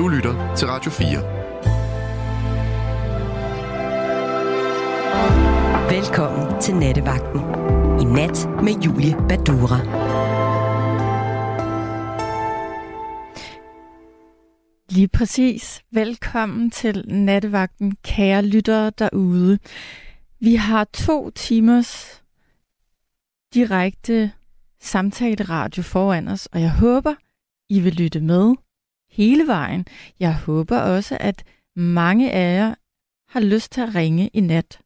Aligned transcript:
Du 0.00 0.08
lytter 0.08 0.54
til 0.56 0.68
Radio 0.68 0.90
4. 0.90 1.08
Velkommen 5.90 6.60
til 6.60 6.74
Nattevagten. 6.74 7.40
I 8.00 8.04
nat 8.04 8.48
med 8.62 8.82
Julie 8.84 9.14
Badura. 9.28 9.78
Lige 14.90 15.08
præcis. 15.08 15.82
Velkommen 15.90 16.70
til 16.70 17.04
Nattevagten, 17.08 17.96
kære 18.04 18.42
lyttere 18.42 18.90
derude. 18.98 19.58
Vi 20.38 20.54
har 20.54 20.84
to 20.84 21.30
timers 21.30 22.22
direkte 23.54 24.32
samtale 24.80 25.44
radio 25.44 25.82
foran 25.82 26.28
os, 26.28 26.46
og 26.46 26.60
jeg 26.60 26.72
håber, 26.72 27.14
I 27.68 27.80
vil 27.80 27.92
lytte 27.92 28.20
med 28.20 28.54
hele 29.10 29.46
vejen. 29.46 29.86
Jeg 30.20 30.36
håber 30.36 30.78
også, 30.78 31.16
at 31.20 31.44
mange 31.76 32.32
af 32.32 32.54
jer 32.56 32.74
har 33.28 33.40
lyst 33.40 33.72
til 33.72 33.80
at 33.80 33.94
ringe 33.94 34.28
i 34.28 34.40
nat 34.40 34.80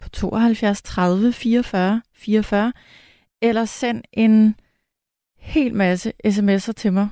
på 0.00 0.08
72 0.08 0.82
30 0.82 1.32
44 1.32 2.02
44, 2.14 2.72
eller 3.42 3.64
send 3.64 4.04
en 4.12 4.54
hel 5.38 5.74
masse 5.74 6.12
sms'er 6.26 6.72
til 6.72 6.92
mig, 6.92 7.08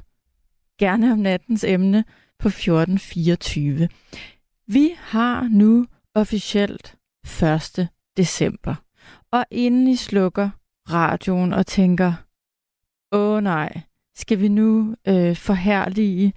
gerne 0.79 1.13
om 1.13 1.19
nattens 1.19 1.65
emne 1.65 2.05
på 2.39 2.49
1424. 2.49 3.89
Vi 4.67 4.95
har 4.99 5.49
nu 5.49 5.87
officielt 6.15 6.97
1. 7.43 7.89
december, 8.17 8.75
og 9.31 9.45
inden 9.51 9.89
I 9.89 9.97
slukker 9.97 10.51
radioen 10.91 11.53
og 11.53 11.67
tænker, 11.67 12.13
åh 13.13 13.43
nej, 13.43 13.81
skal 14.17 14.41
vi 14.41 14.49
nu 14.49 14.97
øh, 15.09 15.37
forhærlige 15.37 16.33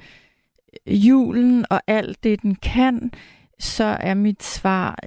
julen 0.87 1.65
og 1.69 1.81
alt 1.87 2.23
det, 2.23 2.41
den 2.41 2.55
kan, 2.55 3.11
så 3.59 3.83
er 3.83 4.13
mit 4.13 4.43
svar 4.43 4.99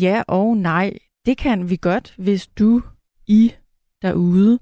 ja 0.00 0.22
og 0.28 0.56
nej. 0.56 0.98
Det 1.26 1.38
kan 1.38 1.70
vi 1.70 1.78
godt, 1.80 2.14
hvis 2.18 2.46
du, 2.46 2.82
I 3.26 3.52
derude, 4.02 4.58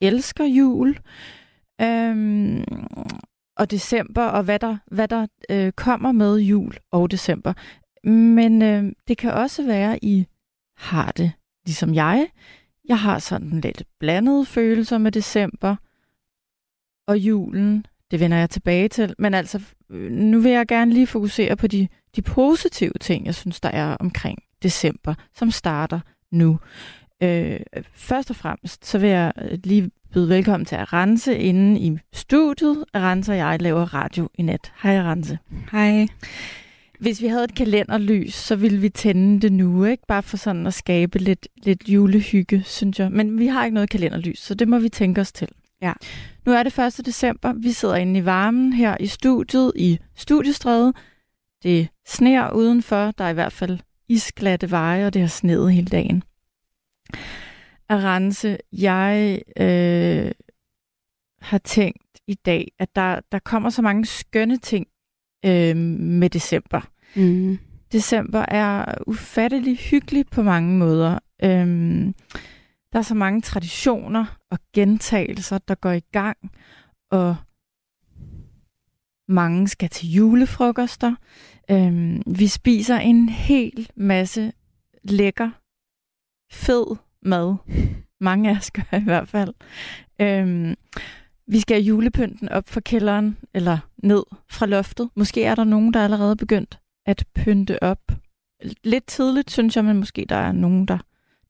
elsker 0.00 0.44
jul 0.44 0.98
øhm, 1.80 2.64
og 3.56 3.70
december, 3.70 4.22
og 4.24 4.42
hvad 4.42 4.58
der, 4.58 4.76
hvad 4.86 5.08
der 5.08 5.26
øh, 5.50 5.72
kommer 5.72 6.12
med 6.12 6.36
jul 6.38 6.76
og 6.90 7.10
december. 7.10 7.52
Men 8.08 8.62
øh, 8.62 8.92
det 9.08 9.18
kan 9.18 9.32
også 9.32 9.66
være, 9.66 10.04
I 10.04 10.26
har 10.76 11.12
det 11.12 11.32
ligesom 11.66 11.94
jeg. 11.94 12.26
Jeg 12.88 12.98
har 12.98 13.18
sådan 13.18 13.60
lidt 13.60 13.82
blandede 14.00 14.44
følelser 14.44 14.98
med 14.98 15.12
december 15.12 15.76
og 17.06 17.18
julen. 17.18 17.86
Det 18.10 18.20
vender 18.20 18.36
jeg 18.36 18.50
tilbage 18.50 18.88
til. 18.88 19.14
Men 19.18 19.34
altså, 19.34 19.60
nu 20.10 20.40
vil 20.40 20.52
jeg 20.52 20.66
gerne 20.66 20.92
lige 20.92 21.06
fokusere 21.06 21.56
på 21.56 21.66
de, 21.66 21.88
de 22.16 22.22
positive 22.22 22.92
ting, 23.00 23.26
jeg 23.26 23.34
synes, 23.34 23.60
der 23.60 23.68
er 23.68 23.96
omkring 23.96 24.38
december, 24.62 25.14
som 25.36 25.50
starter 25.50 26.00
nu. 26.32 26.58
Øh, 27.22 27.60
først 27.94 28.30
og 28.30 28.36
fremmest, 28.36 28.86
så 28.86 28.98
vil 28.98 29.10
jeg 29.10 29.32
lige 29.64 29.90
byde 30.12 30.28
velkommen 30.28 30.64
til 30.64 30.76
Arance 30.76 31.38
inde 31.38 31.80
i 31.80 31.98
studiet. 32.12 32.84
Arance 32.92 33.32
og 33.32 33.38
jeg 33.38 33.62
laver 33.62 33.94
radio 33.94 34.28
i 34.34 34.42
nat. 34.42 34.72
Hej 34.82 34.98
Arance. 34.98 35.38
Hej. 35.72 36.06
Hvis 37.00 37.22
vi 37.22 37.26
havde 37.26 37.44
et 37.44 37.54
kalenderlys, 37.54 38.34
så 38.34 38.56
ville 38.56 38.78
vi 38.78 38.88
tænde 38.88 39.40
det 39.40 39.52
nu, 39.52 39.84
ikke? 39.84 40.06
Bare 40.08 40.22
for 40.22 40.36
sådan 40.36 40.66
at 40.66 40.74
skabe 40.74 41.18
lidt, 41.18 41.48
lidt 41.62 41.88
julehygge, 41.88 42.62
synes 42.64 42.98
jeg. 42.98 43.12
Men 43.12 43.38
vi 43.38 43.46
har 43.46 43.64
ikke 43.64 43.74
noget 43.74 43.90
kalenderlys, 43.90 44.38
så 44.38 44.54
det 44.54 44.68
må 44.68 44.78
vi 44.78 44.88
tænke 44.88 45.20
os 45.20 45.32
til. 45.32 45.48
Ja. 45.82 45.92
Nu 46.46 46.52
er 46.52 46.62
det 46.62 46.78
1. 46.78 47.06
december. 47.06 47.52
Vi 47.52 47.72
sidder 47.72 47.94
inde 47.94 48.20
i 48.20 48.24
varmen 48.24 48.72
her 48.72 48.96
i 49.00 49.06
studiet 49.06 49.72
i 49.76 49.98
Studiestræde. 50.16 50.92
Det 51.62 51.88
sner 52.06 52.50
udenfor. 52.50 53.10
Der 53.10 53.24
er 53.24 53.30
i 53.30 53.34
hvert 53.34 53.52
fald 53.52 53.78
isglatte 54.08 54.70
veje, 54.70 55.06
og 55.06 55.14
det 55.14 55.22
har 55.22 55.28
sneet 55.28 55.72
hele 55.72 55.86
dagen. 55.86 56.22
Arance, 57.88 58.58
jeg 58.72 59.40
øh, 59.60 60.32
har 61.40 61.58
tænkt 61.58 62.20
i 62.26 62.34
dag, 62.34 62.72
at 62.78 62.96
der, 62.96 63.20
der 63.32 63.38
kommer 63.38 63.70
så 63.70 63.82
mange 63.82 64.06
skønne 64.06 64.56
ting 64.56 64.86
øh, 65.46 65.76
med 65.76 66.30
december. 66.30 66.80
Mm. 67.16 67.58
December 67.92 68.44
er 68.48 68.94
ufattelig 69.06 69.76
hyggelig 69.76 70.26
på 70.26 70.42
mange 70.42 70.78
måder. 70.78 71.18
Øh, 71.42 71.66
der 72.92 72.98
er 72.98 73.02
så 73.02 73.14
mange 73.14 73.40
traditioner 73.40 74.38
og 74.54 74.60
gentagelser, 74.72 75.58
der 75.58 75.74
går 75.74 75.92
i 75.92 76.02
gang, 76.12 76.38
og 77.10 77.36
mange 79.28 79.68
skal 79.68 79.88
til 79.88 80.12
julefrokoster. 80.12 81.14
Øhm, 81.70 82.22
vi 82.26 82.46
spiser 82.46 82.96
en 82.96 83.28
hel 83.28 83.90
masse 83.96 84.52
lækker, 85.04 85.50
fed 86.52 86.96
mad. 87.22 87.56
Mange 88.20 88.50
af 88.50 88.56
os 88.56 88.70
gør 88.70 88.98
i 88.98 89.04
hvert 89.04 89.28
fald. 89.28 89.54
Øhm, 90.20 90.74
vi 91.46 91.60
skal 91.60 91.76
have 91.76 91.84
julepynten 91.84 92.48
op 92.48 92.68
fra 92.68 92.80
kælderen, 92.80 93.36
eller 93.54 93.78
ned 94.02 94.22
fra 94.50 94.66
loftet. 94.66 95.10
Måske 95.16 95.44
er 95.44 95.54
der 95.54 95.64
nogen, 95.64 95.94
der 95.94 96.00
er 96.00 96.04
allerede 96.04 96.36
begyndt 96.36 96.78
at 97.06 97.26
pynte 97.34 97.82
op. 97.82 98.12
Lidt 98.84 99.06
tidligt, 99.06 99.50
synes 99.50 99.76
jeg, 99.76 99.84
men 99.84 99.98
måske 99.98 100.26
der 100.28 100.36
er 100.36 100.52
nogen, 100.52 100.88
der 100.88 100.98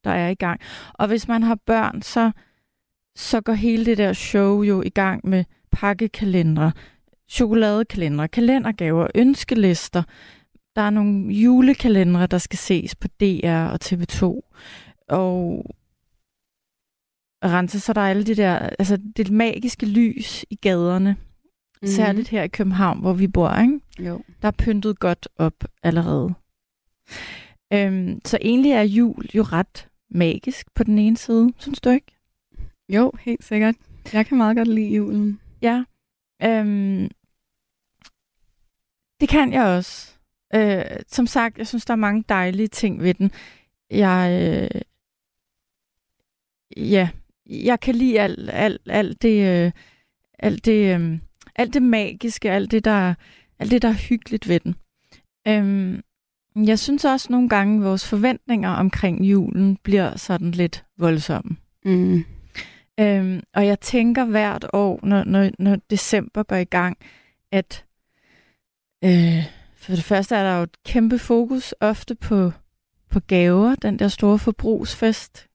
der 0.05 0.11
er 0.11 0.29
i 0.29 0.35
gang. 0.35 0.61
Og 0.93 1.07
hvis 1.07 1.27
man 1.27 1.43
har 1.43 1.55
børn, 1.55 2.01
så, 2.01 2.31
så 3.15 3.41
går 3.41 3.53
hele 3.53 3.85
det 3.85 3.97
der 3.97 4.13
show 4.13 4.61
jo 4.61 4.81
i 4.81 4.89
gang 4.89 5.29
med 5.29 5.43
pakkekalendere, 5.71 6.71
chokoladekalendere, 7.29 8.27
kalendergaver, 8.27 9.07
ønskelister. 9.15 10.03
Der 10.75 10.81
er 10.81 10.89
nogle 10.89 11.33
julekalendere, 11.33 12.27
der 12.27 12.37
skal 12.37 12.59
ses 12.59 12.95
på 12.95 13.07
DR 13.07 13.65
og 13.65 13.79
TV2. 13.83 14.23
Og 15.09 15.65
rense, 17.43 17.79
så 17.79 17.93
der 17.93 18.01
er 18.01 18.09
alle 18.09 18.23
de 18.23 18.35
der, 18.35 18.59
altså 18.59 18.97
det 19.17 19.31
magiske 19.31 19.85
lys 19.85 20.45
i 20.49 20.55
gaderne. 20.55 21.15
Mm. 21.81 21.87
Særligt 21.87 22.27
her 22.27 22.43
i 22.43 22.47
København, 22.47 22.99
hvor 22.99 23.13
vi 23.13 23.27
bor, 23.27 23.55
ikke? 23.61 23.79
Jo. 23.99 24.21
Der 24.41 24.47
er 24.47 24.51
pyntet 24.51 24.99
godt 24.99 25.27
op 25.37 25.63
allerede. 25.83 26.33
Øhm, 27.73 28.19
så 28.25 28.37
egentlig 28.41 28.71
er 28.71 28.81
jul 28.81 29.25
jo 29.33 29.43
ret 29.43 29.87
magisk 30.09 30.67
på 30.75 30.83
den 30.83 30.99
ene 30.99 31.17
side, 31.17 31.53
synes 31.57 31.81
du 31.81 31.89
ikke? 31.89 32.14
Jo, 32.89 33.11
helt 33.19 33.43
sikkert. 33.43 33.75
Jeg 34.13 34.25
kan 34.25 34.37
meget 34.37 34.57
godt 34.57 34.67
lide 34.67 34.95
julen. 34.95 35.39
Ja. 35.61 35.83
Øhm, 36.43 37.09
det 39.19 39.29
kan 39.29 39.53
jeg 39.53 39.65
også. 39.65 40.11
Øh, 40.55 40.83
som 41.07 41.27
sagt, 41.27 41.57
jeg 41.57 41.67
synes, 41.67 41.85
der 41.85 41.91
er 41.91 41.95
mange 41.95 42.23
dejlige 42.29 42.67
ting 42.67 43.01
ved 43.01 43.13
den. 43.13 43.31
Jeg, 43.91 44.41
øh, 44.41 44.81
ja, 46.77 47.09
jeg 47.45 47.79
kan 47.79 47.95
lide 47.95 48.19
alt, 48.19 48.49
alt, 48.53 48.81
alt 48.85 49.21
det, 49.21 49.65
øh, 49.65 49.71
alt 50.39 50.65
det, 50.65 50.95
øh, 50.95 51.19
alt 51.55 51.73
det 51.73 51.83
magiske, 51.83 52.51
alt 52.51 52.71
det, 52.71 52.85
der, 52.85 53.13
alt 53.59 53.71
det, 53.71 53.81
der 53.81 53.89
er 53.89 54.09
hyggeligt 54.09 54.47
ved 54.47 54.59
den. 54.59 54.75
Øhm, 55.47 56.01
jeg 56.55 56.79
synes 56.79 57.05
også 57.05 57.27
nogle 57.31 57.49
gange, 57.49 57.77
at 57.77 57.83
vores 57.83 58.09
forventninger 58.09 58.69
omkring 58.69 59.25
julen 59.25 59.77
bliver 59.83 60.17
sådan 60.17 60.51
lidt 60.51 60.85
voldsomme. 60.97 61.57
Mm. 61.85 62.25
Øhm, 62.99 63.41
og 63.53 63.65
jeg 63.67 63.79
tænker 63.79 64.25
hvert 64.25 64.65
år, 64.73 64.99
når, 65.03 65.23
når, 65.23 65.49
når 65.59 65.77
december 65.89 66.43
går 66.43 66.55
i 66.55 66.63
gang, 66.63 66.97
at 67.51 67.85
øh, 69.03 69.43
for 69.75 69.91
det 69.91 70.03
første 70.03 70.35
er 70.35 70.43
der 70.43 70.57
jo 70.57 70.63
et 70.63 70.83
kæmpe 70.83 71.19
fokus 71.19 71.73
ofte 71.79 72.15
på, 72.15 72.51
på 73.09 73.19
gaver. 73.19 73.75
Den 73.75 73.99
der 73.99 74.07
store 74.07 74.39
forbrugsfest 74.39 75.47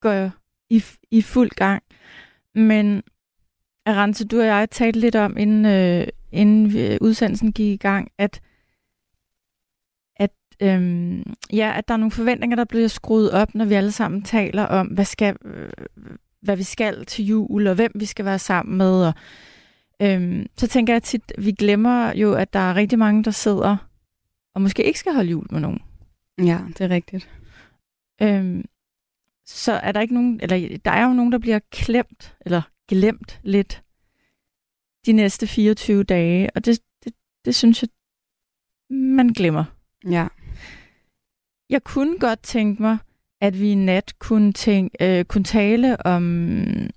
går 0.00 0.30
i, 0.70 0.84
i 1.10 1.22
fuld 1.22 1.50
gang. 1.50 1.82
Men 2.54 3.02
Arance, 3.86 4.26
du 4.26 4.40
og 4.40 4.46
jeg 4.46 4.70
talte 4.70 5.00
lidt 5.00 5.16
om, 5.16 5.36
inden, 5.36 5.66
øh, 5.66 6.06
inden 6.32 6.98
udsendelsen 7.00 7.52
gik 7.52 7.74
i 7.74 7.76
gang, 7.76 8.10
at 8.18 8.40
øhm, 10.62 11.34
ja, 11.52 11.74
at 11.76 11.88
der 11.88 11.94
er 11.94 11.98
nogle 11.98 12.10
forventninger, 12.10 12.56
der 12.56 12.64
bliver 12.64 12.88
skruet 12.88 13.30
op, 13.32 13.54
når 13.54 13.64
vi 13.64 13.74
alle 13.74 13.92
sammen 13.92 14.22
taler 14.22 14.62
om, 14.62 14.86
hvad, 14.86 15.04
skal, 15.04 15.36
øh, 15.44 15.68
hvad 16.44 16.56
vi 16.56 16.62
skal 16.62 17.06
til 17.06 17.26
jul, 17.26 17.66
og 17.66 17.74
hvem 17.74 17.92
vi 17.94 18.04
skal 18.04 18.24
være 18.24 18.38
sammen 18.38 18.78
med. 18.78 19.06
Og, 19.06 19.14
øhm, 20.02 20.46
så 20.56 20.66
tænker 20.66 20.92
jeg 20.92 21.02
tit, 21.02 21.32
vi 21.38 21.52
glemmer 21.52 22.12
jo, 22.16 22.34
at 22.34 22.52
der 22.52 22.58
er 22.58 22.74
rigtig 22.74 22.98
mange, 22.98 23.24
der 23.24 23.30
sidder 23.30 23.76
og 24.54 24.62
måske 24.62 24.84
ikke 24.84 24.98
skal 24.98 25.14
holde 25.14 25.30
jul 25.30 25.46
med 25.50 25.60
nogen. 25.60 25.82
Ja, 26.38 26.60
det 26.68 26.80
er 26.80 26.88
rigtigt. 26.88 27.30
Øhm, 28.22 28.64
så 29.46 29.72
er 29.72 29.92
der 29.92 30.00
ikke 30.00 30.14
nogen, 30.14 30.40
eller 30.42 30.78
der 30.84 30.90
er 30.90 31.06
jo 31.06 31.12
nogen, 31.12 31.32
der 31.32 31.38
bliver 31.38 31.58
klemt, 31.70 32.36
eller 32.40 32.62
glemt 32.88 33.40
lidt 33.42 33.82
de 35.06 35.12
næste 35.12 35.46
24 35.46 36.04
dage, 36.04 36.50
og 36.54 36.64
det, 36.64 36.80
det, 37.04 37.14
det 37.44 37.54
synes 37.54 37.82
jeg, 37.82 37.88
man 38.90 39.28
glemmer. 39.28 39.64
Ja. 40.10 40.28
Jeg 41.70 41.82
kunne 41.84 42.18
godt 42.18 42.42
tænke 42.42 42.82
mig, 42.82 42.98
at 43.44 43.60
vi 43.60 43.70
i 43.70 43.74
nat 43.74 44.18
kunne, 44.18 44.52
tænke, 44.52 45.18
øh, 45.18 45.24
kunne 45.24 45.44
tale 45.44 46.06
om 46.06 46.90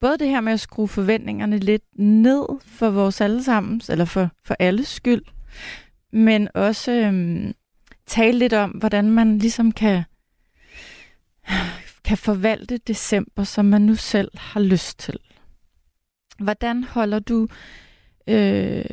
både 0.00 0.18
det 0.18 0.28
her 0.28 0.40
med 0.40 0.52
at 0.52 0.60
skrue 0.60 0.88
forventningerne 0.88 1.58
lidt 1.58 1.82
ned 1.98 2.46
for 2.66 2.90
vores 2.90 3.20
allesammens, 3.20 3.90
eller 3.90 4.04
for, 4.04 4.30
for 4.44 4.56
alles 4.58 4.88
skyld, 4.88 5.22
men 6.12 6.48
også 6.54 6.92
øh, 6.92 7.54
tale 8.06 8.38
lidt 8.38 8.52
om, 8.52 8.70
hvordan 8.70 9.10
man 9.10 9.38
ligesom 9.38 9.72
kan, 9.72 10.02
kan 12.04 12.16
forvalte 12.16 12.78
december, 12.78 13.44
som 13.44 13.64
man 13.64 13.82
nu 13.82 13.94
selv 13.94 14.30
har 14.38 14.60
lyst 14.60 14.98
til. 14.98 15.18
Hvordan 16.38 16.84
holder 16.84 17.18
du... 17.18 17.48
Øh, 18.26 18.84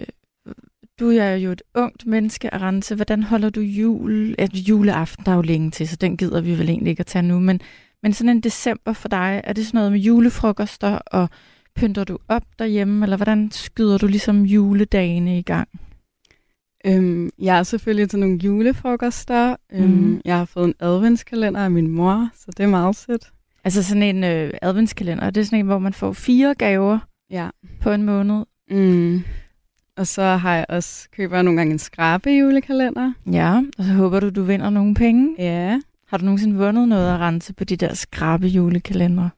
du 1.00 1.10
er 1.10 1.36
jo 1.36 1.52
et 1.52 1.62
ungt 1.76 2.06
menneske, 2.06 2.54
Arance. 2.54 2.96
Hvordan 2.96 3.24
holder 3.24 3.50
du 3.50 3.60
jul? 3.62 4.36
At 4.38 4.54
juleaften, 4.54 5.26
der 5.26 5.32
er 5.32 5.36
jo 5.36 5.42
længe 5.42 5.72
til, 5.72 5.88
så 5.88 5.96
den 5.96 6.18
gider 6.18 6.42
vi 6.42 6.52
vel 6.58 6.70
egentlig 6.70 6.90
ikke 6.92 7.00
at 7.00 7.06
tage 7.06 7.24
nu. 7.24 7.40
Men, 7.40 7.62
men 8.04 8.14
sådan 8.14 8.30
en 8.30 8.42
december 8.42 8.94
for 8.94 9.08
dig, 9.08 9.42
er 9.44 9.54
det 9.54 9.66
sådan 9.66 9.78
noget 9.78 9.92
med 9.92 10.00
julefrokoster, 10.00 10.90
og 11.08 11.30
pynter 11.76 12.04
du 12.04 12.18
op 12.28 12.44
derhjemme, 12.60 13.06
eller 13.06 13.18
hvordan 13.18 13.52
skyder 13.52 13.98
du 13.98 14.08
ligesom 14.08 14.44
juledagene 14.44 15.40
i 15.40 15.42
gang? 15.42 15.68
Øhm, 16.86 17.30
jeg 17.40 17.60
er 17.60 17.64
selvfølgelig 17.64 18.10
til 18.10 18.20
nogle 18.20 18.38
julefrokoster. 18.44 19.56
Øhm, 19.74 19.88
Mhm. 19.90 20.22
Jeg 20.26 20.38
har 20.38 20.46
fået 20.46 20.66
en 20.68 20.74
adventskalender 20.80 21.62
af 21.62 21.72
min 21.72 21.88
mor, 21.88 22.30
så 22.36 22.46
det 22.58 22.64
er 22.64 22.68
meget 22.68 22.96
sødt. 22.96 23.28
Altså 23.64 23.84
sådan 23.84 24.04
en 24.04 24.24
øh, 24.24 24.54
adventskalender, 24.62 25.30
det 25.30 25.42
er 25.42 25.46
sådan 25.46 25.60
en, 25.60 25.66
hvor 25.66 25.80
man 25.80 25.94
får 25.94 26.14
fire 26.14 26.54
gaver 26.56 27.00
Ja. 27.32 27.50
på 27.82 27.92
en 27.92 28.04
måned. 28.04 28.46
Mm. 28.72 29.22
Og 30.00 30.08
så 30.08 30.22
har 30.22 30.56
jeg 30.56 30.66
også 30.70 31.10
køber 31.12 31.36
jeg 31.36 31.44
nogle 31.44 31.58
gange 31.58 31.74
en 31.74 31.80
skrabe 31.80 32.30
julekalender. 32.30 33.14
Ja, 33.32 33.62
og 33.78 33.84
så 33.84 33.94
håber 33.94 34.20
du, 34.20 34.30
du 34.30 34.44
vinder 34.44 34.70
nogle 34.70 34.96
penge. 34.96 35.36
Ja. 35.40 35.80
Har 36.08 36.18
du 36.18 36.26
nogensinde 36.26 36.56
vundet 36.56 36.88
noget 36.88 37.14
at 37.14 37.20
rense 37.20 37.54
på 37.54 37.64
de 37.64 37.76
der 37.76 37.94
skrabe 37.94 38.48
julekalendere? 38.48 39.30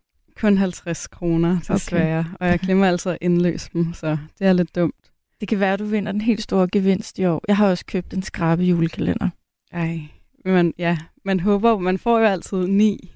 Kun 0.42 0.58
50 0.58 1.08
kroner, 1.08 1.60
desværre. 1.68 2.20
Okay. 2.20 2.30
Og 2.40 2.48
jeg 2.48 2.60
glemmer 2.60 2.88
altså 2.88 3.10
at 3.10 3.18
indløse 3.22 3.70
dem, 3.74 3.94
så 3.94 4.18
det 4.40 4.48
er 4.48 4.54
lidt 4.54 4.76
dumt. 4.76 4.96
Det 5.40 5.48
kan 5.48 5.60
være, 5.60 5.74
at 5.74 5.80
du 5.80 5.86
vinder 5.86 6.12
den 6.12 6.22
helt 6.22 6.42
store 6.42 6.68
gevinst 6.72 7.20
i 7.20 7.26
år. 7.26 7.44
Jeg 7.48 7.58
har 7.58 7.68
også 7.70 7.86
købt 7.86 8.14
en 8.14 8.24
skrabe 8.24 8.64
julekalender. 8.64 9.30
Ej. 9.72 10.02
Men 10.46 10.74
ja, 10.78 10.98
man 11.26 11.40
håber, 11.40 11.78
man 11.78 11.98
får 11.98 12.20
jo 12.20 12.26
altid 12.26 12.68
ni 12.68 13.12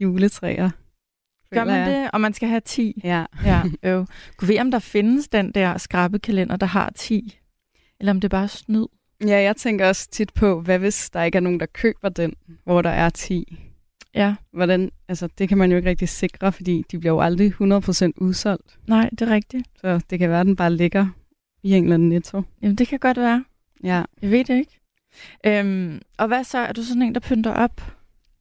juletræer. 0.00 0.70
Gør 1.54 1.64
man 1.64 1.74
jeg. 1.74 1.86
det? 2.02 2.10
Og 2.12 2.20
man 2.20 2.34
skal 2.34 2.48
have 2.48 2.60
10. 2.60 3.00
Ja. 3.04 3.24
Ja, 3.44 3.62
øv. 3.90 4.06
Kunne 4.36 4.48
vi 4.48 4.58
om 4.58 4.70
der 4.70 4.78
findes 4.78 5.28
den 5.28 5.52
der 5.52 5.78
skrabekalender, 5.78 6.56
der 6.56 6.66
har 6.66 6.90
10? 6.96 7.38
Eller 8.00 8.12
om 8.12 8.20
det 8.20 8.30
bare 8.30 8.42
er 8.42 8.46
snyd? 8.46 8.86
Ja, 9.26 9.42
jeg 9.42 9.56
tænker 9.56 9.88
også 9.88 10.08
tit 10.10 10.34
på, 10.34 10.60
hvad 10.60 10.78
hvis 10.78 11.10
der 11.10 11.22
ikke 11.22 11.36
er 11.36 11.40
nogen, 11.40 11.60
der 11.60 11.66
køber 11.66 12.08
den, 12.08 12.32
hvor 12.64 12.82
der 12.82 12.90
er 12.90 13.10
10? 13.10 13.56
Ja, 14.14 14.34
Hvordan, 14.52 14.90
altså, 15.08 15.28
det 15.38 15.48
kan 15.48 15.58
man 15.58 15.70
jo 15.70 15.76
ikke 15.76 15.88
rigtig 15.88 16.08
sikre, 16.08 16.52
fordi 16.52 16.84
de 16.90 16.98
bliver 16.98 17.12
jo 17.14 17.20
aldrig 17.20 17.52
100% 17.60 18.10
udsolgt. 18.16 18.78
nej, 18.86 19.08
det 19.10 19.22
er 19.22 19.30
rigtigt. 19.34 19.68
Så 19.80 20.00
det 20.10 20.18
kan 20.18 20.30
være, 20.30 20.40
at 20.40 20.46
den 20.46 20.56
bare 20.56 20.72
ligger 20.74 21.06
i 21.62 21.72
en 21.72 21.82
eller 21.82 21.94
anden 21.94 22.08
netto. 22.08 22.42
Jamen, 22.62 22.76
det 22.76 22.88
kan 22.88 22.98
godt 22.98 23.16
være. 23.16 23.44
Ja. 23.84 24.02
Jeg 24.22 24.30
ved 24.30 24.44
det 24.44 24.54
ikke. 24.56 24.80
Øhm, 25.46 26.00
og 26.18 26.26
hvad 26.28 26.44
så? 26.44 26.58
Er 26.58 26.72
du 26.72 26.82
sådan 26.82 27.02
en, 27.02 27.14
der 27.14 27.20
pynter 27.20 27.52
op? 27.52 27.96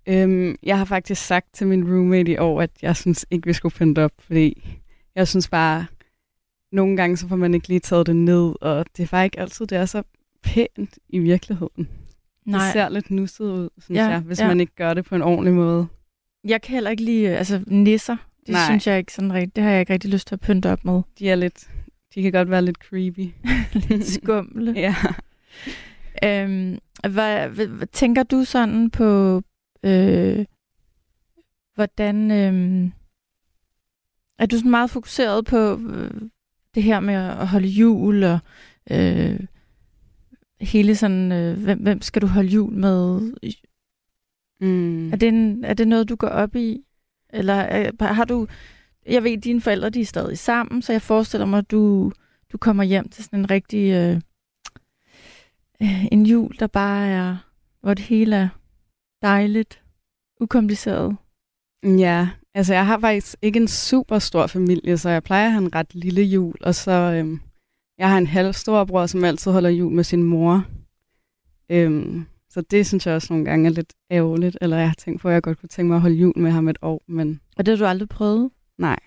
Øhm, 0.10 0.56
jeg 0.64 0.78
har 0.78 0.86
faktisk 0.86 1.26
sagt 1.26 1.54
til 1.54 1.68
min 1.68 1.94
roommate 1.94 2.32
i 2.32 2.38
år, 2.38 2.62
at 2.62 2.72
jeg 2.82 2.96
synes 2.96 3.26
ikke, 3.32 3.48
vi 3.48 3.54
skulle 3.54 3.76
pynte 3.76 4.04
op, 4.04 4.12
fordi 4.20 4.80
jeg 5.16 5.28
synes 5.28 5.48
bare, 5.50 5.86
nogle 6.72 6.98
gange 6.98 7.18
så 7.18 7.28
får 7.28 7.36
man 7.36 7.54
ikke 7.54 7.68
lige 7.68 7.80
taget 7.80 8.08
det 8.08 8.16
ned, 8.16 8.54
og 8.62 8.86
det 8.98 9.04
er 9.04 9.08
bare 9.08 9.26
ikke 9.26 9.40
altid, 9.40 9.68
det 9.68 9.78
er 9.78 9.86
så 9.86 10.04
pænt 10.44 11.00
i 11.10 11.20
virkeligheden. 11.20 11.88
Det 12.46 12.62
ser 12.74 12.90
lidt 12.90 13.12
nusset 13.12 13.46
ud, 13.46 13.70
synes 13.78 13.98
Ja, 13.98 14.06
jeg, 14.08 14.20
hvis 14.20 14.40
ja. 14.40 14.48
man 14.48 14.60
ikke 14.60 14.76
gør 14.76 14.94
det 14.94 15.06
på 15.06 15.16
en 15.16 15.22
ordentlig 15.22 15.54
måde. 15.54 15.88
Jeg 16.44 16.62
kan 16.62 16.74
heller 16.74 16.90
ikke 16.90 17.04
lide 17.04 17.38
altså, 17.38 17.64
nisser. 17.68 18.18
Det 18.40 18.50
Nej. 18.50 18.66
synes 18.66 18.88
jeg 18.88 18.98
ikke 18.98 19.14
sådan 19.14 19.34
rigtigt. 19.34 19.56
Det 19.56 19.64
har 19.64 19.72
jeg 19.72 19.80
ikke 19.80 19.94
rigtig 19.94 20.10
lyst 20.10 20.28
til 20.28 20.36
at 20.36 20.42
pynte 20.42 20.72
op 20.72 20.86
med. 20.86 21.02
De 21.20 21.30
er 21.30 21.36
lidt, 21.36 21.70
de 22.16 22.22
kan 22.22 22.32
godt 22.32 22.50
være 22.50 22.62
lidt 22.62 22.78
creepy. 22.78 23.30
Skumle. 24.16 24.74
ja. 24.76 24.96
Øhm, 26.24 26.78
hvad, 27.10 27.50
hvad, 27.50 27.68
hvad 27.68 27.88
tænker 27.88 28.24
du 28.24 28.44
sådan 28.44 28.90
på, 28.90 29.42
øh, 29.84 30.46
hvordan... 31.76 32.32
Øh, 32.32 32.92
er 34.40 34.46
du 34.46 34.58
sådan 34.58 34.72
meget 34.72 34.90
fokuseret 34.90 35.46
på 35.46 35.80
øh, 35.90 36.22
det 36.76 36.84
her 36.84 37.00
med 37.00 37.14
at 37.14 37.48
holde 37.48 37.68
jul, 37.68 38.24
og 38.24 38.40
øh, 38.92 39.40
hele 40.62 40.96
sådan, 40.96 41.32
øh, 41.32 41.64
hvem, 41.64 41.80
hvem 41.80 42.02
skal 42.02 42.22
du 42.22 42.28
holde 42.28 42.50
jul 42.50 42.74
med? 42.74 43.22
Mm. 44.62 45.12
Er 45.12 45.16
det, 45.16 45.28
en, 45.28 45.64
er 45.64 45.74
det 45.74 45.88
noget, 45.88 46.10
du 46.10 46.16
går 46.16 46.28
op 46.28 46.56
i? 46.56 46.84
Eller 47.30 47.80
øh, 47.80 48.08
har 48.08 48.26
du... 48.26 48.48
Jeg 49.06 49.24
ved, 49.24 49.38
at 49.38 49.44
dine 49.44 49.62
forældre 49.62 49.90
de 49.90 50.02
er 50.02 50.06
stadig 50.06 50.38
sammen, 50.38 50.82
så 50.82 50.92
jeg 50.92 51.02
forestiller 51.02 51.46
mig, 51.46 51.58
at 51.58 51.72
du, 51.72 52.12
du 52.52 52.58
kommer 52.58 52.84
hjem 52.84 53.10
til 53.10 53.24
sådan 53.24 53.40
en 53.40 53.50
rigtig... 53.50 53.92
Øh, 53.92 54.22
øh, 55.82 56.06
en 56.12 56.26
jul, 56.26 56.56
der 56.60 56.68
bare 56.68 57.08
er... 57.08 57.38
Hvor 57.82 57.94
det 57.94 58.06
hele 58.06 58.36
er 58.36 58.50
dejligt, 59.22 59.82
ukompliceret. 60.42 61.18
Ja, 61.84 62.30
altså 62.54 62.74
jeg 62.74 62.86
har 62.86 63.00
faktisk 63.00 63.36
ikke 63.42 63.60
en 63.60 63.68
super 63.68 64.20
stor 64.20 64.48
familie, 64.48 64.98
så 64.98 65.10
jeg 65.10 65.24
plejer 65.24 65.46
at 65.46 65.52
have 65.52 65.64
en 65.64 65.76
ret 65.76 65.96
lille 65.96 66.22
jul, 66.24 66.56
og 66.62 66.76
så 66.76 66.92
øhm, 66.92 67.40
jeg 67.98 68.10
har 68.10 68.18
en 68.18 68.28
halv 68.28 68.54
storebror, 68.54 69.06
som 69.06 69.24
altid 69.24 69.52
holder 69.52 69.70
jul 69.70 69.92
med 69.94 70.04
sin 70.04 70.24
mor. 70.24 70.66
Øhm, 71.70 72.26
så 72.50 72.62
det 72.62 72.88
synes 72.88 73.06
jeg 73.08 73.16
også 73.16 73.34
nogle 73.34 73.46
gange 73.46 73.70
er 73.70 73.74
lidt 73.74 73.94
ærgerligt, 74.12 74.58
eller 74.62 74.78
jeg 74.78 74.88
har 74.88 74.96
tænkt 74.96 75.22
på, 75.22 75.28
at 75.28 75.34
jeg 75.34 75.42
godt 75.44 75.60
kunne 75.60 75.70
tænke 75.70 75.88
mig 75.88 75.96
at 75.96 76.02
holde 76.02 76.16
jul 76.16 76.34
med 76.40 76.52
ham 76.52 76.68
et 76.68 76.78
år, 76.82 77.04
men 77.08 77.40
Og 77.58 77.66
det 77.66 77.72
har 77.78 77.86
du 77.86 77.90
aldrig 77.90 78.10
prøvet? 78.10 78.52
nej. 78.78 79.00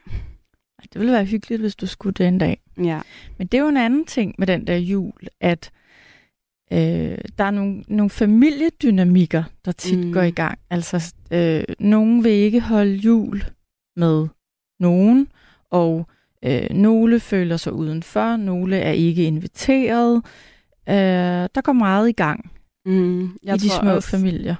Ej, 0.78 0.86
Det 0.92 1.00
ville 1.00 1.12
være 1.12 1.24
hyggeligt, 1.24 1.60
hvis 1.60 1.76
du 1.76 1.86
skulle 1.86 2.14
det 2.14 2.28
en 2.28 2.38
dag. 2.38 2.60
Ja. 2.78 3.00
Men 3.38 3.46
det 3.46 3.58
er 3.58 3.62
jo 3.62 3.68
en 3.68 3.76
anden 3.76 4.04
ting 4.04 4.34
med 4.38 4.46
den 4.46 4.66
der 4.66 4.76
jul, 4.76 5.12
at 5.40 5.70
øh, 6.72 7.18
der 7.38 7.44
er 7.44 7.50
nogle, 7.50 7.84
nogle 7.88 8.10
familiedynamikker, 8.10 9.44
der 9.64 9.72
tit 9.72 9.98
Mm. 10.06 10.12
går 10.12 10.22
i 10.22 10.30
gang. 10.30 10.58
Altså, 10.70 11.14
øh, 11.30 11.64
nogen 11.78 12.24
vil 12.24 12.32
ikke 12.32 12.60
holde 12.60 12.94
jul 12.94 13.44
med 13.96 14.28
nogen, 14.80 15.28
og 15.70 16.06
øh, 16.44 16.70
nogle 16.70 17.20
føler 17.20 17.56
sig 17.56 17.72
udenfor, 17.72 18.36
nogle 18.36 18.76
er 18.76 18.92
ikke 18.92 19.24
inviteret. 19.24 20.22
Øh, 20.88 20.94
der 21.54 21.60
går 21.60 21.72
meget 21.72 22.08
i 22.08 22.12
gang 22.12 22.48
Mm, 22.86 23.38
jeg 23.42 23.54
i 23.54 23.58
de 23.58 23.70
små 23.70 23.90
også. 23.90 24.08
familier. 24.08 24.54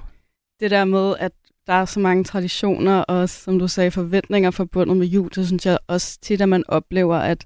det 0.59 0.71
der 0.71 0.85
med, 0.85 1.15
at 1.19 1.31
der 1.67 1.73
er 1.73 1.85
så 1.85 1.99
mange 1.99 2.23
traditioner, 2.23 2.99
og 2.99 3.29
som 3.29 3.59
du 3.59 3.67
sagde, 3.67 3.91
forventninger 3.91 4.51
forbundet 4.51 4.97
med 4.97 5.07
jul, 5.07 5.33
så 5.33 5.45
synes 5.47 5.65
jeg 5.65 5.77
også 5.87 6.19
tit, 6.21 6.41
at 6.41 6.49
man 6.49 6.63
oplever, 6.67 7.15
at 7.15 7.45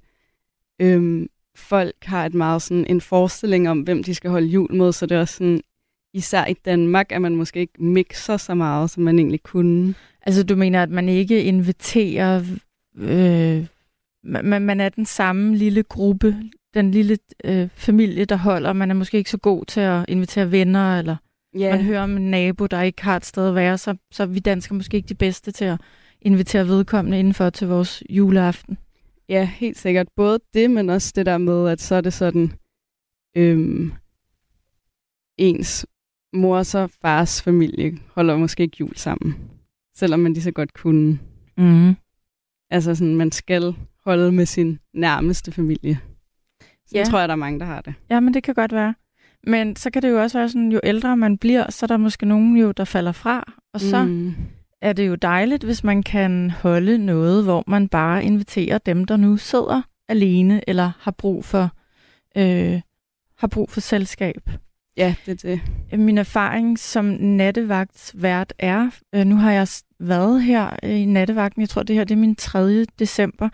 øhm, 0.82 1.28
folk 1.58 1.96
har 2.04 2.26
et 2.26 2.34
meget 2.34 2.62
sådan 2.62 2.86
en 2.90 3.02
forestilling 3.02 3.70
om, 3.70 3.80
hvem 3.80 4.04
de 4.04 4.16
skal 4.16 4.30
holde 4.30 4.48
jul 4.48 4.74
med, 4.74 4.92
så 4.92 5.06
det 5.06 5.16
er 5.16 5.20
også 5.20 5.34
sådan, 5.34 5.62
især 6.14 6.46
i 6.46 6.54
Danmark, 6.54 7.12
at 7.12 7.22
man 7.22 7.36
måske 7.36 7.60
ikke 7.60 7.84
mixer 7.84 8.38
så 8.38 8.54
meget, 8.54 8.90
som 8.90 9.04
man 9.04 9.20
egentlig 9.20 9.44
kunne. 9.44 9.96
Altså, 10.22 10.44
du 10.44 10.56
mener, 10.56 10.84
at 10.84 10.90
man 10.90 11.10
ikke 11.10 11.44
inviterer... 11.44 12.44
Øh, 12.98 13.66
man, 14.24 14.62
man 14.62 14.82
er 14.82 14.90
den 14.90 15.06
samme 15.06 15.56
lille 15.56 15.84
gruppe, 15.84 16.36
den 16.74 16.92
lille 16.92 17.18
øh, 17.44 17.70
familie, 17.76 18.26
der 18.26 18.36
holder. 18.36 18.74
Man 18.74 18.92
er 18.92 18.96
måske 18.96 19.18
ikke 19.18 19.30
så 19.30 19.38
god 19.38 19.66
til 19.66 19.82
at 19.82 20.06
invitere 20.08 20.52
venner, 20.52 21.00
eller 21.00 21.16
Ja, 21.60 21.76
man 21.76 21.86
hører 21.86 22.04
om 22.04 22.18
en 22.18 22.32
nabo, 22.32 22.66
der 22.66 22.82
ikke 22.82 23.04
har 23.04 23.16
et 23.16 23.26
sted 23.26 23.48
at 23.48 23.56
være, 23.56 23.78
så, 23.78 23.96
så 24.12 24.24
er 24.24 24.28
vi 24.28 24.40
danskere 24.40 24.76
måske 24.76 24.98
ikke 24.98 25.10
de 25.10 25.16
bedste 25.16 25.52
til 25.52 25.66
at 25.66 25.82
invitere 26.22 26.68
vedkommende 26.68 27.20
indenfor 27.20 27.50
til 27.50 27.68
vores 27.68 28.04
juleaften. 28.10 28.78
Ja, 29.30 29.46
helt 29.46 29.78
sikkert. 29.78 30.08
Både 30.16 30.40
det, 30.54 30.72
men 30.72 30.90
også 30.90 31.14
det 31.16 31.26
der 31.26 31.38
med, 31.38 31.70
at 31.70 31.82
så 31.82 31.96
er 31.96 32.02
det 32.02 32.14
sådan, 32.14 32.52
øhm, 33.38 33.92
ens 35.38 35.86
mors 36.34 36.76
og 36.76 36.90
fars 37.02 37.42
familie 37.42 37.98
holder 38.12 38.38
måske 38.38 38.64
ikke 38.64 38.78
jul 38.80 38.96
sammen, 38.96 39.36
selvom 39.96 40.20
man 40.20 40.34
lige 40.34 40.44
så 40.44 40.52
godt 40.52 40.74
kunne. 40.74 41.20
Mm. 41.58 41.96
Altså 42.70 42.96
sådan, 42.96 43.16
man 43.16 43.32
skal 43.32 43.76
holde 44.06 44.32
med 44.32 44.46
sin 44.46 44.80
nærmeste 44.94 45.52
familie. 45.52 46.00
Så 46.62 46.92
Ja. 46.94 47.00
ja. 47.00 47.06
tror 47.06 47.20
jeg, 47.20 47.28
der 47.28 47.34
er 47.34 47.38
mange, 47.38 47.60
der 47.60 47.66
har 47.66 47.82
det. 47.82 47.94
Ja, 48.10 48.20
men 48.20 48.34
det 48.34 48.44
kan 48.44 48.54
godt 48.56 48.74
være. 48.74 48.96
Men 49.44 49.76
så 49.76 49.90
kan 49.90 50.02
det 50.02 50.10
jo 50.10 50.22
også 50.22 50.38
være 50.38 50.50
sådan, 50.50 50.72
jo 50.72 50.80
ældre 50.84 51.18
man 51.18 51.38
bliver, 51.38 51.72
så 51.72 51.86
er 51.86 51.88
der 51.88 51.98
måske 51.98 52.26
nogen 52.26 52.58
jo, 52.58 52.72
der 52.72 52.86
falder 52.86 53.12
fra. 53.12 53.54
Og 53.74 53.82
så 53.82 54.04
mm. 54.04 54.34
Er 54.82 54.94
det 54.94 55.08
jo 55.08 55.16
dejligt, 55.16 55.64
hvis 55.64 55.84
man 55.84 56.04
kan 56.04 56.52
holde 56.52 56.98
noget, 56.98 57.44
hvor 57.44 57.64
man 57.68 57.88
bare 57.88 58.24
inviterer 58.24 58.78
dem, 58.78 59.06
der 59.06 59.18
nu 59.18 59.38
sidder 59.38 59.82
alene, 60.10 60.70
eller 60.70 60.92
har 61.00 61.12
brug 61.12 61.46
for, 61.46 61.72
øh, 62.38 62.82
har 63.38 63.48
brug 63.48 63.70
for 63.70 63.80
selskab. 63.82 64.50
Ja, 64.98 65.16
det 65.26 65.44
er 65.44 65.60
det. 65.92 66.00
Min 66.00 66.18
erfaring 66.18 66.80
som 66.80 67.06
nattevagtsvært 67.06 68.54
er, 68.60 68.90
øh, 69.16 69.26
nu 69.26 69.36
har 69.36 69.52
jeg 69.52 69.68
været 70.00 70.44
her 70.44 70.86
i 70.86 71.06
nattevagten, 71.06 71.62
jeg 71.62 71.70
tror 71.70 71.84
det 71.84 71.96
her 71.96 72.04
det 72.04 72.16
er 72.16 72.20
min 72.20 72.36
3. 72.36 72.86
december, 72.86 73.50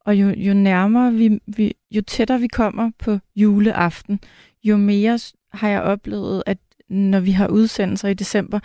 og 0.00 0.16
jo, 0.16 0.28
jo 0.28 0.54
nærmere 0.54 1.12
vi, 1.12 1.38
vi, 1.46 1.72
jo 1.90 2.02
tættere 2.02 2.40
vi 2.40 2.48
kommer 2.48 2.90
på 2.98 3.18
juleaften, 3.36 4.20
jo 4.64 4.76
mere 4.76 5.18
har 5.52 5.68
jeg 5.68 5.82
oplevet, 5.82 6.42
at 6.46 6.58
når 6.88 7.20
vi 7.20 7.30
har 7.30 7.48
udsendelser 7.48 8.08
i 8.08 8.14
december, 8.14 8.60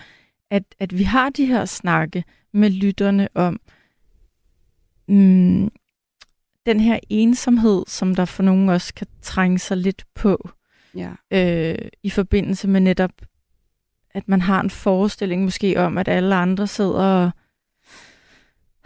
at, 0.51 0.63
at 0.79 0.97
vi 0.97 1.03
har 1.03 1.29
de 1.29 1.45
her 1.45 1.65
snakke 1.65 2.23
med 2.53 2.69
lytterne 2.69 3.27
om, 3.35 3.59
mm, 5.07 5.69
den 6.65 6.79
her 6.79 6.99
ensomhed, 7.09 7.83
som 7.87 8.15
der 8.15 8.25
for 8.25 8.43
nogen 8.43 8.69
også 8.69 8.93
kan 8.93 9.07
trænge 9.21 9.59
sig 9.59 9.77
lidt 9.77 10.05
på, 10.15 10.49
Ja. 10.95 11.11
øh, 11.31 11.87
i 12.03 12.09
forbindelse 12.09 12.67
med 12.67 12.81
netop, 12.81 13.11
at 14.11 14.27
man 14.27 14.41
har 14.41 14.61
en 14.61 14.69
forestilling 14.69 15.43
måske 15.43 15.79
om, 15.79 15.97
at 15.97 16.07
alle 16.07 16.35
andre 16.35 16.67
sidder 16.67 17.03
og 17.03 17.31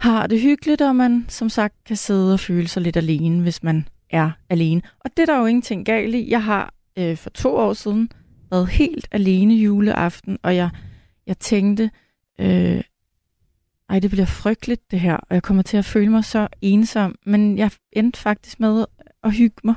har 0.00 0.26
det 0.26 0.40
hyggeligt, 0.40 0.80
og 0.82 0.96
man 0.96 1.24
som 1.28 1.48
sagt 1.48 1.74
kan 1.84 1.96
sidde 1.96 2.32
og 2.32 2.40
føle 2.40 2.68
sig 2.68 2.82
lidt 2.82 2.96
alene, 2.96 3.42
hvis 3.42 3.62
man 3.62 3.88
er 4.10 4.30
alene. 4.48 4.82
Og 5.00 5.10
det 5.16 5.22
er 5.22 5.26
der 5.26 5.38
jo 5.40 5.46
ingenting 5.46 5.86
galt 5.86 6.14
i. 6.14 6.30
Jeg 6.30 6.44
har 6.44 6.74
øh, 6.98 7.16
for 7.16 7.30
to 7.30 7.56
år 7.56 7.72
siden 7.72 8.12
været 8.50 8.68
helt 8.68 9.08
alene 9.10 9.54
juleaften, 9.54 10.38
og 10.42 10.56
jeg, 10.56 10.70
jeg 11.30 11.38
tænkte, 11.38 11.90
øh, 12.38 12.82
ej, 13.88 13.98
det 13.98 14.10
bliver 14.10 14.26
frygteligt 14.26 14.90
det 14.90 15.00
her, 15.00 15.16
og 15.16 15.34
jeg 15.34 15.42
kommer 15.42 15.62
til 15.62 15.76
at 15.76 15.84
føle 15.84 16.10
mig 16.10 16.24
så 16.24 16.48
ensom, 16.60 17.14
men 17.26 17.58
jeg 17.58 17.70
endte 17.92 18.20
faktisk 18.20 18.60
med 18.60 18.84
at 19.22 19.34
hygge 19.34 19.60
mig. 19.64 19.74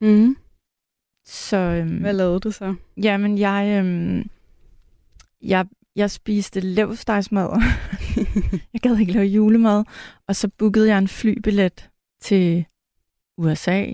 Mm. 0.00 0.36
Så, 1.24 1.56
øhm, 1.56 1.98
Hvad 1.98 2.12
lavede 2.12 2.40
du 2.40 2.50
så? 2.50 2.74
Jamen, 2.96 3.38
jeg, 3.38 3.78
øhm, 3.78 4.30
jeg, 5.42 5.66
jeg 5.96 6.10
spiste 6.10 6.60
levstegsmad. 6.60 7.48
jeg 8.72 8.80
gad 8.80 8.98
ikke 8.98 9.12
lave 9.12 9.26
julemad. 9.26 9.84
Og 10.28 10.36
så 10.36 10.48
bookede 10.48 10.88
jeg 10.88 10.98
en 10.98 11.08
flybillet 11.08 11.90
til 12.20 12.64
USA. 13.38 13.86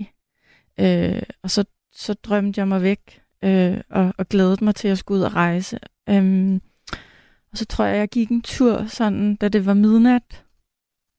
Øh, 0.79 1.21
og 1.43 1.51
så, 1.51 1.65
så 1.91 2.13
drømte 2.13 2.59
jeg 2.59 2.67
mig 2.67 2.81
væk 2.81 3.22
øh, 3.43 3.81
og, 3.89 4.13
og 4.17 4.29
glædede 4.29 4.65
mig 4.65 4.75
til 4.75 4.87
at 4.87 4.97
skulle 4.97 5.19
ud 5.19 5.23
og 5.23 5.35
rejse. 5.35 5.79
Øhm, 6.09 6.61
og 7.51 7.57
så 7.57 7.65
tror 7.65 7.85
jeg, 7.85 7.97
jeg 7.97 8.09
gik 8.09 8.29
en 8.29 8.41
tur, 8.41 8.85
sådan, 8.85 9.35
da 9.35 9.49
det 9.49 9.65
var 9.65 9.73
midnat. 9.73 10.45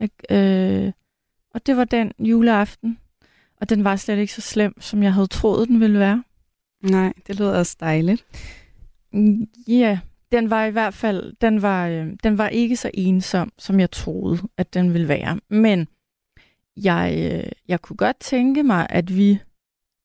Jeg, 0.00 0.10
øh, 0.30 0.92
og 1.54 1.66
det 1.66 1.76
var 1.76 1.84
den 1.84 2.12
juleaften. 2.18 2.98
Og 3.60 3.68
den 3.68 3.84
var 3.84 3.96
slet 3.96 4.18
ikke 4.18 4.32
så 4.32 4.40
slem, 4.40 4.80
som 4.80 5.02
jeg 5.02 5.14
havde 5.14 5.26
troet, 5.26 5.68
den 5.68 5.80
ville 5.80 5.98
være. 5.98 6.24
Nej, 6.82 7.12
det 7.26 7.38
lyder 7.38 7.58
også 7.58 7.76
dejligt. 7.80 8.24
Mm, 9.12 9.48
Ja, 9.68 9.98
den 10.32 10.50
var 10.50 10.64
i 10.64 10.70
hvert 10.70 10.94
fald, 10.94 11.32
den 11.40 11.62
var, 11.62 11.88
øh, 11.88 12.12
den 12.22 12.38
var 12.38 12.48
ikke 12.48 12.76
så 12.76 12.90
ensom, 12.94 13.52
som 13.58 13.80
jeg 13.80 13.90
troede, 13.90 14.38
at 14.56 14.74
den 14.74 14.92
ville 14.92 15.08
være. 15.08 15.40
Men 15.48 15.88
jeg, 16.76 17.32
øh, 17.32 17.52
jeg 17.68 17.82
kunne 17.82 17.96
godt 17.96 18.16
tænke 18.20 18.62
mig, 18.62 18.86
at 18.90 19.16
vi 19.16 19.38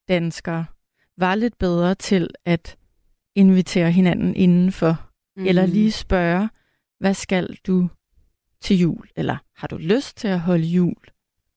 danskere 0.07 0.65
var 1.19 1.35
lidt 1.35 1.57
bedre 1.57 1.95
til 1.95 2.29
at 2.45 2.77
invitere 3.35 3.91
hinanden 3.91 4.35
indenfor. 4.35 5.09
Mm. 5.38 5.45
Eller 5.45 5.65
lige 5.65 5.91
spørge, 5.91 6.49
hvad 6.99 7.13
skal 7.13 7.57
du 7.67 7.89
til 8.61 8.77
jul? 8.79 9.09
Eller 9.15 9.38
har 9.55 9.67
du 9.67 9.77
lyst 9.77 10.17
til 10.17 10.27
at 10.27 10.39
holde 10.39 10.63
jul 10.65 10.95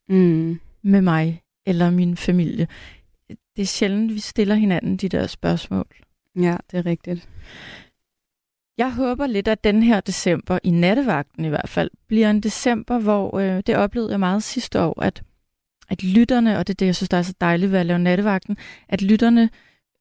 Mm. 0.08 0.60
med 0.82 1.02
mig 1.02 1.42
eller 1.66 1.90
min 1.90 2.16
familie? 2.16 2.68
Det 3.56 3.62
er 3.62 3.66
sjældent, 3.66 4.14
vi 4.14 4.20
stiller 4.20 4.54
hinanden 4.54 4.96
de 4.96 5.08
der 5.08 5.26
spørgsmål. 5.26 5.86
Ja, 6.36 6.56
det 6.70 6.78
er 6.78 6.86
rigtigt. 6.86 7.28
Jeg 8.78 8.94
håber 8.94 9.26
lidt, 9.26 9.48
at 9.48 9.64
den 9.64 9.82
her 9.82 10.00
december, 10.00 10.58
i 10.62 10.70
nattevagten 10.70 11.44
i 11.44 11.48
hvert 11.48 11.68
fald, 11.68 11.90
bliver 12.08 12.30
en 12.30 12.40
december, 12.40 12.98
hvor 12.98 13.38
øh, 13.38 13.62
det 13.66 13.76
oplevede 13.76 14.10
jeg 14.10 14.20
meget 14.20 14.42
sidste 14.42 14.80
år, 14.80 15.02
at, 15.02 15.22
at 15.92 16.02
lytterne, 16.04 16.58
og 16.58 16.66
det 16.66 16.74
er 16.74 16.76
det, 16.76 16.86
jeg 16.86 16.96
synes, 16.96 17.08
der 17.08 17.16
er 17.16 17.22
så 17.22 17.34
dejligt 17.40 17.72
ved 17.72 17.78
at 17.78 17.86
lave 17.86 17.98
nattevagten, 17.98 18.56
at 18.88 19.02
lytterne 19.02 19.50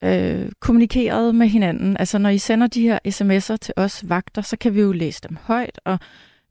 øh, 0.04 0.52
kommunikerede 0.60 1.34
med 1.34 1.48
hinanden. 1.48 1.98
Altså 1.98 2.18
når 2.18 2.30
I 2.30 2.38
sender 2.38 2.68
de 2.68 2.82
her 2.82 3.00
sms'er 3.08 3.58
til 3.58 3.74
os 3.78 4.10
vagter, 4.10 4.42
så 4.42 4.58
kan 4.58 4.76
vi 4.76 4.82
jo 4.82 4.92
læse 4.92 5.22
dem 5.30 5.38
højt, 5.42 5.80
og 5.86 6.00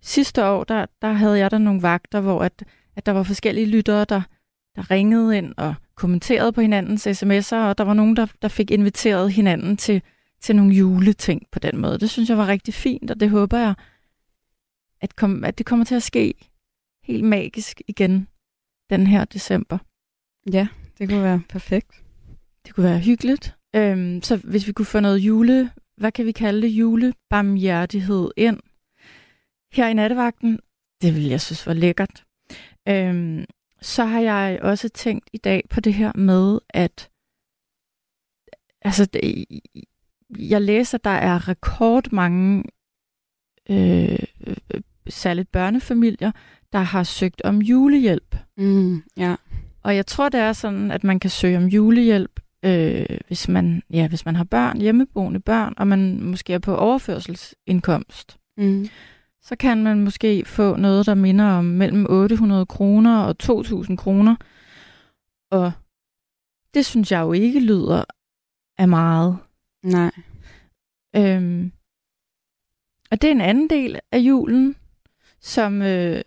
sidste 0.02 0.44
år, 0.44 0.64
der, 0.64 0.86
der 1.02 1.12
havde 1.12 1.38
jeg 1.38 1.50
der 1.50 1.58
nogle 1.58 1.82
vagter, 1.82 2.20
hvor 2.20 2.40
at, 2.40 2.64
at 2.96 3.06
der 3.06 3.12
var 3.12 3.22
forskellige 3.22 3.66
lyttere, 3.66 4.04
der, 4.04 4.22
der 4.76 4.90
ringede 4.90 5.38
ind 5.38 5.54
og 5.56 5.74
kommenterede 5.94 6.52
på 6.52 6.60
hinandens 6.60 7.06
sms'er, 7.06 7.56
og 7.56 7.78
der 7.78 7.84
var 7.84 7.94
nogen, 7.94 8.16
der, 8.16 8.26
der 8.42 8.48
fik 8.48 8.70
inviteret 8.70 9.32
hinanden 9.32 9.76
til, 9.76 10.02
til 10.40 10.56
nogle 10.56 10.74
juleting 10.74 11.42
på 11.52 11.58
den 11.58 11.78
måde. 11.78 11.98
Det 11.98 12.10
synes 12.10 12.28
jeg 12.28 12.38
var 12.38 12.46
rigtig 12.46 12.74
fint, 12.74 13.10
og 13.10 13.20
det 13.20 13.30
håber 13.30 13.58
jeg, 13.58 13.74
at, 15.00 15.16
kom, 15.16 15.44
at 15.44 15.58
det 15.58 15.66
kommer 15.66 15.84
til 15.84 15.94
at 15.94 16.02
ske 16.02 16.34
helt 17.04 17.24
magisk 17.24 17.80
igen 17.88 18.26
den 18.90 19.06
her 19.06 19.24
december. 19.24 19.78
Ja, 20.52 20.68
det 20.98 21.08
kunne 21.08 21.22
være 21.22 21.42
perfekt. 21.48 22.04
Det 22.66 22.74
kunne 22.74 22.84
være 22.84 22.98
hyggeligt. 22.98 23.56
Øhm, 23.76 24.22
så 24.22 24.36
hvis 24.36 24.66
vi 24.66 24.72
kunne 24.72 24.86
få 24.86 25.00
noget 25.00 25.18
jule, 25.18 25.70
hvad 25.96 26.12
kan 26.12 26.26
vi 26.26 26.32
kalde 26.32 26.62
det, 26.62 26.68
julebarmhjertighed 26.68 28.30
ind 28.36 28.60
her 29.72 29.88
i 29.88 29.94
nattevagten, 29.94 30.60
det 31.02 31.14
ville 31.14 31.30
jeg 31.30 31.40
synes 31.40 31.66
var 31.66 31.72
lækkert. 31.72 32.24
Øhm, 32.88 33.44
så 33.80 34.04
har 34.04 34.20
jeg 34.20 34.58
også 34.62 34.88
tænkt 34.88 35.30
i 35.32 35.38
dag 35.38 35.62
på 35.70 35.80
det 35.80 35.94
her 35.94 36.12
med, 36.16 36.58
at 36.68 37.10
altså, 38.82 39.04
det, 39.04 39.44
jeg 40.38 40.62
læser, 40.62 40.98
at 40.98 41.04
der 41.04 41.10
er 41.10 41.48
rekordmange, 41.48 42.64
øh, 43.70 44.18
øh, 44.46 44.82
særligt 45.08 45.52
børnefamilier, 45.52 46.32
der 46.72 46.78
har 46.78 47.02
søgt 47.02 47.42
om 47.42 47.58
julehjælp. 47.62 48.36
Mm. 48.56 49.02
Ja. 49.16 49.36
Og 49.82 49.96
jeg 49.96 50.06
tror, 50.06 50.28
det 50.28 50.40
er 50.40 50.52
sådan, 50.52 50.90
at 50.90 51.04
man 51.04 51.20
kan 51.20 51.30
søge 51.30 51.56
om 51.56 51.64
julehjælp, 51.64 52.40
øh, 52.64 53.06
hvis, 53.26 53.48
man, 53.48 53.82
ja, 53.90 54.08
hvis 54.08 54.24
man 54.24 54.36
har 54.36 54.44
børn, 54.44 54.80
hjemmeboende 54.80 55.40
børn, 55.40 55.74
og 55.76 55.88
man 55.88 56.22
måske 56.22 56.52
er 56.52 56.58
på 56.58 56.76
overførselsindkomst. 56.76 58.38
Mm. 58.56 58.88
Så 59.42 59.56
kan 59.56 59.82
man 59.82 60.04
måske 60.04 60.44
få 60.44 60.76
noget, 60.76 61.06
der 61.06 61.14
minder 61.14 61.44
om 61.44 61.64
mellem 61.64 62.06
800 62.08 62.66
kroner 62.66 63.18
og 63.18 63.36
2.000 63.42 63.96
kroner. 63.96 64.36
Og 65.50 65.72
det 66.74 66.86
synes 66.86 67.12
jeg 67.12 67.20
jo 67.20 67.32
ikke 67.32 67.60
lyder 67.60 68.04
af 68.78 68.88
meget. 68.88 69.38
Nej. 69.82 70.10
Øhm, 71.16 71.72
og 73.10 73.22
det 73.22 73.28
er 73.28 73.32
en 73.32 73.40
anden 73.40 73.70
del 73.70 74.00
af 74.12 74.18
julen, 74.18 74.76
som, 75.40 75.82
øh, 75.82 76.22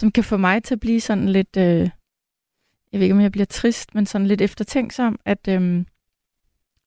som 0.00 0.12
kan 0.12 0.24
få 0.24 0.36
mig 0.36 0.62
til 0.62 0.74
at 0.74 0.80
blive 0.80 1.00
sådan 1.00 1.28
lidt, 1.28 1.56
øh, 1.56 1.90
jeg 2.92 3.00
ved 3.00 3.02
ikke 3.02 3.14
om 3.14 3.20
jeg 3.20 3.32
bliver 3.32 3.46
trist, 3.46 3.94
men 3.94 4.06
sådan 4.06 4.26
lidt 4.26 4.40
eftertænksom, 4.40 5.18
at 5.24 5.48
øh, 5.48 5.84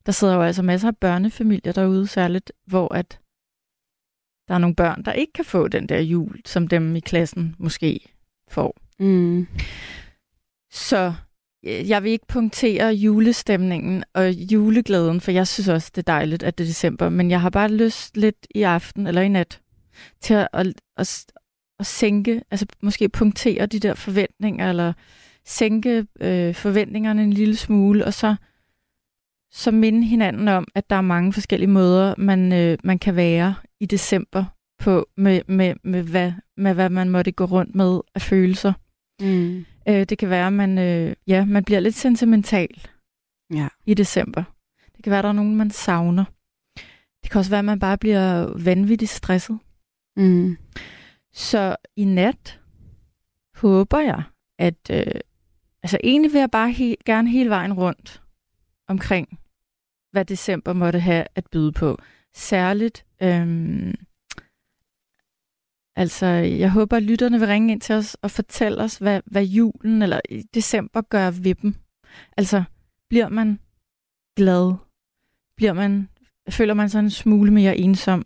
der 0.05 0.11
sidder 0.11 0.35
jo 0.35 0.41
altså 0.41 0.63
masser 0.63 0.87
af 0.87 0.97
børnefamilier 0.97 1.73
derude 1.73 2.07
særligt, 2.07 2.51
hvor 2.65 2.93
at 2.93 3.19
der 4.47 4.53
er 4.53 4.57
nogle 4.57 4.75
børn, 4.75 5.03
der 5.03 5.13
ikke 5.13 5.33
kan 5.33 5.45
få 5.45 5.67
den 5.67 5.89
der 5.89 5.99
jul, 5.99 6.41
som 6.45 6.67
dem 6.67 6.95
i 6.95 6.99
klassen 6.99 7.55
måske 7.59 7.99
får. 8.49 8.77
Mm. 8.99 9.47
Så 10.71 11.13
øh, 11.65 11.89
jeg 11.89 12.03
vil 12.03 12.11
ikke 12.11 12.27
punktere 12.27 12.93
julestemningen 12.93 14.03
og 14.13 14.31
juleglæden, 14.31 15.21
for 15.21 15.31
jeg 15.31 15.47
synes 15.47 15.67
også, 15.67 15.91
det 15.95 16.01
er 16.01 16.13
dejligt, 16.13 16.43
at 16.43 16.57
det 16.57 16.63
er 16.63 16.67
december, 16.67 17.09
men 17.09 17.31
jeg 17.31 17.41
har 17.41 17.49
bare 17.49 17.71
lyst 17.71 18.17
lidt 18.17 18.47
i 18.55 18.61
aften 18.63 19.07
eller 19.07 19.21
i 19.21 19.27
nat 19.29 19.61
til 20.21 20.33
at, 20.33 20.47
at, 20.53 20.67
at, 20.97 21.25
at 21.83 21.87
sænke, 21.87 22.41
altså 22.51 22.65
måske 22.81 23.09
punktere 23.09 23.65
de 23.65 23.79
der 23.79 23.93
forventninger, 23.93 24.69
eller 24.69 24.93
sænke 25.45 26.05
øh, 26.21 26.55
forventningerne 26.55 27.23
en 27.23 27.33
lille 27.33 27.55
smule, 27.55 28.05
og 28.05 28.13
så, 28.13 28.35
så 29.51 29.71
minde 29.71 30.03
hinanden 30.03 30.47
om, 30.47 30.67
at 30.75 30.89
der 30.89 30.95
er 30.95 31.01
mange 31.01 31.33
forskellige 31.33 31.69
måder, 31.69 32.15
man, 32.17 32.53
øh, 32.53 32.77
man 32.83 32.99
kan 32.99 33.15
være 33.15 33.55
i 33.79 33.85
december 33.85 34.45
på, 34.79 35.07
med, 35.17 35.41
med, 35.47 35.75
med, 35.83 36.03
hvad, 36.03 36.31
med 36.57 36.73
hvad 36.73 36.89
man 36.89 37.09
måtte 37.09 37.31
gå 37.31 37.45
rundt 37.45 37.75
med 37.75 37.99
af 38.15 38.21
følelser. 38.21 38.73
Mm. 39.21 39.65
Øh, 39.89 40.03
det 40.03 40.17
kan 40.17 40.29
være, 40.29 40.47
at 40.47 40.53
man, 40.53 40.77
øh, 40.77 41.15
ja, 41.27 41.45
man 41.45 41.63
bliver 41.63 41.79
lidt 41.79 41.95
sentimental 41.95 42.87
Ja. 43.53 43.67
i 43.85 43.93
december. 43.93 44.43
Det 44.95 45.03
kan 45.03 45.09
være, 45.11 45.19
at 45.19 45.23
der 45.23 45.29
er 45.29 45.33
nogen, 45.33 45.55
man 45.55 45.71
savner. 45.71 46.25
Det 47.23 47.31
kan 47.31 47.39
også 47.39 47.51
være, 47.51 47.59
at 47.59 47.65
man 47.65 47.79
bare 47.79 47.97
bliver 47.97 48.57
vanvittigt 48.63 49.11
stresset. 49.11 49.59
Mm. 50.17 50.57
Så 51.33 51.75
i 51.95 52.05
nat 52.05 52.61
håber 53.55 53.99
jeg, 53.99 54.23
at... 54.59 54.89
Øh, 54.91 55.21
altså 55.83 55.97
egentlig 56.03 56.33
vil 56.33 56.39
jeg 56.39 56.51
bare 56.51 56.69
he- 56.71 57.03
gerne 57.05 57.29
hele 57.29 57.49
vejen 57.49 57.73
rundt 57.73 58.21
omkring, 58.87 59.39
hvad 60.11 60.25
december 60.25 60.73
måtte 60.73 60.99
have 60.99 61.25
at 61.35 61.45
byde 61.51 61.71
på. 61.71 61.97
Særligt... 62.33 63.05
Øh, 63.21 63.93
altså, 65.95 66.25
jeg 66.25 66.71
håber, 66.71 66.97
at 66.97 67.03
lytterne 67.03 67.39
vil 67.39 67.47
ringe 67.47 67.71
ind 67.71 67.81
til 67.81 67.95
os 67.95 68.15
og 68.21 68.31
fortælle 68.31 68.83
os, 68.83 68.97
hvad, 68.97 69.21
hvad 69.25 69.43
julen 69.43 70.01
eller 70.01 70.19
i 70.29 70.41
december 70.41 71.01
gør 71.01 71.31
ved 71.31 71.55
dem. 71.55 71.75
Altså, 72.37 72.63
bliver 73.09 73.29
man 73.29 73.59
glad? 74.37 74.73
Bliver 75.57 75.73
man, 75.73 76.09
føler 76.49 76.73
man 76.73 76.89
sig 76.89 76.99
en 76.99 77.09
smule 77.09 77.51
mere 77.51 77.77
ensom? 77.77 78.25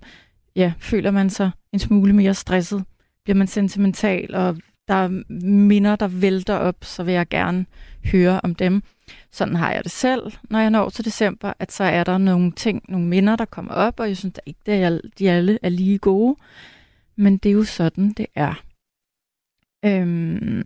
Ja, 0.56 0.74
føler 0.80 1.12
man 1.12 1.30
sig 1.30 1.52
en 1.74 1.80
smule 1.80 2.14
mere 2.14 2.34
stresset? 2.34 2.86
Bliver 3.28 3.38
man 3.38 3.48
sentimental, 3.48 4.36
og 4.36 4.58
der 4.88 4.94
er 4.94 5.34
minder, 5.44 5.96
der 5.96 6.08
vælter 6.08 6.56
op, 6.56 6.76
så 6.82 7.04
vil 7.04 7.14
jeg 7.14 7.28
gerne 7.28 7.66
høre 8.12 8.42
om 8.44 8.56
dem. 8.56 8.84
Sådan 9.32 9.56
har 9.56 9.72
jeg 9.72 9.84
det 9.84 9.92
selv, 9.92 10.32
når 10.50 10.60
jeg 10.60 10.70
når 10.70 10.90
til 10.90 11.06
december, 11.06 11.54
at 11.60 11.72
så 11.72 11.84
er 11.84 12.04
der 12.04 12.18
nogle 12.18 12.52
ting, 12.52 12.84
nogle 12.90 13.08
minder, 13.08 13.36
der 13.36 13.46
kommer 13.46 13.74
op, 13.74 14.00
og 14.00 14.08
jeg 14.08 14.18
synes 14.18 14.34
da 14.34 14.42
ikke, 14.46 14.72
at 14.72 15.02
de 15.20 15.32
alle 15.32 15.60
er 15.62 15.70
lige 15.70 15.98
gode. 15.98 16.36
Men 17.16 17.38
det 17.38 17.50
er 17.50 17.54
jo 17.54 17.64
sådan, 17.64 18.14
det 18.14 18.26
er. 18.36 18.64
Øhm, 19.86 20.64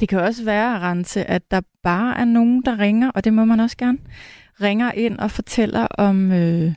det 0.00 0.08
kan 0.08 0.20
også 0.20 0.44
være, 0.44 0.80
Rense, 0.80 1.24
at 1.24 1.50
der 1.50 1.60
bare 1.82 2.18
er 2.18 2.24
nogen, 2.24 2.62
der 2.62 2.78
ringer, 2.78 3.10
og 3.10 3.24
det 3.24 3.32
må 3.32 3.44
man 3.44 3.60
også 3.60 3.76
gerne, 3.76 3.98
ringer 4.60 4.92
ind 4.92 5.18
og 5.18 5.30
fortæller 5.30 5.86
om... 5.86 6.32
Øh, 6.32 6.74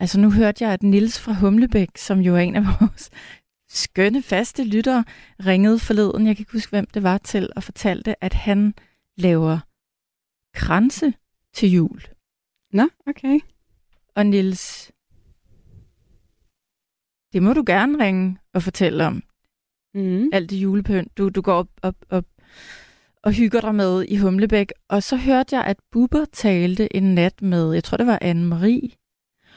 altså 0.00 0.20
nu 0.20 0.30
hørte 0.30 0.64
jeg, 0.64 0.72
at 0.72 0.82
Nils 0.82 1.20
fra 1.20 1.32
Humlebæk, 1.32 1.88
som 1.96 2.20
jo 2.20 2.34
er 2.36 2.40
en 2.40 2.56
af 2.56 2.62
vores 2.80 3.10
skønne 3.76 4.22
faste 4.22 4.64
lyttere, 4.64 5.04
ringede 5.46 5.78
forleden, 5.78 6.26
jeg 6.26 6.36
kan 6.36 6.42
ikke 6.42 6.52
huske, 6.52 6.70
hvem 6.70 6.86
det 6.86 7.02
var 7.02 7.18
til, 7.18 7.50
og 7.56 7.62
fortalte, 7.62 8.24
at 8.24 8.32
han 8.32 8.74
laver 9.16 9.58
kranse 10.54 11.14
til 11.52 11.72
jul. 11.72 12.02
Nå, 12.72 12.88
okay. 13.06 13.40
Og 14.14 14.26
Nils, 14.26 14.92
det 17.32 17.42
må 17.42 17.52
du 17.52 17.64
gerne 17.66 18.04
ringe 18.04 18.38
og 18.54 18.62
fortælle 18.62 19.06
om. 19.06 19.22
Mm. 19.94 20.30
Alt 20.32 20.50
det 20.50 20.56
julepynt, 20.56 21.18
du, 21.18 21.28
du 21.28 21.40
går 21.40 21.54
op, 21.54 21.68
op, 21.82 21.96
op 22.10 22.24
og 23.22 23.32
hygger 23.32 23.60
dig 23.60 23.74
med 23.74 24.04
i 24.08 24.16
Humlebæk. 24.16 24.72
Og 24.88 25.02
så 25.02 25.16
hørte 25.16 25.56
jeg, 25.56 25.64
at 25.64 25.76
Bubber 25.90 26.24
talte 26.32 26.96
en 26.96 27.14
nat 27.14 27.42
med, 27.42 27.72
jeg 27.72 27.84
tror 27.84 27.96
det 27.96 28.06
var 28.06 28.18
Anne-Marie. 28.22 28.88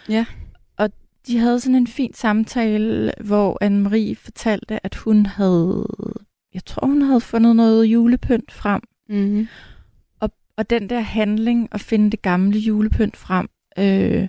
Ja. 0.09 0.25
De 1.29 1.37
havde 1.37 1.59
sådan 1.59 1.75
en 1.75 1.87
fin 1.87 2.13
samtale, 2.13 3.13
hvor 3.25 3.57
Anne-Marie 3.63 4.15
fortalte, 4.23 4.85
at 4.85 4.95
hun 4.95 5.25
havde, 5.25 5.85
jeg 6.53 6.65
tror 6.65 6.87
hun 6.87 7.01
havde 7.01 7.21
fundet 7.21 7.55
noget 7.55 7.85
julepynt 7.85 8.51
frem. 8.51 8.81
Mm. 9.09 9.47
Og, 10.19 10.31
og 10.57 10.69
den 10.69 10.89
der 10.89 10.99
handling 10.99 11.67
at 11.71 11.81
finde 11.81 12.11
det 12.11 12.21
gamle 12.21 12.59
julepynt 12.59 13.17
frem, 13.17 13.49
øh, 13.79 14.27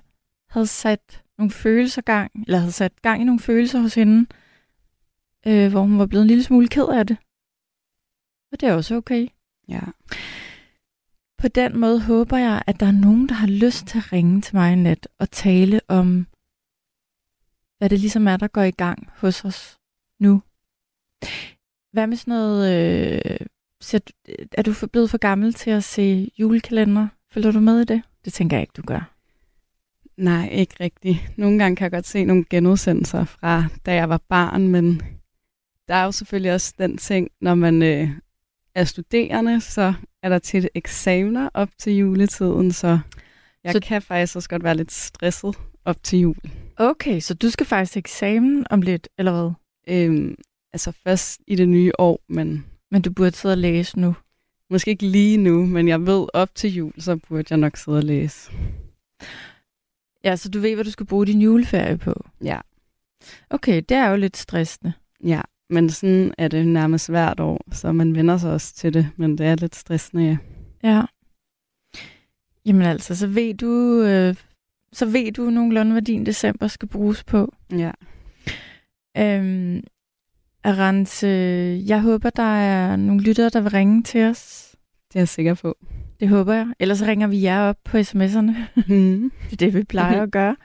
havde 0.51 0.67
sat 0.67 1.23
nogle 1.39 1.51
følelser 1.51 2.03
gang, 2.03 2.45
eller 2.47 2.59
havde 2.59 2.73
sat 2.73 3.03
gang 3.03 3.21
i 3.21 3.25
nogle 3.25 3.41
følelser 3.41 3.81
hos 3.81 3.95
hende, 3.95 4.27
øh, 5.47 5.71
hvor 5.71 5.81
hun 5.81 5.99
var 5.99 6.07
blevet 6.07 6.23
en 6.23 6.29
lille 6.29 6.45
smule 6.45 6.69
ked 6.69 6.87
af 6.89 7.07
det. 7.07 7.17
Og 8.53 8.61
det 8.61 8.69
er 8.69 8.75
også 8.75 8.95
okay. 8.95 9.29
Ja. 9.69 9.81
På 11.39 11.49
den 11.49 11.79
måde 11.79 12.01
håber 12.01 12.37
jeg, 12.37 12.63
at 12.67 12.81
der 12.81 12.87
er 12.87 12.93
nogen, 12.93 13.29
der 13.29 13.35
har 13.35 13.47
lyst 13.47 13.87
til 13.87 13.99
at 13.99 14.13
ringe 14.13 14.41
til 14.41 14.57
mig 14.57 14.73
i 14.73 14.77
nat 14.77 15.09
og 15.19 15.31
tale 15.31 15.81
om, 15.89 16.27
hvad 17.81 17.89
det 17.89 18.01
ligesom 18.01 18.29
er, 18.29 18.37
der 18.37 18.49
går 18.49 18.63
i 18.63 18.71
gang 18.71 19.09
hos 19.17 19.45
os 19.45 19.79
nu. 20.19 20.43
Hvad 21.93 22.07
med 22.07 22.17
sådan 22.17 22.35
noget... 22.35 22.75
Øh, 22.75 23.47
er 24.53 24.63
du 24.63 24.75
blevet 24.93 25.11
for 25.11 25.19
gammel 25.19 25.55
til 25.55 25.71
at 25.71 25.85
se 25.85 26.31
julekalender? 26.39 27.09
Følger 27.31 27.51
du 27.51 27.61
med 27.61 27.81
i 27.81 27.85
det? 27.85 28.03
Det 28.25 28.33
tænker 28.33 28.57
jeg 28.57 28.63
ikke, 28.63 28.73
du 28.77 28.83
gør. 28.83 29.15
Nej, 30.17 30.49
ikke 30.53 30.75
rigtigt. 30.81 31.19
Nogle 31.37 31.59
gange 31.59 31.77
kan 31.77 31.85
jeg 31.85 31.91
godt 31.91 32.07
se 32.07 32.25
nogle 32.25 32.45
genudsendelser 32.51 33.25
fra, 33.25 33.65
da 33.87 33.95
jeg 33.95 34.09
var 34.09 34.21
barn, 34.29 34.69
men 34.69 35.01
der 35.89 35.95
er 35.95 36.05
jo 36.05 36.13
selvfølgelig 36.13 36.53
også 36.53 36.75
den 36.79 36.97
ting, 36.97 37.31
når 37.41 37.55
man 37.55 37.83
øh, 37.83 38.09
er 38.75 38.85
studerende, 38.85 39.61
så 39.61 39.95
er 40.23 40.29
der 40.29 40.39
tit 40.39 40.69
eksamener 40.75 41.49
op 41.55 41.69
til 41.79 41.97
juletiden, 41.97 42.73
så 42.73 42.99
jeg 43.65 43.73
så... 43.73 43.81
kan 43.81 44.03
faktisk 44.03 44.37
også 44.37 44.49
godt 44.49 44.65
være 44.65 44.77
lidt 44.77 44.93
stresset 44.93 45.59
op 45.85 46.03
til 46.03 46.19
jul. 46.19 46.37
Okay, 46.77 47.21
så 47.21 47.35
du 47.35 47.51
skal 47.51 47.67
faktisk 47.67 47.93
til 47.93 47.99
eksamen 47.99 48.67
om 48.71 48.83
lidt, 48.83 49.09
eller 49.19 49.33
hvad? 49.33 49.53
Øhm, 49.89 50.35
altså 50.73 50.93
først 51.05 51.41
i 51.47 51.55
det 51.55 51.69
nye 51.69 51.93
år, 51.99 52.21
men... 52.29 52.67
Men 52.91 53.03
du 53.03 53.13
burde 53.13 53.37
sidde 53.37 53.53
og 53.53 53.59
læse 53.59 54.01
nu? 54.01 54.15
Måske 54.71 54.91
ikke 54.91 55.07
lige 55.07 55.37
nu, 55.37 55.67
men 55.67 55.89
jeg 55.89 56.07
ved 56.07 56.27
op 56.35 56.55
til 56.55 56.75
jul, 56.75 56.93
så 56.99 57.17
burde 57.17 57.45
jeg 57.51 57.59
nok 57.59 57.77
sidde 57.77 57.99
og 57.99 58.05
læse. 58.05 58.51
Ja, 60.25 60.37
så 60.37 60.49
du 60.49 60.61
ved, 60.61 60.75
hvad 60.75 60.85
du 60.85 60.91
skal 60.91 61.07
bruge 61.07 61.27
din 61.27 61.41
juleferie 61.43 61.99
på? 61.99 62.25
Ja. 62.45 62.61
Okay, 63.51 63.83
det 63.89 63.97
er 63.97 64.09
jo 64.09 64.17
lidt 64.17 64.37
stressende. 64.37 64.93
Ja, 65.25 65.41
men 65.71 65.91
sådan 65.91 66.35
er 66.39 66.49
det 66.49 66.69
nærmest 66.69 67.09
hvert 67.09 67.41
år, 67.41 67.65
så 67.73 67.93
man 67.93 68.15
vender 68.15 68.39
sig 68.39 68.53
også 68.53 68.75
til 68.75 68.95
det, 68.95 69.11
men 69.17 69.39
det 69.39 69.47
er 69.47 69.57
lidt 69.57 69.77
stressende, 69.77 70.25
ja. 70.25 70.37
Ja. 70.83 71.03
Jamen 72.67 72.83
altså, 72.83 73.17
så 73.17 73.27
ved 73.27 73.55
du, 73.55 74.03
øh, 74.03 74.35
så 74.93 75.07
ved 75.07 75.33
du 75.33 75.51
nogenlunde, 75.51 75.93
hvad 75.93 76.03
din 76.03 76.27
december 76.27 76.67
skal 76.67 76.89
bruges 76.89 77.25
på. 77.25 77.55
Ja. 77.73 77.91
Øhm, 79.19 79.83
Arance, 80.65 81.27
jeg 81.87 82.01
håber, 82.01 82.31
der 82.31 82.43
er 82.43 82.97
nogle 82.97 83.23
lyttere, 83.23 83.49
der 83.49 83.61
vil 83.61 83.71
ringe 83.71 84.03
til 84.03 84.25
os. 84.25 84.75
Det 85.09 85.17
er 85.17 85.21
jeg 85.21 85.29
sikker 85.29 85.55
på. 85.55 85.77
Det 86.21 86.29
håber 86.29 86.55
jeg. 86.55 86.67
Ellers 86.79 87.03
ringer 87.03 87.27
vi 87.27 87.43
jer 87.43 87.61
op 87.61 87.77
på 87.85 87.97
sms'erne. 87.97 88.57
Mm. 88.89 89.33
det 89.51 89.53
er 89.53 89.57
det, 89.57 89.75
vi 89.75 89.85
plejer 89.85 90.23
at 90.23 90.31
gøre. 90.31 90.57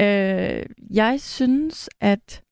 Øh, 0.00 0.66
jeg 0.90 1.20
synes, 1.20 1.90
at 2.00 2.42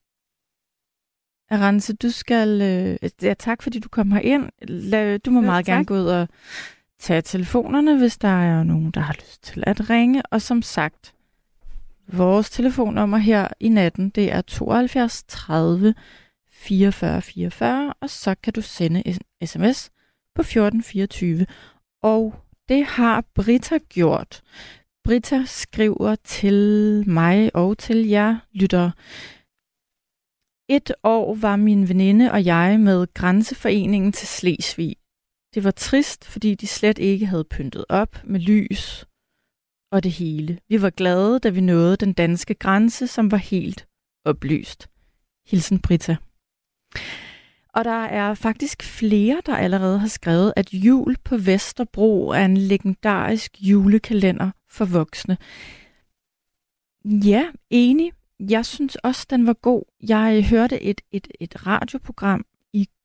Arance, 1.50 1.94
du 1.94 2.10
skal... 2.10 2.62
Øh, 2.62 3.10
ja, 3.22 3.34
tak 3.34 3.62
fordi 3.62 3.78
du 3.78 3.88
kom 3.88 4.18
ind. 4.22 4.42
Du 5.18 5.30
må 5.30 5.40
ja, 5.40 5.46
meget 5.46 5.66
tak. 5.66 5.72
gerne 5.72 5.84
gå 5.84 5.94
ud 5.94 6.06
og 6.06 6.28
tag 7.00 7.24
telefonerne, 7.24 7.98
hvis 7.98 8.18
der 8.18 8.28
er 8.28 8.62
nogen, 8.62 8.90
der 8.90 9.00
har 9.00 9.14
lyst 9.14 9.42
til 9.42 9.64
at 9.66 9.90
ringe. 9.90 10.22
Og 10.30 10.42
som 10.42 10.62
sagt, 10.62 11.14
vores 12.06 12.50
telefonnummer 12.50 13.18
her 13.18 13.48
i 13.60 13.68
natten, 13.68 14.10
det 14.10 14.32
er 14.32 14.40
72 14.40 15.24
30 15.28 15.94
44 16.50 17.22
44, 17.22 17.94
og 18.00 18.10
så 18.10 18.34
kan 18.42 18.52
du 18.52 18.62
sende 18.62 19.02
en 19.06 19.46
sms 19.46 19.90
på 20.34 20.40
1424. 20.40 21.46
Og 22.02 22.34
det 22.68 22.84
har 22.84 23.24
Britta 23.34 23.78
gjort. 23.78 24.42
Britta 25.04 25.42
skriver 25.46 26.14
til 26.14 27.04
mig 27.06 27.56
og 27.56 27.78
til 27.78 28.08
jer 28.08 28.36
lyttere. 28.52 28.92
Et 30.68 30.92
år 31.02 31.34
var 31.34 31.56
min 31.56 31.88
veninde 31.88 32.32
og 32.32 32.44
jeg 32.44 32.80
med 32.80 33.14
Grænseforeningen 33.14 34.12
til 34.12 34.28
Slesvig. 34.28 34.96
Det 35.54 35.64
var 35.64 35.70
trist, 35.70 36.24
fordi 36.24 36.54
de 36.54 36.66
slet 36.66 36.98
ikke 36.98 37.26
havde 37.26 37.44
pyntet 37.44 37.84
op 37.88 38.20
med 38.24 38.40
lys 38.40 39.06
og 39.92 40.02
det 40.02 40.12
hele. 40.12 40.58
Vi 40.68 40.82
var 40.82 40.90
glade, 40.90 41.38
da 41.38 41.48
vi 41.48 41.60
nåede 41.60 41.96
den 41.96 42.12
danske 42.12 42.54
grænse, 42.54 43.06
som 43.06 43.30
var 43.30 43.36
helt 43.36 43.86
oplyst. 44.24 44.88
Hilsen 45.46 45.78
Britta. 45.78 46.16
Og 47.68 47.84
der 47.84 48.04
er 48.04 48.34
faktisk 48.34 48.82
flere, 48.82 49.42
der 49.46 49.56
allerede 49.56 49.98
har 49.98 50.08
skrevet, 50.08 50.52
at 50.56 50.74
jul 50.74 51.16
på 51.24 51.36
Vesterbro 51.36 52.28
er 52.28 52.44
en 52.44 52.56
legendarisk 52.56 53.56
julekalender 53.60 54.50
for 54.68 54.84
voksne. 54.84 55.38
Ja, 57.04 57.46
enig. 57.70 58.12
Jeg 58.40 58.66
synes 58.66 58.96
også, 58.96 59.26
den 59.30 59.46
var 59.46 59.52
god. 59.52 59.82
Jeg 60.08 60.48
hørte 60.50 60.82
et, 60.82 61.00
et, 61.12 61.28
et 61.40 61.66
radioprogram 61.66 62.44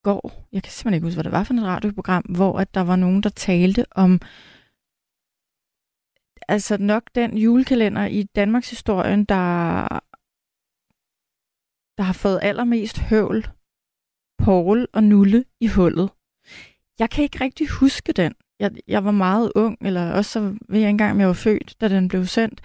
går. 0.03 0.47
Jeg 0.51 0.63
kan 0.63 0.71
simpelthen 0.71 0.93
ikke 0.93 1.05
huske, 1.05 1.15
hvad 1.15 1.23
det 1.23 1.31
var 1.31 1.43
for 1.43 1.53
et 1.53 1.63
radioprogram, 1.63 2.23
hvor 2.23 2.59
at 2.59 2.73
der 2.73 2.81
var 2.81 2.95
nogen, 2.95 3.23
der 3.23 3.29
talte 3.29 3.85
om 3.91 4.19
altså 6.47 6.77
nok 6.77 7.03
den 7.15 7.37
julekalender 7.37 8.05
i 8.05 8.23
Danmarks 8.23 8.69
historien, 8.69 9.25
der, 9.25 9.87
der 11.97 12.03
har 12.03 12.13
fået 12.13 12.39
allermest 12.41 12.99
høvl 12.99 13.47
Paul 14.39 14.87
og 14.93 15.03
Nulle 15.03 15.45
i 15.59 15.67
hullet. 15.67 16.09
Jeg 16.99 17.09
kan 17.09 17.23
ikke 17.23 17.41
rigtig 17.41 17.69
huske 17.69 18.13
den. 18.13 18.33
Jeg, 18.59 18.71
jeg 18.87 19.05
var 19.05 19.11
meget 19.11 19.51
ung, 19.55 19.77
eller 19.81 20.11
også 20.11 20.31
så 20.31 20.57
ved 20.69 20.79
jeg 20.79 20.89
engang, 20.89 21.11
om 21.11 21.19
jeg 21.19 21.27
var 21.27 21.33
født, 21.33 21.75
da 21.81 21.89
den 21.89 22.07
blev 22.07 22.25
sendt. 22.25 22.61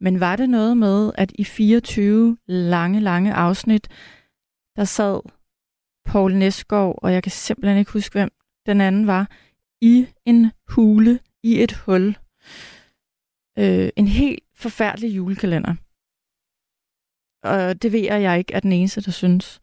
Men 0.00 0.20
var 0.20 0.36
det 0.36 0.50
noget 0.50 0.76
med, 0.76 1.12
at 1.14 1.32
i 1.34 1.44
24 1.44 2.38
lange, 2.46 3.00
lange 3.00 3.34
afsnit, 3.34 3.88
der 4.76 4.84
sad 4.84 5.20
Paul 6.06 6.34
Næsgaard, 6.34 6.98
og 7.02 7.12
jeg 7.12 7.22
kan 7.22 7.32
simpelthen 7.32 7.78
ikke 7.78 7.92
huske, 7.92 8.12
hvem 8.12 8.30
den 8.66 8.80
anden 8.80 9.06
var, 9.06 9.30
i 9.80 10.06
en 10.24 10.52
hule, 10.68 11.20
i 11.42 11.62
et 11.62 11.72
hul. 11.72 12.16
Øh, 13.58 13.88
en 13.96 14.08
helt 14.08 14.44
forfærdelig 14.54 15.16
julekalender. 15.16 15.74
Og 17.42 17.82
det 17.82 17.92
ved 17.92 18.00
jeg, 18.00 18.22
jeg 18.22 18.38
ikke 18.38 18.54
er 18.54 18.60
den 18.60 18.72
eneste, 18.72 19.00
der 19.00 19.10
synes. 19.10 19.60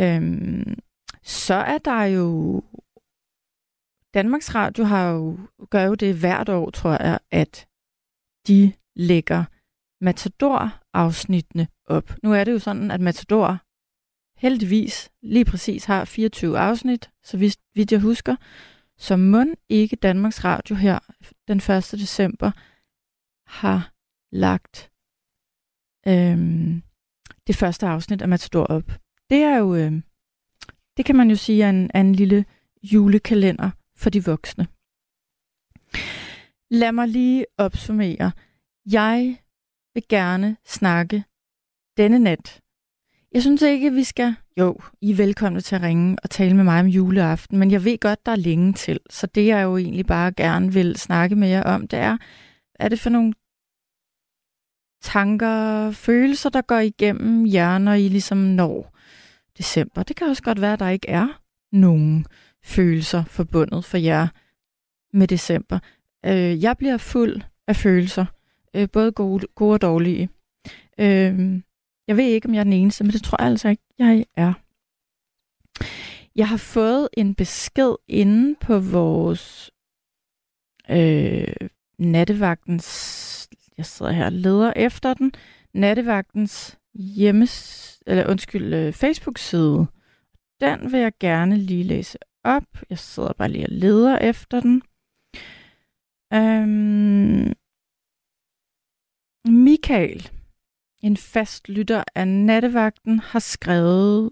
Øhm, 0.00 0.78
så 1.22 1.54
er 1.54 1.78
der 1.78 2.02
jo... 2.04 2.62
Danmarks 4.14 4.54
Radio 4.54 4.84
har 4.84 5.10
jo, 5.10 5.38
gør 5.70 5.82
jo 5.82 5.94
det 5.94 6.14
hvert 6.14 6.48
år, 6.48 6.70
tror 6.70 7.02
jeg, 7.02 7.18
at 7.30 7.66
de 8.48 8.72
lægger 8.96 9.44
Matador-afsnittene 10.04 11.68
op. 11.86 12.14
Nu 12.22 12.32
er 12.32 12.44
det 12.44 12.52
jo 12.52 12.58
sådan, 12.58 12.90
at 12.90 13.00
Matador 13.00 13.64
heldigvis 14.44 15.10
lige 15.22 15.44
præcis 15.44 15.84
har 15.84 16.04
24 16.04 16.58
afsnit, 16.58 17.10
så 17.22 17.36
vidt, 17.36 17.58
vidt 17.74 17.92
jeg 17.92 18.00
husker. 18.00 18.36
Så 18.98 19.16
må 19.16 19.44
ikke 19.68 19.96
Danmarks 19.96 20.44
Radio 20.44 20.76
her 20.76 20.98
den 21.48 21.56
1. 21.56 21.66
december 21.92 22.50
har 23.60 23.92
lagt 24.32 24.90
øhm, 26.06 26.82
det 27.46 27.56
første 27.56 27.86
afsnit 27.86 28.22
af 28.22 28.28
Matador 28.28 28.64
op 28.64 28.90
det 29.30 29.42
er 29.42 29.56
jo, 29.56 29.74
øhm, 29.74 30.02
det 30.96 31.04
kan 31.04 31.16
man 31.16 31.30
jo 31.30 31.36
sige 31.36 31.62
er 31.62 31.70
en, 31.70 31.90
er 31.94 32.00
en 32.00 32.14
lille 32.14 32.44
julekalender 32.82 33.70
for 33.96 34.10
de 34.10 34.24
voksne. 34.24 34.66
Lad 36.70 36.92
mig 36.92 37.08
lige 37.08 37.46
opsummere. 37.58 38.32
Jeg 38.86 39.38
vil 39.94 40.04
gerne 40.08 40.56
snakke 40.64 41.24
denne 41.96 42.18
nat 42.18 42.60
jeg 43.34 43.42
synes 43.42 43.62
ikke, 43.62 43.86
at 43.86 43.94
vi 43.94 44.04
skal... 44.04 44.34
Jo, 44.58 44.78
I 45.00 45.10
er 45.10 45.16
velkomne 45.16 45.60
til 45.60 45.74
at 45.74 45.82
ringe 45.82 46.16
og 46.22 46.30
tale 46.30 46.56
med 46.56 46.64
mig 46.64 46.80
om 46.80 46.86
juleaften, 46.86 47.58
men 47.58 47.70
jeg 47.70 47.84
ved 47.84 47.98
godt, 47.98 48.26
der 48.26 48.32
er 48.32 48.36
længe 48.36 48.72
til. 48.72 49.00
Så 49.10 49.26
det, 49.26 49.46
jeg 49.46 49.62
jo 49.62 49.76
egentlig 49.76 50.06
bare 50.06 50.32
gerne 50.32 50.72
vil 50.72 50.96
snakke 50.96 51.36
med 51.36 51.48
jer 51.48 51.62
om, 51.62 51.88
det 51.88 51.98
er, 51.98 52.16
er 52.74 52.88
det 52.88 53.00
for 53.00 53.10
nogle 53.10 53.32
tanker, 55.02 55.90
følelser, 55.90 56.50
der 56.50 56.62
går 56.62 56.78
igennem 56.78 57.46
jer, 57.46 57.78
når 57.78 57.92
I 57.92 58.08
ligesom 58.08 58.38
når 58.38 58.96
december. 59.58 60.02
Det 60.02 60.16
kan 60.16 60.26
også 60.26 60.42
godt 60.42 60.60
være, 60.60 60.72
at 60.72 60.80
der 60.80 60.88
ikke 60.88 61.08
er 61.08 61.40
nogen 61.72 62.26
følelser 62.64 63.24
forbundet 63.24 63.84
for 63.84 63.96
jer 63.96 64.28
med 65.12 65.28
december. 65.28 65.78
Øh, 66.26 66.62
jeg 66.62 66.76
bliver 66.78 66.96
fuld 66.96 67.40
af 67.68 67.76
følelser, 67.76 68.26
øh, 68.76 68.88
både 68.92 69.12
gode, 69.12 69.46
gode 69.54 69.74
og 69.74 69.82
dårlige. 69.82 70.28
Øh, 71.00 71.60
jeg 72.08 72.16
ved 72.16 72.24
ikke, 72.24 72.48
om 72.48 72.54
jeg 72.54 72.60
er 72.60 72.64
den 72.64 72.72
eneste, 72.72 73.04
men 73.04 73.12
det 73.12 73.22
tror 73.22 73.42
jeg 73.42 73.50
altså 73.50 73.68
ikke, 73.68 73.82
jeg 73.98 74.26
er. 74.36 74.52
Jeg 76.36 76.48
har 76.48 76.56
fået 76.56 77.08
en 77.12 77.34
besked 77.34 77.94
inde 78.08 78.54
på 78.60 78.78
vores 78.78 79.70
øh, 80.90 81.68
nattevagtens, 81.98 83.48
jeg 83.78 83.86
sidder 83.86 84.12
her 84.12 84.26
og 84.26 84.32
leder 84.32 84.72
efter 84.76 85.14
den, 85.14 85.32
nattevagtens 85.74 86.78
hjemmes, 86.94 88.02
eller 88.06 88.30
undskyld, 88.30 88.74
øh, 88.74 88.92
Facebook-side. 88.92 89.86
Den 90.60 90.92
vil 90.92 91.00
jeg 91.00 91.12
gerne 91.20 91.56
lige 91.56 91.82
læse 91.84 92.18
op. 92.44 92.66
Jeg 92.90 92.98
sidder 92.98 93.32
bare 93.32 93.48
lige 93.48 93.66
og 93.66 93.72
leder 93.72 94.18
efter 94.18 94.60
den. 94.60 94.82
Øhm, 96.32 97.52
Michael, 99.64 100.30
en 101.04 101.16
fast 101.16 101.68
lytter 101.68 102.04
af 102.14 102.28
nattevagten, 102.28 103.20
har 103.20 103.38
skrevet 103.38 104.30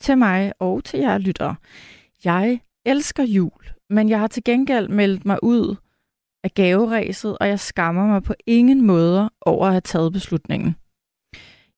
til 0.00 0.18
mig 0.18 0.52
og 0.58 0.84
til 0.84 1.00
jer 1.00 1.18
lyttere. 1.18 1.56
Jeg 2.24 2.60
elsker 2.86 3.22
jul, 3.22 3.70
men 3.90 4.08
jeg 4.08 4.20
har 4.20 4.26
til 4.26 4.44
gengæld 4.44 4.88
meldt 4.88 5.24
mig 5.24 5.38
ud 5.42 5.76
af 6.44 6.54
gaveræset, 6.54 7.38
og 7.38 7.48
jeg 7.48 7.60
skammer 7.60 8.06
mig 8.06 8.22
på 8.22 8.34
ingen 8.46 8.86
måder 8.86 9.28
over 9.40 9.66
at 9.66 9.72
have 9.72 9.80
taget 9.80 10.12
beslutningen. 10.12 10.76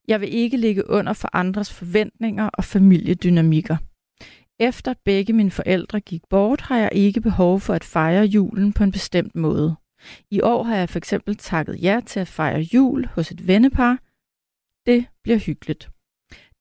Jeg 0.08 0.20
vil 0.20 0.34
ikke 0.34 0.56
ligge 0.56 0.90
under 0.90 1.12
for 1.12 1.28
andres 1.32 1.72
forventninger 1.72 2.48
og 2.48 2.64
familiedynamikker. 2.64 3.76
Efter 4.60 4.94
begge 5.04 5.32
mine 5.32 5.50
forældre 5.50 6.00
gik 6.00 6.22
bort, 6.30 6.60
har 6.60 6.78
jeg 6.78 6.90
ikke 6.92 7.20
behov 7.20 7.60
for 7.60 7.74
at 7.74 7.84
fejre 7.84 8.24
julen 8.24 8.72
på 8.72 8.84
en 8.84 8.92
bestemt 8.92 9.36
måde. 9.36 9.76
I 10.30 10.40
år 10.40 10.62
har 10.62 10.76
jeg 10.76 10.88
for 10.88 10.98
eksempel 10.98 11.36
takket 11.36 11.82
ja 11.82 12.00
til 12.06 12.20
at 12.20 12.28
fejre 12.28 12.60
jul 12.60 13.06
hos 13.06 13.30
et 13.30 13.46
vennepar. 13.46 13.98
Det 14.90 15.06
bliver 15.22 15.38
hyggeligt. 15.38 15.90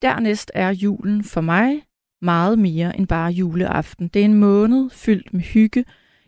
Dernæst 0.02 0.52
er 0.54 0.70
julen 0.70 1.24
for 1.24 1.42
mig 1.42 1.84
meget 2.22 2.60
mere 2.60 2.98
end 2.98 3.08
bare 3.08 3.32
juleaften. 3.32 4.08
Det 4.08 4.20
er 4.20 4.26
en 4.26 4.34
måned 4.34 4.90
fyldt 4.90 5.34
med 5.34 5.42
hygge, 5.42 5.86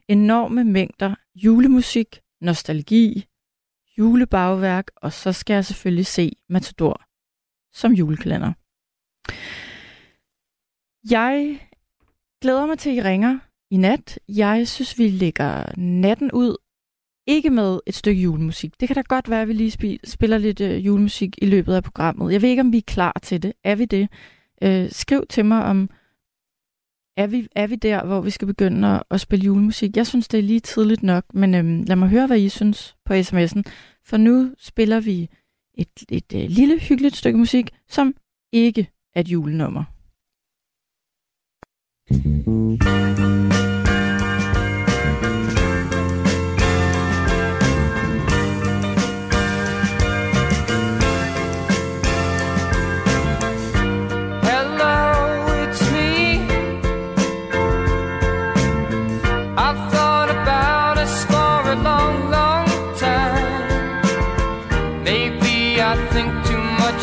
enorme 0.07 0.63
mængder 0.63 1.15
julemusik, 1.35 2.21
nostalgi, 2.41 3.27
julebagværk, 3.97 4.87
og 4.95 5.13
så 5.13 5.33
skal 5.33 5.53
jeg 5.53 5.65
selvfølgelig 5.65 6.05
se 6.05 6.31
Matador 6.49 7.01
som 7.73 7.91
julekalender. 7.91 8.53
Jeg 11.15 11.35
glæder 12.41 12.65
mig 12.65 12.79
til, 12.79 12.89
at 12.89 12.95
I 12.95 13.01
ringer 13.01 13.39
i 13.71 13.77
nat. 13.77 14.19
Jeg 14.27 14.67
synes, 14.67 14.97
vi 14.97 15.07
lægger 15.07 15.79
natten 15.79 16.31
ud. 16.31 16.57
Ikke 17.27 17.49
med 17.49 17.79
et 17.85 17.95
stykke 17.95 18.21
julemusik. 18.21 18.79
Det 18.79 18.87
kan 18.87 18.95
da 18.95 19.01
godt 19.01 19.29
være, 19.29 19.41
at 19.41 19.47
vi 19.47 19.53
lige 19.53 19.99
spiller 20.03 20.37
lidt 20.37 20.61
øh, 20.61 20.85
julemusik 20.85 21.35
i 21.41 21.45
løbet 21.45 21.73
af 21.73 21.83
programmet. 21.83 22.33
Jeg 22.33 22.41
ved 22.41 22.49
ikke, 22.49 22.61
om 22.61 22.71
vi 22.71 22.77
er 22.77 22.81
klar 22.87 23.19
til 23.21 23.43
det. 23.43 23.53
Er 23.63 23.75
vi 23.75 23.85
det? 23.85 24.09
Øh, 24.63 24.91
skriv 24.91 25.25
til 25.29 25.45
mig, 25.45 25.63
om 25.63 25.89
er 27.17 27.27
vi, 27.27 27.47
er 27.55 27.67
vi 27.67 27.75
der, 27.75 28.05
hvor 28.05 28.21
vi 28.21 28.29
skal 28.29 28.47
begynde 28.47 28.87
at, 28.87 29.03
at 29.11 29.21
spille 29.21 29.45
julemusik. 29.45 29.97
Jeg 29.97 30.07
synes, 30.07 30.27
det 30.27 30.37
er 30.37 30.43
lige 30.43 30.59
tidligt 30.59 31.03
nok, 31.03 31.25
men 31.33 31.55
øhm, 31.55 31.83
lad 31.83 31.95
mig 31.95 32.09
høre, 32.09 32.27
hvad 32.27 32.39
I 32.39 32.49
synes 32.49 32.95
på 33.05 33.13
sms'en. 33.13 33.61
For 34.05 34.17
nu 34.17 34.51
spiller 34.57 34.99
vi 34.99 35.29
et, 35.73 35.87
et, 36.09 36.33
et, 36.33 36.51
lille, 36.51 36.79
hyggeligt 36.79 37.15
stykke 37.15 37.39
musik, 37.39 37.69
som 37.89 38.15
ikke 38.51 38.89
er 39.15 39.21
et 39.21 39.27
julenummer. 39.27 39.83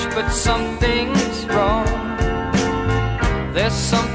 But 0.06 0.28
something's 0.30 1.46
wrong. 1.46 1.86
There's 3.52 3.72
something 3.72 4.07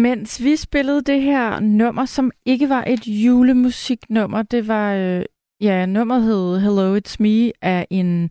Mens 0.00 0.42
vi 0.42 0.56
spillede 0.56 1.02
det 1.02 1.22
her 1.22 1.60
nummer, 1.60 2.04
som 2.04 2.30
ikke 2.46 2.68
var 2.68 2.84
et 2.86 3.06
julemusiknummer, 3.06 4.42
det 4.42 4.68
var, 4.68 4.94
øh, 4.94 5.24
ja, 5.60 5.86
nummeret 5.86 6.22
hed 6.22 6.60
Hello 6.60 6.98
It's 6.98 7.16
Me 7.18 7.52
af 7.62 7.86
en 7.90 8.30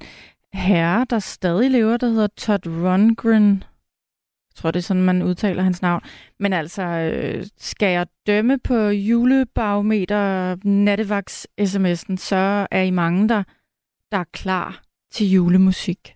herre, 0.53 1.05
der 1.09 1.19
stadig 1.19 1.71
lever, 1.71 1.97
der 1.97 2.09
hedder 2.09 2.27
Todd 2.37 2.67
Rundgren. 2.67 3.63
Jeg 4.49 4.55
tror, 4.55 4.71
det 4.71 4.79
er 4.79 4.83
sådan, 4.83 5.03
man 5.03 5.23
udtaler 5.23 5.63
hans 5.63 5.81
navn. 5.81 6.01
Men 6.39 6.53
altså, 6.53 6.83
øh, 6.83 7.45
skal 7.57 7.91
jeg 7.91 8.07
dømme 8.27 8.57
på 8.57 8.87
julebarometer 8.89 10.55
nattevaks 10.63 11.47
sms'en, 11.61 12.17
så 12.17 12.67
er 12.71 12.81
I 12.81 12.91
mange, 12.91 13.29
der, 13.29 13.43
der 14.11 14.17
er 14.17 14.29
klar 14.33 14.81
til 15.11 15.31
julemusik. 15.31 16.13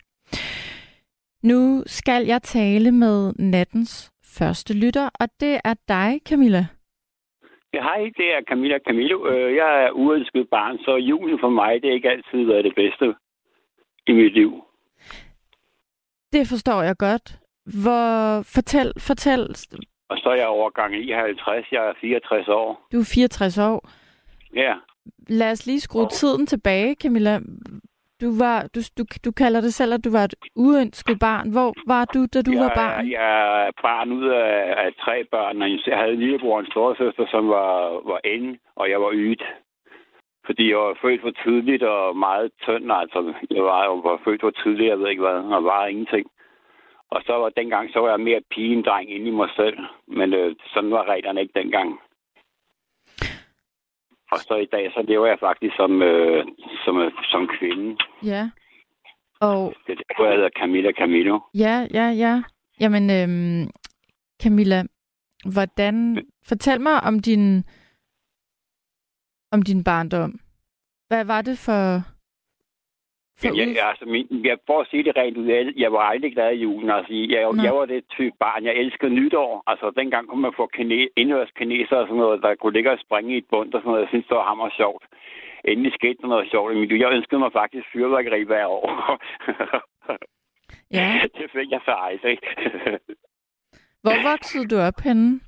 Nu 1.43 1.83
skal 1.85 2.25
jeg 2.25 2.41
tale 2.43 2.91
med 2.91 3.33
nattens 3.39 4.12
første 4.39 4.73
lytter, 4.73 5.09
og 5.19 5.27
det 5.39 5.59
er 5.63 5.73
dig, 5.87 6.21
Camilla. 6.29 6.65
Ja, 7.73 7.81
hej, 7.81 8.01
det 8.17 8.27
er 8.35 8.41
Camilla 8.49 8.77
Camillo. 8.87 9.27
Øh, 9.27 9.55
Jeg 9.55 9.83
er 9.85 9.91
uønsket 9.91 10.47
barn, 10.51 10.77
så 10.77 10.95
julen 10.95 11.39
for 11.39 11.49
mig, 11.49 11.81
det 11.81 11.89
er 11.89 11.93
ikke 11.93 12.09
altid 12.09 12.45
været 12.45 12.63
det 12.63 12.75
bedste 12.75 13.15
i 14.07 14.11
mit 14.11 14.33
liv. 14.33 14.63
Det 16.33 16.47
forstår 16.47 16.81
jeg 16.81 16.95
godt. 16.97 17.39
Hvor, 17.83 18.41
fortæl, 18.55 18.93
fortæl. 18.99 19.41
Og 20.09 20.17
så 20.17 20.29
er 20.29 20.35
jeg 20.35 20.47
overgang 20.47 20.91
59, 20.93 21.71
jeg 21.71 21.87
er 21.89 21.93
64 22.01 22.47
år. 22.47 22.87
Du 22.91 22.99
er 22.99 23.09
64 23.15 23.57
år. 23.57 23.89
Ja, 24.55 24.73
Lad 25.29 25.51
os 25.51 25.65
lige 25.65 25.79
skrue 25.79 26.07
tiden 26.09 26.45
tilbage, 26.47 26.95
Camilla. 27.01 27.39
Du, 28.23 28.29
var, 28.43 28.57
du, 28.75 28.79
du, 28.97 29.03
du 29.25 29.31
kalder 29.31 29.61
det 29.61 29.73
selv, 29.73 29.93
at 29.93 30.05
du 30.05 30.11
var 30.11 30.23
et 30.23 30.35
uønsket 30.55 31.19
barn. 31.19 31.45
Hvor 31.55 31.69
var 31.87 32.05
du, 32.13 32.21
da 32.33 32.41
du 32.41 32.51
jeg, 32.51 32.61
var 32.63 32.71
barn? 32.75 33.09
jeg 33.11 33.67
er 33.67 33.71
barn 33.81 34.11
ud 34.11 34.27
af, 34.27 34.55
af 34.85 34.93
tre 35.03 35.23
børn, 35.31 35.61
og 35.61 35.67
jeg 35.69 35.97
havde 35.97 36.13
en 36.13 36.19
lillebror 36.19 36.53
og 36.53 36.59
en 36.59 36.71
storesøster, 36.71 37.25
som 37.31 37.49
var, 37.49 37.73
var 38.11 38.19
inde, 38.23 38.57
og 38.75 38.89
jeg 38.89 39.01
var 39.01 39.11
ydt. 39.13 39.43
Fordi 40.45 40.69
jeg 40.69 40.77
var 40.77 40.97
født 41.01 41.21
for 41.21 41.33
tidligt 41.43 41.83
og 41.83 42.17
meget 42.17 42.51
tynd, 42.61 42.91
altså. 42.91 43.33
Jeg 43.51 43.63
var, 43.63 43.81
jeg 43.83 43.89
var 44.09 44.21
født 44.25 44.41
for 44.41 44.49
tidligt, 44.49 44.89
jeg 44.89 44.99
ved 44.99 45.09
ikke 45.09 45.21
hvad, 45.21 45.39
og 45.57 45.63
var 45.63 45.85
ingenting. 45.85 46.25
Og 47.11 47.21
så 47.25 47.33
var 47.33 47.49
dengang, 47.49 47.89
så 47.93 47.99
var 47.99 48.09
jeg 48.09 48.19
mere 48.19 48.41
pige 48.51 48.73
end 48.73 48.83
dreng 48.83 49.11
inde 49.15 49.27
i 49.27 49.39
mig 49.41 49.49
selv. 49.55 49.77
Men 50.07 50.33
øh, 50.33 50.55
sådan 50.73 50.91
var 50.91 51.09
reglerne 51.09 51.41
ikke 51.41 51.59
dengang. 51.59 51.99
Og 54.33 54.39
så 54.39 54.55
i 54.55 54.65
dag, 54.71 54.91
så 54.95 55.01
lever 55.07 55.27
jeg 55.27 55.37
faktisk 55.39 55.75
som, 55.75 56.01
øh, 56.01 56.45
som, 56.85 56.97
øh, 57.01 57.11
som 57.31 57.47
kvinde. 57.59 57.97
Ja. 58.23 58.49
Og 59.41 59.73
Det 59.87 59.91
er 59.93 60.01
derfor, 60.07 60.25
jeg 60.25 60.35
hedder 60.35 60.49
Camilla 60.59 60.91
Camillo. 60.91 61.39
ja, 61.55 61.87
ja, 61.93 62.07
ja. 62.09 62.43
Jamen, 62.79 63.09
øhm, 63.09 63.69
Camilla, 64.43 64.83
hvordan... 65.53 66.25
Fortæl 66.47 66.81
mig 66.81 67.03
om 67.03 67.19
din, 67.19 67.63
om 69.51 69.61
din 69.61 69.83
barndom. 69.83 70.39
Hvad 71.07 71.25
var 71.25 71.41
det 71.41 71.57
for... 71.57 72.12
for 73.39 73.47
Men 73.49 73.57
jeg, 73.59 73.67
ud- 73.67 73.73
jeg, 73.79 73.89
altså, 73.89 74.05
min, 74.05 74.27
jeg 74.49 74.57
får 74.67 74.81
at 74.81 74.87
sige 74.91 75.03
det 75.03 75.17
rent 75.17 75.37
ud. 75.37 75.45
Jeg, 75.45 75.73
jeg 75.77 75.91
var 75.93 75.99
aldrig 76.11 76.33
glad 76.33 76.51
i 76.53 76.61
julen. 76.65 76.89
Altså, 76.89 77.13
jeg, 77.13 77.41
Nå. 77.53 77.63
jeg 77.63 77.73
var 77.75 77.85
det 77.85 78.03
type 78.17 78.35
barn. 78.39 78.63
Jeg 78.65 78.73
elskede 78.75 79.13
nytår. 79.19 79.63
Altså, 79.67 79.91
dengang 79.99 80.27
kunne 80.27 80.41
man 80.41 80.53
få 80.55 80.65
kine, 80.67 81.07
indhørs 81.17 81.51
kineser 81.57 81.95
og 81.95 82.07
sådan 82.07 82.17
noget, 82.23 82.43
der 82.43 82.55
kunne 82.55 82.73
ligge 82.73 82.91
og 82.91 82.99
springe 83.05 83.33
i 83.33 83.37
et 83.37 83.45
bund 83.51 83.73
og 83.73 83.79
sådan 83.81 83.89
noget. 83.89 84.01
Jeg 84.01 84.09
synes, 84.09 84.25
det 84.27 84.37
var 84.37 84.43
hammer 84.49 84.69
sjovt. 84.77 85.03
Endelig 85.65 85.93
skete 85.93 86.17
der 86.21 86.27
noget 86.27 86.51
sjovt 86.51 86.73
i 86.73 86.85
liv. 86.85 86.97
Jeg 86.99 87.11
ønskede 87.11 87.39
mig 87.39 87.51
faktisk 87.51 87.85
fyrværkeri 87.93 88.43
hver 88.43 88.65
år. 88.67 88.85
Ja. 90.91 91.19
det 91.37 91.51
fik 91.51 91.71
jeg 91.71 91.81
så 91.85 91.91
aldrig. 92.07 92.37
Hvor 94.03 94.29
voksede 94.31 94.67
du 94.67 94.77
op 94.89 94.99
henne? 95.03 95.39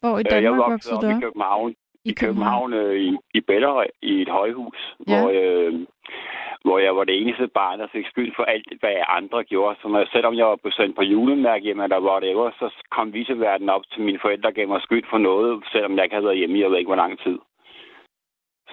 Hvor 0.00 0.18
i 0.18 0.20
Øh, 0.20 0.30
Danmark 0.30 0.42
jeg 0.42 0.50
voksede 0.50 0.70
voksede 0.72 0.96
op 0.96 1.02
du 1.02 1.08
i 1.08 1.14
op? 1.14 1.22
København. 1.22 1.70
I 2.04 2.10
I 2.10 2.12
København, 2.14 2.72
øh, 2.72 2.96
i, 3.00 3.16
i 3.34 3.40
Bellerød, 3.40 3.86
i 4.02 4.22
et 4.22 4.28
højhus, 4.28 4.96
Ja. 5.08 5.12
ja. 5.14 5.20
hvor, 5.20 5.30
øh, 5.34 5.72
hvor 6.64 6.78
jeg 6.78 6.96
var 6.96 7.04
det 7.04 7.16
eneste 7.20 7.46
barn, 7.58 7.78
der 7.80 7.88
fik 7.92 8.06
skyld 8.06 8.32
for 8.36 8.44
alt, 8.54 8.68
hvad 8.80 8.96
andre 9.18 9.44
gjorde. 9.44 9.76
Så 9.80 9.88
når 9.88 9.98
jeg, 9.98 10.08
selvom 10.12 10.34
jeg 10.34 10.46
var 10.46 10.58
sendt 10.78 10.96
på 10.96 11.02
julemærke 11.02 11.64
hjemme, 11.64 11.82
eller 11.84 12.06
whatever, 12.08 12.50
så 12.58 12.66
kom 12.96 13.12
viseverden 13.12 13.68
op 13.76 13.84
til 13.92 14.02
mine 14.02 14.18
forældre 14.22 14.48
og 14.48 14.54
gav 14.54 14.68
mig 14.68 14.82
skyld 14.82 15.06
for 15.10 15.18
noget, 15.18 15.64
selvom 15.72 15.96
jeg 15.96 16.04
ikke 16.04 16.16
havde 16.16 16.28
været 16.28 16.40
hjemme 16.40 16.56
i, 16.58 16.62
jeg 16.62 16.70
ved 16.70 16.78
ikke, 16.78 16.92
hvor 16.92 17.02
lang 17.04 17.18
tid. 17.24 17.38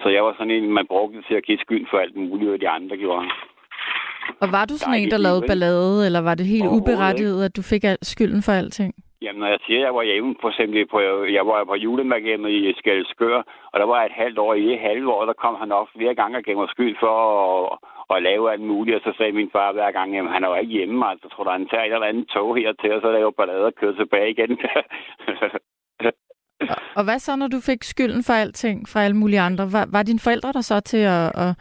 Så 0.00 0.08
jeg 0.08 0.24
var 0.24 0.34
sådan 0.38 0.56
en, 0.56 0.72
man 0.72 0.86
brugte 0.86 1.22
til 1.28 1.34
at 1.34 1.44
give 1.46 1.58
skyld 1.58 1.86
for 1.90 1.98
alt 1.98 2.16
muligt, 2.16 2.48
hvad 2.48 2.58
de 2.58 2.68
andre 2.68 2.96
gjorde. 2.96 3.26
Og 4.42 4.48
var 4.56 4.64
du 4.64 4.74
sådan 4.76 4.94
en, 4.94 4.98
Dejligt 4.98 5.12
der 5.12 5.18
lavede 5.18 5.44
ballade, 5.50 6.06
eller 6.06 6.20
var 6.20 6.34
det 6.34 6.46
helt 6.46 6.70
uberettiget, 6.76 7.44
at 7.44 7.56
du 7.56 7.62
fik 7.62 7.84
skylden 8.02 8.42
for 8.42 8.52
alting? 8.52 8.94
Jamen, 9.22 9.40
når 9.40 9.46
jeg 9.54 9.58
siger, 9.66 9.78
at 9.80 9.84
jeg 9.84 9.94
var 9.94 10.02
hjemme, 10.02 10.34
for 10.40 10.48
eksempel, 10.48 10.86
på, 10.92 10.98
jeg 11.38 11.46
var 11.46 11.64
på 11.64 11.74
julemærke 11.74 12.26
hjemme 12.26 12.48
i 12.52 12.74
Skalskør, 12.78 13.38
og 13.72 13.76
der 13.80 13.86
var 13.86 14.00
et 14.04 14.12
halvt 14.22 14.38
år 14.38 14.54
i 14.54 14.62
det 14.70 14.78
halve 14.88 15.08
år, 15.14 15.24
der 15.24 15.32
kom 15.32 15.54
han 15.62 15.72
op 15.72 15.88
flere 15.96 16.14
gange 16.14 16.38
og 16.38 16.42
gav 16.42 16.56
mig 16.56 16.68
skyld 16.68 16.96
for 17.00 17.14
at, 17.32 17.78
at 18.16 18.22
lave 18.22 18.52
alt 18.52 18.60
muligt, 18.72 18.96
og 18.96 19.02
så 19.04 19.12
sagde 19.16 19.32
min 19.32 19.50
far 19.52 19.72
hver 19.72 19.90
gang, 19.98 20.16
at 20.16 20.32
han 20.34 20.44
er 20.44 20.48
jo 20.48 20.54
ikke 20.54 20.72
hjemme, 20.78 21.06
altså 21.10 21.28
tror 21.28 21.44
du, 21.44 21.50
han 21.50 21.68
tager 21.68 21.84
et 21.84 21.92
eller 21.92 22.06
andet 22.06 22.28
tog 22.28 22.56
hertil, 22.56 22.92
og 22.92 23.00
så 23.00 23.12
laver 23.12 23.30
ballade 23.30 23.64
og 23.70 23.74
kører 23.74 23.96
tilbage 23.96 24.30
igen. 24.30 24.58
Og, 26.70 26.76
og 26.96 27.04
hvad 27.04 27.18
så, 27.18 27.36
når 27.36 27.48
du 27.48 27.60
fik 27.60 27.82
skylden 27.82 28.22
for 28.22 28.32
alting 28.32 28.88
fra 28.88 29.04
alle 29.04 29.16
mulige 29.16 29.40
andre? 29.40 29.64
Var, 29.72 29.86
var 29.92 30.02
dine 30.02 30.18
forældre 30.18 30.52
der 30.52 30.60
så 30.60 30.80
til 30.80 31.02
at, 31.16 31.26
at, 31.44 31.52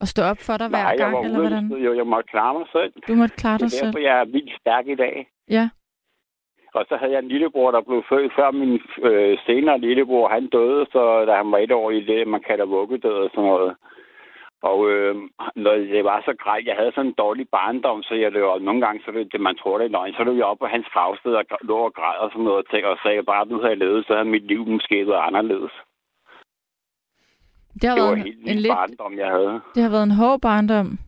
at 0.00 0.08
stå 0.08 0.22
op 0.22 0.36
for 0.46 0.56
dig 0.56 0.68
hver 0.68 0.78
Nej, 0.82 0.88
jeg 0.88 0.98
gang, 0.98 1.12
var 1.12 1.22
eller 1.22 1.38
hvordan? 1.40 1.64
jo, 1.84 1.94
jeg 1.94 2.06
måtte 2.06 2.28
klare 2.30 2.54
mig 2.58 2.66
selv. 2.72 2.92
Du 3.08 3.14
måtte 3.14 3.36
klare 3.36 3.52
Det 3.52 3.60
dig 3.60 3.66
er 3.66 3.70
selv. 3.70 3.86
derfor, 3.86 3.98
jeg 3.98 4.20
er 4.20 4.24
vildt 4.24 4.52
stærk 4.60 4.86
i 4.86 4.94
dag. 4.94 5.26
Ja. 5.50 5.68
Og 6.78 6.84
så 6.88 6.96
havde 6.96 7.12
jeg 7.12 7.22
en 7.22 7.28
lillebror, 7.28 7.70
der 7.70 7.80
blev 7.88 8.02
født 8.08 8.32
før 8.38 8.50
min 8.50 8.80
øh, 9.08 9.38
senere 9.46 9.78
lillebror. 9.78 10.28
Han 10.28 10.46
døde, 10.46 10.86
så 10.92 11.24
da 11.24 11.32
han 11.36 11.50
var 11.52 11.58
et 11.58 11.72
år 11.72 11.90
i 11.90 12.00
det, 12.00 12.28
man 12.28 12.42
kalder 12.48 12.64
vuggedød 12.64 13.18
og 13.24 13.30
sådan 13.34 13.50
noget. 13.50 13.76
Og 14.62 14.90
øh, 14.90 15.14
når 15.56 15.74
det 15.94 16.04
var 16.04 16.22
så 16.24 16.34
grædt, 16.42 16.66
jeg 16.66 16.76
havde 16.76 16.92
sådan 16.94 17.06
en 17.10 17.20
dårlig 17.24 17.46
barndom, 17.48 18.02
så 18.02 18.14
jeg 18.14 18.32
løb. 18.32 18.44
Nogle 18.60 18.80
gange, 18.86 19.02
så 19.04 19.26
det, 19.32 19.40
man 19.40 19.56
tror, 19.56 19.78
det 19.78 19.84
er 19.84 19.96
løgn, 19.96 20.14
så 20.14 20.24
løb 20.24 20.36
jeg 20.36 20.44
op 20.52 20.58
på 20.58 20.66
hans 20.66 20.86
gravsted 20.94 21.34
og 21.34 21.44
lå 21.62 21.76
og 21.76 21.94
græd 21.94 22.18
og 22.24 22.30
sådan 22.30 22.44
noget, 22.44 22.66
og, 22.84 22.90
og 22.90 22.98
sagde 23.02 23.22
bare, 23.22 23.42
at 23.42 23.48
nu 23.48 23.56
havde 23.56 23.74
jeg 23.74 23.78
levet, 23.78 24.06
så 24.06 24.12
havde 24.12 24.34
mit 24.34 24.46
liv 24.46 24.66
måske 24.66 25.06
været 25.06 25.26
anderledes. 25.28 25.72
Det 27.80 27.88
har, 27.88 27.96
Det 27.96 28.02
var 28.02 28.08
været 28.08 28.18
en 28.18 28.24
helt 28.24 28.40
en, 28.40 28.48
en 28.48 28.58
lidt, 28.58 28.74
barndom, 28.74 29.18
jeg 29.18 29.30
havde. 29.36 29.60
det 29.74 29.82
har 29.82 29.90
været 29.90 30.08
en 30.10 30.18
hård 30.20 30.40
barndom. 30.40 30.98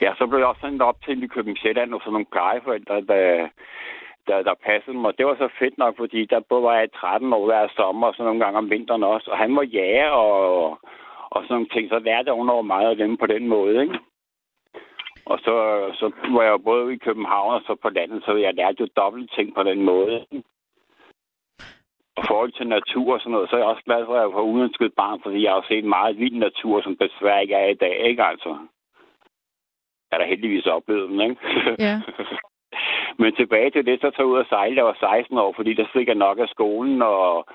Ja, 0.00 0.10
så 0.18 0.26
blev 0.26 0.38
jeg 0.38 0.48
også 0.48 0.60
sendt 0.60 0.82
op 0.82 0.98
til 1.04 1.18
Nykøbing 1.18 1.58
Sjælland 1.58 1.94
og 1.94 2.00
sådan 2.00 2.12
nogle 2.12 2.32
plejeforældre, 2.32 3.00
der, 3.00 3.48
der, 4.26 4.42
der 4.42 4.54
passede 4.66 4.96
mig. 4.96 5.18
Det 5.18 5.26
var 5.26 5.36
så 5.36 5.48
fedt 5.58 5.78
nok, 5.78 5.96
fordi 5.96 6.24
der 6.24 6.40
både 6.40 6.62
var 6.62 6.74
jeg 6.74 6.92
13 6.92 7.32
år 7.32 7.46
hver 7.46 7.68
sommer, 7.76 8.06
og 8.06 8.14
så 8.14 8.22
nogle 8.22 8.40
gange 8.44 8.58
om 8.58 8.70
vinteren 8.70 9.02
også. 9.02 9.30
Og 9.30 9.38
han 9.38 9.56
var 9.56 9.62
jæger 9.62 10.10
og, 10.10 10.78
og 11.30 11.42
sådan 11.42 11.54
nogle 11.54 11.68
ting, 11.68 11.88
så 11.88 11.98
lærte 11.98 12.28
jeg 12.28 12.40
under 12.40 12.62
meget 12.62 12.90
af 12.90 12.96
dem 12.96 13.16
på 13.16 13.26
den 13.26 13.48
måde, 13.48 13.82
ikke? 13.82 13.98
Og 15.24 15.38
så, 15.38 15.54
så 15.94 16.12
var 16.28 16.42
jeg 16.42 16.64
både 16.64 16.94
i 16.94 16.96
København 16.96 17.54
og 17.54 17.62
så 17.66 17.74
på 17.82 17.88
landet, 17.88 18.22
så 18.24 18.36
jeg 18.36 18.54
lærte 18.54 18.80
jo 18.80 18.86
dobbelt 18.96 19.32
ting 19.32 19.54
på 19.54 19.62
den 19.62 19.82
måde. 19.82 20.26
Og 22.16 22.24
forhold 22.28 22.52
til 22.52 22.68
natur 22.68 23.14
og 23.14 23.20
sådan 23.20 23.32
noget, 23.32 23.50
så 23.50 23.56
er 23.56 23.60
jeg 23.60 23.68
også 23.68 23.82
glad 23.84 24.06
for, 24.06 24.14
at 24.14 24.20
jeg 24.20 24.32
var 24.32 24.40
uønsket 24.42 24.92
barn, 24.96 25.20
fordi 25.22 25.42
jeg 25.44 25.52
har 25.52 25.64
set 25.68 25.84
meget 25.84 26.18
vild 26.18 26.38
natur, 26.38 26.82
som 26.82 26.96
desværre 26.96 27.42
ikke 27.42 27.54
er 27.54 27.68
i 27.68 27.74
dag, 27.74 27.96
ikke 28.08 28.24
altså? 28.24 28.48
Jeg 30.08 30.12
har 30.12 30.18
da 30.18 30.24
heldigvis 30.24 30.66
oplevet 30.66 31.10
den, 31.10 31.20
ikke? 31.20 31.36
Ja. 31.78 32.00
Men 33.18 33.34
tilbage 33.34 33.70
til 33.70 33.86
det, 33.86 34.00
så 34.00 34.10
tog 34.10 34.24
jeg 34.24 34.32
ud 34.32 34.38
og 34.38 34.46
sejle, 34.48 34.76
jeg 34.76 34.84
var 34.84 34.96
16 35.00 35.38
år, 35.38 35.52
fordi 35.56 35.74
der 35.74 35.86
fik 35.92 36.06
jeg 36.08 36.14
nok 36.14 36.38
af 36.38 36.48
skolen 36.48 37.02
og, 37.02 37.46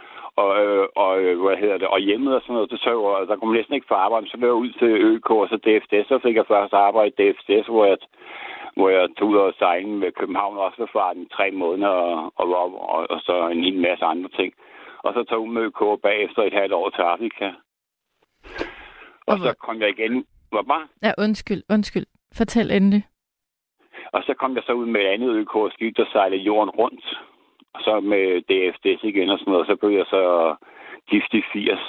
og, 0.41 0.49
øh, 0.65 0.87
og 0.95 1.11
øh, 1.21 1.41
hvad 1.41 1.57
hedder 1.57 1.77
det, 1.77 1.87
og 1.87 1.99
hjemmet 1.99 2.35
og 2.35 2.41
sådan 2.41 2.53
noget. 2.53 2.69
Så 2.69 2.77
tog 2.77 2.91
jeg, 2.91 3.21
og 3.21 3.27
der 3.27 3.35
kunne 3.35 3.49
man 3.51 3.57
næsten 3.59 3.75
ikke 3.75 3.91
få 3.91 3.93
arbejde, 3.93 4.29
så 4.29 4.37
løb 4.37 4.49
jeg 4.51 4.63
ud 4.63 4.71
til 4.79 4.91
ØK 5.09 5.29
og 5.29 5.47
så 5.49 5.57
DFDS, 5.65 6.07
så 6.07 6.19
fik 6.23 6.35
jeg 6.35 6.47
først 6.47 6.73
arbejde 6.73 7.11
i 7.11 7.17
DFDS, 7.19 7.67
hvor 7.67 7.85
jeg, 7.85 7.97
hvor 8.75 8.89
jeg 8.89 9.07
tog 9.17 9.27
ud 9.29 9.37
og 9.37 9.53
sejle 9.59 9.89
med 10.01 10.11
København 10.11 10.57
også 10.57 10.87
farten 10.93 11.21
i 11.23 11.33
tre 11.37 11.51
måneder 11.51 11.89
og, 11.89 12.31
og, 12.35 12.49
og, 12.95 13.01
og, 13.09 13.19
så 13.27 13.47
en 13.47 13.63
hel 13.63 13.79
masse 13.87 14.05
andre 14.05 14.29
ting. 14.39 14.53
Og 15.05 15.13
så 15.13 15.23
tog 15.23 15.45
jeg 15.45 15.53
med 15.53 15.63
ØK 15.67 15.81
bagefter 16.07 16.41
et 16.43 16.53
halvt 16.53 16.73
år 16.73 16.89
til 16.89 17.01
Afrika. 17.01 17.47
Og 19.27 19.33
Og 19.33 19.37
så 19.37 19.53
kom 19.65 19.81
jeg 19.81 19.89
igen. 19.89 20.25
Hvad 20.51 20.63
bare? 20.67 20.87
Ja, 21.03 21.11
undskyld, 21.17 21.63
undskyld. 21.69 22.05
Fortæl 22.37 22.71
endelig. 22.71 23.03
Og 24.13 24.23
så 24.23 24.33
kom 24.33 24.55
jeg 24.55 24.63
så 24.65 24.73
ud 24.73 24.85
med 24.85 25.01
et 25.01 25.07
andet 25.07 25.35
ØK-skib, 25.41 25.97
der 25.97 26.05
sejlede 26.11 26.41
jorden 26.41 26.69
rundt. 26.69 27.05
Og 27.73 27.81
så 27.83 27.99
med 27.99 28.23
DFDS 28.49 29.03
igen 29.03 29.29
og 29.29 29.39
sådan 29.39 29.51
noget. 29.51 29.67
Så 29.67 29.75
blev 29.75 29.91
jeg 29.97 30.05
så 30.09 30.55
gift 31.09 31.33
i 31.33 31.41
80. 31.53 31.79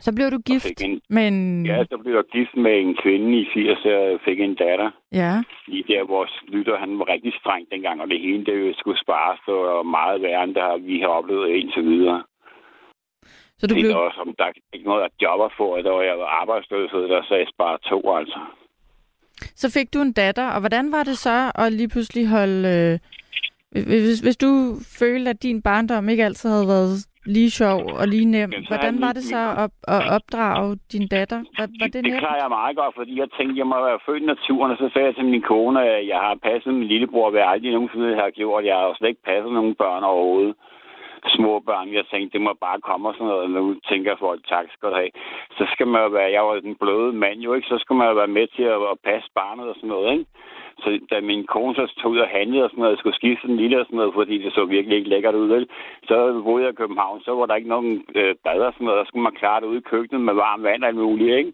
Så 0.00 0.14
blev 0.16 0.30
du 0.30 0.38
gift 0.38 0.82
en- 0.84 1.00
med 1.08 1.28
en... 1.28 1.66
Ja, 1.66 1.84
så 1.90 1.96
blev 1.98 2.14
jeg 2.14 2.24
gift 2.32 2.56
med 2.56 2.80
en 2.80 2.96
kvinde 3.02 3.38
i 3.40 3.46
80, 3.54 3.84
og 3.84 4.20
fik 4.24 4.40
en 4.40 4.54
datter. 4.54 4.90
ja. 5.12 5.32
Lige 5.66 5.84
der, 5.88 6.04
vores 6.04 6.34
lytter, 6.48 6.78
han 6.78 6.98
var 6.98 7.08
rigtig 7.08 7.32
streng 7.40 7.70
dengang, 7.70 8.00
og 8.02 8.08
det 8.10 8.20
hele, 8.20 8.44
det 8.44 8.76
skulle 8.78 9.00
spares, 9.00 9.40
var 9.46 9.82
meget 9.82 10.22
værre, 10.22 10.44
end 10.44 10.54
det 10.54 10.62
har, 10.62 10.76
vi 10.76 11.00
har 11.00 11.08
oplevet 11.08 11.48
indtil 11.48 11.84
videre. 11.84 12.22
Så 13.58 13.66
du 13.66 13.74
det 13.74 13.82
blev... 13.82 13.94
var 13.94 14.12
som, 14.16 14.34
der 14.38 14.44
er 14.44 14.52
ikke 14.72 14.86
noget 14.88 15.02
at 15.04 15.10
job 15.22 15.40
at 15.40 15.52
få, 15.56 15.82
der 15.82 15.90
var 15.90 16.02
jeg 16.02 16.16
arbejdsløshed, 16.40 17.08
der 17.08 17.22
sagde 17.28 17.46
spare 17.54 17.78
to, 17.90 18.16
altså. 18.16 18.38
Så 19.56 19.66
fik 19.76 19.94
du 19.94 20.00
en 20.00 20.12
datter, 20.12 20.48
og 20.50 20.60
hvordan 20.60 20.92
var 20.92 21.02
det 21.02 21.18
så 21.18 21.52
at 21.54 21.72
lige 21.72 21.88
pludselig 21.88 22.28
holde, 22.28 22.68
øh, 22.68 23.82
Hvis, 23.86 24.20
hvis 24.20 24.36
du 24.36 24.50
følte, 25.00 25.30
at 25.30 25.42
din 25.42 25.62
barndom 25.62 26.08
ikke 26.08 26.24
altid 26.24 26.48
havde 26.50 26.68
været 26.68 27.08
lige 27.26 27.50
sjov 27.50 27.80
og 28.00 28.08
lige 28.08 28.24
nem, 28.24 28.50
Jamen, 28.50 28.66
hvordan 28.70 28.94
var 29.00 29.12
det 29.12 29.24
så 29.34 29.42
at, 29.62 29.70
at 29.94 30.02
opdrage 30.16 30.78
din 30.92 31.06
datter? 31.08 31.40
Var, 31.58 31.66
var 31.80 31.86
det 31.86 31.94
det 31.94 32.02
nemt? 32.04 32.18
klarer 32.18 32.40
jeg 32.42 32.50
meget 32.58 32.76
godt, 32.76 32.94
fordi 32.98 33.12
jeg 33.22 33.28
tænkte, 33.36 33.58
jeg 33.58 33.66
må 33.66 33.76
være 33.88 34.04
født 34.06 34.22
i 34.22 34.26
naturen, 34.26 34.70
og 34.72 34.78
så 34.82 34.86
sagde 34.92 35.06
jeg 35.08 35.14
til 35.16 35.24
min 35.24 35.42
kone, 35.52 35.78
at 35.96 36.06
jeg 36.12 36.20
har 36.26 36.34
passet 36.48 36.74
min 36.74 36.88
lillebror, 36.92 37.30
hvad 37.30 37.40
jeg 37.40 37.50
aldrig 37.50 37.72
nogensinde 37.72 38.14
har 38.22 38.30
gjort. 38.30 38.64
Jeg 38.64 38.74
har 38.76 38.86
jo 38.88 38.94
slet 38.94 39.08
ikke 39.08 39.28
passet 39.30 39.52
nogen 39.58 39.74
børn 39.82 40.02
overhovedet. 40.12 40.54
Små 41.26 41.58
børn. 41.58 41.94
Jeg 41.94 42.04
tænkte, 42.06 42.32
det 42.38 42.40
må 42.40 42.52
bare 42.60 42.80
komme 42.80 43.08
og 43.08 43.14
sådan 43.14 43.26
noget. 43.26 43.50
Nu 43.50 43.74
tænker 43.90 44.16
folk, 44.16 44.40
tak 44.48 44.66
skal 44.72 44.88
du 44.88 44.94
have. 44.94 45.10
Så 45.58 45.64
skal 45.72 45.86
man 45.86 46.02
jo 46.02 46.08
være, 46.08 46.30
jeg 46.36 46.44
var 46.46 46.54
den 46.60 46.76
bløde 46.82 47.12
mand 47.12 47.40
jo 47.40 47.54
ikke, 47.54 47.68
så 47.68 47.78
skal 47.78 47.96
man 47.96 48.08
jo 48.08 48.14
være 48.14 48.36
med 48.38 48.46
til 48.56 48.62
at, 48.62 48.80
at 48.92 48.98
passe 49.04 49.28
barnet 49.34 49.68
og 49.68 49.74
sådan 49.74 49.88
noget, 49.88 50.12
ikke? 50.12 50.26
Så 50.82 51.00
da 51.10 51.20
min 51.20 51.46
kone 51.46 51.74
så 51.74 51.94
tog 52.00 52.10
ud 52.10 52.18
og 52.18 52.28
handlede 52.28 52.64
og 52.64 52.70
sådan 52.70 52.80
noget, 52.80 52.92
jeg 52.94 52.98
skulle 52.98 53.20
skifte 53.20 53.48
den 53.48 53.56
lille 53.56 53.80
og 53.80 53.86
sådan 53.86 53.96
noget, 53.96 54.14
fordi 54.14 54.38
det 54.44 54.52
så 54.52 54.64
virkelig 54.64 54.96
ikke 54.98 55.10
lækkert 55.10 55.34
ud, 55.34 55.48
vel? 55.48 55.68
Så 56.08 56.42
boede 56.44 56.64
jeg 56.64 56.72
i 56.72 56.80
København, 56.80 57.20
så 57.20 57.34
var 57.34 57.46
der 57.46 57.54
ikke 57.54 57.68
nogen 57.68 58.04
øh, 58.14 58.34
bad 58.44 58.60
og 58.60 58.72
sådan 58.72 58.84
noget, 58.84 58.98
Der 58.98 59.04
skulle 59.04 59.22
man 59.22 59.40
klare 59.40 59.60
det 59.60 59.66
ude 59.66 59.78
i 59.78 59.90
køkkenet 59.90 60.20
med 60.20 60.34
varmt 60.34 60.62
vand 60.62 60.82
og 60.82 60.88
alt 60.88 60.96
muligt, 60.96 61.36
ikke? 61.36 61.52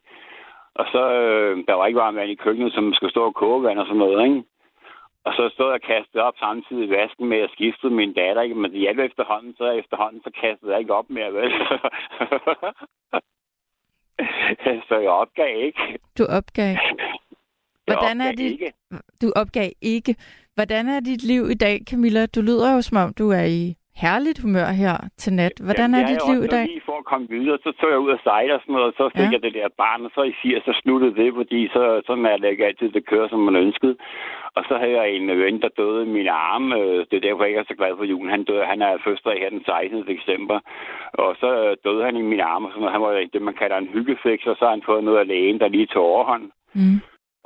Og 0.75 0.87
så, 0.93 1.03
øh, 1.21 1.65
der 1.69 1.75
var 1.75 1.87
ikke 1.87 1.99
varmt 1.99 2.17
vand 2.17 2.31
i 2.31 2.43
køkkenet, 2.45 2.73
som 2.73 2.95
skulle 2.95 3.11
stå 3.11 3.25
og 3.25 3.35
koge 3.35 3.63
vand 3.63 3.79
og 3.79 3.87
sådan 3.87 3.99
noget, 3.99 4.25
ikke? 4.29 4.43
Og 5.27 5.33
så 5.37 5.51
stod 5.55 5.67
jeg 5.67 5.75
og 5.75 5.81
kastede 5.93 6.23
op 6.23 6.35
samtidig 6.39 6.85
i 6.87 6.91
vasken 6.91 7.27
med 7.29 7.39
at 7.41 7.51
skifte 7.55 7.91
min 7.91 8.13
datter, 8.13 8.43
ikke? 8.43 8.55
Men 8.55 8.71
det 8.71 8.81
hjalp 8.81 8.99
efterhånden, 8.99 9.55
så 9.59 9.71
efterhånden, 9.71 10.21
så 10.25 10.31
kastede 10.41 10.73
jeg 10.73 10.81
ikke 10.81 10.95
op 10.95 11.11
mere, 11.11 11.33
vel? 11.35 11.51
så 14.89 14.95
jeg 15.03 15.11
opgav 15.11 15.63
ikke. 15.65 15.99
Du 16.19 16.25
opgav. 16.39 16.67
Jeg 17.87 17.97
Hvordan 17.97 18.21
er 18.21 18.33
dit- 18.33 18.53
Ikke. 18.53 18.73
Du 19.23 19.33
opgav 19.37 19.71
ikke. 19.83 20.17
Hvordan 20.55 20.89
er 20.89 21.01
dit 21.01 21.23
liv 21.23 21.51
i 21.51 21.55
dag, 21.55 21.81
Camilla? 21.91 22.27
Du 22.27 22.41
lyder 22.41 22.75
jo 22.75 22.83
som 22.83 22.97
om, 22.97 23.15
du 23.15 23.31
er 23.31 23.45
i 23.45 23.75
herligt 24.03 24.39
humør 24.45 24.69
her 24.83 24.97
til 25.23 25.33
nat. 25.33 25.53
Hvordan 25.67 25.95
er 25.95 26.03
dit 26.11 26.23
liv 26.31 26.41
i 26.45 26.51
dag? 26.57 26.65
Lige 26.67 26.87
for 26.91 26.97
at 27.03 27.05
komme 27.13 27.27
videre, 27.37 27.59
så 27.65 27.71
tog 27.81 27.91
jeg 27.91 27.99
ud 27.99 28.11
og 28.17 28.21
sejle 28.25 28.55
og 28.55 28.61
sådan 28.61 28.73
noget, 28.77 28.89
og 28.91 28.95
så 28.99 29.05
fik 29.19 29.27
Ja. 29.31 29.33
jeg 29.35 29.43
det 29.43 29.55
der 29.55 29.69
barn, 29.83 30.05
og 30.07 30.11
så 30.15 30.23
i 30.23 30.35
80, 30.43 30.65
så 30.69 30.73
sluttede 30.83 31.15
det, 31.21 31.29
fordi 31.41 31.61
så, 31.75 31.83
sådan 32.07 32.27
er 32.27 32.37
det 32.37 32.49
ikke 32.51 32.67
altid, 32.67 32.89
det 32.97 33.07
kører, 33.07 33.29
som 33.29 33.41
man 33.49 33.57
ønskede. 33.57 33.97
Og 34.57 34.63
så 34.69 34.75
havde 34.81 34.97
jeg 35.01 35.07
en 35.11 35.29
ven, 35.45 35.61
der 35.63 35.69
døde 35.81 36.01
i 36.07 36.09
mine 36.17 36.31
arme. 36.31 36.69
Øh, 36.81 36.99
Det 37.09 37.17
er 37.17 37.25
derfor, 37.27 37.43
jeg 37.43 37.49
ikke 37.51 37.61
er 37.65 37.71
så 37.71 37.77
glad 37.81 37.93
for 37.97 38.05
julen. 38.13 38.31
Han, 38.31 38.45
døde, 38.45 38.65
han 38.73 38.83
er 38.83 38.93
fødselsdag 39.05 39.39
her 39.43 39.51
den 39.51 39.65
16. 39.65 40.07
december. 40.13 40.59
Og 41.25 41.31
så 41.43 41.49
øh, 41.65 41.77
døde 41.85 42.05
han 42.05 42.17
i 42.17 42.23
mine 42.31 42.45
arme. 42.53 42.67
og 42.67 42.71
Sådan 42.73 42.81
noget. 42.81 42.93
Han 42.97 43.03
var 43.03 43.13
det, 43.33 43.43
man 43.43 43.55
kalder 43.63 43.77
en 43.79 43.93
hyggefix, 43.95 44.39
og 44.51 44.57
så 44.57 44.65
har 44.65 44.71
han 44.77 44.83
fået 44.91 45.05
noget 45.05 45.19
af 45.19 45.27
lægen, 45.33 45.59
der 45.61 45.69
lige 45.69 45.87
tog 45.87 46.05
overhånd. 46.15 46.45
Mm. 46.75 46.99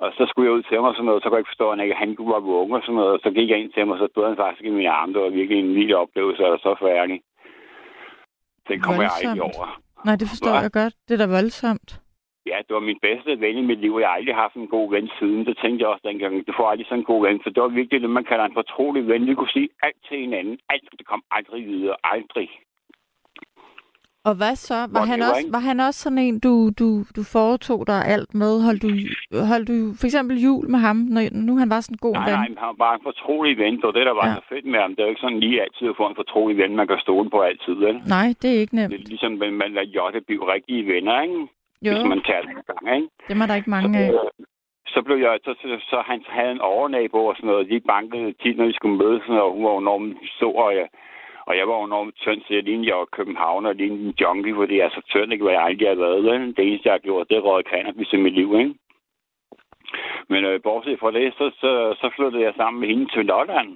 Og 0.03 0.09
så 0.17 0.23
skulle 0.29 0.47
jeg 0.49 0.57
ud 0.57 0.63
til 0.63 0.77
ham 0.77 0.85
og 0.91 0.95
sådan 0.95 1.05
noget, 1.09 1.23
så 1.23 1.27
kunne 1.29 1.37
jeg 1.37 1.45
ikke 1.45 1.55
forstå, 1.55 1.67
at 1.71 1.75
han, 1.75 1.85
ikke, 1.85 2.03
han 2.03 2.11
var 2.19 2.41
ung 2.63 2.73
og 2.79 2.83
sådan 2.83 2.95
noget. 3.01 3.13
Og 3.17 3.21
så 3.25 3.31
gik 3.37 3.49
jeg 3.51 3.59
ind 3.59 3.73
til 3.73 3.81
ham, 3.83 3.91
og 3.95 3.99
så 3.99 4.07
døde 4.15 4.29
han 4.31 4.43
faktisk 4.43 4.65
i 4.65 4.77
mine 4.79 4.91
arme. 4.91 5.13
Det 5.15 5.23
var 5.23 5.39
virkelig 5.39 5.59
en 5.61 5.75
vild 5.75 5.93
oplevelse, 6.05 6.43
og 6.47 6.59
så 6.59 6.71
færdig. 6.87 7.19
Det 8.69 8.77
kommer 8.85 9.03
jeg 9.03 9.13
aldrig 9.19 9.43
over. 9.51 9.67
Nej, 10.07 10.17
det 10.21 10.29
forstår 10.33 10.55
Hva? 10.55 10.65
jeg 10.67 10.73
godt. 10.81 10.95
Det 11.07 11.13
er 11.15 11.23
da 11.25 11.37
voldsomt. 11.39 11.91
Ja, 12.51 12.59
det 12.67 12.73
var 12.77 12.85
min 12.91 13.01
bedste 13.09 13.41
ven 13.45 13.57
i 13.59 13.69
mit 13.71 13.81
liv, 13.85 13.95
og 13.95 14.01
jeg 14.01 14.09
har 14.09 14.17
aldrig 14.19 14.35
haft 14.35 14.55
en 14.55 14.69
god 14.77 14.87
ven 14.95 15.09
siden. 15.19 15.47
Det 15.47 15.59
tænkte 15.63 15.83
jeg 15.83 15.93
også 15.93 16.05
dengang. 16.09 16.47
Du 16.47 16.53
får 16.59 16.67
aldrig 16.71 16.87
sådan 16.87 16.99
en 16.99 17.11
god 17.13 17.21
ven, 17.27 17.41
for 17.43 17.51
det 17.51 17.63
var 17.63 17.69
virkelig 17.69 18.01
det, 18.01 18.11
man 18.11 18.29
kalder 18.31 18.45
en 18.45 18.59
fortrolig 18.61 19.09
ven. 19.09 19.27
Vi 19.27 19.35
kunne 19.35 19.57
sige 19.57 19.69
alt 19.83 20.01
til 20.09 20.19
hinanden. 20.25 20.59
Alt, 20.73 20.85
det 20.99 21.07
kom 21.07 21.23
aldrig 21.31 21.63
videre. 21.67 21.97
Aldrig. 22.05 22.49
Og 24.25 24.35
hvad 24.41 24.55
så? 24.57 24.75
Var 24.75 24.87
Hvor 24.95 25.07
han, 25.13 25.21
også, 25.23 25.39
ikke? 25.41 25.53
var 25.53 25.59
han 25.71 25.81
også 25.81 26.01
sådan 26.05 26.19
en, 26.19 26.39
du, 26.47 26.53
du, 26.81 26.89
du 27.17 27.23
foretog 27.37 27.81
dig 27.87 28.01
alt 28.15 28.35
med? 28.35 28.53
Holdt 28.67 28.83
du, 28.87 28.91
holdt 29.53 29.69
du 29.73 29.79
for 30.01 30.07
eksempel 30.09 30.37
jul 30.47 30.65
med 30.75 30.79
ham, 30.87 30.97
når 31.15 31.23
nu 31.49 31.53
han 31.63 31.71
var 31.75 31.81
sådan 31.81 31.95
en 31.95 32.05
god 32.07 32.15
Nej, 32.15 32.25
ven? 32.31 32.39
nej, 32.39 32.49
han 32.67 32.75
var 32.85 32.93
en 32.95 33.01
fortrolig 33.09 33.59
ven. 33.63 33.75
Det 33.77 33.85
var 33.91 33.97
det, 33.99 34.07
der 34.11 34.17
var 34.21 34.27
Ja. 34.29 34.35
så 34.35 34.43
fedt 34.53 34.67
med 34.73 34.79
ham. 34.81 34.91
Det 34.95 35.01
er 35.01 35.07
jo 35.07 35.13
ikke 35.15 35.25
sådan 35.27 35.41
lige 35.45 35.63
altid 35.65 35.89
at 35.93 35.97
få 36.01 36.07
en 36.09 36.19
fortrolig 36.23 36.57
ven, 36.63 36.77
man 36.77 36.87
kan 36.91 36.99
stole 37.07 37.31
på 37.31 37.39
altid. 37.51 37.75
Vel? 37.85 37.95
Nej, 38.17 38.29
det 38.43 38.49
er 38.55 38.59
ikke 38.65 38.77
nemt. 38.79 38.93
Det 38.93 39.01
er 39.01 39.09
ligesom, 39.15 39.33
at 39.43 39.53
man 39.63 39.71
lader 39.77 39.89
Jotte 39.97 40.21
blive 40.29 40.53
rigtige 40.55 40.83
venner, 40.93 41.17
ikke? 41.27 41.39
Jo, 41.87 41.91
Hvis 41.93 42.09
man 42.13 42.21
tager 42.29 42.43
den 42.43 42.51
en 42.57 42.65
gang, 42.71 42.85
ikke? 42.97 43.09
dem 43.29 43.41
er 43.43 43.47
der 43.47 43.55
ikke 43.61 43.71
mange 43.77 43.99
af. 44.05 44.09
Så, 44.13 44.23
så 44.95 44.99
blev 45.07 45.17
jeg, 45.27 45.33
så, 45.45 45.53
så, 45.63 45.77
så 45.91 45.99
han 46.11 46.21
havde 46.37 46.53
en 46.53 46.61
overnabo 46.73 47.19
og 47.31 47.35
sådan 47.37 47.51
noget. 47.51 47.71
De 47.71 47.81
bankede 47.93 48.35
tit, 48.43 48.57
når 48.59 48.67
vi 48.71 48.73
skulle 48.79 48.97
mødes, 49.03 49.23
og 49.29 49.53
hun 49.55 49.65
var 49.65 49.79
enormt 49.79 50.17
stor, 50.37 50.57
og 50.67 50.73
jeg, 50.81 50.87
og 51.49 51.57
jeg 51.59 51.69
var 51.69 51.85
enormt 51.85 52.17
tynd, 52.17 52.41
så 52.43 52.55
jeg 52.55 52.63
lignede, 52.63 52.89
jeg 52.89 52.97
var 52.97 53.15
København 53.19 53.67
og 53.67 53.75
lignede 53.75 54.05
en 54.05 54.15
junkie, 54.21 54.55
fordi 54.55 54.77
jeg 54.77 54.87
er 54.87 54.97
så 54.99 55.03
tynd, 55.09 55.33
ikke 55.33 55.45
hvad 55.45 55.53
jeg 55.53 55.63
aldrig 55.63 55.89
har 55.89 55.95
været. 55.95 56.25
Vel? 56.25 56.57
Det 56.57 56.65
eneste, 56.65 56.87
jeg 56.89 56.95
har 56.95 57.07
gjort, 57.09 57.29
det 57.29 57.37
er 57.37 57.47
røget 57.49 57.67
cannabis 57.73 58.13
i 58.13 58.17
mit 58.17 58.35
liv, 58.35 58.51
ikke? 58.59 58.75
Men 60.29 60.45
øh, 60.45 60.63
bortset 60.63 61.01
fra 61.01 61.11
det, 61.11 61.35
så, 61.39 61.51
så, 61.61 61.73
så 62.01 62.11
flyttede 62.17 62.43
jeg 62.45 62.55
sammen 62.57 62.81
med 62.81 62.89
hende 62.89 63.07
til 63.15 63.27
Lolland. 63.27 63.71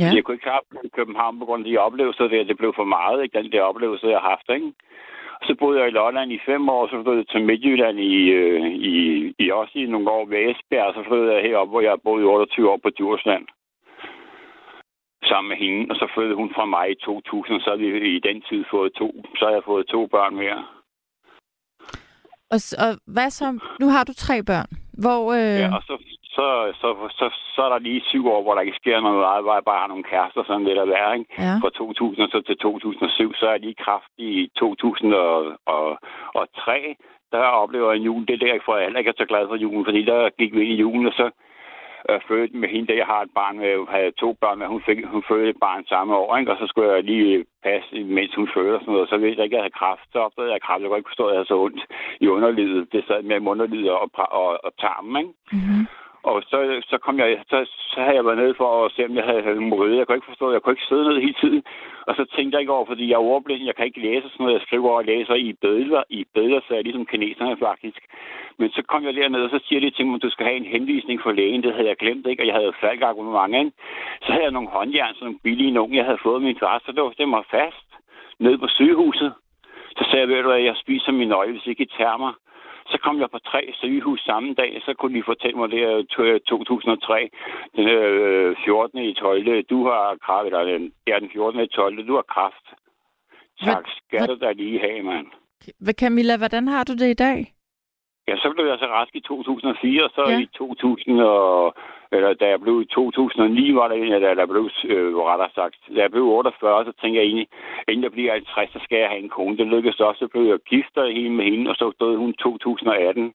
Ja. 0.00 0.10
Jeg 0.14 0.24
kunne 0.24 0.34
ikke 0.34 0.48
klare 0.48 0.84
i 0.84 0.88
København 0.98 1.38
på 1.38 1.44
grund 1.44 1.66
af 1.66 1.70
de 1.70 1.78
oplevelser 1.78 2.28
der. 2.28 2.44
Det 2.44 2.56
blev 2.56 2.72
for 2.76 2.84
meget, 2.84 3.22
ikke? 3.22 3.38
Den 3.38 3.52
der 3.52 3.62
oplevelse, 3.62 4.06
jeg 4.06 4.20
har 4.20 4.30
haft, 4.30 4.48
ikke? 4.56 4.72
Så 5.46 5.54
boede 5.58 5.80
jeg 5.80 5.88
i 5.88 5.96
Lolland 5.98 6.32
i 6.32 6.44
fem 6.46 6.68
år, 6.68 6.86
så 6.86 6.96
flyttede 7.02 7.24
jeg 7.24 7.28
til 7.28 7.46
Midtjylland 7.48 7.98
i, 8.00 8.16
øh, 8.38 8.60
i, 8.92 8.96
i 9.38 9.50
også 9.50 9.78
i 9.78 9.86
nogle 9.86 10.10
år 10.10 10.24
ved 10.24 10.38
Esbjerg, 10.50 10.86
og 10.88 10.94
så 10.94 11.02
flyttede 11.08 11.34
jeg 11.34 11.42
herop, 11.42 11.68
hvor 11.68 11.80
jeg 11.80 12.04
boet 12.04 12.22
i 12.22 12.24
28 12.24 12.70
år 12.70 12.80
på 12.82 12.90
Djursland. 12.90 13.46
Sammen 15.28 15.48
med 15.48 15.56
hende, 15.56 15.90
og 15.90 15.96
så 15.96 16.06
flyttede 16.14 16.36
hun 16.36 16.54
fra 16.54 16.64
mig 16.64 16.90
i 16.90 16.94
2000, 16.94 17.60
så 17.60 17.70
har 17.70 17.76
vi 17.76 18.16
i 18.16 18.20
den 18.28 18.42
tid 18.48 18.64
fået 18.70 18.92
to, 18.92 19.24
så 19.38 19.44
har 19.44 19.52
jeg 19.52 19.62
fået 19.64 19.86
to 19.86 20.06
børn 20.06 20.36
mere. 20.36 20.64
Og, 22.54 22.60
og 22.84 22.90
hvad 23.14 23.30
så? 23.30 23.46
Nu 23.80 23.86
har 23.94 24.04
du 24.04 24.12
tre 24.16 24.36
børn. 24.42 24.70
Hvor, 25.04 25.22
øh, 25.38 25.58
Ja, 25.62 25.68
og 25.76 25.82
så, 25.88 25.94
så, 26.36 26.46
så, 26.80 26.88
så, 27.18 27.26
så, 27.54 27.60
er 27.66 27.70
der 27.72 27.78
lige 27.78 28.02
syv 28.10 28.24
år, 28.34 28.42
hvor 28.42 28.54
der 28.54 28.60
ikke 28.60 28.80
sker 28.82 29.00
noget 29.00 29.18
meget, 29.18 29.44
hvor 29.44 29.54
jeg 29.54 29.64
bare 29.64 29.80
har 29.80 29.88
nogle 29.92 30.08
kærester, 30.10 30.42
sådan 30.44 30.68
lidt 30.68 30.80
at 30.84 30.88
være, 30.96 31.10
ikke? 31.18 31.30
ja. 31.38 31.54
fra 31.62 31.70
2000 31.70 32.22
og 32.24 32.28
så 32.32 32.40
til 32.46 32.56
2007, 32.56 33.34
så 33.34 33.46
er 33.46 33.50
jeg 33.50 33.60
lige 33.60 33.82
kraft 33.84 34.12
i 34.18 34.50
2003, 34.56 36.96
der 37.32 37.42
oplever 37.62 37.90
jeg 37.90 37.98
en 37.98 38.06
jul. 38.08 38.26
Det 38.26 38.34
er 38.34 38.46
derfor, 38.50 38.76
jeg 38.76 38.86
heller 38.86 39.00
ikke 39.00 39.12
er 39.14 39.22
så 39.22 39.26
glad 39.32 39.44
for 39.48 39.56
julen, 39.64 39.84
fordi 39.84 40.02
der 40.04 40.30
gik 40.38 40.52
vi 40.54 40.60
ind 40.62 40.72
i 40.72 40.82
julen, 40.84 41.06
og 41.06 41.14
så 41.20 41.26
øh, 42.10 42.20
fødte 42.28 42.56
med 42.56 42.68
hende, 42.68 42.86
der 42.88 42.94
jeg 42.94 43.06
har 43.06 43.22
et 43.22 43.34
barn 43.34 43.56
med, 43.58 43.66
jeg 43.66 43.78
havde 43.88 44.20
to 44.22 44.28
børn 44.40 44.58
med, 44.58 44.66
hun, 44.66 44.82
fik, 44.86 44.98
hun 45.14 45.24
fødte 45.28 45.50
et 45.50 45.60
barn 45.66 45.84
samme 45.86 46.16
år, 46.16 46.36
ikke? 46.36 46.52
og 46.52 46.58
så 46.58 46.66
skulle 46.66 46.92
jeg 46.92 47.04
lige 47.04 47.44
passe, 47.62 48.04
mens 48.04 48.34
hun 48.34 48.48
fødte 48.54 48.74
og 48.74 48.80
sådan 48.80 48.94
noget. 48.94 49.08
Så 49.08 49.16
vidste 49.16 49.38
jeg 49.38 49.44
ikke, 49.44 49.56
at 49.56 49.58
jeg 49.58 49.64
havde 49.66 49.80
kraft. 49.82 50.06
Så 50.12 50.18
opdagede 50.18 50.52
jeg 50.52 50.62
kraft. 50.62 50.80
Jeg 50.80 50.88
kunne 50.88 50.98
ikke 50.98 51.12
forstå, 51.12 51.26
at 51.26 51.32
jeg 51.32 51.38
havde 51.38 51.52
så 51.52 51.58
ondt 51.64 51.80
i 52.20 52.26
underlivet. 52.36 52.92
Det 52.92 53.04
sad 53.06 53.22
med 53.22 53.48
underlivet 53.52 53.90
og, 53.90 54.10
og, 54.40 54.48
og 54.66 54.72
tarmen, 54.80 55.16
ikke? 55.16 55.32
Mm-hmm. 55.52 55.84
Og 56.30 56.42
så, 56.50 56.58
så 56.90 56.96
kom 56.98 57.18
jeg, 57.18 57.28
så, 57.50 57.58
så 57.92 58.00
havde 58.00 58.16
jeg 58.16 58.24
været 58.24 58.38
nede 58.38 58.54
for 58.54 58.84
at 58.84 58.92
se, 58.92 59.04
om 59.04 59.16
jeg 59.16 59.24
havde 59.24 59.42
hemorrhoide. 59.42 59.98
Jeg 59.98 60.06
kunne 60.06 60.16
ikke 60.16 60.32
forstå, 60.32 60.52
jeg 60.52 60.62
kunne 60.62 60.72
ikke 60.72 60.88
sidde 60.88 61.04
ned 61.08 61.20
hele 61.20 61.38
tiden. 61.42 61.62
Og 62.06 62.14
så 62.18 62.24
tænkte 62.24 62.54
jeg 62.54 62.60
ikke 62.60 62.72
over, 62.72 62.86
fordi 62.86 63.04
jeg 63.08 63.14
er 63.14 63.30
ordblind, 63.32 63.64
jeg 63.64 63.76
kan 63.76 63.86
ikke 63.86 64.00
læse 64.00 64.28
sådan 64.28 64.42
noget. 64.44 64.54
Jeg 64.58 64.66
skriver 64.66 64.90
og 64.90 65.04
læser 65.04 65.34
i 65.34 65.52
billeder, 65.52 66.02
i 66.10 66.24
billeder, 66.34 66.60
så 66.60 66.68
er 66.70 66.76
jeg 66.76 66.84
ligesom 66.84 67.06
kineserne 67.06 67.56
faktisk. 67.56 68.00
Men 68.58 68.70
så 68.70 68.82
kom 68.82 69.04
jeg 69.04 69.14
derned, 69.14 69.42
og 69.42 69.50
så 69.50 69.60
siger 69.66 69.80
de 69.80 69.90
til 69.90 70.06
mig, 70.06 70.14
at 70.14 70.22
du 70.22 70.30
skal 70.30 70.46
have 70.46 70.56
en 70.56 70.72
henvisning 70.74 71.22
for 71.22 71.32
lægen. 71.32 71.62
Det 71.62 71.74
havde 71.74 71.88
jeg 71.88 71.96
glemt, 71.96 72.26
ikke? 72.26 72.42
Og 72.42 72.46
jeg 72.46 72.54
havde 72.54 72.80
faldgabonnement, 72.80 73.54
ikke? 73.54 73.72
Så 74.24 74.32
havde 74.32 74.44
jeg 74.44 74.56
nogle 74.56 74.68
håndjern, 74.68 75.14
sådan 75.14 75.24
nogle 75.26 75.38
billige 75.42 75.70
nogen, 75.70 75.94
jeg 75.94 76.04
havde 76.04 76.24
fået 76.26 76.42
min 76.42 76.58
far, 76.58 76.82
så 76.86 76.92
låste 76.92 77.22
jeg 77.22 77.28
mig 77.28 77.44
fast 77.50 77.88
nede 78.38 78.58
på 78.58 78.68
sygehuset. 78.68 79.32
Så 79.96 80.04
sagde 80.04 80.20
jeg, 80.20 80.28
ved 80.28 80.42
du 80.42 80.48
hvad, 80.48 80.60
jeg 80.60 80.76
spiser 80.76 81.12
min 81.12 81.28
nøgle, 81.28 81.52
hvis 81.52 81.66
ikke 81.66 81.82
I 81.82 81.94
tager 81.98 82.16
mig. 82.16 82.32
Så 82.86 82.98
kom 83.04 83.20
jeg 83.20 83.30
på 83.30 83.38
tre 83.38 83.70
sygehus 83.74 84.20
samme 84.20 84.54
dag, 84.54 84.82
så 84.84 84.94
kunne 84.94 85.18
de 85.18 85.22
fortælle 85.26 85.56
mig, 85.58 85.70
det 85.70 85.82
er 85.82 86.02
2003, 86.48 87.30
den 87.76 87.88
øh, 87.88 88.56
14. 88.64 88.98
i 88.98 89.14
12. 89.14 89.62
Du 89.62 89.84
har 89.88 90.16
kraft, 90.24 90.46
eller 90.46 90.64
den, 90.64 90.92
ja, 91.06 91.18
den 91.20 91.30
14. 91.32 91.60
i 91.60 91.66
12. 91.66 92.06
Du 92.06 92.14
har 92.14 92.26
kraft. 92.34 92.66
Tak, 93.62 93.84
skal 93.96 94.28
du 94.28 94.36
da 94.40 94.52
lige 94.52 94.80
have, 94.80 95.02
mand. 95.02 95.26
Hvad, 95.80 95.94
Camilla, 95.94 96.36
hvordan 96.36 96.68
har 96.68 96.84
du 96.84 96.92
det 96.92 97.10
i 97.10 97.20
dag? 97.26 97.38
Ja, 98.28 98.36
så 98.36 98.52
blev 98.54 98.66
jeg 98.66 98.78
så 98.78 98.86
rask 98.86 99.14
i 99.14 99.20
2004, 99.20 100.04
og 100.04 100.10
så 100.14 100.24
ja. 100.28 100.40
i 100.40 100.46
2000 100.46 101.20
og, 101.20 101.74
eller 102.14 102.30
da 102.40 102.46
jeg 102.54 102.60
blev 102.60 102.76
i 102.82 102.84
2009, 102.84 103.74
var 103.74 103.88
der 103.88 103.96
en, 103.96 104.12
eller 104.12 104.34
der 104.34 104.46
blev, 104.52 104.64
øh, 104.92 105.16
rettere 105.30 105.52
sagt, 105.54 105.76
da 105.94 106.00
jeg 106.04 106.10
blev 106.10 106.24
48, 106.24 106.84
så 106.84 106.92
tænkte 107.00 107.18
jeg 107.18 107.26
egentlig, 107.26 107.48
inden 107.88 108.04
jeg 108.06 108.12
bliver 108.12 108.32
50, 108.32 108.72
så 108.72 108.80
skal 108.84 108.98
jeg 108.98 109.08
have 109.12 109.22
en 109.24 109.34
kone. 109.36 109.56
Det 109.56 109.66
lykkedes 109.66 110.00
også, 110.00 110.18
så 110.18 110.28
blev 110.32 110.44
jeg 110.52 110.58
gift 110.72 110.94
hende 111.16 111.36
med 111.38 111.44
hende, 111.50 111.70
og 111.70 111.76
så 111.76 111.86
døde 112.00 112.18
hun 112.22 112.32
2018, 112.32 113.32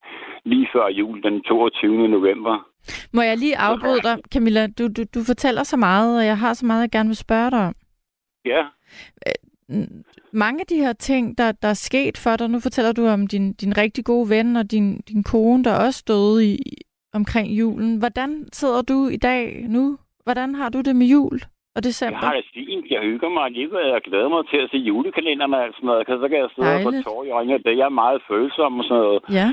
lige 0.51 0.67
før 0.73 0.87
jul, 0.99 1.23
den 1.23 1.41
22. 1.41 2.07
november. 2.07 2.55
Må 3.13 3.21
jeg 3.21 3.37
lige 3.37 3.57
afbryde 3.57 4.01
dig, 4.07 4.15
Camilla? 4.33 4.63
Du, 4.79 4.83
du, 4.97 5.01
du 5.15 5.19
fortæller 5.31 5.63
så 5.63 5.77
meget, 5.77 6.17
og 6.19 6.25
jeg 6.25 6.37
har 6.37 6.53
så 6.53 6.65
meget, 6.65 6.81
jeg 6.81 6.91
gerne 6.91 7.09
vil 7.09 7.25
spørge 7.27 7.51
dig 7.51 7.61
om. 7.69 7.75
Ja, 8.45 8.63
Mm, 9.69 10.03
Mange 10.33 10.59
af 10.59 10.67
de 10.67 10.75
her 10.75 10.93
ting, 10.93 11.37
der, 11.37 11.51
der 11.51 11.67
er 11.67 11.73
sket 11.73 12.17
for 12.17 12.35
dig, 12.35 12.49
nu 12.49 12.59
fortæller 12.59 12.91
du 12.91 13.07
om 13.07 13.27
din, 13.27 13.53
din 13.53 13.77
rigtig 13.77 14.05
gode 14.05 14.29
ven 14.29 14.55
og 14.55 14.71
din, 14.71 15.01
din 15.01 15.23
kone, 15.23 15.63
der 15.63 15.75
også 15.85 15.99
stod 15.99 16.41
i, 16.41 16.57
omkring 17.13 17.47
julen. 17.59 17.97
Hvordan 17.99 18.29
sidder 18.53 18.81
du 18.81 19.07
i 19.07 19.17
dag 19.17 19.65
nu? 19.69 19.97
Hvordan 20.23 20.55
har 20.55 20.69
du 20.69 20.81
det 20.81 20.95
med 20.95 21.07
jul 21.07 21.35
og 21.75 21.79
jeg 21.79 21.83
december? 21.83 22.17
har 22.19 22.33
det 22.33 22.45
fint. 22.53 22.85
Jeg 22.89 23.01
hygger 23.01 23.29
mig 23.29 23.43
alligevel. 23.49 23.85
Jeg 23.95 24.01
glæder 24.01 24.29
mig 24.29 24.43
til 24.51 24.57
at 24.57 24.69
se 24.71 24.77
julekalenderen 24.77 25.53
og 25.53 25.73
sådan 25.75 25.87
noget. 25.87 26.07
Så 26.23 26.27
kan 26.29 26.37
jeg 26.43 26.49
sidde 26.55 26.69
og 26.75 26.79
Dejligt. 26.83 27.03
få 27.05 27.09
tårer 27.09 27.25
i 27.25 27.29
øjnene. 27.29 27.57
Det 27.65 27.71
er 27.73 27.77
jeg 27.85 27.91
meget 28.03 28.21
følsom 28.31 28.79
og 28.79 28.83
sådan 28.85 29.03
noget. 29.03 29.21
Ja, 29.39 29.47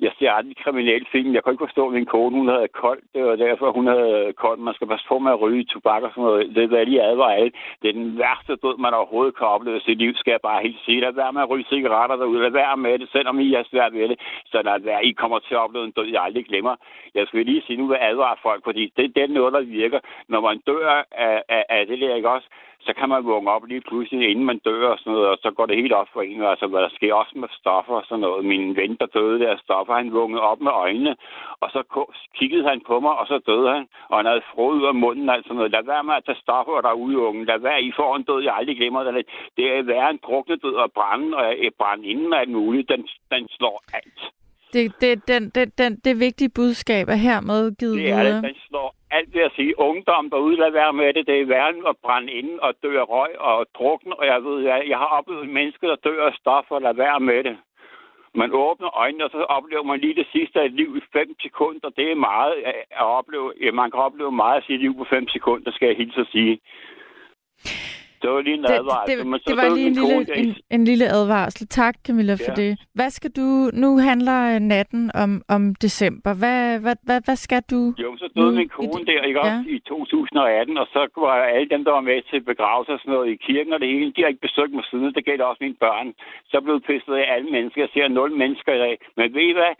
jeg 0.00 0.12
ser 0.18 0.30
aldrig 0.32 0.56
kriminelle 0.56 1.06
film. 1.12 1.34
Jeg 1.34 1.42
kan 1.44 1.52
ikke 1.52 1.66
forstå, 1.66 1.86
at 1.86 1.92
min 1.92 2.06
kone 2.06 2.36
hun 2.36 2.48
havde 2.48 2.68
koldt. 2.68 3.04
og 3.30 3.38
derfor, 3.38 3.72
hun 3.72 3.86
havde 3.86 4.32
koldt. 4.36 4.60
Man 4.60 4.74
skal 4.74 4.86
passe 4.86 5.06
på 5.08 5.18
med 5.18 5.32
at 5.32 5.40
ryge 5.40 5.64
tobak 5.64 6.02
og 6.02 6.10
sådan 6.10 6.24
noget. 6.24 6.54
Det 6.56 6.70
vil 6.70 6.76
jeg 6.76 6.86
lige 6.86 7.02
advare 7.02 7.36
alle. 7.36 7.52
Det 7.82 7.88
er 7.88 7.92
den 7.92 8.18
værste 8.18 8.56
død, 8.56 8.76
man 8.78 8.94
overhovedet 8.94 9.36
kan 9.36 9.46
opleve 9.46 9.76
i 9.76 9.86
sit 9.86 9.98
liv, 9.98 10.12
skal 10.14 10.30
jeg 10.30 10.40
bare 10.42 10.62
helt 10.62 10.80
sige. 10.84 11.00
Lad 11.00 11.12
være 11.12 11.32
med 11.32 11.42
at 11.42 11.50
ryge 11.50 11.66
cigaretter 11.68 12.16
derude. 12.16 12.42
Lad 12.42 12.50
være 12.50 12.76
med 12.76 12.98
det, 12.98 13.08
selvom 13.12 13.40
I 13.40 13.54
er 13.54 13.64
svært 13.70 13.92
ved 13.92 14.08
det. 14.08 14.18
Så 14.46 14.62
lad 14.62 14.80
være, 14.80 15.04
I 15.04 15.12
kommer 15.12 15.38
til 15.38 15.54
at 15.54 15.60
opleve 15.64 15.84
en 15.84 15.96
død, 15.96 16.06
jeg 16.06 16.22
aldrig 16.22 16.46
glemmer. 16.46 16.74
Jeg 17.14 17.26
skal 17.26 17.46
lige 17.46 17.62
sige, 17.66 17.76
nu 17.76 17.86
vil 17.86 17.98
jeg 18.00 18.10
advare 18.10 18.36
folk, 18.42 18.64
fordi 18.64 18.92
det, 18.96 19.16
det 19.16 19.22
er 19.22 19.28
noget, 19.28 19.52
der 19.52 19.60
virker. 19.60 20.00
Når 20.28 20.40
man 20.40 20.58
dør 20.66 21.04
af, 21.10 21.42
af, 21.48 21.64
af 21.68 21.86
det 21.86 22.00
der, 22.00 22.14
ikke 22.14 22.30
også? 22.30 22.48
Så 22.86 22.92
kan 22.98 23.08
man 23.08 23.26
vågne 23.26 23.50
op 23.50 23.64
lige 23.64 23.80
pludselig, 23.88 24.30
inden 24.30 24.44
man 24.44 24.58
dør 24.58 24.88
og 24.88 24.98
sådan 24.98 25.12
noget, 25.12 25.28
og 25.28 25.38
så 25.42 25.50
går 25.50 25.66
det 25.66 25.76
helt 25.76 25.92
op 25.92 26.08
for 26.12 26.22
en, 26.22 26.42
altså 26.42 26.66
hvad 26.66 26.80
der 26.80 26.88
sker 26.88 27.14
også 27.14 27.32
med 27.38 27.48
stoffer 27.60 27.94
og 27.94 28.04
sådan 28.08 28.20
noget. 28.20 28.44
Min 28.44 28.76
ven, 28.76 28.96
der 29.00 29.06
døde 29.06 29.38
der 29.40 29.56
stoffer, 29.56 29.94
han 29.94 30.12
vågnede 30.12 30.42
op 30.50 30.60
med 30.60 30.72
øjnene, 30.72 31.16
og 31.60 31.68
så 31.70 31.80
kiggede 32.38 32.68
han 32.68 32.80
på 32.86 33.00
mig, 33.00 33.14
og 33.20 33.26
så 33.26 33.38
døde 33.46 33.68
han, 33.74 33.84
og 34.08 34.16
han 34.18 34.26
havde 34.26 34.48
frod 34.52 34.74
ud 34.76 34.86
af 34.86 34.94
munden, 34.94 35.28
altså 35.28 35.52
noget. 35.52 35.70
Lad 35.72 35.84
være 35.84 36.04
med 36.04 36.14
at 36.14 36.24
tage 36.24 36.42
stoffer 36.44 36.80
derude, 36.80 37.18
unge. 37.18 37.44
Lad 37.44 37.58
være, 37.58 37.82
I 37.82 37.92
får 37.96 38.16
en 38.16 38.22
død, 38.22 38.42
jeg 38.42 38.54
aldrig 38.54 38.76
glemmer 38.76 39.02
det. 39.04 39.26
Det 39.56 39.64
er 39.66 39.82
værre 39.82 40.10
en 40.10 40.20
druknet 40.26 40.62
død 40.62 40.74
og 40.74 40.92
brænde, 40.92 41.36
og 41.36 41.54
øh, 41.58 41.70
brænde 41.78 42.06
inden 42.08 42.32
alt 42.34 42.50
muligt. 42.50 42.88
Den, 42.88 43.08
den 43.32 43.48
slår 43.48 43.82
alt. 43.94 44.20
Det, 44.72 45.00
det, 45.00 45.28
den, 45.28 45.50
den, 45.50 45.68
den, 45.78 45.96
det 46.04 46.20
vigtige 46.20 46.50
budskab 46.54 47.08
er 47.08 47.20
hermed 47.28 47.76
givet 47.80 47.98
Det 47.98 48.10
er 48.10 48.22
det. 48.22 48.42
Den 48.42 48.56
slår 48.68 48.94
alt 49.10 49.34
ved 49.34 49.42
at 49.42 49.52
sige, 49.56 49.78
ungdom 49.78 50.30
derude, 50.30 50.56
lad 50.56 50.70
være 50.70 50.92
med 50.92 51.14
det. 51.14 51.26
Det 51.26 51.40
er 51.40 51.46
værre 51.46 51.70
end 51.70 51.88
at 51.88 51.96
brænde 52.04 52.32
inden 52.32 52.58
og 52.60 52.74
dø 52.82 52.90
af 53.02 53.08
røg 53.08 53.32
og 53.40 53.66
drukne. 53.78 54.12
Og 54.20 54.26
jeg 54.26 54.44
ved, 54.44 54.62
jeg, 54.62 54.84
jeg 54.88 54.98
har 54.98 55.10
oplevet 55.18 55.48
mennesker, 55.48 55.86
der 55.88 55.96
dør 55.96 56.26
af 56.26 56.34
stoffer, 56.40 56.78
lad 56.78 56.94
være 56.94 57.20
med 57.20 57.44
det. 57.44 57.56
Man 58.34 58.50
åbner 58.52 58.96
øjnene, 58.96 59.24
og 59.24 59.30
så 59.30 59.42
oplever 59.56 59.82
man 59.82 60.00
lige 60.00 60.14
det 60.14 60.28
sidste 60.32 60.60
af 60.60 60.64
et 60.64 60.72
liv 60.72 60.96
i 60.96 61.00
5 61.12 61.34
sekunder. 61.40 61.88
Det 61.88 62.10
er 62.10 62.24
meget 62.30 62.54
at 63.00 63.06
opleve. 63.18 63.52
Ja, 63.62 63.70
man 63.72 63.90
kan 63.90 64.00
opleve 64.00 64.32
meget 64.32 64.56
af 64.56 64.62
sit 64.62 64.80
liv 64.80 64.96
på 64.96 65.04
5 65.10 65.28
sekunder, 65.28 65.70
skal 65.72 65.86
jeg 65.88 65.96
hilse 65.96 66.20
at 66.20 66.26
sige. 66.32 66.60
Det 68.26 68.34
var 68.34 68.42
lige 68.48 68.58
en 68.60 68.62
Det, 68.62 68.70
advarsel. 68.80 69.18
det, 69.18 69.26
men 69.32 69.38
så 69.40 69.46
det 69.50 69.56
var 69.62 69.68
lige 69.78 69.86
en 69.92 69.96
lille, 70.02 70.38
en, 70.40 70.44
i- 70.48 70.62
en 70.76 70.84
lille 70.90 71.06
advarsel. 71.18 71.62
Tak, 71.80 71.94
Camilla, 72.06 72.34
for 72.46 72.52
Ja. 72.56 72.60
det. 72.62 72.70
Hvad 72.98 73.10
skal 73.18 73.30
du... 73.40 73.46
Nu 73.82 73.88
handler 74.08 74.38
øh, 74.54 74.60
natten 74.74 75.04
om, 75.24 75.30
om 75.56 75.62
december. 75.86 76.30
Hvad, 76.40 76.60
hvad, 76.84 76.96
hvad, 77.06 77.20
hvad 77.26 77.36
skal 77.46 77.62
du... 77.72 77.80
Jo, 78.04 78.08
så 78.20 78.26
døde 78.36 78.52
min 78.58 78.68
i 78.70 78.72
kone 78.76 78.92
det- 78.98 79.06
der, 79.06 79.22
ikke 79.28 79.40
Ja. 79.46 79.56
også, 79.58 79.64
i 79.76 79.78
2018, 79.78 80.78
og 80.82 80.86
så 80.94 81.00
var 81.26 81.34
alle 81.56 81.68
dem, 81.74 81.82
der 81.86 81.92
var 81.98 82.04
med 82.10 82.18
til 82.30 82.40
begravelse 82.50 82.92
og 82.92 82.98
sådan 83.00 83.12
noget 83.14 83.28
i 83.34 83.36
kirken 83.48 83.72
og 83.72 83.80
det 83.80 83.88
hele, 83.94 84.12
de 84.16 84.20
har 84.22 84.28
ikke 84.32 84.46
besøgt 84.48 84.72
mig 84.78 84.84
siden. 84.90 85.14
Det 85.16 85.24
gælder 85.28 85.44
også 85.44 85.62
mine 85.66 85.78
børn. 85.86 86.08
Så 86.50 86.56
blev 86.64 86.76
pisset 86.88 87.14
af 87.22 87.26
alle 87.34 87.48
mennesker. 87.56 87.80
Jeg 87.82 87.90
ser 87.94 88.08
nul 88.08 88.30
mennesker 88.42 88.72
i 88.74 88.78
dag. 88.84 88.94
Men 89.16 89.34
ved 89.34 89.42
I 89.52 89.52
hvad? 89.60 89.72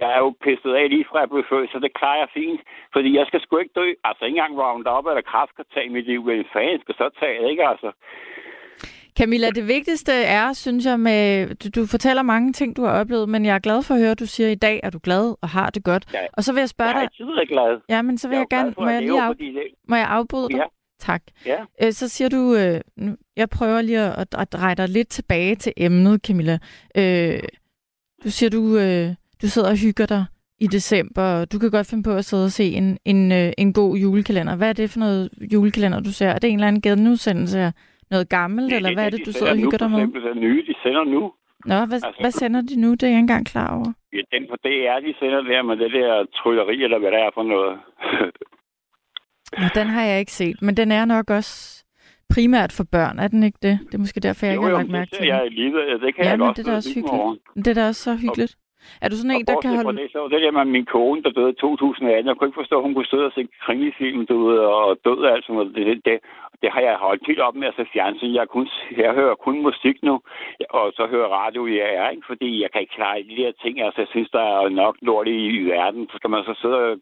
Jeg 0.00 0.10
er 0.16 0.20
jo 0.24 0.30
pisset 0.44 0.72
af 0.80 0.86
lige 0.90 1.06
fra 1.08 1.18
jeg 1.22 1.30
blev 1.32 1.44
født, 1.52 1.70
så 1.72 1.78
det 1.84 1.92
klarer 2.00 2.18
jeg 2.22 2.28
fint. 2.38 2.60
Fordi 2.94 3.10
jeg 3.18 3.24
skal 3.26 3.40
sgu 3.40 3.52
ikke 3.58 3.78
dø. 3.80 3.86
Altså 4.08 4.22
ikke 4.24 4.36
engang 4.38 4.54
Roundup 4.62 5.04
eller 5.10 5.22
kraft 5.32 5.52
kan 5.56 5.64
tage 5.74 5.90
mit 5.96 6.06
liv. 6.10 6.20
Hvem 6.24 6.44
fanden 6.52 6.80
skal 6.84 6.94
så 6.94 7.06
tage 7.20 7.42
det, 7.42 7.50
ikke 7.50 7.64
altså? 7.72 7.90
Camilla, 9.18 9.50
det 9.50 9.68
vigtigste 9.68 10.12
er, 10.12 10.52
synes 10.52 10.86
jeg, 10.86 11.00
med... 11.00 11.54
Du, 11.60 11.80
du 11.80 11.86
fortæller 11.86 12.22
mange 12.22 12.52
ting, 12.52 12.76
du 12.76 12.82
har 12.84 13.00
oplevet, 13.00 13.28
men 13.28 13.44
jeg 13.44 13.54
er 13.54 13.58
glad 13.58 13.82
for 13.82 13.94
at 13.94 14.00
høre, 14.00 14.10
at 14.10 14.18
du 14.20 14.26
siger, 14.26 14.46
at 14.48 14.52
i 14.52 14.62
dag 14.68 14.80
er 14.82 14.90
du 14.90 14.98
glad 15.02 15.34
og 15.42 15.48
har 15.48 15.70
det 15.70 15.84
godt. 15.84 16.04
Ja. 16.14 16.18
Og 16.32 16.44
så 16.44 16.52
vil 16.52 16.60
jeg 16.60 16.68
spørge 16.68 16.90
Jeg 16.90 16.96
er 16.96 17.00
dig... 17.00 17.10
altid 17.20 17.34
været 17.34 17.48
glad. 17.48 17.80
Ja, 17.88 18.02
men 18.02 18.18
så 18.18 18.28
vil 18.28 18.34
jeg, 18.34 18.40
er 18.40 18.46
jo 18.52 18.56
gerne... 18.56 18.74
for 18.74 18.80
Må 18.82 18.88
at 18.88 18.94
jeg, 18.94 19.02
lige 19.02 19.22
af, 19.22 19.36
det- 19.36 19.74
må 19.88 19.96
jeg 19.96 20.06
afbryde 20.08 20.48
dig? 20.48 20.56
Ja. 20.56 20.64
Tak. 20.98 21.22
Ja. 21.46 21.58
Øh, 21.82 21.92
så 21.92 22.08
siger 22.08 22.28
du, 22.28 22.54
øh, 22.54 22.80
nu, 22.96 23.16
jeg 23.36 23.48
prøver 23.50 23.82
lige 23.82 24.00
at, 24.00 24.34
at 24.38 24.52
dreje 24.52 24.74
dig 24.74 24.88
lidt 24.88 25.08
tilbage 25.08 25.54
til 25.54 25.72
emnet, 25.76 26.20
Camilla. 26.26 26.58
Øh, 26.96 27.40
du 28.24 28.30
siger, 28.30 28.50
du, 28.50 28.62
øh, 28.78 29.14
du 29.42 29.46
sidder 29.48 29.70
og 29.70 29.76
hygger 29.76 30.06
dig 30.06 30.24
i 30.60 30.66
december, 30.66 31.22
og 31.22 31.52
du 31.52 31.58
kan 31.58 31.70
godt 31.70 31.86
finde 31.90 32.02
på 32.02 32.12
at 32.12 32.24
sidde 32.24 32.44
og 32.44 32.50
se 32.50 32.64
en, 32.64 32.98
en, 33.04 33.32
øh, 33.32 33.52
en 33.58 33.72
god 33.72 33.96
julekalender. 33.96 34.56
Hvad 34.56 34.68
er 34.68 34.72
det 34.72 34.90
for 34.90 34.98
noget 34.98 35.30
julekalender, 35.52 36.00
du 36.00 36.12
ser? 36.12 36.28
Er 36.28 36.38
det 36.38 36.50
en 36.50 36.54
eller 36.58 36.68
anden 36.68 36.82
genudsendelse 36.82 37.58
af 37.60 37.72
noget 38.10 38.28
gammelt, 38.28 38.72
eller 38.72 38.94
hvad 38.94 39.04
er 39.06 39.10
det, 39.10 39.18
de 39.20 39.24
du 39.24 39.32
sidder 39.32 39.52
og 39.52 39.58
hygger 39.58 39.78
dig 39.78 39.90
med? 39.90 39.98
eksempel, 39.98 40.22
Den 40.22 40.40
nye, 40.40 40.62
de 40.66 40.74
sender 40.82 41.04
nu. 41.04 41.32
Nå, 41.64 41.74
hvad, 41.74 42.00
Altså- 42.04 42.14
hvad 42.20 42.30
sender 42.30 42.60
de 42.60 42.80
nu? 42.80 42.90
Det 42.92 43.02
er 43.02 43.06
jeg 43.06 43.12
ikke 43.16 43.18
engang 43.20 43.46
klar 43.46 43.76
over. 43.76 43.92
Ja, 44.12 44.20
den 44.36 44.42
på 44.50 44.56
DR, 44.64 44.98
de 45.06 45.14
sender 45.18 45.40
der 45.42 45.62
med 45.62 45.76
det 45.76 45.92
der 45.92 46.24
trylleri, 46.38 46.82
eller 46.84 46.98
hvad 46.98 47.10
det 47.10 47.18
er 47.18 47.30
for 47.34 47.42
noget. 47.42 47.78
Nå, 49.60 49.66
den 49.80 49.86
har 49.86 50.02
jeg 50.02 50.20
ikke 50.20 50.32
set, 50.32 50.62
men 50.62 50.76
den 50.76 50.92
er 50.92 51.04
nok 51.04 51.30
også 51.30 51.84
primært 52.34 52.72
for 52.72 52.84
børn, 52.92 53.18
er 53.18 53.28
den 53.28 53.42
ikke 53.42 53.58
det? 53.62 53.78
Det 53.86 53.94
er 53.94 53.98
måske 53.98 54.20
derfor, 54.20 54.46
jeg 54.46 54.54
ikke 54.54 54.64
har 54.64 54.72
lagt 54.72 54.86
men 54.86 54.92
mærke 54.92 55.10
det 55.10 55.18
til 55.18 55.26
ser 55.26 55.32
den. 55.34 55.42
jeg 55.42 55.50
livet. 55.50 56.00
Det 56.00 56.14
kan 56.14 56.24
Ja, 56.24 56.30
jeg 56.30 56.38
men 56.38 56.46
godt 56.46 56.56
det 56.56 56.66
er 56.66 56.70
da 56.70 56.76
også 56.76 56.90
over. 57.10 57.30
hyggeligt. 57.34 57.66
Det 57.66 57.70
er 57.78 57.82
da 57.82 57.86
også 57.88 58.02
så 58.02 58.14
hyggeligt. 58.16 58.56
Er 59.02 59.08
du 59.08 59.16
sådan 59.16 59.30
en, 59.30 59.42
Og 59.42 59.48
der 59.48 59.60
kan 59.60 59.76
holde... 59.76 60.02
Det, 60.02 60.12
så 60.12 60.18
var 60.20 60.28
det 60.28 60.42
der 60.42 60.50
med 60.58 60.64
min 60.64 60.86
kone, 60.94 61.22
der 61.22 61.30
døde 61.30 61.50
i 61.50 61.60
2018. 61.60 62.26
Jeg 62.26 62.36
kunne 62.36 62.48
ikke 62.48 62.60
forstå, 62.62 62.76
at 62.78 62.86
hun 62.86 62.94
kunne 62.94 63.12
sidde 63.12 63.26
og 63.30 63.32
se 63.34 63.48
krimifilm 63.64 64.26
derude 64.26 64.60
og 64.78 64.98
død 65.06 65.18
og 65.24 65.30
alt 65.32 65.44
sådan 65.44 65.56
noget. 65.56 65.74
Det, 65.76 65.86
det, 65.86 65.96
det, 66.04 66.16
det 66.62 66.68
har 66.74 66.80
jeg 66.80 67.04
holdt 67.06 67.26
helt 67.26 67.40
op 67.46 67.54
med 67.54 67.68
at 67.68 67.76
se 67.76 67.84
fjernsyn. 67.92 68.34
Jeg, 68.34 68.48
kun, 68.48 68.68
jeg 68.96 69.12
hører 69.14 69.34
kun 69.34 69.62
musik 69.68 69.96
nu, 70.02 70.14
og 70.70 70.92
så 70.96 71.06
hører 71.06 71.34
radio 71.40 71.66
i 71.66 71.78
AR, 71.78 72.10
ikke? 72.10 72.26
fordi 72.26 72.62
jeg 72.62 72.70
kan 72.70 72.80
ikke 72.80 72.94
klare 72.98 73.22
de 73.30 73.40
der 73.42 73.52
ting. 73.62 73.74
Altså, 73.82 74.00
jeg 74.00 74.08
synes, 74.10 74.30
der 74.30 74.44
er 74.56 74.68
nok 74.68 74.96
lort 75.02 75.28
i, 75.28 75.38
i 75.58 75.64
verden. 75.74 76.08
Så 76.10 76.16
skal 76.16 76.30
man 76.30 76.44
så 76.44 76.54
sidde 76.62 76.78
og, 76.86 76.96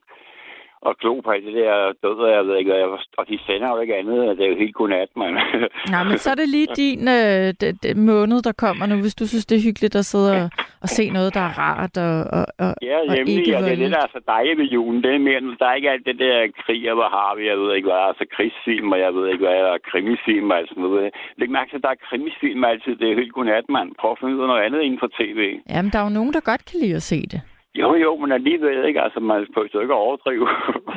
og 0.80 0.96
glo 1.00 1.20
på 1.20 1.32
det 1.32 1.54
der 1.54 1.92
død, 2.02 2.18
og 2.26 2.30
jeg 2.36 2.46
ved 2.46 2.56
ikke 2.58 2.70
hvad. 2.72 2.82
Og 3.18 3.24
de 3.28 3.38
sender 3.46 3.68
jo 3.74 3.80
ikke 3.80 3.96
andet. 3.96 4.38
Det 4.38 4.44
er 4.46 4.50
jo 4.50 4.56
helt 4.64 4.74
godnat, 4.74 5.08
mand. 5.16 5.34
Nej, 5.94 6.04
men 6.04 6.18
så 6.18 6.30
er 6.30 6.34
det 6.34 6.48
lige 6.48 6.68
din 6.76 7.00
øh, 7.18 7.48
d- 7.62 7.76
d- 7.86 7.94
måned, 8.12 8.38
der 8.42 8.52
kommer 8.64 8.86
nu, 8.86 8.96
hvis 9.04 9.14
du 9.20 9.26
synes, 9.26 9.46
det 9.46 9.56
er 9.58 9.66
hyggeligt 9.68 9.96
at 9.96 10.04
sidde 10.12 10.30
og, 10.42 10.50
og 10.84 10.88
se 10.88 11.10
noget, 11.10 11.34
der 11.34 11.40
er 11.50 11.54
rart 11.64 11.94
og, 12.08 12.16
og, 12.38 12.44
og, 12.64 12.70
Ja, 12.90 12.96
og 13.08 13.14
hjemme, 13.14 13.32
ikke 13.32 13.56
og 13.56 13.62
det 13.62 13.72
er 13.72 13.76
det, 13.84 13.90
der 13.96 14.02
er 14.06 14.10
så 14.16 14.20
dejligt 14.34 14.58
ved 14.58 14.68
julen. 14.76 15.02
Det 15.04 15.14
er 15.14 15.18
mere, 15.28 15.40
der 15.60 15.66
er 15.70 15.74
ikke 15.74 15.90
alt 15.90 16.06
det 16.06 16.18
der 16.18 16.36
krig, 16.64 16.82
og 16.90 16.94
hvor 16.98 17.10
har 17.18 17.32
vi, 17.38 17.42
jeg 17.52 17.58
ved 17.62 17.70
ikke 17.76 17.88
hvad, 17.90 18.02
altså 18.10 18.24
krigsfilm, 18.36 18.88
og 18.94 18.98
jeg 19.04 19.14
ved 19.16 19.26
ikke 19.32 19.44
hvad, 19.46 19.60
og 19.74 19.78
krimifilm 19.90 20.50
og 20.50 20.56
alt 20.58 20.68
sådan 20.68 20.82
noget. 20.82 21.10
Læg 21.38 21.50
mærke 21.50 21.70
til, 21.70 21.76
at 21.80 21.82
der 21.86 21.92
er 21.96 22.00
krimisfilm 22.08 22.64
altid. 22.64 22.92
Det 23.00 23.06
er 23.10 23.14
helt 23.22 23.32
godnat, 23.32 23.66
mand. 23.76 23.88
Prøv 24.00 24.10
at 24.12 24.18
finde 24.20 24.36
ud 24.36 24.42
af 24.44 24.48
noget 24.52 24.62
andet 24.66 24.80
inden 24.86 25.00
for 25.02 25.10
tv. 25.20 25.40
Jamen, 25.74 25.90
der 25.92 25.98
er 25.98 26.06
jo 26.08 26.16
nogen, 26.18 26.32
der 26.36 26.40
godt 26.50 26.62
kan 26.68 26.76
lide 26.82 26.96
at 27.02 27.02
se 27.12 27.20
det. 27.34 27.40
Jo, 27.80 27.94
jo, 27.94 28.16
men 28.16 28.32
alligevel 28.32 28.84
ikke. 28.88 29.00
Altså, 29.00 29.20
man 29.20 29.46
får 29.54 29.66
jo 29.74 29.80
ikke 29.80 29.94
at 29.94 30.04
overdrive. 30.06 30.48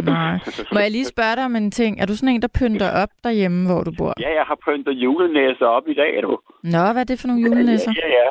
Nej. 0.04 0.40
Må 0.74 0.80
jeg 0.80 0.92
lige 0.92 1.06
spørge 1.06 1.36
dig 1.36 1.46
om 1.46 1.56
en 1.56 1.72
ting? 1.72 2.00
Er 2.02 2.06
du 2.06 2.16
sådan 2.16 2.36
en, 2.36 2.42
der 2.42 2.58
pynter 2.60 2.90
op 3.04 3.10
derhjemme, 3.24 3.60
hvor 3.70 3.84
du 3.84 3.92
bor? 3.98 4.14
Ja, 4.20 4.32
jeg 4.40 4.46
har 4.52 4.58
pyntet 4.68 4.94
julenæsser 4.94 5.66
op 5.66 5.88
i 5.88 5.94
dag, 5.94 6.12
du. 6.24 6.40
Nå, 6.64 6.84
hvad 6.94 7.02
er 7.06 7.10
det 7.12 7.20
for 7.20 7.28
nogle 7.28 7.42
julenisser? 7.48 7.92
Ja, 8.02 8.08
ja. 8.20 8.28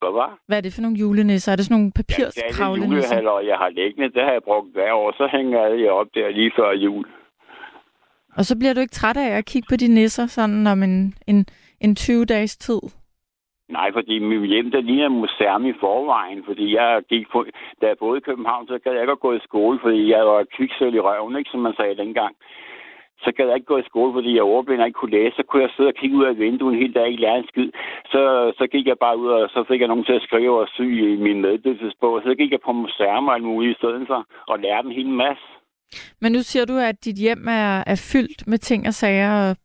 Hvad 0.00 0.12
var? 0.20 0.30
Hvad 0.46 0.56
er 0.56 0.64
det 0.66 0.72
for 0.74 0.82
nogle 0.82 0.96
julenisser? 0.96 1.52
Er 1.52 1.56
det 1.56 1.64
sådan 1.64 1.76
nogle 1.78 1.92
Ja, 1.96 2.02
det 2.02 2.48
er 2.48 3.40
jeg 3.50 3.56
har 3.62 3.68
liggende. 3.68 4.08
Det 4.16 4.22
har 4.26 4.32
jeg 4.32 4.42
brugt 4.44 4.72
hver 4.72 4.92
år. 4.92 5.12
Så 5.12 5.28
hænger 5.36 5.60
jeg 5.84 5.90
op 5.90 6.06
der 6.14 6.28
lige 6.30 6.52
før 6.56 6.70
jul. 6.72 7.06
Og 8.36 8.44
så 8.44 8.58
bliver 8.58 8.74
du 8.74 8.80
ikke 8.80 8.98
træt 9.00 9.16
af 9.16 9.30
at 9.38 9.44
kigge 9.44 9.66
på 9.70 9.76
de 9.76 9.88
nisser 9.88 10.26
sådan 10.26 10.66
om 10.66 10.82
en, 10.82 11.14
en, 11.26 11.46
en 11.80 11.96
20-dages 12.00 12.56
tid? 12.56 12.80
Nej, 13.78 13.88
fordi 13.92 14.18
mit 14.18 14.48
hjem, 14.48 14.70
der 14.70 14.80
ligner 14.80 15.06
et 15.06 15.12
museum 15.24 15.66
i 15.66 15.74
forvejen, 15.80 16.42
fordi 16.48 16.74
jeg 16.78 17.02
gik 17.08 17.24
på, 17.32 17.38
da 17.80 17.86
jeg 17.86 17.98
boede 17.98 18.18
i 18.18 18.26
København, 18.28 18.66
så 18.66 18.78
gad 18.84 18.92
jeg 18.92 19.02
ikke 19.02 19.18
at 19.18 19.26
gå 19.26 19.32
i 19.32 19.46
skole, 19.48 19.78
fordi 19.82 20.10
jeg 20.14 20.26
var 20.26 20.46
kviksøl 20.56 20.94
i 20.94 21.04
røven, 21.06 21.36
ikke, 21.36 21.50
som 21.50 21.60
man 21.60 21.74
sagde 21.76 21.96
dengang. 22.02 22.34
Så 23.24 23.32
gad 23.36 23.46
jeg 23.46 23.56
ikke 23.56 23.72
gå 23.72 23.78
i 23.78 23.90
skole, 23.90 24.12
fordi 24.16 24.30
jeg 24.34 24.44
var 24.44 24.50
ordblind 24.56 24.80
og 24.80 24.86
ikke 24.86 25.00
kunne 25.00 25.16
læse. 25.18 25.36
Så 25.36 25.42
kunne 25.42 25.62
jeg 25.62 25.72
sidde 25.76 25.92
og 25.92 25.98
kigge 26.00 26.16
ud 26.16 26.24
af 26.24 26.38
vinduet 26.38 26.78
hele 26.80 26.92
dag, 26.92 27.06
ikke 27.08 27.24
lære 27.24 27.38
en 27.38 27.50
skid. 27.52 27.70
Så, 28.12 28.22
så 28.58 28.64
gik 28.72 28.86
jeg 28.86 28.98
bare 28.98 29.18
ud, 29.18 29.28
og 29.28 29.48
så 29.54 29.64
fik 29.68 29.80
jeg 29.80 29.88
nogen 29.88 30.04
til 30.04 30.18
at 30.18 30.26
skrive 30.28 30.60
og 30.60 30.68
sy 30.76 30.86
i 31.12 31.16
min 31.26 31.40
meddelelsesbog. 31.40 32.22
Så 32.24 32.34
gik 32.38 32.50
jeg 32.52 32.60
på 32.64 32.72
museum 32.72 33.28
og 33.28 33.34
alt 33.34 33.44
muligt 33.44 33.74
i 33.74 33.80
stedet 33.80 34.06
for, 34.06 34.20
og 34.48 34.58
lærte 34.58 34.86
en 34.88 34.98
hel 35.00 35.08
masse. 35.08 35.46
Men 36.20 36.32
nu 36.32 36.40
siger 36.42 36.64
du, 36.64 36.76
at 36.90 37.04
dit 37.04 37.18
hjem 37.24 37.44
er, 37.48 37.84
er 37.92 37.98
fyldt 38.12 38.46
med 38.46 38.58
ting 38.58 38.86
og 38.86 38.94
sager. 38.94 39.32
Og, 39.42 39.56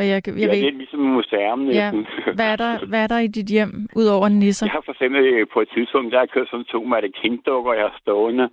hvad 0.00 0.08
jeg, 0.12 0.22
jeg 0.26 0.40
Jeg 0.42 0.50
ved, 0.52 0.58
ja, 0.58 0.64
lidt 0.68 0.80
ligesom 0.82 1.00
museum 1.16 1.60
Ja, 1.80 1.88
hvad, 2.36 2.48
er 2.54 2.58
der, 2.64 2.72
hvad 2.90 3.00
er 3.04 3.10
der 3.14 3.20
i 3.26 3.30
dit 3.38 3.48
hjem, 3.56 3.72
udover 4.00 4.28
nisser? 4.28 4.66
Jeg 4.66 4.76
har 4.78 4.84
for 4.88 4.94
eksempel 4.96 5.20
øh, 5.34 5.46
på 5.54 5.58
et 5.64 5.70
tidspunkt, 5.74 6.12
der 6.12 6.18
har 6.18 6.30
købt 6.34 6.50
sådan 6.50 6.70
to 6.74 6.80
Matte 6.92 7.10
King-dukker, 7.20 7.72
jeg 7.80 7.86
har 7.90 7.96
stående. 8.02 8.46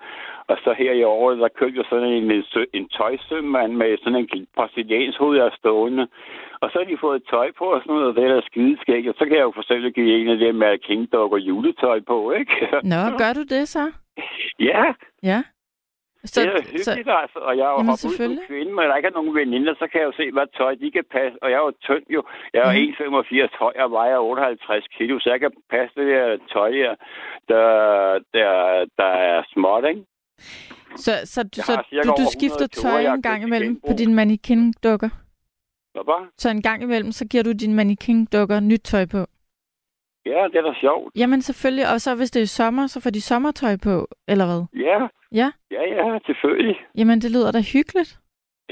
Og 0.52 0.58
så 0.64 0.70
her 0.82 0.93
i 1.02 1.04
året, 1.04 1.36
der 1.43 1.58
købte 1.60 1.78
jeg 1.80 1.86
sådan 1.89 2.12
en, 2.18 2.32
en, 2.32 2.43
en 2.78 2.86
tøjsømmand 2.98 3.72
med 3.82 3.98
sådan 4.04 4.20
en 4.20 4.48
brasiliansk 4.58 5.18
hoved, 5.20 5.36
jeg 5.38 5.45
har 5.50 5.56
stående. 5.62 6.04
Og 6.62 6.68
så 6.70 6.76
har 6.80 6.88
de 6.91 7.04
fået 7.06 7.30
tøj 7.34 7.48
på 7.60 7.66
og 7.76 7.82
sådan 7.82 7.93
noget, 7.95 8.08
og 8.10 8.16
det 8.16 8.24
er 8.24 8.41
skideskægt. 8.50 9.10
Og 9.12 9.16
så 9.20 9.24
kan 9.26 9.36
jeg 9.38 9.48
jo 9.48 9.52
for 9.56 9.64
eksempel 9.64 9.93
give 9.98 10.12
en 10.20 10.30
af 10.34 10.38
dem 10.38 10.56
Matte 10.56 10.80
King-dukker 10.88 11.39
juletøj 11.50 12.00
på, 12.12 12.18
ikke? 12.39 12.56
Nå, 12.93 13.02
gør 13.22 13.32
du 13.39 13.43
det 13.56 13.64
så? 13.76 13.84
ja, 14.70 14.84
Ja. 15.24 15.39
Så, 16.34 16.42
det 16.42 16.48
er 16.48 16.62
hyggeligt, 16.76 17.10
altså. 17.24 17.40
Og 17.50 17.54
jeg 17.60 17.66
er 17.70 17.74
jo 17.76 17.80
Jamen, 17.80 17.90
hoppet 17.92 18.06
ud 18.12 18.16
som 18.18 18.38
kvinde, 18.50 18.72
men 18.78 18.84
der 18.90 18.96
ikke 19.00 19.10
er 19.14 19.18
nogen 19.20 19.34
veninder, 19.42 19.74
så 19.82 19.86
kan 19.92 19.98
jeg 20.02 20.08
jo 20.12 20.16
se, 20.22 20.26
hvad 20.36 20.48
tøj 20.60 20.74
de 20.84 20.88
kan 20.98 21.06
passe. 21.18 21.36
Og 21.44 21.48
jeg 21.52 21.58
er 21.62 21.66
jo 21.70 21.74
tynd 21.88 22.06
jo. 22.16 22.22
Jeg 22.54 22.62
er 22.68 22.72
Mhm. 22.74 23.24
1,85 23.24 23.54
høj 23.64 23.74
og 23.86 23.90
vejer 23.98 24.18
58 24.18 24.86
kilo, 24.98 25.14
så 25.20 25.28
jeg 25.34 25.40
kan 25.44 25.52
passe 25.74 25.94
det 26.00 26.08
der 26.14 26.38
tøj 26.54 26.70
her, 26.82 26.94
der, 27.52 27.66
der, 28.36 28.52
der 29.00 29.12
er 29.32 29.38
småt, 29.54 29.84
ikke? 29.92 30.04
så, 31.06 31.12
så, 31.34 31.42
Jeg 31.58 31.64
så 31.68 31.72
har 31.76 31.82
du, 31.82 31.88
du 31.92 32.12
over 32.12 32.30
100 32.30 32.32
skifter 32.38 32.68
tøj 32.68 33.02
har 33.04 33.14
en 33.14 33.22
gang 33.22 33.44
imellem 33.48 33.74
på 33.88 33.94
dine 34.02 34.14
mannequin-dukker? 34.20 35.10
Hvad? 36.10 36.22
Så 36.38 36.50
en 36.50 36.62
gang 36.62 36.84
imellem, 36.84 37.12
så 37.12 37.26
giver 37.32 37.44
du 37.44 37.52
dine 37.52 37.76
mannequin-dukker 37.76 38.60
nyt 38.60 38.82
tøj 38.84 39.06
på? 39.06 39.18
Ja, 40.26 40.44
det 40.52 40.56
er 40.56 40.62
da 40.62 40.74
sjovt. 40.80 41.12
Jamen 41.16 41.42
selvfølgelig, 41.42 41.86
og 41.94 42.02
så 42.02 42.16
hvis 42.16 42.32
det 42.32 42.42
er 42.42 42.46
sommer, 42.46 42.88
så 42.88 43.02
får 43.02 43.10
de 43.10 43.22
sommertøj 43.22 43.78
på, 43.84 44.08
eller 44.28 44.46
hvad? 44.46 44.82
Ja, 44.86 45.00
Ja, 45.34 45.50
ja, 45.72 45.84
ja, 45.96 46.20
selvfølgelig. 46.26 46.78
jamen 46.98 47.22
det 47.22 47.32
lyder 47.32 47.52
da 47.52 47.62
hyggeligt. 47.74 48.20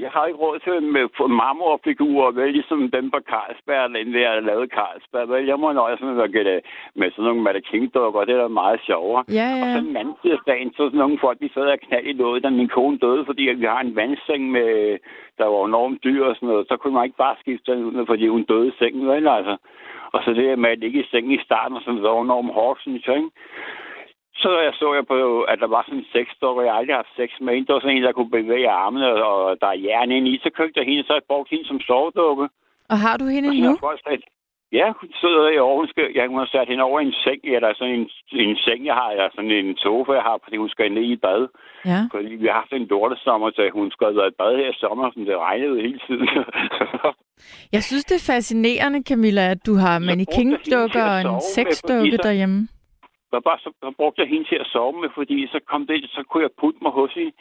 Jeg 0.03 0.11
har 0.11 0.25
ikke 0.25 0.39
råd 0.39 0.59
til 0.59 0.83
med 0.95 1.05
marmorfigurer, 1.41 2.31
vel, 2.31 2.51
ligesom 2.51 2.91
dem 2.91 3.11
på 3.11 3.19
Carlsberg, 3.31 3.89
den 3.89 4.13
der 4.13 4.39
lavede 4.39 4.67
Carlsberg. 4.77 5.29
Vel, 5.29 5.45
jeg 5.45 5.59
må 5.59 5.73
nøjes 5.73 6.01
med, 6.01 6.31
gætte 6.33 6.61
med 6.95 7.11
sådan 7.11 7.25
nogle 7.25 7.41
mannequin-dukker, 7.47 8.25
det 8.25 8.35
er 8.35 8.41
da 8.41 8.47
meget 8.47 8.79
sjovere. 8.87 9.23
Ja, 9.39 9.47
Og 9.61 9.67
ja. 9.67 9.73
så 9.73 9.79
den 9.87 9.97
anden 9.97 10.15
side 10.21 10.33
af 10.33 10.43
dagen, 10.47 10.69
så 10.71 10.77
sådan 10.77 10.97
nogle 11.03 11.19
folk, 11.25 11.39
de 11.39 11.49
sad 11.53 11.67
og 11.75 11.79
knald 11.79 12.05
i 12.07 12.13
låget, 12.13 12.43
da 12.43 12.49
min 12.49 12.73
kone 12.75 12.97
døde, 12.97 13.25
fordi 13.25 13.43
vi 13.43 13.65
har 13.65 13.81
en 13.81 13.95
vandseng, 13.95 14.51
med, 14.51 14.97
der 15.37 15.45
var 15.45 15.65
enormt 15.65 16.03
dyr 16.03 16.23
og 16.25 16.35
sådan 16.35 16.49
noget. 16.49 16.67
Så 16.67 16.77
kunne 16.77 16.93
man 16.93 17.05
ikke 17.05 17.23
bare 17.25 17.35
skifte 17.39 17.71
den 17.71 17.83
ud, 17.85 17.91
med, 17.91 18.05
fordi 18.05 18.27
hun 18.27 18.43
døde 18.43 18.67
i 18.67 18.77
sengen, 18.79 19.07
vel, 19.07 19.27
altså. 19.27 19.55
Og 20.13 20.19
så 20.23 20.29
det 20.33 20.59
med 20.59 20.69
at 20.69 20.79
ligge 20.79 20.99
i 21.03 21.07
sengen 21.11 21.31
i 21.31 21.43
starten, 21.47 21.77
og 21.77 21.81
sådan, 21.83 22.03
var 22.03 22.21
enormt 22.21 22.53
hårdt, 22.53 22.81
synes 22.81 23.07
jeg, 23.07 23.15
ikke? 23.15 23.29
Så 24.43 24.49
jeg 24.65 24.73
så 24.79 24.93
jeg 24.93 25.05
på, 25.07 25.41
at 25.41 25.59
der 25.59 25.67
var 25.67 25.83
sådan 25.83 25.99
en 25.99 26.11
sexdukke, 26.13 26.61
jeg 26.61 26.71
har 26.71 26.79
aldrig 26.79 26.95
haft 26.95 27.15
sex 27.15 27.29
med 27.41 27.53
en. 27.53 27.65
Det 27.65 27.73
var 27.73 27.79
sådan 27.79 27.97
en, 27.97 28.03
der 28.03 28.11
kunne 28.17 28.37
bevæge 28.39 28.69
armene, 28.69 29.25
og 29.31 29.61
der 29.61 29.67
er 29.67 29.83
jern 29.85 30.11
ind 30.11 30.27
i. 30.27 30.39
Så 30.43 30.49
købte 30.57 30.79
jeg 30.79 30.87
hende, 30.89 31.03
så 31.03 31.13
jeg 31.13 31.21
brugte 31.27 31.49
hende 31.53 31.67
som 31.67 31.79
sovedukke. 31.87 32.45
Og 32.91 32.97
har 33.05 33.17
du 33.17 33.25
hende 33.25 33.61
nu? 33.61 33.69
har 33.69 33.77
folk 33.79 33.99
ja, 34.79 34.87
hun 34.99 35.09
sidder 35.21 35.45
i 35.55 35.87
skal, 35.91 36.07
ja, 36.17 36.23
hun 36.27 36.39
har 36.43 36.49
sat 36.55 36.67
hende 36.71 36.83
over 36.83 36.99
en 36.99 37.13
seng. 37.23 37.39
Ja, 37.51 37.57
der 37.63 37.67
er 37.69 37.77
sådan 37.79 37.95
en, 37.99 38.09
en 38.47 38.57
seng, 38.65 38.85
jeg 38.89 38.95
har. 39.01 39.09
Ja, 39.19 39.25
sådan 39.35 39.51
en 39.51 39.77
sofa, 39.77 40.11
jeg 40.19 40.25
har, 40.29 40.37
fordi 40.43 40.57
hun 40.57 40.69
skal 40.69 40.91
ned 40.91 41.07
i 41.13 41.15
bad. 41.25 41.41
Ja. 41.91 42.01
Fordi 42.13 42.29
vi 42.41 42.47
har 42.47 42.57
haft 42.61 42.73
en 42.73 42.87
lortesommer, 42.91 43.51
så 43.55 43.61
hun 43.73 43.91
skal 43.91 44.07
have 44.07 44.17
været 44.19 44.31
i 44.31 44.39
bad 44.41 44.53
her 44.61 44.69
i 44.69 44.77
sommer, 44.83 45.11
som 45.13 45.25
det 45.25 45.37
regnede 45.37 45.81
hele 45.85 45.99
tiden. 46.07 46.29
Jeg 47.75 47.83
synes, 47.83 48.05
det 48.05 48.15
er 48.15 48.33
fascinerende, 48.33 49.03
Camilla, 49.09 49.51
at 49.51 49.65
du 49.65 49.73
har 49.75 49.99
mannequin-dukker 49.99 51.05
og 51.13 51.19
en 51.21 51.41
sexdukke 51.55 52.17
derhjemme. 52.17 52.67
Så, 53.31 53.37
bare, 53.47 53.59
så, 53.65 53.69
så 53.83 53.89
brugte 53.99 54.21
jeg 54.21 54.29
hende 54.33 54.45
til 54.51 54.57
at 54.63 54.67
sove 54.73 54.93
med, 55.01 55.09
fordi 55.19 55.37
så 55.53 55.59
kom 55.71 55.81
det, 55.89 55.97
så 56.17 56.21
kunne 56.29 56.43
jeg 56.47 56.53
putte 56.61 56.79
mig 56.85 56.91
hos 56.99 57.11
hende. 57.19 57.33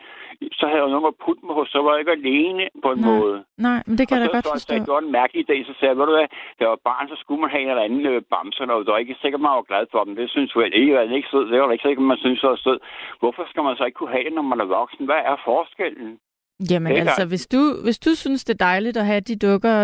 Så 0.60 0.64
havde 0.70 0.82
jeg 0.84 0.92
nogen 0.94 1.12
at 1.12 1.20
putte 1.24 1.42
mig 1.46 1.54
hos, 1.58 1.68
så 1.74 1.78
var 1.84 1.90
jeg 1.92 2.00
ikke 2.02 2.16
alene 2.20 2.64
på 2.84 2.88
en 2.94 3.00
Nej, 3.00 3.10
måde. 3.10 3.36
Nej, 3.66 3.80
men 3.86 3.94
det 3.98 4.04
kan 4.08 4.14
jeg 4.16 4.22
og 4.22 4.26
da 4.26 4.30
så, 4.30 4.36
godt 4.36 4.46
så, 4.50 4.54
forstå. 4.58 4.74
Så, 4.74 4.84
det 4.86 4.92
var 4.96 5.02
en 5.08 5.16
mærkelig 5.20 5.40
idé, 5.44 5.56
så 5.68 5.72
sagde 5.78 5.90
jeg, 5.92 5.98
ved 6.00 6.06
du 6.10 6.14
hvad, 6.18 6.28
da 6.56 6.60
jeg 6.64 6.72
var 6.74 6.82
barn, 6.90 7.06
så 7.12 7.16
skulle 7.22 7.40
man 7.44 7.50
have 7.52 7.62
en 7.64 7.70
eller 7.72 7.86
anden 7.88 8.04
øh, 8.12 8.18
bamse, 8.32 8.62
og 8.74 8.80
det 8.84 8.92
var 8.94 9.02
ikke 9.04 9.22
sikkert, 9.22 9.40
man 9.46 9.56
var 9.58 9.66
glad 9.70 9.84
for 9.92 10.00
dem. 10.06 10.12
Det 10.20 10.26
synes 10.34 10.50
jeg 10.54 10.74
ikke, 10.82 10.92
at 11.00 11.06
ikke 11.18 11.28
sød. 11.32 11.44
Det 11.50 11.56
var 11.60 11.72
ikke 11.76 11.86
sikkert, 11.88 12.10
man 12.12 12.22
synes, 12.24 12.40
det 12.42 12.50
var 12.54 12.60
sød. 12.66 12.78
Hvorfor 13.22 13.44
skal 13.50 13.62
man 13.66 13.76
så 13.78 13.84
ikke 13.88 13.98
kunne 14.00 14.14
have 14.16 14.24
det, 14.28 14.34
når 14.38 14.46
man 14.52 14.60
er 14.64 14.68
voksen? 14.78 15.04
Hvad 15.10 15.20
er 15.32 15.36
forskellen? 15.50 16.10
Jamen 16.70 16.92
Det 16.92 17.00
altså, 17.00 17.22
der. 17.22 17.28
hvis 17.32 17.46
du, 17.54 17.62
hvis 17.84 17.98
du 17.98 18.10
synes, 18.14 18.44
det 18.44 18.54
er 18.54 18.64
dejligt 18.70 18.96
at 18.96 19.06
have 19.06 19.20
de 19.20 19.36
dukker 19.46 19.76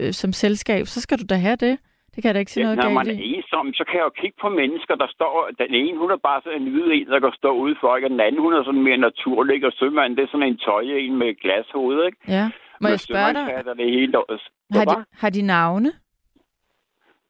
øh, 0.00 0.12
som 0.12 0.32
selskab, 0.32 0.86
så 0.86 1.00
skal 1.00 1.18
du 1.18 1.24
da 1.30 1.34
have 1.34 1.56
det. 1.56 1.74
Det 2.14 2.18
kan 2.22 2.28
jeg 2.28 2.34
da 2.34 2.38
ikke 2.40 2.52
sige 2.52 2.64
noget 2.64 2.78
når 2.78 2.90
man 3.00 3.06
er 3.10 3.18
ensom, 3.34 3.66
så 3.78 3.84
kan 3.88 3.96
jeg 3.98 4.04
jo 4.08 4.14
kigge 4.20 4.36
på 4.40 4.48
mennesker, 4.48 4.94
der 4.94 5.08
står... 5.16 5.32
Den 5.62 5.74
ene, 5.74 5.98
hun 5.98 6.10
er 6.10 6.16
bare 6.28 6.40
sådan 6.44 6.62
en 6.62 6.68
hvid 6.72 6.88
en, 6.98 7.06
der 7.06 7.20
kan 7.20 7.32
stå 7.42 7.50
ude 7.64 7.76
for, 7.80 7.88
og 7.88 8.00
den 8.00 8.20
anden, 8.20 8.40
hun 8.40 8.52
er 8.54 8.64
sådan 8.64 8.82
mere 8.88 8.96
naturlig, 8.96 9.66
og 9.66 9.72
sømanden, 9.72 10.16
det 10.16 10.22
er 10.24 10.32
sådan 10.32 10.48
en 10.48 10.58
tøje 10.66 10.98
en 11.06 11.16
med 11.18 11.34
glashoved, 11.42 11.98
ikke? 12.06 12.18
Ja. 12.28 12.44
Må 12.80 12.84
Med 12.84 12.90
jeg 12.90 13.00
spørge 13.00 13.32
dig, 13.34 13.76
det 13.78 13.90
hele 13.98 14.18
året. 14.18 14.40
har 14.72 14.84
de, 14.84 15.04
har 15.22 15.30
de 15.30 15.42
navne? 15.42 15.92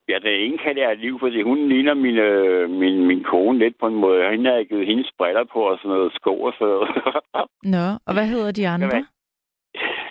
Ja, 0.09 0.19
det 0.23 0.31
er 0.35 0.45
ingen 0.45 0.59
kan 0.59 0.77
det 0.77 0.99
liv, 0.99 1.19
fordi 1.21 1.43
hun 1.43 1.69
ligner 1.69 1.95
min, 1.95 2.17
øh, 2.19 2.71
min, 2.71 3.07
min 3.07 3.25
kone 3.25 3.59
lidt 3.59 3.79
på 3.81 3.87
en 3.87 3.95
måde. 3.95 4.31
Hende 4.31 4.51
har 4.51 4.57
jeg 4.57 4.67
givet 4.69 4.87
hendes 4.87 5.11
briller 5.19 5.45
på 5.53 5.59
og 5.71 5.79
sådan 5.79 5.91
noget 5.97 6.13
sko 6.15 6.43
og 6.43 6.53
så 6.59 6.65
noget. 6.65 6.91
Nå, 7.75 7.87
og 8.07 8.13
hvad 8.15 8.27
hedder 8.27 8.53
de 8.53 8.69
andre? 8.69 9.05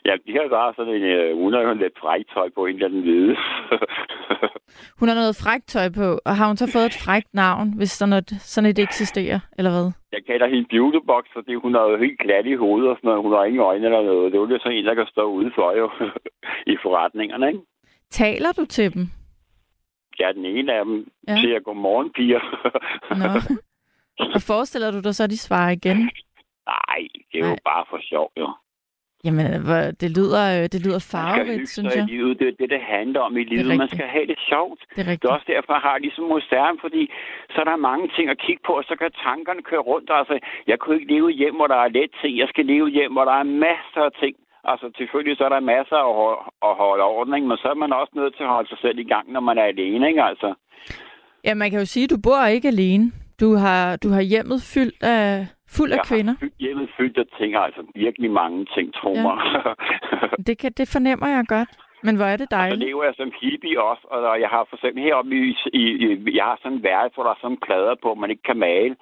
Ja, 0.06 0.14
de 0.26 0.32
har 0.34 0.48
bare 0.50 0.74
sådan 0.76 0.94
en, 0.94 1.04
øh, 1.04 1.38
hun 1.38 1.54
har 1.54 1.62
jo 1.62 1.74
lidt 1.74 2.00
fræktøj 2.00 2.50
på, 2.56 2.66
en 2.66 2.76
eller 2.76 2.88
anden 2.88 3.02
hvide. 3.02 3.36
Hun 5.00 5.08
har 5.08 5.16
noget 5.16 5.36
frækt 5.44 5.68
tøj 5.68 5.90
på, 5.90 6.20
og 6.26 6.36
har 6.36 6.48
hun 6.48 6.58
så 6.58 6.72
fået 6.74 6.86
et 6.86 7.02
frækt 7.06 7.34
navn, 7.34 7.74
hvis 7.78 7.92
sådan 7.92 8.14
et, 8.14 8.30
sådan 8.30 8.70
et 8.70 8.80
eksisterer, 8.80 9.40
eller 9.58 9.72
hvad? 9.72 9.92
jeg 10.12 10.26
kalder 10.26 10.48
hende 10.48 10.68
beautybox, 10.70 11.24
fordi 11.34 11.54
hun 11.54 11.76
er 11.76 11.82
jo 11.82 11.98
helt 11.98 12.20
glat 12.20 12.46
i 12.46 12.56
hovedet 12.56 12.90
og 12.90 12.98
sådan 12.98 13.08
noget. 13.08 13.24
Hun 13.24 13.32
har 13.34 13.44
ingen 13.44 13.62
øjne 13.62 13.86
eller 13.86 14.02
noget. 14.04 14.32
Det 14.32 14.38
er 14.38 14.42
jo 14.42 14.60
sådan 14.60 14.78
en, 14.78 14.86
der 14.86 14.96
kan 14.96 15.08
stå 15.12 15.24
ude 15.24 15.52
for 15.56 15.72
jo 15.78 15.90
i 16.74 16.76
forretningerne, 16.84 17.48
ikke? 17.48 17.60
Taler 18.10 18.52
du 18.52 18.66
til 18.66 18.94
dem? 18.94 19.04
Er 20.20 20.32
den 20.32 20.46
ene 20.46 20.74
af 20.74 20.86
dem. 20.86 21.12
Ja. 21.28 21.34
Ja. 21.34 21.40
Siger 21.42 21.60
godmorgen, 21.60 22.12
piger. 22.14 22.42
Nå. 23.22 23.56
Og 24.36 24.42
forestiller 24.42 24.92
du 24.92 25.00
dig 25.00 25.16
så, 25.16 25.24
at 25.24 25.30
de 25.30 25.38
svarer 25.38 25.70
igen? 25.70 25.98
Nej, 26.68 27.02
det 27.32 27.40
er 27.40 27.48
jo 27.48 27.56
Nej. 27.56 27.60
bare 27.66 27.86
for 27.90 28.00
sjov, 28.02 28.32
jo. 28.38 28.48
Jamen, 29.26 29.46
det 30.02 30.10
lyder, 30.18 30.44
øh, 30.56 30.64
det 30.74 30.80
lyder 30.86 31.02
farverigt, 31.14 31.70
synes 31.76 31.96
jeg. 31.96 32.04
i 32.10 32.12
livet. 32.14 32.34
Det 32.40 32.48
er 32.52 32.56
det, 32.62 32.70
det 32.76 32.82
handler 32.96 33.20
om 33.28 33.34
i 33.42 33.44
livet. 33.52 33.66
Man 33.66 33.72
rigtigt. 33.82 33.92
skal 33.98 34.08
have 34.16 34.28
det 34.32 34.40
sjovt. 34.52 34.80
Det 34.82 34.88
er 34.90 34.96
Det 34.96 35.08
er 35.08 35.12
rigtigt. 35.12 35.32
også 35.36 35.46
derfor, 35.54 35.72
jeg 35.78 35.84
har 35.90 35.98
ligesom 36.06 36.24
museum, 36.36 36.76
fordi 36.86 37.04
så 37.54 37.58
er 37.64 37.68
der 37.72 37.76
mange 37.90 38.06
ting 38.16 38.26
at 38.36 38.40
kigge 38.46 38.62
på, 38.68 38.72
og 38.80 38.84
så 38.90 38.94
kan 39.02 39.12
tankerne 39.28 39.62
køre 39.70 39.84
rundt. 39.92 40.10
Altså, 40.20 40.36
jeg 40.70 40.78
kunne 40.80 40.96
ikke 41.00 41.14
leve 41.16 41.30
hjem, 41.42 41.56
hvor 41.60 41.68
der 41.74 41.80
er 41.86 41.90
let 41.98 42.12
ting. 42.22 42.34
Jeg 42.44 42.48
skal 42.54 42.66
leve 42.74 42.88
hjem, 42.98 43.12
hvor 43.16 43.26
der 43.30 43.36
er 43.42 43.48
masser 43.68 44.02
af 44.10 44.14
ting. 44.24 44.36
Altså, 44.72 44.86
selvfølgelig 45.00 45.36
så 45.38 45.44
er 45.48 45.54
der 45.56 45.70
masser 45.76 46.00
at 46.08 46.14
holde, 46.22 46.40
at 46.68 46.74
holde 46.84 47.04
orden, 47.16 47.34
ikke? 47.38 47.48
men 47.52 47.58
så 47.64 47.68
er 47.74 47.80
man 47.84 47.92
også 48.02 48.14
nødt 48.20 48.34
til 48.38 48.44
at 48.48 48.54
holde 48.56 48.70
sig 48.70 48.80
selv 48.86 48.98
i 49.00 49.08
gang, 49.14 49.26
når 49.36 49.40
man 49.50 49.58
er 49.58 49.68
alene, 49.74 50.04
ikke? 50.12 50.24
Altså, 50.32 50.50
Ja, 51.48 51.54
man 51.62 51.70
kan 51.72 51.80
jo 51.80 51.86
sige, 51.86 52.04
at 52.04 52.10
du 52.10 52.18
bor 52.28 52.46
ikke 52.46 52.68
alene. 52.68 53.12
Du 53.42 53.50
har, 53.56 53.96
du 54.04 54.10
har 54.10 54.22
hjemmet 54.22 54.60
fyldt 54.74 55.04
af, 55.04 55.48
fuld 55.78 55.92
af 55.92 55.96
jeg 55.98 56.06
kvinder. 56.10 56.34
fyldt, 56.40 56.54
hjemmet 56.60 56.90
fyldt 56.98 57.18
af 57.18 57.26
ting, 57.40 57.56
altså 57.56 57.82
virkelig 57.96 58.32
mange 58.32 58.60
ting, 58.76 58.94
tro 58.94 59.14
Ja. 59.16 59.22
mig. 59.28 59.38
Det, 60.48 60.56
kan, 60.62 60.72
det 60.80 60.88
fornemmer 60.96 61.28
jeg 61.28 61.44
godt. 61.48 61.70
Men 62.04 62.16
hvor 62.16 62.26
er 62.34 62.38
det 62.38 62.48
Så 62.52 62.56
dejligt. 62.56 62.84
lever 62.88 63.04
jeg 63.04 63.14
som 63.18 63.32
hippie 63.42 63.82
også, 63.92 64.04
og 64.16 64.40
jeg 64.44 64.50
har 64.50 64.64
for 64.70 64.76
eksempel 64.78 65.04
heroppe 65.04 65.32
i, 65.36 65.56
i, 65.82 65.84
i 66.06 66.36
jeg 66.38 66.44
har 66.50 66.58
sådan 66.64 66.78
en 66.78 66.84
værelse, 66.84 67.16
hvor 67.16 67.24
der 67.24 67.32
er 67.32 67.42
sådan 67.42 67.58
plader 67.68 67.96
på, 68.04 68.14
man 68.14 68.30
ikke 68.34 68.44
kan 68.50 68.58
male. 68.58 68.96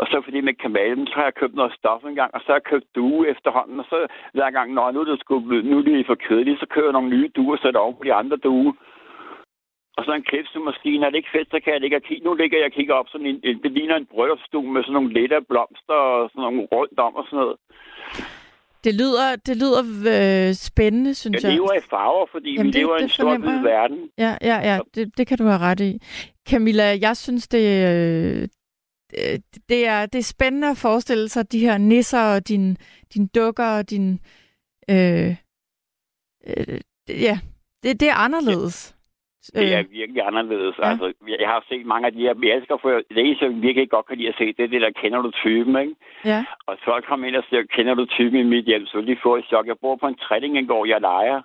Og 0.00 0.06
så 0.10 0.16
fordi 0.24 0.40
man 0.40 0.56
kan 0.62 0.70
male 0.80 0.96
dem, 0.96 1.06
så 1.06 1.14
har 1.14 1.24
jeg 1.24 1.34
købt 1.40 1.54
noget 1.54 1.72
stof 1.78 2.02
en 2.04 2.14
gang, 2.20 2.30
og 2.34 2.40
så 2.40 2.46
har 2.48 2.54
jeg 2.60 2.70
købt 2.72 2.88
due 2.96 3.28
efterhånden, 3.28 3.80
og 3.80 3.86
så 3.92 4.06
hver 4.36 4.50
gang, 4.50 4.68
når 4.74 4.90
nu 4.90 5.00
er 5.00 5.04
det, 5.04 5.20
sgu, 5.20 5.34
nu 5.70 5.78
er 5.78 5.82
det 5.82 6.06
for 6.06 6.14
kedeligt, 6.26 6.60
så 6.60 6.66
køber 6.66 6.86
jeg 6.88 6.92
nogle 6.98 7.10
nye 7.16 7.28
duer 7.36 7.52
og 7.56 7.62
sætter 7.62 7.80
over 7.80 7.92
på 7.92 8.04
de 8.04 8.14
andre 8.14 8.36
duer. 8.36 8.72
Og 10.00 10.04
så 10.06 10.12
en 10.12 10.28
klipsemaskine, 10.30 11.06
er 11.06 11.10
det 11.10 11.16
ikke 11.20 11.34
fedt, 11.36 11.48
så 11.50 11.58
kan 11.64 11.72
jeg 11.72 11.80
ligge 11.80 11.96
og 12.00 12.02
kigge. 12.08 12.24
Nu 12.28 12.32
ligger 12.34 12.56
jeg 12.58 12.66
og 12.70 12.76
kigger 12.78 12.94
op, 13.00 13.08
sådan 13.12 13.26
en, 13.32 13.40
en- 13.48 13.62
det 13.64 13.72
ligner 13.72 13.96
en 13.96 14.06
bryllupsstue 14.12 14.72
med 14.74 14.82
sådan 14.82 14.92
nogle 14.98 15.12
lette 15.18 15.36
blomster 15.50 15.98
og 16.10 16.30
sådan 16.30 16.42
nogle 16.46 16.62
rundt 16.74 16.98
om 17.06 17.14
og 17.20 17.24
sådan 17.28 17.38
noget. 17.42 17.56
Det 18.84 18.94
lyder, 19.00 19.26
det 19.46 19.56
lyder 19.62 19.82
øh, 20.14 20.54
spændende, 20.54 21.14
synes 21.14 21.34
Jeg 21.44 21.48
jeg. 21.50 21.52
lever 21.58 21.72
i 21.74 21.80
farver, 21.90 22.26
fordi 22.34 22.50
Jamen, 22.54 22.66
vi 22.66 22.70
det- 22.72 22.80
lever 22.80 22.96
i 22.98 23.02
en 23.02 23.08
stor 23.08 23.36
hvid 23.38 23.60
verden. 23.62 24.10
Ja, 24.18 24.32
ja, 24.50 24.56
ja. 24.70 24.78
Det, 24.94 25.18
det 25.18 25.26
kan 25.26 25.38
du 25.38 25.44
have 25.44 25.58
ret 25.58 25.80
i. 25.80 25.98
Camilla, 26.50 26.98
jeg 27.00 27.16
synes, 27.16 27.48
det, 27.48 27.64
øh, 27.88 28.48
det, 29.68 29.86
er, 29.86 30.06
det 30.06 30.18
er 30.18 30.22
spændende 30.36 30.68
at 30.70 30.76
forestille 30.76 31.28
sig 31.28 31.52
de 31.52 31.58
her 31.58 31.78
nisser 31.78 32.20
og 32.34 32.48
dine 32.48 32.76
din 33.14 33.26
dukker 33.26 33.66
og 33.78 33.90
din... 33.90 34.20
Øh, 34.90 35.36
øh, 36.46 36.80
ja, 37.08 37.38
det, 37.82 38.00
det 38.00 38.08
er 38.08 38.14
anderledes. 38.14 38.96
Det 39.46 39.72
er 39.74 39.78
Øh, 39.78 39.90
virkelig 39.90 40.22
anderledes. 40.26 40.74
ja. 40.78 40.90
Altså, 40.90 41.12
jeg 41.40 41.48
har 41.48 41.64
set 41.68 41.86
mange 41.86 42.06
af 42.06 42.12
de 42.12 42.20
her, 42.20 42.34
jeg 42.42 42.56
elsker 42.56 42.76
for, 42.82 42.90
det 42.90 43.40
jeg 43.40 43.62
virkelig 43.62 43.90
godt 43.90 44.06
kan 44.06 44.16
lide 44.16 44.28
at 44.28 44.34
se, 44.38 44.46
det 44.56 44.64
er 44.64 44.68
det 44.68 44.80
der, 44.80 44.90
kender 44.90 45.22
du 45.22 45.30
typen, 45.30 45.76
ikke? 45.82 45.94
ja. 46.24 46.44
Og 46.66 46.76
så 46.84 47.00
kommer 47.08 47.26
ind 47.26 47.36
og 47.36 47.44
siger, 47.48 47.62
kender 47.62 47.94
du 47.94 48.04
typen 48.06 48.40
i 48.40 48.42
mit 48.42 48.64
hjem, 48.64 48.86
så 48.86 48.96
vil 48.98 49.06
de 49.06 49.16
få 49.22 49.36
et 49.36 49.44
chok. 49.44 49.66
Jeg 49.66 49.76
bor 49.82 49.96
på 49.96 50.06
en 50.06 50.14
Trettingen-gård, 50.14 50.88
jeg 50.88 51.00
leger. 51.00 51.42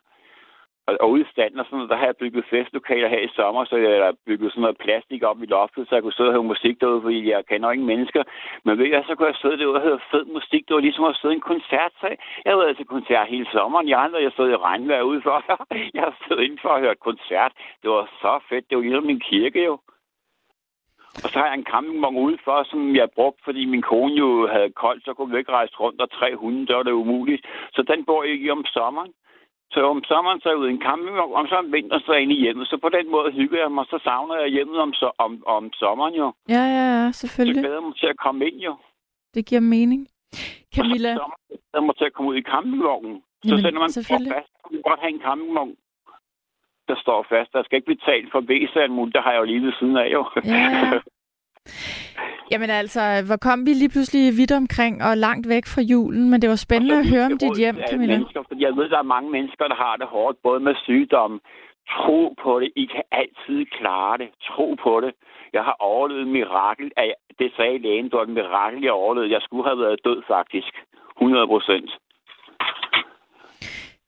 Og, 0.88 0.98
og 1.02 1.10
ude 1.12 1.22
i 1.22 1.32
standen 1.32 1.60
og 1.60 1.66
sådan 1.66 1.78
noget, 1.78 1.90
der 1.90 1.96
har 2.02 2.06
jeg 2.06 2.22
bygget 2.24 2.46
festlokaler 2.50 3.08
her 3.08 3.22
i 3.28 3.36
sommer, 3.36 3.66
så 3.66 3.76
jeg 3.78 4.06
har 4.06 4.16
bygget 4.26 4.52
sådan 4.52 4.62
noget 4.62 4.78
plastik 4.78 5.24
op 5.24 5.44
i 5.44 5.46
loftet, 5.46 5.88
så 5.88 5.96
jeg 5.96 6.04
kunne 6.04 6.18
sidde 6.18 6.30
og 6.30 6.36
høre 6.36 6.52
musik 6.54 6.76
derude, 6.82 7.02
fordi 7.02 7.30
jeg 7.32 7.46
kender 7.46 7.72
ingen 7.72 7.88
mennesker. 7.88 8.24
Men 8.66 8.78
ved 8.80 8.90
jeg, 8.96 9.04
så 9.08 9.16
kunne 9.16 9.28
jeg 9.28 9.42
sidde 9.42 9.58
derude 9.58 9.80
og 9.80 9.88
høre 9.88 10.00
fed 10.12 10.26
musik. 10.26 10.64
Det 10.68 10.74
var 10.76 10.82
ligesom 10.88 11.06
at 11.06 11.16
sidde 11.16 11.34
i 11.34 11.40
en 11.42 11.52
koncertsal. 11.54 12.16
Jeg 12.44 12.52
har 12.54 12.60
været 12.64 12.78
til 12.78 12.86
koncert 12.86 13.28
hele 13.28 13.48
sommeren. 13.52 13.90
Jeg 13.90 14.04
andre, 14.04 14.26
jeg 14.26 14.32
stod 14.32 14.50
i 14.50 14.56
regnvejr 14.56 15.02
udenfor. 15.02 15.38
jeg 15.96 16.04
har 16.08 16.16
stået 16.26 16.44
indenfor 16.44 16.70
og 16.70 16.80
hørt 16.80 17.00
koncert. 17.00 17.52
Det 17.82 17.90
var 17.90 18.06
så 18.22 18.34
fedt. 18.50 18.70
Det 18.70 18.76
var 18.78 18.84
ligesom 18.84 19.06
min 19.06 19.20
kirke 19.20 19.64
jo. 19.66 19.80
Og 21.24 21.30
så 21.32 21.40
har 21.40 21.46
jeg 21.46 21.58
en 21.58 21.70
campingvogn 21.72 22.18
udenfor, 22.18 22.64
som 22.64 22.96
jeg 22.96 23.10
brugte, 23.16 23.42
fordi 23.44 23.66
min 23.66 23.82
kone 23.82 24.16
jo 24.16 24.48
havde 24.48 24.72
koldt, 24.84 25.06
så 25.06 25.14
kunne 25.14 25.32
vi 25.32 25.38
ikke 25.38 25.52
rejse 25.52 25.76
rundt, 25.80 26.02
og 26.02 26.12
tre 26.12 26.36
hunde, 26.36 26.68
der 26.68 26.76
var 26.76 26.84
det 26.84 26.92
umuligt. 26.92 27.46
Så 27.74 27.82
den 27.82 28.06
bor 28.06 28.24
jeg 28.24 28.36
i 28.36 28.50
om 28.50 28.66
sommeren. 28.66 29.14
Så 29.72 29.80
om 29.94 30.04
sommeren 30.04 30.40
så 30.42 30.50
er 30.50 30.54
jeg 30.54 30.60
ude 30.60 30.70
i 30.70 30.74
en 30.74 30.82
campingvogn, 30.82 31.34
om 31.40 31.48
så 31.48 31.56
om 31.56 31.72
vinteren 31.74 32.02
så 32.06 32.12
er 32.12 32.16
jeg 32.16 32.24
inde 32.24 32.36
i 32.36 32.40
hjemmet. 32.46 32.68
Så 32.68 32.78
på 32.78 32.90
den 32.90 33.12
måde 33.12 33.32
hygger 33.32 33.60
jeg 33.60 33.72
mig, 33.72 33.86
så 33.90 34.00
savner 34.04 34.36
jeg 34.36 34.50
hjemmet 34.50 34.78
om, 34.80 34.92
so- 35.00 35.16
om, 35.18 35.44
om 35.48 35.74
sommeren 35.74 36.14
jo. 36.14 36.34
ja, 36.50 36.64
ja, 36.78 36.86
ja, 37.04 37.12
Så 37.12 37.20
selvfølgelig. 37.20 37.62
glæder 37.62 37.76
jeg 37.76 37.84
mig 37.84 37.96
til 37.96 38.08
at 38.08 38.18
komme 38.18 38.48
ind 38.48 38.58
jo. 38.68 38.76
Det 39.34 39.46
giver 39.46 39.62
mening. 39.62 40.08
Camilla, 40.76 41.10
Og 41.12 41.16
så 41.16 41.22
sommer, 41.22 41.38
jeg 41.74 41.84
mig 41.84 41.96
til 41.98 42.06
at 42.06 42.14
komme 42.14 42.32
ud 42.32 42.36
i 42.38 42.42
campingvognen. 42.42 43.16
Så 43.22 43.48
Jamen, 43.50 43.62
selvom 43.64 43.82
man 43.82 43.92
står 43.92 44.02
fast, 44.02 44.50
så 44.62 44.68
kan 44.70 44.82
godt 44.90 45.00
have 45.00 45.14
en 45.14 45.22
campingvogn, 45.28 45.76
der 46.88 46.96
står 47.04 47.26
fast. 47.30 47.54
Der 47.54 47.64
skal 47.64 47.76
ikke 47.78 47.94
betale 47.96 48.28
for 48.32 48.42
væsanden, 48.42 49.12
der 49.12 49.22
har 49.22 49.32
jeg 49.32 49.40
jo 49.40 49.46
lige 49.46 49.62
ved 49.62 49.74
siden 49.80 49.98
af 49.98 50.08
jo. 50.14 50.22
Ja. 50.46 51.00
Jamen 52.52 52.70
altså, 52.70 53.02
hvor 53.28 53.38
kom 53.48 53.66
vi 53.66 53.74
lige 53.74 53.90
pludselig 53.90 54.38
vidt 54.38 54.52
omkring 54.52 55.04
og 55.04 55.18
langt 55.18 55.50
væk 55.50 55.66
fra 55.74 55.82
julen, 55.82 56.30
men 56.30 56.42
det 56.42 56.50
var 56.50 56.56
spændende 56.56 56.98
at 57.00 57.10
høre 57.10 57.26
om 57.26 57.38
dit 57.38 57.58
hjem, 57.58 57.78
Camilla. 57.90 58.20
Jeg 58.66 58.72
ved, 58.78 58.90
der 58.90 58.98
er 58.98 59.14
mange 59.16 59.30
mennesker, 59.32 59.68
der 59.68 59.76
har 59.76 59.96
det 59.96 60.08
hårdt, 60.08 60.38
både 60.44 60.60
med 60.60 60.76
sygdom, 60.76 61.42
Tro 61.90 62.36
på 62.44 62.60
det. 62.60 62.70
I 62.76 62.86
kan 62.86 63.04
altid 63.12 63.66
klare 63.66 64.18
det. 64.18 64.30
Tro 64.50 64.76
på 64.84 65.02
det. 65.02 65.14
Jeg 65.54 65.64
har 65.64 65.76
overlevet 65.80 66.22
et 66.22 66.28
mirakel. 66.28 66.92
Det 67.40 67.52
sagde 67.58 67.78
lægen, 67.78 68.06
det 68.06 68.14
var 68.14 68.24
et 68.24 68.38
mirakel, 68.40 68.82
jeg 68.84 68.92
overlevede. 68.92 69.34
Jeg 69.34 69.42
skulle 69.42 69.66
have 69.70 69.80
været 69.80 70.06
død, 70.06 70.22
faktisk. 70.28 70.74
100 71.18 71.48
procent. 71.48 71.90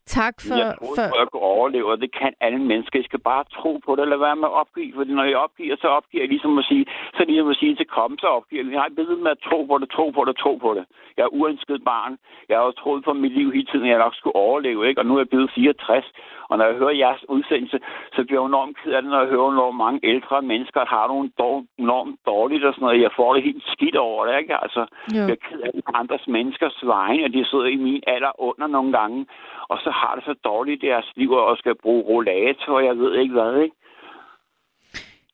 Tak 0.08 0.36
for... 0.47 0.55
Jeg 0.55 0.74
troede 0.80 0.95
for 1.12 1.20
jeg 1.22 1.28
kunne 1.32 1.49
overleve, 1.55 1.91
og 1.91 2.01
det 2.03 2.12
kan 2.20 2.34
alle 2.45 2.62
mennesker. 2.72 2.99
I 2.99 3.03
skal 3.10 3.20
bare 3.20 3.43
tro 3.58 3.72
på 3.86 3.95
det, 3.95 4.01
eller 4.01 4.18
være 4.18 4.36
med 4.36 4.47
at 4.51 4.58
opgive. 4.62 4.93
Fordi 4.95 5.12
når 5.14 5.24
jeg 5.24 5.38
opgiver, 5.38 5.76
så 5.82 5.88
opgiver 5.88 6.24
jeg 6.24 6.30
ligesom 6.30 6.58
at 6.58 6.66
sige, 6.66 6.86
så 7.16 7.22
ligesom 7.28 7.49
at 7.49 7.58
sige 7.62 7.76
til 7.76 7.88
kom, 7.97 8.18
så 8.24 8.28
opgiver 8.28 8.64
jeg. 8.64 8.74
Jeg 8.74 8.82
har 8.82 8.91
ved 8.95 9.18
med 9.26 9.32
at 9.32 9.43
tro 9.47 9.60
på 9.70 9.78
det, 9.78 9.89
tro 9.89 10.05
på 10.10 10.26
det, 10.28 10.36
tro 10.38 10.53
på 10.66 10.74
det. 10.78 10.86
Jeg 11.18 11.24
er 11.24 11.34
uønsket 11.39 11.84
barn. 11.84 12.18
Jeg 12.49 12.58
har 12.58 12.64
også 12.64 12.80
troet 12.80 13.03
på 13.03 13.14
mit 13.14 13.34
liv 13.39 13.51
hele 13.51 13.68
tiden, 13.72 13.86
at 13.86 13.91
jeg 13.91 13.99
nok 14.05 14.16
skulle 14.16 14.36
overleve, 14.36 14.88
ikke? 14.88 15.01
Og 15.01 15.05
nu 15.05 15.14
er 15.16 15.20
jeg 15.20 15.30
blevet 15.30 15.51
64. 15.55 16.05
Og 16.49 16.58
når 16.58 16.66
jeg 16.66 16.76
hører 16.76 17.01
jeres 17.05 17.30
udsendelse, 17.30 17.80
så 18.16 18.24
bliver 18.24 18.41
jeg 18.41 18.47
enormt 18.47 18.78
ked 18.78 18.91
af 18.91 19.01
det, 19.01 19.12
når 19.12 19.20
jeg 19.20 19.30
hører, 19.30 19.51
hvor 19.51 19.72
mange 19.72 19.99
ældre 20.03 20.41
mennesker 20.41 20.86
har 20.86 21.08
nogle 21.08 21.30
dår, 21.39 21.66
enormt 21.78 22.20
dårligt 22.26 22.64
og 22.66 22.74
sådan 22.74 22.86
noget. 22.86 23.01
Jeg 23.01 23.12
får 23.16 23.34
det 23.34 23.43
helt 23.43 23.64
skidt 23.74 23.95
over 23.95 24.26
det, 24.26 24.39
ikke? 24.39 24.64
Altså, 24.64 24.86
jo. 25.16 25.22
jeg 25.30 25.36
er 25.38 25.43
ked 25.47 25.60
af 25.62 25.72
andres 26.01 26.28
menneskers 26.28 26.78
vegne, 26.84 27.26
at 27.26 27.34
de 27.34 27.45
sidder 27.45 27.66
i 27.66 27.76
min 27.76 28.03
alder 28.08 28.32
under 28.47 28.68
nogle 28.68 28.91
gange, 28.97 29.26
og 29.72 29.78
så 29.84 29.89
har 30.01 30.13
det 30.15 30.23
så 30.29 30.33
dårligt 30.49 30.83
i 30.83 30.87
deres 30.87 31.09
liv, 31.15 31.31
og 31.31 31.57
skal 31.57 31.75
bruge 31.83 32.03
rollator, 32.09 32.73
og 32.79 32.85
jeg 32.85 32.95
ved 32.97 33.11
ikke 33.21 33.33
hvad, 33.33 33.53
ikke? 33.65 33.75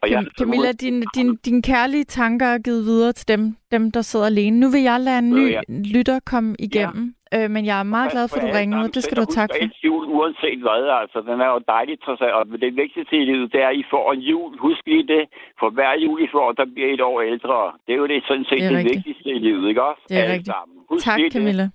Og 0.02 0.10
Cam- 0.10 0.32
Camilla, 0.40 0.72
din, 0.72 0.98
din, 1.16 1.30
din 1.48 1.62
kærlige 1.62 2.04
tanker 2.04 2.46
er 2.56 2.60
givet 2.68 2.84
videre 2.86 3.12
til 3.20 3.28
dem, 3.28 3.44
dem, 3.72 3.92
der 3.92 4.02
sidder 4.02 4.26
alene. 4.26 4.60
Nu 4.60 4.68
vil 4.74 4.82
jeg 4.92 5.00
lade 5.00 5.20
en 5.20 5.30
ny 5.40 5.46
ja. 5.52 5.62
lytter 5.96 6.20
komme 6.32 6.56
igennem, 6.68 7.04
øh, 7.36 7.48
men 7.56 7.62
jeg 7.70 7.78
er 7.80 7.84
meget 7.96 8.12
glad 8.12 8.26
for, 8.28 8.36
at 8.38 8.44
du 8.44 8.50
ringede. 8.60 8.88
Det 8.96 9.04
skal 9.04 9.18
du 9.18 9.22
have 9.22 9.36
tak 9.42 9.50
for. 9.54 9.68
Jul, 9.86 10.04
uanset 10.18 10.60
hvad, 10.66 10.84
altså. 11.02 11.20
Den 11.30 11.38
er 11.46 11.50
jo 11.56 11.60
dejligt 11.76 12.02
trods 12.06 12.22
alt. 12.22 12.34
Og 12.40 12.46
det 12.66 12.72
vigtigste 12.84 13.16
i 13.22 13.26
livet, 13.32 13.52
det 13.54 13.60
er, 13.66 13.70
at 13.74 13.76
I 13.82 13.84
får 13.94 14.06
en 14.14 14.20
jul. 14.20 14.52
Husk 14.66 14.82
lige 14.86 15.08
det. 15.14 15.24
For 15.60 15.70
hver 15.78 15.94
jul, 16.04 16.18
I 16.26 16.28
får, 16.36 16.52
der 16.52 16.66
bliver 16.74 16.90
I 16.90 16.94
et 16.94 17.02
år 17.02 17.22
ældre. 17.22 17.58
Det 17.86 17.92
er 17.96 18.00
jo 18.04 18.08
det, 18.08 18.24
sådan 18.30 18.46
set 18.50 18.62
Det 18.62 18.72
det, 18.78 18.86
vigtigste 18.96 19.30
i 19.38 19.40
livet, 19.48 19.70
ikke 19.70 19.84
også? 19.90 20.02
Det 20.10 20.18
er 20.18 20.22
Alle 20.22 20.34
rigtigt. 20.34 20.54
sammen. 20.56 20.78
Husk 20.90 21.06
Tak, 21.06 21.18
lige 21.20 21.30
det. 21.30 21.72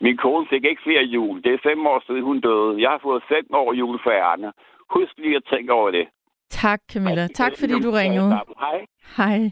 Min 0.00 0.16
kone 0.16 0.46
fik 0.50 0.64
ikke 0.64 0.82
flere 0.82 1.02
jul. 1.02 1.42
Det 1.42 1.54
er 1.54 1.58
fem 1.62 1.86
år 1.86 2.02
siden, 2.06 2.22
hun 2.22 2.40
døde. 2.40 2.82
Jeg 2.82 2.90
har 2.90 3.00
fået 3.02 3.22
fem 3.28 3.46
år 3.54 3.72
jul 3.72 3.98
for 4.02 4.10
ærne. 4.10 4.52
Husk 4.90 5.12
lige 5.18 5.36
at 5.36 5.42
tænke 5.52 5.72
over 5.72 5.90
det. 5.90 6.08
Tak, 6.50 6.80
Camilla. 6.92 7.26
Tak, 7.26 7.52
fordi 7.58 7.72
du 7.80 7.90
ringede. 7.90 8.30
Hej. 8.58 8.86
Hej. 9.16 9.50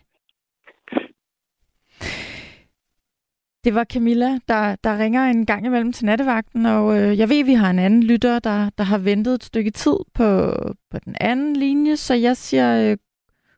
Det 3.64 3.74
var 3.74 3.84
Camilla, 3.84 4.38
der, 4.48 4.76
der 4.84 4.98
ringer 4.98 5.24
en 5.24 5.46
gang 5.46 5.66
imellem 5.66 5.92
til 5.92 6.06
nattevagten, 6.06 6.66
og 6.66 6.98
øh, 6.98 7.18
jeg 7.18 7.28
ved, 7.28 7.44
vi 7.44 7.52
har 7.52 7.70
en 7.70 7.78
anden 7.78 8.02
lytter, 8.02 8.38
der, 8.38 8.70
der 8.78 8.84
har 8.84 8.98
ventet 8.98 9.34
et 9.34 9.44
stykke 9.44 9.70
tid 9.70 9.96
på, 10.14 10.52
på 10.90 10.98
den 11.04 11.14
anden 11.20 11.56
linje, 11.56 11.96
så 11.96 12.14
jeg 12.14 12.36
siger 12.36 12.90
øh, 12.90 12.96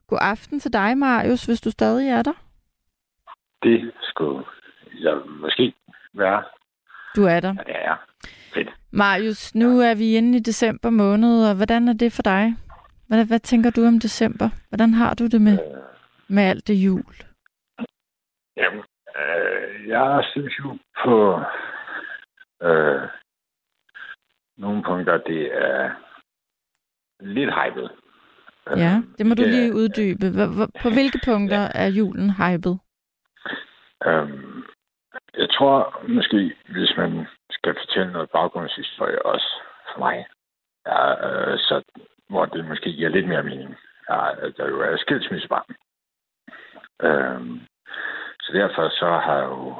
god 0.07 0.17
aften 0.21 0.59
til 0.59 0.73
dig, 0.73 0.97
Marius, 0.97 1.45
hvis 1.45 1.61
du 1.61 1.71
stadig 1.71 2.09
er 2.09 2.21
der. 2.21 2.33
Det 3.63 3.93
skulle 4.01 4.45
jeg 4.99 5.17
måske 5.41 5.73
være. 6.13 6.43
Du 7.15 7.23
er 7.23 7.39
der. 7.39 7.53
Ja, 7.57 7.63
det 7.63 7.73
jeg. 7.73 7.97
Fedt. 8.53 8.69
Marius, 8.91 9.55
nu 9.55 9.79
er 9.79 9.95
vi 9.95 10.15
inde 10.17 10.37
i 10.37 10.41
december 10.41 10.89
måned, 10.89 11.49
og 11.49 11.55
hvordan 11.55 11.87
er 11.87 11.93
det 11.93 12.11
for 12.13 12.21
dig? 12.21 12.55
Hvad, 13.07 13.25
hvad 13.25 13.39
tænker 13.39 13.69
du 13.69 13.85
om 13.85 13.99
december? 13.99 14.49
Hvordan 14.69 14.93
har 14.93 15.13
du 15.13 15.27
det 15.27 15.41
med, 15.41 15.53
Øh, 15.53 15.81
med 16.27 16.43
alt 16.43 16.67
det 16.67 16.73
jul? 16.73 17.15
Jamen, 18.57 18.83
øh, 19.19 19.87
jeg 19.87 20.23
synes 20.31 20.59
jo 20.59 20.77
på 21.03 21.41
øh, 22.67 23.01
nogle 24.57 24.83
punkter, 24.83 25.17
det 25.17 25.41
er 25.53 25.91
lidt 27.19 27.49
hypet. 27.53 27.91
Ja, 28.77 29.01
det 29.17 29.25
må 29.25 29.35
du 29.35 29.41
lige 29.41 29.73
uddybe. 29.75 30.31
På 30.81 30.89
hvilke 30.95 31.19
punkter 31.25 31.67
er 31.75 31.87
julen 31.87 32.29
hypet? 32.29 32.79
Øhm, 34.05 34.63
jeg 35.37 35.49
tror 35.49 36.03
måske, 36.07 36.55
hvis 36.69 36.97
man 36.97 37.27
skal 37.49 37.75
fortælle 37.75 38.11
noget 38.11 38.29
baggrundshistorie 38.29 39.25
også 39.25 39.49
for 39.93 39.99
mig, 39.99 40.25
ja, 40.85 41.27
øh, 41.27 41.59
så 41.59 41.83
hvor 42.29 42.45
det 42.45 42.65
måske 42.65 42.93
giver 42.93 43.09
lidt 43.09 43.27
mere 43.27 43.43
mening, 43.43 43.77
ja, 44.09 44.45
at 44.45 44.57
der 44.57 44.67
jo 44.69 44.81
er 44.81 44.97
skilsmissebarn. 44.97 45.75
Øhm, 47.01 47.61
så 48.41 48.53
derfor 48.53 48.89
så 48.89 49.05
har 49.05 49.37
jeg 49.37 49.45
jo 49.45 49.75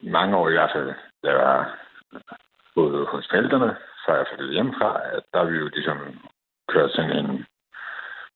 i 0.00 0.08
mange 0.08 0.36
år 0.36 0.48
i 0.48 0.52
hvert 0.52 0.70
fald, 0.72 0.94
da 1.22 1.28
jeg 1.28 1.38
var 1.38 1.78
både 2.74 3.06
hos 3.06 3.28
forældrene, 3.30 3.76
før 4.06 4.16
jeg 4.16 4.26
flyttede 4.28 4.52
hjemmefra, 4.52 5.00
at 5.16 5.22
der 5.32 5.38
har 5.38 5.46
vi 5.46 5.56
jo 5.56 5.68
ligesom 5.68 5.98
kørt 6.68 6.90
sådan 6.92 7.16
en 7.16 7.46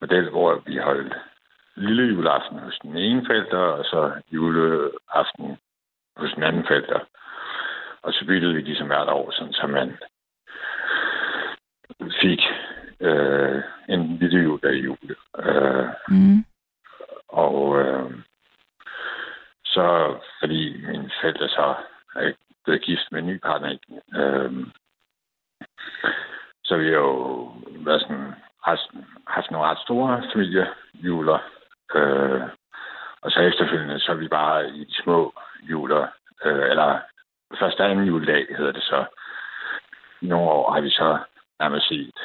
model, 0.01 0.31
hvor 0.31 0.63
vi 0.67 0.77
holdt 0.77 1.15
lille 1.77 2.03
juleaften 2.15 2.59
hos 2.59 2.79
den 2.83 2.97
ene 2.97 3.27
forælder, 3.27 3.59
og 3.59 3.85
så 3.85 4.13
juleaften 4.33 5.59
hos 6.17 6.33
den 6.35 6.43
anden 6.43 6.65
forælder. 6.67 7.01
Og 8.03 8.13
så 8.13 8.25
byttede 8.27 8.55
vi 8.55 8.61
ligesom 8.61 8.87
hvert 8.87 9.09
år, 9.09 9.31
sådan, 9.31 9.53
så 9.53 9.67
man 9.67 9.99
fik 12.21 12.41
øh, 13.01 13.63
en 13.89 14.17
lille 14.17 14.43
jul 14.43 14.61
af 14.63 14.73
jul. 14.73 15.17
Øh, 15.39 15.87
Mm. 16.09 16.45
og 17.29 17.79
øh, 17.81 18.11
så, 19.65 20.17
fordi 20.41 20.87
min 20.87 21.11
forældre 21.21 21.49
så 21.49 21.75
er 22.17 22.33
blevet 22.65 22.83
gift 22.83 23.13
med 23.13 23.21
en 23.21 23.27
ny 23.27 23.39
partner, 23.39 23.77
øh, 24.17 24.53
så 26.65 26.77
vi 26.77 26.85
har 26.85 26.93
jo 26.93 27.53
været 27.67 28.01
sådan, 28.01 28.35
haft, 28.65 28.91
haft 29.27 29.51
nogle 29.51 29.67
ret 29.67 29.79
store 29.79 30.23
familiejuler. 30.33 31.39
Øh, 31.95 32.43
og 33.23 33.31
så 33.31 33.41
efterfølgende, 33.41 34.01
så 34.01 34.13
er 34.13 34.17
vi 34.17 34.29
bare 34.29 34.69
i 34.71 34.85
de 34.85 35.03
små 35.03 35.35
juler, 35.63 36.07
øh, 36.45 36.71
eller 36.71 37.01
første 37.59 37.85
anden 37.85 38.07
juledag 38.07 38.47
hedder 38.59 38.73
det 38.73 38.83
så. 38.83 39.05
I 40.21 40.27
nogle 40.27 40.51
år 40.51 40.73
har 40.73 40.81
vi 40.81 40.91
så 40.91 41.19
nærmest 41.61 41.89
set, 41.89 42.19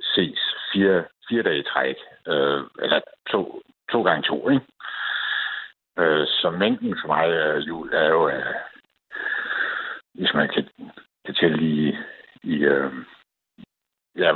ses 0.00 0.40
fire, 0.72 1.04
fire 1.28 1.42
dage 1.42 1.58
i 1.58 1.62
træk, 1.72 1.96
øh, 2.26 2.62
eller 2.78 3.00
to, 3.30 3.62
to 3.92 4.02
gange 4.02 4.22
to, 4.22 4.48
ikke? 4.50 4.66
Øh, 5.98 6.26
så 6.26 6.50
mængden 6.50 6.96
for 7.00 7.08
mig 7.08 7.24
af 7.24 7.58
jul 7.58 7.92
er 7.92 8.08
jo, 8.08 8.28
øh, 8.28 8.54
hvis 10.14 10.34
man 10.34 10.48
kan, 10.48 10.68
kan 11.24 11.34
tælle 11.34 11.62
i, 11.62 11.96
i 12.42 12.54
øh, 12.64 12.92
ja, 14.16 14.32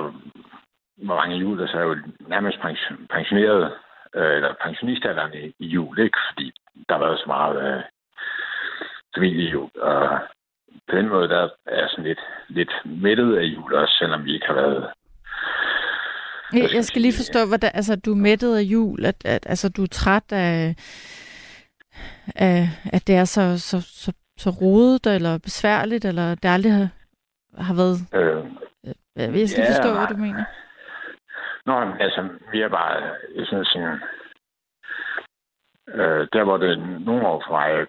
hvor 0.96 1.14
mange 1.14 1.36
jul, 1.36 1.58
der 1.58 1.66
så 1.66 1.78
er 1.78 1.82
jo 1.82 1.96
nærmest 2.20 2.58
pension- 2.58 3.06
pensioneret, 3.06 3.72
øh, 4.14 4.32
eller 4.36 4.54
pensionistalderen 4.64 5.32
i, 5.34 5.54
i 5.58 5.66
jul, 5.66 5.98
ikke? 5.98 6.18
Fordi 6.30 6.52
der 6.88 6.94
har 6.94 7.04
været 7.04 7.18
så 7.18 7.24
meget 7.26 7.56
øh, 7.76 7.82
familiejul, 9.16 9.70
og 9.80 10.18
på 10.90 10.96
den 10.96 11.08
måde, 11.08 11.28
der 11.28 11.48
er 11.66 11.88
sådan 11.88 12.04
lidt, 12.04 12.20
lidt 12.48 12.72
mættet 12.84 13.36
af 13.36 13.42
jul 13.44 13.74
også, 13.74 13.94
selvom 13.98 14.24
vi 14.24 14.34
ikke 14.34 14.46
har 14.46 14.54
været 14.54 14.90
Jeg, 16.52 16.64
skal 16.68 16.74
jeg 16.76 16.84
skal 16.84 17.02
lige 17.02 17.16
forstå, 17.16 17.38
hvad 17.48 17.58
der, 17.58 17.68
altså, 17.68 17.96
du 17.96 18.10
er 18.12 18.16
mættet 18.16 18.56
af 18.56 18.62
jul, 18.62 19.04
at, 19.04 19.16
at 19.24 19.46
altså, 19.48 19.68
du 19.68 19.82
er 19.82 19.86
træt 19.92 20.32
af, 20.32 20.74
af 22.36 22.68
at 22.92 23.06
det 23.06 23.14
er 23.16 23.24
så, 23.24 23.58
så, 23.58 23.80
så, 23.80 24.12
så 24.38 24.50
rodet 24.50 25.06
eller 25.06 25.38
besværligt, 25.38 26.04
eller 26.04 26.34
det 26.34 26.48
aldrig 26.48 26.72
har, 26.72 26.88
har 27.58 27.74
været... 27.74 27.96
øh, 28.14 28.44
Jeg 29.40 29.48
skal 29.48 29.62
Ja, 29.62 29.70
forstå, 29.70 29.88
nej. 29.94 30.06
hvad 30.06 30.16
du 30.16 30.22
mener. 30.22 30.44
Nå, 31.66 31.84
men 31.84 32.00
altså, 32.00 32.28
vi 32.52 32.60
er 32.60 32.68
bare, 32.68 33.14
jeg 33.34 33.46
synes 33.46 33.68
sådan, 33.68 34.00
øh, 35.88 36.28
der 36.32 36.44
hvor 36.44 36.56
det 36.56 36.78
nogle 37.00 37.26
år 37.26 37.42
for 37.46 37.52
mig 37.52 37.86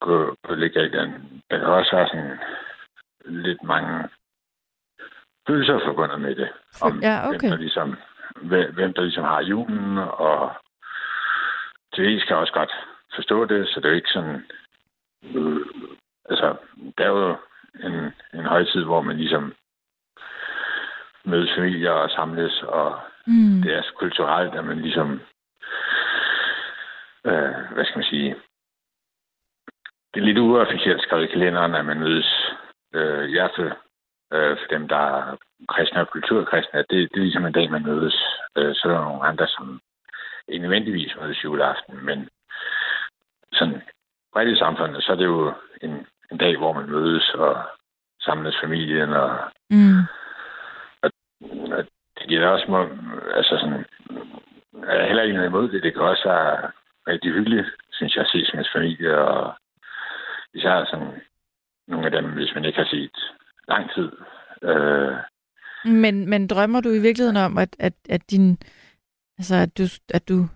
gå 0.00 0.36
på 0.42 0.54
lidt 0.54 0.72
galt, 0.72 0.92
den, 0.92 1.42
der 1.50 1.58
kan 1.58 1.66
også 1.66 1.96
være 1.96 2.08
sådan 2.08 2.38
lidt 3.24 3.62
mange 3.62 4.08
følelser 5.46 5.80
forbundet 5.86 6.20
med 6.20 6.34
det. 6.34 6.48
Om 6.82 7.00
Ja, 7.02 7.28
okay. 7.28 7.38
hvem, 7.38 7.50
der 7.50 7.56
ligesom, 7.56 7.96
hvem, 8.74 8.92
der 8.94 9.02
ligesom 9.02 9.24
har 9.24 9.42
julen, 9.42 9.98
og 9.98 10.52
det 11.96 12.22
skal 12.22 12.36
også 12.36 12.52
godt 12.52 12.72
forstå 13.14 13.44
det, 13.44 13.68
så 13.68 13.80
det 13.80 13.86
er 13.86 13.90
jo 13.90 13.96
ikke 13.96 14.16
sådan, 14.16 14.44
øh, 15.34 15.66
altså, 16.30 16.56
der 16.98 17.04
er 17.04 17.08
jo 17.08 17.36
en, 17.84 17.94
en 18.34 18.46
højtid, 18.46 18.84
hvor 18.84 19.00
man 19.00 19.16
ligesom 19.16 19.54
mødes 21.24 21.50
familier 21.56 21.90
og 21.90 22.10
samles, 22.10 22.62
og 22.62 23.00
Mm. 23.28 23.62
det 23.62 23.70
er 23.74 23.82
så 23.82 23.92
kulturelt, 23.94 24.54
at 24.54 24.64
man 24.64 24.80
ligesom, 24.80 25.20
øh, 27.24 27.58
hvad 27.74 27.84
skal 27.84 27.98
man 27.98 28.10
sige, 28.12 28.36
det 30.14 30.20
er 30.20 30.24
lidt 30.24 30.38
uofficielt 30.38 31.02
skrevet 31.02 31.24
i 31.24 31.32
kalenderen, 31.32 31.74
at 31.74 31.84
man 31.84 32.00
mødes 32.00 32.30
øh, 32.94 33.28
i 33.28 33.32
hvert 33.32 33.52
fald 33.56 33.72
øh, 34.32 34.56
for 34.58 34.66
dem, 34.70 34.88
der 34.88 34.96
er 34.96 35.36
kristne 35.68 36.00
og 36.00 36.08
kulturkristne, 36.10 36.78
at 36.78 36.86
det, 36.90 36.98
det 37.10 37.18
er 37.18 37.24
ligesom 37.24 37.46
en 37.46 37.52
dag, 37.52 37.70
man 37.70 37.86
mødes. 37.86 38.16
Øh, 38.56 38.74
så 38.74 38.88
er 38.88 38.92
der 38.92 39.04
nogle 39.04 39.26
andre, 39.26 39.46
som 39.46 39.80
ikke 40.48 40.62
nødvendigvis 40.62 41.16
mødes 41.20 41.44
juleaften, 41.44 42.04
men 42.04 42.28
sådan 43.52 43.82
bredt 44.32 44.48
i 44.48 44.58
samfundet, 44.58 45.04
så 45.04 45.12
er 45.12 45.16
det 45.16 45.24
jo 45.24 45.52
en, 45.82 46.06
en 46.32 46.38
dag, 46.38 46.56
hvor 46.56 46.72
man 46.72 46.90
mødes 46.90 47.34
og 47.34 47.62
samles 48.20 48.56
familien 48.62 49.12
og 49.12 49.38
Mm 49.70 50.02
giver 52.28 52.40
det 52.40 52.48
også 52.48 52.66
må, 52.68 52.88
altså 53.34 53.54
sådan, 53.60 53.84
jeg 54.86 54.96
er 55.00 55.06
heller 55.06 55.22
ikke 55.22 55.34
noget 55.34 55.48
imod 55.48 55.68
det. 55.68 55.82
Det 55.82 55.92
kan 55.92 56.02
også 56.02 56.28
være 56.28 56.70
rigtig 57.08 57.32
hyggeligt, 57.32 57.66
synes 57.92 58.16
jeg, 58.16 58.24
at 58.24 58.30
ses 58.30 58.54
med 58.54 58.64
familie, 58.74 59.18
og 59.18 59.54
især 60.54 60.84
sådan 60.84 61.12
nogle 61.88 62.06
af 62.06 62.12
dem, 62.12 62.24
hvis 62.30 62.54
man 62.54 62.64
ikke 62.64 62.78
har 62.78 62.88
set 62.90 63.16
lang 63.68 63.90
tid. 63.94 64.10
Øh, 64.62 65.12
men, 65.84 66.30
men 66.30 66.46
drømmer 66.46 66.80
du 66.80 66.90
i 66.90 66.98
virkeligheden 66.98 67.36
om, 67.36 67.58
at, 67.58 67.76
at, 67.78 67.92
at 68.08 68.30
din, 68.30 68.58
altså 69.38 69.54
at 69.54 69.78
du, 69.78 69.84
at 70.14 70.28
du 70.28 70.48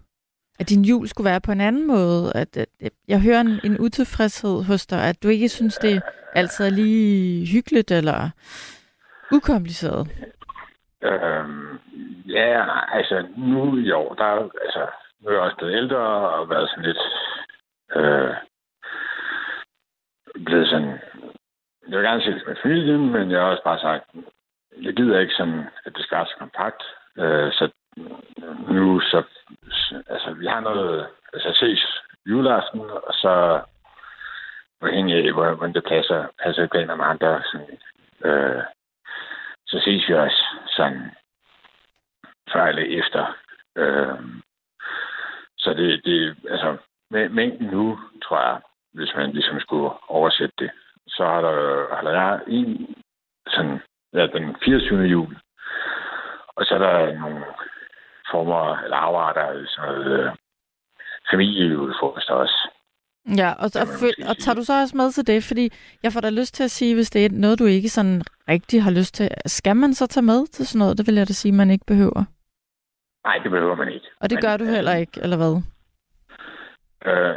at 0.58 0.68
din 0.68 0.84
jul 0.84 1.08
skulle 1.08 1.30
være 1.30 1.40
på 1.40 1.52
en 1.52 1.60
anden 1.60 1.86
måde. 1.86 2.32
At, 2.34 2.56
at, 2.56 2.92
jeg 3.08 3.20
hører 3.20 3.40
en, 3.40 3.60
en 3.64 3.80
utilfredshed 3.80 4.64
hos 4.64 4.86
dig, 4.86 5.04
at 5.04 5.22
du 5.22 5.28
ikke 5.28 5.48
synes, 5.48 5.74
det 5.76 6.02
altid 6.34 6.70
lige 6.70 7.46
hyggeligt 7.46 7.90
eller 7.90 8.30
ukompliceret. 9.32 10.08
Øhm, 11.02 11.78
ja, 12.26 12.66
altså 12.96 13.26
nu 13.36 13.76
i 13.76 13.90
år, 13.90 14.14
der 14.14 14.50
altså, 14.64 14.86
nu 15.20 15.28
er 15.28 15.32
jeg 15.32 15.42
også 15.42 15.56
blevet 15.56 15.76
ældre 15.76 15.96
og 16.36 16.50
været 16.50 16.68
sådan 16.68 16.84
lidt 16.84 17.02
øh, 17.96 18.34
blevet 20.44 20.68
sådan, 20.68 21.00
jeg 21.88 21.98
vil 21.98 22.06
gerne 22.06 22.22
ses 22.22 22.46
med 22.46 22.56
familien, 22.62 23.12
men 23.12 23.30
jeg 23.30 23.40
har 23.40 23.46
også 23.46 23.62
bare 23.64 23.78
sagt, 23.78 24.04
jeg 24.82 24.92
gider 24.94 25.20
ikke 25.20 25.34
sådan, 25.34 25.64
at 25.84 25.96
det 25.96 26.04
skal 26.04 26.16
være 26.16 26.26
så 26.26 26.36
kompakt. 26.38 26.82
Øh, 27.18 27.52
så 27.52 27.70
nu 28.68 29.00
så, 29.00 29.22
altså 30.08 30.32
vi 30.32 30.46
har 30.46 30.60
noget, 30.60 31.06
altså 31.32 31.52
ses 31.54 32.02
juleaften, 32.26 32.80
og 32.80 33.14
så 33.14 33.60
afhængig 34.82 35.16
af, 35.16 35.32
hvordan 35.32 35.74
det 35.74 35.84
passer, 35.84 36.26
passer 36.42 36.66
planer 36.66 36.94
med 36.96 37.04
andre, 37.04 37.42
sådan, 37.52 37.78
øh, 38.24 38.62
så 39.72 39.80
ses 39.84 40.08
vi 40.08 40.14
også 40.14 40.44
sådan 40.76 41.10
før 42.52 42.64
eller 42.66 43.00
efter. 43.00 43.36
Øh, 43.76 44.18
så 45.58 45.74
det, 45.74 46.04
det 46.04 46.36
altså, 46.50 46.76
med 47.10 47.28
mængden 47.28 47.66
nu, 47.66 47.98
tror 48.24 48.40
jeg, 48.40 48.60
hvis 48.92 49.14
man 49.16 49.30
ligesom 49.30 49.60
skulle 49.60 49.90
oversætte 50.08 50.54
det, 50.58 50.70
så 51.08 51.24
har 51.24 51.40
der, 51.40 51.94
har 51.94 52.02
der 52.02 52.40
en 52.46 52.94
sådan, 53.46 53.80
ja, 54.12 54.26
den 54.26 54.56
24. 54.64 55.00
jul, 55.02 55.36
og 56.56 56.64
så 56.64 56.74
er 56.74 56.78
der 56.78 57.18
nogle 57.18 57.44
former 58.30 58.76
eller 58.84 58.96
afarter 58.96 59.66
sådan 59.66 59.90
noget 59.90 60.20
øh, 60.20 60.32
familiejulefrokost 61.30 62.30
også. 62.30 62.61
Ja, 63.36 63.52
og, 63.52 63.70
og, 63.82 63.88
føl, 64.00 64.14
og 64.28 64.36
tager 64.38 64.54
du 64.54 64.64
så 64.64 64.80
også 64.80 64.96
med 64.96 65.12
til 65.12 65.26
det? 65.26 65.44
Fordi 65.44 65.70
jeg 66.02 66.12
får 66.12 66.20
da 66.20 66.30
lyst 66.30 66.54
til 66.54 66.64
at 66.64 66.70
sige, 66.70 66.94
hvis 66.94 67.10
det 67.10 67.24
er 67.26 67.28
noget, 67.32 67.58
du 67.58 67.64
ikke 67.64 67.88
sådan 67.88 68.22
rigtig 68.48 68.82
har 68.82 68.90
lyst 68.90 69.14
til, 69.14 69.28
skal 69.46 69.76
man 69.76 69.94
så 69.94 70.06
tage 70.06 70.24
med 70.24 70.46
til 70.46 70.66
sådan 70.66 70.78
noget? 70.78 70.98
Det 70.98 71.06
vil 71.06 71.14
jeg 71.14 71.28
da 71.28 71.32
sige, 71.32 71.52
man 71.52 71.70
ikke 71.70 71.84
behøver. 71.86 72.24
Nej, 73.26 73.38
det 73.42 73.50
behøver 73.50 73.74
man 73.76 73.88
ikke. 73.88 74.06
Og 74.20 74.30
det 74.30 74.36
Men, 74.36 74.42
gør 74.42 74.56
du 74.56 74.64
heller 74.64 74.94
ikke, 74.94 75.20
eller 75.22 75.36
hvad? 75.36 75.54
Øh, 77.06 77.34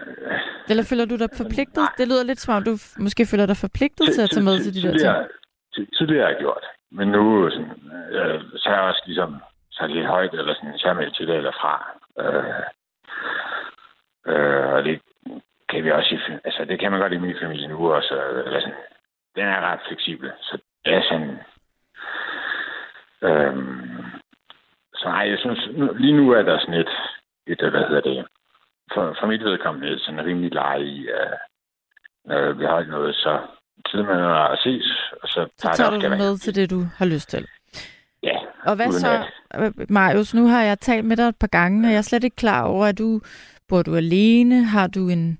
Eller 0.69 0.83
føler 0.83 1.05
du 1.05 1.15
dig 1.17 1.29
forpligtet? 1.37 1.75
Nej. 1.77 1.93
Det 1.97 2.07
lyder 2.07 2.23
lidt 2.23 2.39
som 2.39 2.53
om, 2.55 2.63
du 2.63 2.77
måske 2.99 3.25
føler 3.25 3.45
dig 3.45 3.57
forpligtet 3.57 4.13
til 4.13 4.21
at 4.21 4.29
tage 4.29 4.43
med 4.43 4.59
til 4.63 4.73
de 4.75 4.81
der 4.81 4.91
ting. 4.91 4.99
tidligere- 4.99 5.27
Tidligere 5.97 6.23
har 6.23 6.29
jeg 6.31 6.39
gjort. 6.39 6.63
Men 6.91 7.07
nu 7.07 7.49
sådan, 7.49 7.71
øh, 8.17 8.41
så 8.61 8.69
jeg 8.69 8.79
også 8.79 9.03
ligesom 9.05 9.35
sat 9.71 9.91
lidt 9.91 10.07
højt, 10.07 10.33
eller 10.33 10.53
sådan, 10.53 10.77
så 10.77 10.87
jeg 10.87 11.13
til 11.13 11.27
det 11.27 11.35
eller 11.35 11.51
fra. 11.61 11.73
Øh, 12.23 12.61
øh, 14.31 14.65
og 14.73 14.83
det 14.83 15.01
kan 15.69 15.83
vi 15.83 15.91
også 15.91 16.15
i, 16.15 16.19
altså 16.43 16.65
det 16.65 16.79
kan 16.79 16.91
man 16.91 16.99
godt 16.99 17.13
i 17.13 17.17
min 17.17 17.35
familie 17.41 17.67
nu 17.67 17.93
også. 17.93 18.13
Eller 18.45 18.59
sådan, 18.59 18.81
den 19.35 19.45
er 19.45 19.61
ret 19.61 19.79
fleksibel. 19.87 20.31
Så 20.41 20.57
det 20.85 20.93
er 20.93 21.01
sådan... 21.09 21.37
Øh, 23.27 23.55
så 24.95 25.05
nej, 25.05 25.29
jeg 25.29 25.39
synes, 25.39 25.59
lige 25.99 26.17
nu 26.17 26.31
er 26.31 26.41
der 26.41 26.59
sådan 26.59 26.73
et, 26.73 26.93
et 27.47 27.69
hvad 27.71 27.87
hedder 27.89 28.01
det, 28.01 28.25
for, 28.93 29.15
for 29.19 29.27
mit 29.27 29.43
vedkommende 29.43 29.93
et 29.93 30.01
sådan 30.01 30.25
rimelig 30.25 30.53
leje 30.53 30.83
i, 30.83 31.07
at 31.07 31.33
når 32.25 32.53
vi 32.53 32.65
har 32.65 32.79
ikke 32.79 32.91
noget, 32.91 33.15
så 33.15 33.39
tid 33.89 34.03
man 34.03 34.19
at 34.51 34.59
ses, 34.59 35.13
og 35.21 35.27
så 35.27 35.47
Så 35.57 35.61
plejer 35.61 35.75
tager 35.75 35.91
det 35.91 36.03
du 36.03 36.09
med 36.09 36.37
til 36.37 36.55
det, 36.55 36.69
du 36.69 36.81
har 36.97 37.05
lyst 37.05 37.29
til. 37.29 37.47
Ja, 38.23 38.37
Og 38.63 38.75
hvad 38.75 38.91
så, 38.91 39.25
øh, 39.55 39.71
Marius, 39.89 40.33
nu 40.33 40.47
har 40.47 40.61
jeg 40.61 40.79
talt 40.79 41.05
med 41.05 41.17
dig 41.17 41.23
et 41.23 41.39
par 41.39 41.47
gange, 41.47 41.87
og 41.87 41.91
jeg 41.91 41.97
er 41.97 42.01
slet 42.01 42.23
ikke 42.23 42.35
klar 42.35 42.63
over, 42.63 42.85
at 42.85 42.97
du 42.97 43.21
bor 43.67 43.81
du 43.81 43.95
alene? 43.95 44.63
Har 44.63 44.87
du 44.87 45.09
en 45.09 45.39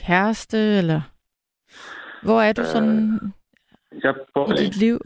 kæreste, 0.00 0.58
eller 0.58 1.00
hvor 2.22 2.42
er 2.42 2.52
du 2.52 2.60
Øh, 2.60 2.66
sådan 2.66 3.32
jeg 4.04 4.14
bor 4.34 4.48
i 4.48 4.50
alene. 4.52 4.66
dit 4.66 4.76
liv? 4.76 5.00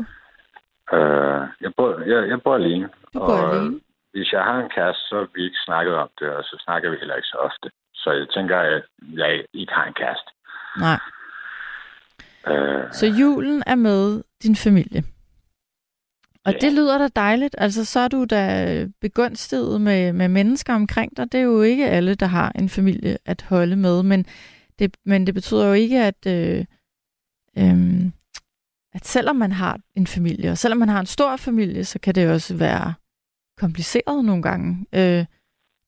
Øh, 0.93 1.43
jeg, 1.61 1.72
bor, 1.76 2.01
jeg, 2.01 2.28
jeg 2.28 2.43
bor 2.43 2.55
alene. 2.55 2.89
Du 3.14 3.18
bor 3.18 3.26
og, 3.26 3.57
alene? 3.57 3.80
Hvis 4.12 4.32
jeg 4.32 4.43
har 4.43 4.59
en 4.59 4.70
kæreste, 4.76 5.03
så 5.09 5.14
har 5.16 5.28
vi 5.34 5.45
ikke 5.45 5.57
snakket 5.66 5.95
om 5.95 6.09
det, 6.20 6.28
og 6.28 6.45
så 6.45 6.62
snakker 6.64 6.91
vi 6.91 6.97
heller 7.01 7.14
ikke 7.16 7.28
så 7.28 7.37
ofte. 7.37 7.70
Så 7.95 8.11
jeg 8.12 8.26
tænker, 8.34 8.59
at 8.59 8.82
jeg 9.12 9.45
ikke 9.55 9.72
har 9.72 9.84
en 9.84 9.95
kæreste. 9.95 10.30
Nej. 10.80 10.99
Øh, 12.49 12.93
Så 12.93 13.07
julen 13.07 13.62
er 13.66 13.74
med 13.74 14.22
din 14.43 14.57
familie. 14.57 15.03
Og 16.45 16.53
Ja. 16.53 16.59
det 16.59 16.72
lyder 16.72 16.99
da 16.99 17.09
dejligt. 17.16 17.55
Altså, 17.59 17.84
så 17.84 18.01
er 18.01 18.09
du 18.09 18.24
da 18.30 18.43
begunstiget 19.01 19.80
med, 19.80 20.12
med 20.12 20.28
mennesker 20.28 20.74
omkring 20.74 21.16
dig. 21.16 21.32
Det 21.32 21.41
er 21.41 21.45
jo 21.45 21.62
ikke 21.62 21.89
alle, 21.89 22.14
der 22.14 22.26
har 22.26 22.53
en 22.55 22.68
familie 22.68 23.18
at 23.24 23.43
holde 23.49 23.76
med, 23.76 24.03
men 24.03 24.26
det, 24.78 24.96
men 25.04 25.26
det 25.26 25.34
betyder 25.34 25.66
jo 25.66 25.72
ikke, 25.72 26.02
at, 26.02 26.26
øh, 26.26 26.64
øh, 27.58 28.10
at 28.94 29.06
selvom 29.06 29.36
man 29.36 29.52
har 29.52 29.80
en 29.94 30.06
familie, 30.06 30.50
og 30.50 30.58
selvom 30.58 30.78
man 30.78 30.88
har 30.88 31.00
en 31.00 31.06
stor 31.06 31.36
familie, 31.36 31.84
så 31.84 31.98
kan 31.98 32.14
det 32.14 32.30
også 32.30 32.56
være 32.56 32.94
kompliceret 33.58 34.24
nogle 34.24 34.42
gange. 34.42 34.86
Øh, 34.92 35.24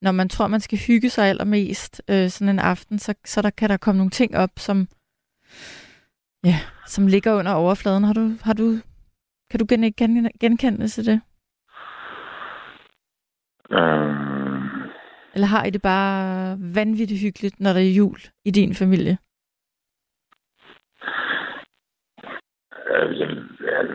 når 0.03 0.13
man 0.13 0.29
tror, 0.29 0.47
man 0.47 0.61
skal 0.61 0.79
hygge 0.79 1.11
sig 1.11 1.27
allermest 1.27 2.03
øh, 2.09 2.31
sådan 2.31 2.49
en 2.49 2.59
aften, 2.59 2.99
så, 2.99 3.15
så 3.25 3.43
der 3.43 3.51
kan 3.51 3.71
der 3.71 3.77
komme 3.77 3.99
nogle 3.99 4.11
ting 4.11 4.37
op, 4.37 4.51
som, 4.57 4.89
ja, 6.45 6.61
som 6.87 7.07
ligger 7.07 7.35
under 7.35 7.53
overfladen. 7.53 8.05
Har 8.05 8.13
du, 8.13 8.33
har 8.43 8.53
du, 8.53 8.79
kan 9.51 9.61
du 9.61 9.67
gen, 9.69 9.93
gen, 9.93 10.31
genkende 10.41 10.89
til 10.89 11.07
det? 11.07 11.21
øh, 13.71 14.38
eller 15.35 15.47
har 15.47 15.65
I 15.65 15.71
det 15.71 15.83
bare 15.83 16.57
vanvittigt 16.75 17.21
hyggeligt, 17.21 17.61
når 17.61 17.73
der 17.73 17.81
er 17.81 17.97
jul 17.97 18.19
i 18.45 18.51
din 18.51 18.75
familie? 18.75 19.19
øh, 22.91 23.19
jeg, 23.21 23.29
jeg, 23.61 23.87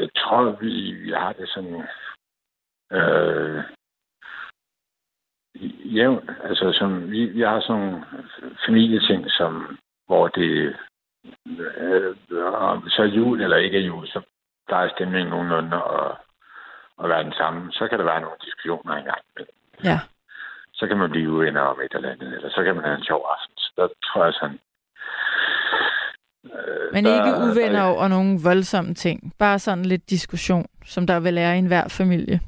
jeg 0.00 0.08
tror, 0.16 0.56
vi, 0.60 0.92
vi 0.92 1.10
har 1.10 1.32
det 1.32 1.48
sådan... 1.48 1.82
Øh, 2.92 3.64
jævnt. 5.84 6.30
Altså, 6.44 6.72
som, 6.72 7.10
vi, 7.10 7.24
vi 7.26 7.40
har 7.40 7.60
sådan 7.60 8.04
familieting, 8.66 9.30
som, 9.30 9.78
hvor 10.06 10.28
det 10.28 10.76
øh, 11.46 12.16
om 12.54 12.88
så 12.88 13.02
er 13.02 13.06
jul 13.06 13.40
eller 13.40 13.56
ikke 13.56 13.78
er 13.78 13.86
jul, 13.86 14.06
så 14.06 14.20
der 14.68 14.76
er 14.76 14.94
stemningen 14.94 15.30
nogenlunde 15.30 15.84
og, 15.84 16.18
og 16.96 17.08
være 17.08 17.24
den 17.24 17.32
samme. 17.32 17.72
Så 17.72 17.88
kan 17.88 17.98
der 17.98 18.04
være 18.04 18.20
nogle 18.20 18.36
diskussioner 18.44 18.94
engang. 18.94 19.20
Ja. 19.84 19.98
Så 20.78 20.86
kan 20.86 20.96
man 20.98 21.10
blive 21.10 21.30
uvenner 21.32 21.60
om 21.60 21.80
et 21.80 21.94
eller 21.94 22.10
andet, 22.12 22.34
eller 22.36 22.50
så 22.50 22.62
kan 22.64 22.74
man 22.74 22.84
have 22.84 22.96
en 22.96 23.04
sjov 23.04 23.22
aften. 23.34 23.56
Så 23.56 23.70
der 23.76 23.88
tror 24.06 24.24
jeg 24.24 24.34
sådan... 24.34 24.58
Øh, 26.44 26.92
Men 26.94 27.04
der- 27.04 27.14
ikke 27.16 27.38
uvenner 27.46 27.82
der- 27.84 27.92
over 27.94 28.08
nogle 28.08 28.38
voldsomme 28.44 28.94
ting. 28.94 29.32
Bare 29.38 29.58
sådan 29.58 29.84
lidt 29.84 30.10
diskussion, 30.10 30.66
som 30.84 31.06
der 31.06 31.20
vil 31.20 31.38
er 31.38 31.52
i 31.52 31.58
enhver 31.58 31.88
familie. 32.00 32.40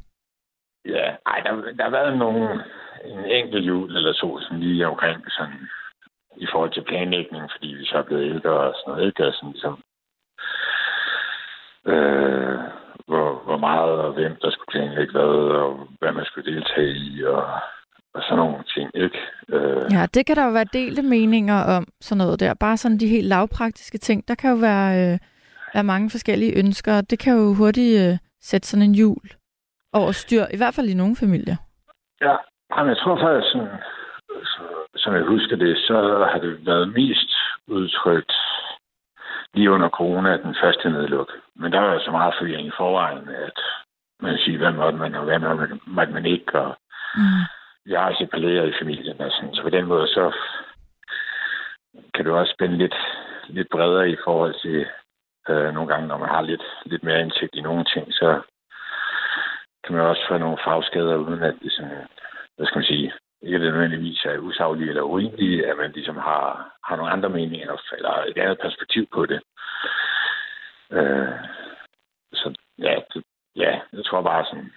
Ja, 0.85 1.07
ej, 1.27 1.41
der, 1.45 1.53
der 1.77 1.83
har 1.83 1.91
været 1.91 2.19
nogle, 2.19 2.65
en 3.05 3.25
enkelt 3.25 3.67
jul 3.67 3.97
eller 3.97 4.13
to, 4.13 4.41
sådan 4.41 4.61
lige 4.61 4.87
omkring 4.87 5.31
sådan, 5.31 5.69
i 6.37 6.47
forhold 6.53 6.73
til 6.73 6.85
planlægning, 6.85 7.51
fordi 7.51 7.67
vi 7.67 7.85
så 7.87 7.99
er 7.99 8.03
blevet 8.03 8.25
ældre 8.35 8.51
og 8.51 8.75
sådan 8.77 8.91
noget, 8.95 9.07
ikke? 9.07 9.27
Og 9.27 9.35
sådan 9.35 9.53
ligesom, 9.53 9.83
øh, 11.87 12.59
hvor, 13.09 13.43
hvor 13.45 13.57
meget 13.57 13.91
og 14.07 14.13
hvem 14.13 14.37
der 14.43 14.51
skulle 14.51 14.73
planlægge 14.73 15.13
hvad, 15.13 15.33
og 15.65 15.89
hvad 16.01 16.13
man 16.13 16.25
skulle 16.25 16.53
deltage 16.55 16.93
i, 16.93 17.25
og, 17.25 17.45
og 18.15 18.23
sådan 18.23 18.37
nogle 18.37 18.65
ting, 18.75 18.91
ikke? 18.95 19.19
Øh, 19.49 19.83
Ja, 19.93 20.07
det 20.15 20.27
kan 20.27 20.37
der 20.37 20.45
jo 20.45 20.53
være 20.53 20.65
delte 20.73 21.03
meninger 21.03 21.61
om, 21.77 21.87
sådan 22.01 22.19
noget 22.19 22.41
der. 22.41 22.55
Bare 22.55 22.77
sådan 22.77 22.99
de 22.99 23.07
helt 23.09 23.27
lavpraktiske 23.29 23.99
ting. 23.99 24.29
Der 24.29 24.35
kan 24.35 24.51
jo 24.51 24.57
være, 24.57 25.13
øh, 25.13 25.19
være 25.75 25.85
mange 25.85 26.11
forskellige 26.11 26.59
ønsker, 26.59 26.97
og 26.97 27.11
det 27.11 27.19
kan 27.19 27.33
jo 27.37 27.55
hurtigt 27.55 28.01
øh, 28.07 28.19
sætte 28.43 28.69
sådan 28.69 28.83
en 28.89 28.95
jul 28.95 29.27
over 29.93 30.13
styr, 30.13 30.45
i 30.55 30.57
hvert 30.57 30.75
fald 30.75 30.89
i 30.89 30.95
nogle 30.95 31.17
familier. 31.17 31.57
Ja, 32.21 32.37
Jamen, 32.77 32.89
jeg 32.89 32.99
tror 32.99 33.17
faktisk, 33.21 33.53
sådan, 33.53 33.69
så, 34.45 34.63
som 34.97 35.15
jeg 35.15 35.23
husker 35.23 35.57
det, 35.57 35.77
så 35.79 35.97
har 36.33 36.39
det 36.39 36.67
været 36.67 36.89
mest 36.93 37.31
udtrykt 37.67 38.33
lige 39.55 39.71
under 39.71 39.89
corona, 39.89 40.37
den 40.37 40.57
første 40.63 40.91
nedluk. 40.91 41.31
Men 41.57 41.73
der 41.73 41.81
var 41.81 41.93
jo 41.93 42.01
så 42.05 42.11
meget 42.11 42.35
forvirring 42.39 42.67
i 42.69 42.79
forvejen, 42.79 43.29
at 43.29 43.59
man 44.21 44.39
siger, 44.39 44.59
hvad 44.59 44.73
måtte 44.73 44.99
man, 44.99 45.15
og 45.15 45.25
hvad 45.25 45.39
måtte 45.39 45.57
man, 45.57 45.81
måtte 45.87 46.13
man 46.13 46.27
ikke, 46.27 46.61
og 46.61 46.77
Mm 47.17 47.43
jeg 47.87 48.11
er 48.11 48.15
separeret 48.15 48.69
i 48.69 48.79
familien, 48.81 49.21
og 49.21 49.31
sådan, 49.31 49.55
så 49.55 49.63
på 49.63 49.71
den 49.71 49.87
måde, 49.87 50.09
så 50.09 50.33
kan 52.15 52.25
du 52.25 52.35
også 52.35 52.53
spænde 52.53 52.77
lidt, 52.79 52.95
lidt 53.49 53.69
bredere 53.71 54.11
i 54.11 54.17
forhold 54.25 54.55
til 54.63 54.87
øh, 55.49 55.75
nogle 55.75 55.89
gange, 55.89 56.09
når 56.09 56.19
man 56.19 56.29
har 56.29 56.43
lidt, 56.43 56.63
lidt 56.85 57.03
mere 57.03 57.21
indsigt 57.21 57.55
i 57.55 57.61
nogle 57.61 57.85
ting, 57.85 58.13
så 58.13 58.41
kan 59.85 59.95
man 59.97 60.07
også 60.07 60.23
få 60.29 60.39
nogle 60.39 60.59
fagskader, 60.65 61.17
uden 61.17 61.43
at 61.43 61.55
det 61.63 61.73
sådan 61.73 62.07
hvad 62.61 62.67
skal 62.67 62.79
man 62.79 62.93
sige, 62.93 63.13
ikke 63.43 63.57
at 63.57 63.61
det 63.61 63.73
nødvendigvis 63.73 64.25
er 64.25 64.39
usaglige 64.39 64.89
eller 64.89 65.03
urimelige, 65.03 65.67
at 65.67 65.77
man 65.77 65.93
ligesom 65.93 66.17
har, 66.17 66.77
har 66.87 66.97
nogle 66.97 67.13
andre 67.13 67.29
meninger, 67.29 67.83
eller 67.97 68.25
et 68.29 68.39
andet 68.39 68.59
perspektiv 68.61 69.07
på 69.13 69.27
det. 69.27 69.41
Øh, 70.93 71.35
så 72.33 72.55
ja, 72.79 72.95
det, 73.15 73.25
ja, 73.57 73.81
jeg 73.93 74.05
tror 74.05 74.23
bare 74.23 74.45
sådan, 74.45 74.73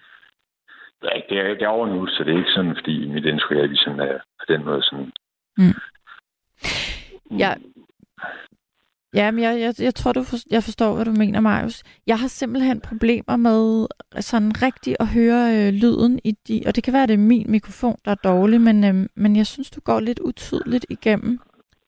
ja, 1.03 1.21
det, 1.29 1.37
er, 1.39 1.47
det 1.53 1.61
er 1.61 1.67
over 1.67 1.87
nu, 1.87 2.07
så 2.07 2.23
det 2.23 2.33
er 2.33 2.37
ikke 2.37 2.55
sådan, 2.55 2.75
fordi 2.75 3.07
mit 3.07 3.25
indtryk 3.25 3.57
er, 3.57 3.63
at 3.63 3.69
vi 3.69 3.75
sådan 3.75 3.99
er 3.99 4.17
på 4.39 4.45
den 4.47 4.65
måde 4.65 4.83
sådan... 4.83 5.11
Mm. 5.57 5.79
Ja, 7.39 7.53
Ja, 9.15 9.31
men 9.31 9.43
jeg, 9.43 9.59
jeg, 9.59 9.73
jeg 9.79 9.95
tror, 9.95 10.11
du 10.11 10.23
for, 10.23 10.37
jeg 10.51 10.63
forstår, 10.63 10.95
hvad 10.95 11.05
du 11.05 11.11
mener, 11.11 11.39
Marius. 11.39 11.83
Jeg 12.07 12.19
har 12.19 12.27
simpelthen 12.27 12.81
problemer 12.81 13.37
med 13.37 13.87
sådan 14.21 14.51
rigtigt 14.61 14.97
at 14.99 15.07
høre 15.07 15.41
øh, 15.57 15.73
lyden 15.73 16.19
i 16.23 16.31
de... 16.47 16.63
Og 16.67 16.75
det 16.75 16.83
kan 16.83 16.93
være, 16.93 17.03
at 17.03 17.09
det 17.09 17.13
er 17.13 17.27
min 17.33 17.51
mikrofon, 17.51 17.97
der 18.05 18.11
er 18.11 18.15
dårlig, 18.15 18.61
men, 18.61 18.83
øh, 18.83 18.95
men 19.15 19.35
jeg 19.35 19.47
synes, 19.47 19.69
du 19.69 19.79
går 19.81 19.99
lidt 19.99 20.19
utydeligt 20.19 20.85
igennem 20.89 21.39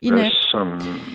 i 0.01 0.09
nat. 0.09 0.31
Som, 0.31 0.67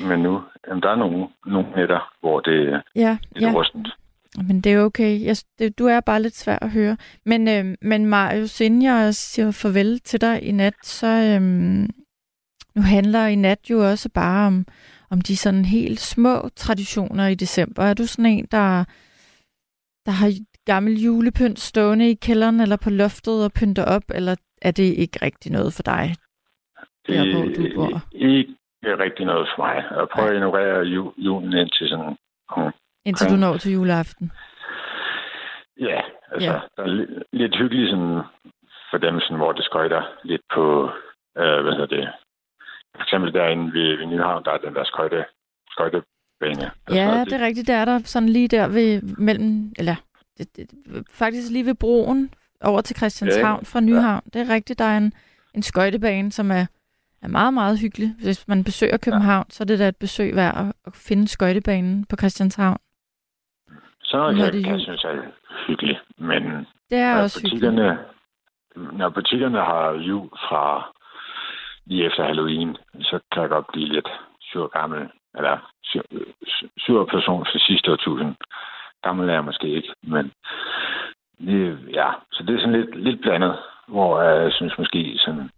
men 0.09 0.21
nu, 0.21 0.43
jamen, 0.69 0.83
der 0.83 0.91
er 0.91 0.97
nogle, 0.97 1.27
nogle 1.47 1.69
nætter, 1.77 2.13
hvor 2.21 2.41
det 2.41 2.69
er 2.73 2.81
Ja, 2.95 3.19
lidt 3.33 3.45
ja. 3.45 3.53
rustent. 3.55 3.89
Men 4.37 4.61
det 4.61 4.73
er 4.73 4.85
okay. 4.85 5.25
Jeg, 5.25 5.37
det, 5.59 5.79
du 5.79 5.87
er 5.87 6.01
bare 6.01 6.23
lidt 6.23 6.37
svær 6.37 6.59
at 6.63 6.71
høre. 6.71 6.97
Men, 7.25 7.49
øh, 7.49 7.77
men 7.83 8.07
Marius, 8.07 8.61
inden 8.61 8.83
jeg 8.83 9.15
siger 9.15 9.51
farvel 9.51 10.01
til 10.01 10.21
dig 10.21 10.43
i 10.43 10.53
nat, 10.53 10.75
så 10.83 11.07
øh, 11.07 11.43
nu 12.75 12.83
handler 12.83 13.27
i 13.27 13.35
nat 13.35 13.71
jo 13.71 13.91
også 13.91 14.09
bare 14.15 14.47
om, 14.47 14.67
om 15.11 15.21
de 15.21 15.37
sådan 15.37 15.65
helt 15.65 16.01
små 16.01 16.49
traditioner 16.57 17.27
i 17.27 17.35
december. 17.35 17.83
Er 17.83 17.95
du 17.95 18.07
sådan 18.07 18.27
en, 18.27 18.47
der, 18.51 18.85
der 20.07 20.13
har 20.13 20.33
gammel 20.67 21.01
julepynt 21.01 21.61
stående 21.61 22.11
i 22.11 22.15
kælderen 22.15 22.61
eller 22.61 22.77
på 22.77 22.91
loftet 22.91 23.45
og 23.45 23.53
pynter 23.53 23.85
op, 23.85 24.03
eller 24.15 24.35
er 24.63 24.71
det 24.71 24.83
ikke 24.83 25.19
rigtig 25.23 25.53
noget 25.53 25.73
for 25.73 25.83
dig? 25.83 26.15
Der, 27.07 27.33
hvor 27.33 27.45
du 27.45 27.75
bor. 27.75 28.03
ikke 28.13 28.55
rigtig 29.05 29.27
noget 29.27 29.49
for 29.55 29.63
mig. 29.63 29.77
Jeg 29.99 30.09
prøver 30.15 30.29
at 30.29 30.35
ignorere 30.35 30.81
ju, 30.85 31.13
julen 31.17 31.53
indtil 31.53 31.89
sådan... 31.89 32.17
Indtil 33.11 33.31
du 33.31 33.37
når 33.37 33.57
til 33.57 33.73
juleaften. 33.73 34.33
ja, 35.81 36.01
altså, 36.33 36.51
Ja. 36.51 36.53
ja. 36.55 36.61
der 36.77 36.83
er 36.83 36.87
lidt, 36.87 37.11
lidt 37.33 37.55
hyggeligt 37.61 37.91
sådan, 37.91 38.21
for 38.91 38.99
dem, 38.99 39.21
sådan, 39.21 39.37
hvor 39.37 39.53
det 39.53 39.65
skøjter 39.65 40.03
lidt 40.25 40.43
på, 40.55 40.65
øh, 41.41 41.61
hvad 41.63 41.73
hedder 41.73 41.87
det, 41.97 42.09
for 42.97 43.03
eksempel 43.03 43.33
derinde 43.33 43.73
ved, 43.73 43.97
ved 43.99 44.07
Nyhavn, 44.07 44.45
der 44.45 44.51
er 44.53 44.59
den 44.59 44.75
der 44.75 44.85
skøjte, 44.85 45.25
skøjtebane. 45.71 46.71
Ja, 46.91 47.25
det 47.25 47.33
er 47.33 47.47
rigtigt. 47.47 47.67
Der 47.69 47.75
er 47.77 47.85
der 47.85 47.99
sådan 48.05 48.29
lige 48.29 48.49
der 48.49 48.69
ved 48.69 49.03
mellem, 49.03 49.73
eller 49.79 49.97
det, 50.39 50.57
det, 50.57 50.67
faktisk 51.11 51.51
lige 51.53 51.67
ved 51.67 51.75
broen 51.75 52.31
over 52.61 52.81
til 52.81 52.97
Christianshavn 52.97 53.65
fra 53.65 53.81
Nyhavn. 53.81 54.23
Det 54.33 54.41
er 54.41 54.55
rigtigt, 54.55 54.79
der 54.79 54.85
er 54.85 54.97
en, 54.97 55.13
en 55.55 55.63
skøjtebane, 55.63 56.33
som 56.33 56.51
er, 56.51 56.67
er 57.23 57.29
meget, 57.29 57.55
meget 57.55 57.81
hyggelig. 57.81 58.15
Hvis 58.23 58.49
man 58.49 58.65
besøger 58.65 58.97
København, 58.97 59.47
ja. 59.49 59.53
så 59.55 59.63
er 59.63 59.67
det 59.67 59.79
da 59.79 59.89
et 59.89 59.97
besøg 59.97 60.37
værd 60.37 60.57
at, 60.59 60.73
at 60.87 60.95
finde 60.95 61.29
skøjtebanen 61.29 62.05
på 62.05 62.17
Christianshavn. 62.17 62.79
Noget 64.13 64.37
Når 64.37 64.45
kan, 64.45 64.53
det 64.53 64.61
er 64.61 64.65
kan 64.65 64.73
jeg 64.73 64.81
synes 64.81 65.05
er 65.05 65.23
hyggeligt, 65.67 65.99
men 66.19 66.43
Det 66.91 66.99
er 66.99 67.15
når 67.15 67.23
også 67.23 67.41
hyggeligt. 67.43 67.65
butikkerne, 67.65 67.99
når 68.99 69.09
butikkerne 69.09 69.59
har 69.59 69.93
jul 69.93 70.29
fra 70.29 70.93
lige 71.87 72.07
efter 72.07 72.25
Halloween, 72.25 72.77
så 73.01 73.21
kan 73.33 73.43
jeg 73.43 73.51
godt 73.51 73.67
blive 73.73 73.89
lidt 73.89 74.09
sur 74.41 74.67
gammel, 74.69 75.09
eller 75.37 75.73
sur, 75.85 76.03
sur 76.79 77.05
person 77.05 77.47
for 77.53 77.59
sidste 77.59 77.93
årtusind. 77.93 78.35
Gammel 79.03 79.29
er 79.29 79.33
jeg 79.33 79.45
måske 79.45 79.69
ikke, 79.69 79.95
men 80.03 80.33
det, 81.39 81.79
ja, 81.95 82.13
så 82.33 82.43
det 82.43 82.55
er 82.55 82.61
sådan 82.61 82.81
lidt, 82.81 82.97
lidt 82.97 83.21
blandet, 83.21 83.59
hvor 83.89 84.23
jeg 84.23 84.53
synes 84.53 84.79
måske 84.79 85.19
sådan, 85.19 85.51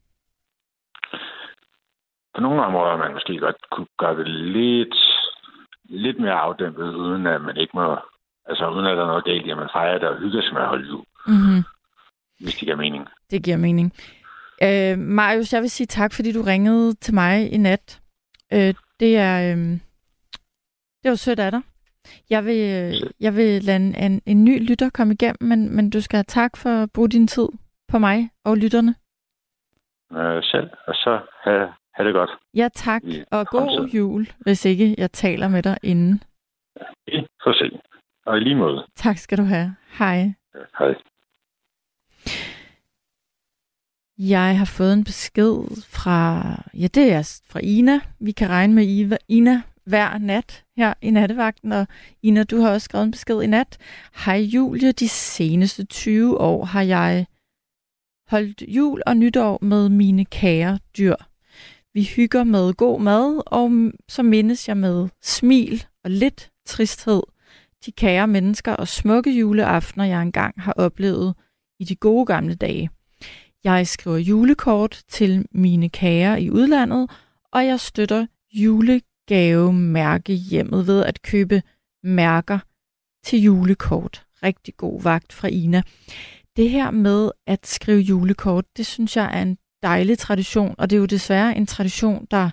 på 2.34 2.40
nogle 2.40 2.62
områder 2.62 2.96
man 2.96 3.12
måske 3.12 3.38
godt 3.38 3.56
kunne 3.70 3.86
gøre 3.98 4.16
det 4.16 4.26
lidt, 4.28 4.94
lidt 5.84 6.18
mere 6.18 6.32
afdæmpet, 6.32 6.94
uden 6.94 7.26
at 7.26 7.40
man 7.40 7.56
ikke 7.56 7.70
må, 7.74 7.98
altså 8.46 8.70
uden 8.70 8.86
at 8.86 8.96
der 8.96 9.02
er 9.02 9.06
noget 9.06 9.24
galt 9.24 9.46
i, 9.46 9.50
at 9.50 9.56
man 9.56 9.68
fejrer 9.72 9.98
det 9.98 10.08
og 10.08 10.18
hygger 10.18 10.42
sig 10.42 10.52
med 10.54 10.62
at 10.62 10.68
holde 10.68 10.88
jul, 10.88 11.04
Mm-hmm. 11.26 11.62
hvis 12.40 12.54
det 12.54 12.60
giver 12.64 12.76
mening. 12.76 13.08
Det 13.30 13.44
giver 13.44 13.56
mening. 13.56 13.92
Øh, 14.62 14.98
Marius, 14.98 15.52
jeg 15.52 15.62
vil 15.62 15.70
sige 15.70 15.86
tak, 15.86 16.12
fordi 16.12 16.32
du 16.32 16.42
ringede 16.42 16.94
til 16.94 17.14
mig 17.14 17.52
i 17.52 17.56
nat. 17.56 18.00
Øh, 18.52 18.74
det 19.00 19.16
er 19.16 19.52
øh, 19.52 19.58
det 21.02 21.08
var 21.10 21.14
sødt 21.14 21.38
af 21.38 21.50
dig. 21.50 21.60
Jeg 22.30 22.44
vil, 22.44 22.60
jeg 23.20 23.36
vil 23.36 23.62
lade 23.64 23.76
en, 23.76 23.94
en, 23.94 24.22
en 24.26 24.44
ny 24.44 24.68
lytter 24.68 24.90
komme 24.90 25.14
igennem, 25.14 25.36
men, 25.48 25.76
men 25.76 25.90
du 25.90 26.00
skal 26.00 26.16
have 26.16 26.24
tak 26.24 26.56
for 26.56 26.70
at 26.82 26.90
bruge 26.94 27.08
din 27.08 27.26
tid 27.26 27.48
på 27.88 27.98
mig 27.98 28.30
og 28.44 28.56
lytterne. 28.56 28.94
øh, 30.12 30.42
selv, 30.42 30.70
og 30.86 30.94
så 30.94 31.20
have, 31.44 31.72
have 31.94 32.06
det 32.06 32.14
godt. 32.14 32.30
Ja, 32.54 32.68
tak, 32.74 33.02
og 33.30 33.46
god 33.46 33.88
jul, 33.94 34.26
hvis 34.40 34.64
ikke 34.64 34.94
jeg 34.98 35.12
taler 35.12 35.48
med 35.48 35.62
dig 35.62 35.78
inden. 35.82 36.22
I 37.06 37.26
får 37.44 37.52
se. 37.52 37.80
Og 38.26 38.36
i 38.36 38.40
lige 38.40 38.54
måde. 38.54 38.86
Tak 38.96 39.18
skal 39.18 39.38
du 39.38 39.42
have. 39.42 39.76
Hej. 39.98 40.32
Ja, 40.54 40.60
Hej. 40.78 40.94
Jeg 44.18 44.58
har 44.58 44.64
fået 44.64 44.92
en 44.92 45.04
besked 45.04 45.82
fra, 45.88 46.42
ja 46.74 46.86
det 46.86 47.12
er 47.12 47.40
fra 47.46 47.60
Ina. 47.62 48.00
Vi 48.20 48.32
kan 48.32 48.48
regne 48.48 48.74
med 48.74 48.86
Iva, 48.86 49.16
Ina 49.28 49.62
hver 49.84 50.18
nat 50.18 50.64
her 50.76 50.94
i 51.02 51.10
nattevagten, 51.10 51.72
og 51.72 51.86
Ina, 52.22 52.44
du 52.44 52.60
har 52.60 52.70
også 52.70 52.84
skrevet 52.84 53.04
en 53.04 53.10
besked 53.10 53.42
i 53.42 53.46
nat. 53.46 53.78
Hej 54.24 54.36
Julie, 54.36 54.92
de 54.92 55.08
seneste 55.08 55.84
20 55.84 56.40
år 56.40 56.64
har 56.64 56.82
jeg 56.82 57.26
holdt 58.28 58.62
jul 58.68 59.02
og 59.06 59.16
nytår 59.16 59.58
med 59.62 59.88
mine 59.88 60.24
kære 60.24 60.78
dyr. 60.98 61.16
Vi 61.94 62.02
hygger 62.16 62.44
med 62.44 62.74
god 62.74 63.00
mad, 63.00 63.42
og 63.46 63.92
så 64.08 64.22
mindes 64.22 64.68
jeg 64.68 64.76
med 64.76 65.08
smil 65.22 65.86
og 66.04 66.10
lidt 66.10 66.50
tristhed 66.66 67.22
de 67.86 67.92
kære 67.92 68.26
mennesker 68.26 68.72
og 68.72 68.88
smukke 68.88 69.38
juleaftener, 69.38 70.04
jeg 70.04 70.22
engang 70.22 70.60
har 70.60 70.72
oplevet 70.72 71.34
i 71.80 71.84
de 71.84 71.96
gode 71.96 72.26
gamle 72.26 72.54
dage. 72.54 72.90
Jeg 73.64 73.86
skriver 73.86 74.16
julekort 74.16 75.02
til 75.08 75.46
mine 75.50 75.88
kære 75.88 76.42
i 76.42 76.50
udlandet, 76.50 77.10
og 77.52 77.66
jeg 77.66 77.80
støtter 77.80 78.26
julegavemærke 78.52 80.32
hjemmet 80.32 80.86
ved 80.86 81.04
at 81.04 81.22
købe 81.22 81.62
mærker 82.02 82.58
til 83.24 83.42
julekort. 83.42 84.26
Rigtig 84.42 84.76
god 84.76 85.02
vagt 85.02 85.32
fra 85.32 85.48
Ina. 85.48 85.82
Det 86.56 86.70
her 86.70 86.90
med 86.90 87.30
at 87.46 87.66
skrive 87.66 88.00
julekort, 88.00 88.64
det 88.76 88.86
synes 88.86 89.16
jeg 89.16 89.38
er 89.38 89.42
en 89.42 89.58
dejlig 89.82 90.18
tradition, 90.18 90.74
og 90.78 90.90
det 90.90 90.96
er 90.96 91.00
jo 91.00 91.06
desværre 91.06 91.56
en 91.56 91.66
tradition, 91.66 92.26
der 92.30 92.50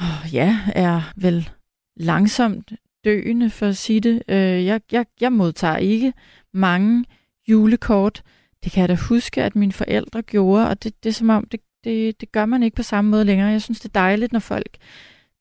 oh, 0.00 0.34
ja, 0.34 0.58
er 0.74 1.12
vel 1.16 1.50
langsomt 1.96 2.72
døende, 3.04 3.50
for 3.50 3.66
at 3.66 3.76
sige 3.76 4.00
det. 4.00 4.22
Øh, 4.28 4.64
jeg, 4.64 4.80
jeg, 4.92 5.06
jeg 5.20 5.32
modtager 5.32 5.76
ikke 5.76 6.12
mange 6.52 7.04
julekort. 7.48 8.22
Det 8.64 8.72
kan 8.72 8.80
jeg 8.80 8.88
da 8.88 8.96
huske, 9.08 9.42
at 9.42 9.56
mine 9.56 9.72
forældre 9.72 10.22
gjorde, 10.22 10.68
og 10.68 10.82
det, 10.82 11.04
det 11.04 11.08
er 11.08 11.14
som 11.14 11.30
om, 11.30 11.44
det, 11.44 11.60
det, 11.84 12.20
det 12.20 12.32
gør 12.32 12.46
man 12.46 12.62
ikke 12.62 12.76
på 12.76 12.82
samme 12.82 13.10
måde 13.10 13.24
længere. 13.24 13.48
Jeg 13.48 13.62
synes, 13.62 13.80
det 13.80 13.88
er 13.88 14.00
dejligt, 14.00 14.32
når 14.32 14.40
folk 14.40 14.76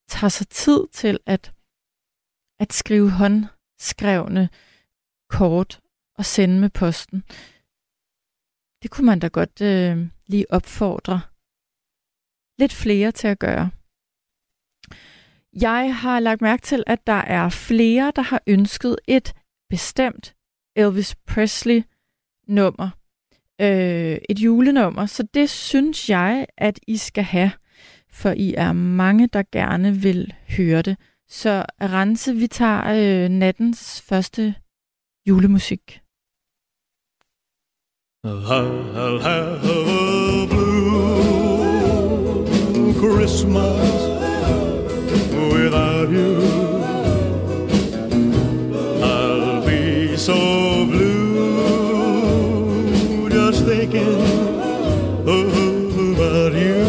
tager 0.09 0.30
sig 0.30 0.47
tid 0.47 0.80
til 0.91 1.20
at, 1.26 1.53
at 2.59 2.74
skrive 2.74 3.09
håndskrevne 3.09 4.49
kort 5.30 5.82
og 6.18 6.26
sende 6.26 6.59
med 6.59 6.70
posten. 6.70 7.24
Det 8.84 8.91
kunne 8.91 9.05
man 9.05 9.20
da 9.20 9.28
godt 9.28 9.61
øh, 9.61 10.07
lige 10.28 10.51
opfordre 10.51 11.22
lidt 12.59 12.74
flere 12.74 13.11
til 13.11 13.28
at 13.28 13.39
gøre. 13.39 13.72
Jeg 15.62 15.95
har 15.95 16.20
lagt 16.20 16.41
mærke 16.41 16.62
til, 16.62 16.84
at 16.88 17.08
der 17.08 17.14
er 17.14 17.49
flere, 17.49 18.12
der 18.16 18.22
har 18.22 18.41
ønsket 18.47 18.95
et 19.08 19.34
bestemt 19.70 20.36
Elvis 20.76 21.16
Presley 21.16 21.84
nummer. 22.47 22.89
Øh, 23.62 24.18
et 24.30 24.39
julenummer. 24.39 25.06
Så 25.06 25.24
det 25.34 25.49
synes 25.49 26.10
jeg, 26.10 26.45
at 26.58 26.80
I 26.88 26.97
skal 26.97 27.24
have. 27.24 27.51
For 28.12 28.30
I 28.30 28.54
er 28.58 28.74
mange, 28.74 29.28
der 29.28 29.43
gerne 29.51 29.95
vil 29.95 30.34
høre 30.58 30.82
det. 30.82 30.97
Så 31.28 31.66
Rense, 31.82 32.36
vi 32.36 32.47
tager 32.47 32.84
øh, 32.86 33.30
nattens 33.30 34.01
første 34.01 34.56
julemusik. 35.28 35.99
I'll 38.26 39.20
have 39.22 39.60
a 39.66 40.47
blue 40.49 40.93
Christmas 42.93 43.92
so 50.24 50.86
blue 50.86 52.07
just 53.30 53.65
thinking 53.65 54.21
about 55.24 56.53
you. 56.53 56.86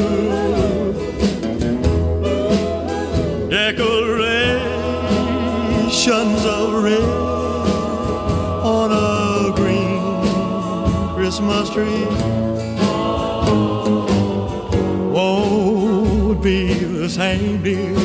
Decorations 3.51 4.05
of 6.47 6.85
red 6.85 7.03
on 8.63 8.93
a 8.93 9.53
green 9.57 9.99
Christmas 11.17 11.71
tree 11.71 12.07
won't 15.13 16.41
be 16.41 16.73
the 16.73 17.09
same, 17.09 17.61
dear. 17.65 18.04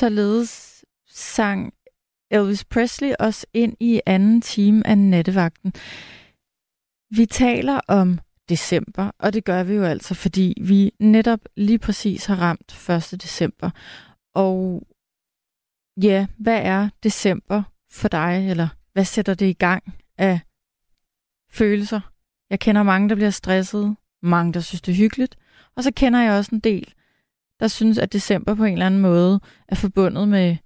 Således 0.00 0.84
sang 1.10 1.74
Elvis 2.30 2.64
Presley 2.64 3.12
os 3.18 3.46
ind 3.54 3.76
i 3.80 4.00
anden 4.06 4.40
time 4.40 4.86
af 4.86 4.98
nattevagten. 4.98 5.72
Vi 7.10 7.26
taler 7.26 7.80
om 7.88 8.18
december, 8.48 9.10
og 9.18 9.32
det 9.32 9.44
gør 9.44 9.62
vi 9.62 9.74
jo 9.74 9.84
altså, 9.84 10.14
fordi 10.14 10.54
vi 10.60 10.92
netop 11.00 11.40
lige 11.56 11.78
præcis 11.78 12.26
har 12.26 12.34
ramt 12.36 12.90
1. 13.12 13.22
december. 13.22 13.70
Og 14.34 14.82
ja, 16.02 16.26
hvad 16.38 16.60
er 16.62 16.88
december 17.02 17.62
for 17.90 18.08
dig, 18.08 18.50
eller 18.50 18.68
hvad 18.92 19.04
sætter 19.04 19.34
det 19.34 19.46
i 19.46 19.52
gang 19.52 19.94
af 20.18 20.40
følelser? 21.50 22.00
Jeg 22.50 22.60
kender 22.60 22.82
mange, 22.82 23.08
der 23.08 23.14
bliver 23.14 23.30
stresset, 23.30 23.96
mange, 24.22 24.52
der 24.52 24.60
synes, 24.60 24.82
det 24.82 24.92
er 24.92 24.96
hyggeligt, 24.96 25.36
og 25.76 25.84
så 25.84 25.92
kender 25.96 26.20
jeg 26.20 26.32
også 26.32 26.54
en 26.54 26.60
del, 26.60 26.94
der 27.60 27.68
synes, 27.68 27.98
at 27.98 28.12
december 28.12 28.54
på 28.54 28.64
en 28.64 28.72
eller 28.72 28.86
anden 28.86 29.00
måde 29.00 29.40
er 29.68 29.74
forbundet 29.74 30.28
med 30.28 30.56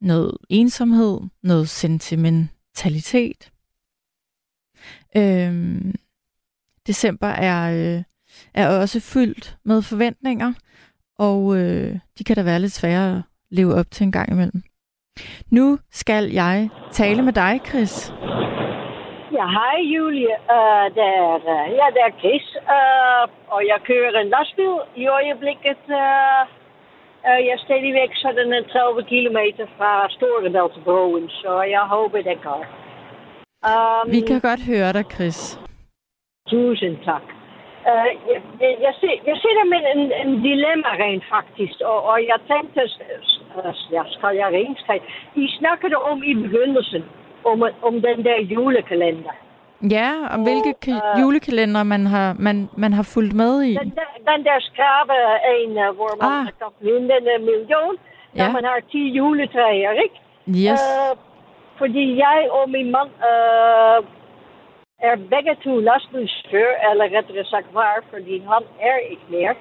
noget 0.00 0.36
ensomhed, 0.48 1.20
noget 1.42 1.68
sentimentalitet. 1.68 3.52
Øhm, 5.16 5.94
december 6.86 7.28
er, 7.28 7.96
øh, 7.96 8.02
er 8.54 8.68
også 8.68 9.00
fyldt 9.00 9.58
med 9.64 9.82
forventninger, 9.82 10.52
og 11.18 11.56
øh, 11.56 11.98
de 12.18 12.24
kan 12.24 12.36
da 12.36 12.42
være 12.42 12.60
lidt 12.60 12.72
svære 12.72 13.16
at 13.16 13.22
leve 13.50 13.74
op 13.74 13.90
til 13.90 14.04
en 14.04 14.12
gang 14.12 14.32
imellem. 14.32 14.62
Nu 15.50 15.78
skal 15.90 16.30
jeg 16.30 16.68
tale 16.92 17.22
med 17.22 17.32
dig, 17.32 17.60
Chris. 17.68 18.12
Ja, 19.32 19.46
hej 19.46 19.78
Julie. 19.94 20.36
Uh, 20.56 20.86
det 20.96 21.06
er, 21.22 21.34
uh, 21.54 21.66
ja, 21.78 21.86
det 21.94 22.02
er 22.08 22.12
Chris. 22.20 22.46
Uh, 22.76 23.24
og 23.54 23.60
jeg 23.70 23.78
kører 23.90 24.20
en 24.20 24.28
lastbil 24.28 24.76
i 25.02 25.06
øjeblikket. 25.06 25.82
Uh, 26.02 26.42
uh, 27.26 27.38
jeg 27.46 27.54
er 27.58 27.64
stadigvæk 27.66 28.10
sådan 28.14 28.52
en 28.52 28.64
30 28.64 29.02
kilometer 29.02 29.66
fra 29.78 29.90
Storebæltsbroen, 30.16 31.28
så 31.28 31.62
jeg 31.62 31.84
håber 31.94 32.22
det 32.22 32.38
går. 32.42 32.62
Um, 33.70 34.12
Vi 34.16 34.20
kan 34.20 34.40
godt 34.48 34.62
høre 34.72 34.92
dig, 34.92 35.04
Chris. 35.14 35.38
Tusind 36.48 36.96
tak. 37.04 37.26
Uh, 37.90 38.10
jeg, 38.32 38.40
jeg, 38.86 38.94
jeg, 39.30 39.36
sidder 39.44 39.64
med 39.72 39.80
en, 39.94 40.02
en 40.22 40.42
dilemma 40.42 40.90
rent 41.04 41.24
faktisk, 41.34 41.76
og, 41.90 41.98
og 42.10 42.18
jeg 42.30 42.38
tænkte, 42.52 42.82
uh, 43.56 43.74
ja, 43.94 44.02
skal 44.14 44.36
jeg 44.40 44.48
renskrive? 44.58 45.04
I 45.34 45.46
snakkede 45.58 45.96
om 46.10 46.22
i 46.22 46.34
begyndelsen, 46.34 47.04
om, 47.50 47.58
om 47.88 47.94
den 48.06 48.18
der 48.24 48.38
julekalender. 48.54 49.34
Ja, 49.96 50.10
om 50.34 50.40
hvilke 50.42 50.72
ka- 50.86 51.02
øh, 51.16 51.20
julekalender 51.22 51.82
man 51.82 52.06
har, 52.06 52.28
man, 52.38 52.56
man 52.76 52.92
har 52.92 53.02
fulgt 53.14 53.34
med 53.42 53.52
i. 53.62 53.72
Den, 53.82 53.92
der, 54.00 54.08
den 54.32 54.44
der 54.48 54.58
skrabe 54.70 55.14
en, 55.62 55.70
uh, 55.70 55.96
hvor 55.98 56.12
man 56.22 56.32
Ah. 56.40 56.46
kan 56.60 56.70
vinde 56.80 57.14
en 57.36 57.44
million, 57.50 57.94
når 58.34 58.44
Ja. 58.44 58.52
man 58.52 58.64
har 58.64 58.78
10 58.92 58.98
juletræer, 59.18 59.92
ikke? 60.04 60.18
Yes. 60.48 60.82
Øh, 60.86 61.12
fordi 61.78 62.04
jeg 62.24 62.38
og 62.50 62.70
min 62.70 62.88
mand 62.96 63.10
øh, 63.30 63.98
er 65.08 65.14
begge 65.34 65.54
to 65.64 65.72
lastbilschauffør, 65.88 66.70
eller 66.90 67.04
rettere 67.16 67.44
sagt 67.44 67.68
var, 67.74 67.92
fordi 68.12 68.34
han 68.52 68.62
er 68.90 68.96
ikke 69.12 69.26
mere, 69.36 69.54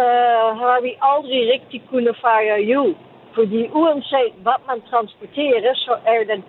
øh, 0.00 0.48
har 0.62 0.78
vi 0.86 0.90
aldrig 1.12 1.40
rigtig 1.54 1.82
kunnet 1.90 2.16
fejre 2.24 2.60
jul. 2.72 2.94
Fordi 3.34 3.60
uanset 3.80 4.34
hvad 4.44 4.58
man 4.68 4.80
transporterer, 4.90 5.74
så 5.74 5.94
er 6.06 6.20
den 6.32 6.42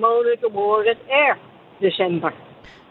måned 0.00 0.44
om 0.46 0.56
året 0.56 0.98
er 1.10 1.32
december. 1.80 2.30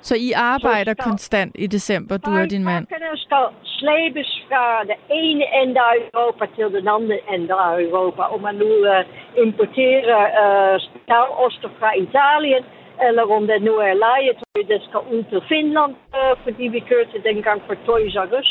Så 0.01 0.15
I 0.28 0.32
arbejder 0.36 0.93
skal- 0.93 1.03
konstant 1.09 1.51
i 1.65 1.67
december, 1.67 2.17
du 2.17 2.30
og 2.41 2.49
din 2.49 2.63
mand? 2.63 2.88
Pakkerne 2.88 3.17
skal 3.26 3.45
slæbes 3.63 4.30
fra 4.47 4.84
det 4.89 4.99
ene 5.22 5.45
ende 5.61 5.80
af 5.89 5.93
Europa 6.13 6.45
til 6.55 6.65
den 6.78 6.88
anden 6.95 7.19
ende 7.34 7.53
af 7.53 7.82
Europa. 7.88 8.22
Om 8.34 8.41
man 8.41 8.55
nu 8.55 8.72
uh, 8.93 9.01
importerer 9.45 10.22
uh, 10.43 10.76
spitaloster 10.88 11.69
fra 11.80 11.89
Italien, 12.05 12.63
eller 13.07 13.24
om 13.38 13.47
det 13.47 13.61
nu 13.61 13.74
er 13.88 13.93
legetøj, 14.07 14.59
det 14.72 14.82
skal 14.88 15.01
ud 15.13 15.24
til 15.32 15.41
Finland, 15.51 15.93
uh, 16.19 16.34
fordi 16.43 16.63
vi 16.76 16.80
kørte 16.80 17.24
dengang 17.30 17.59
for 17.67 17.76
Toys 17.86 18.15
R 18.15 18.34
Us. 18.39 18.49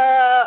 Uh, 0.00 0.44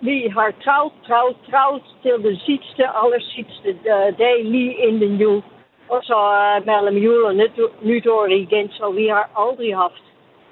vi 0.00 0.28
har 0.36 0.50
travlt, 0.64 0.94
travlt, 1.06 1.38
travlt 1.50 1.86
til 2.02 2.12
den 2.26 2.36
sidste, 2.36 2.82
aller 3.00 3.22
sidste 3.34 3.68
uh, 3.94 4.18
dag 4.18 4.44
lige 4.44 4.74
inden 4.88 5.16
jul. 5.16 5.42
Og 5.88 6.00
så 6.02 6.18
uh, 6.18 6.66
mellem 6.66 6.96
jul 7.04 7.22
og 7.22 7.34
nytår, 7.34 7.70
nytår 7.82 8.26
igen, 8.26 8.68
så 8.70 8.90
vi 8.90 9.06
har 9.06 9.30
aldrig 9.36 9.76
haft 9.76 10.04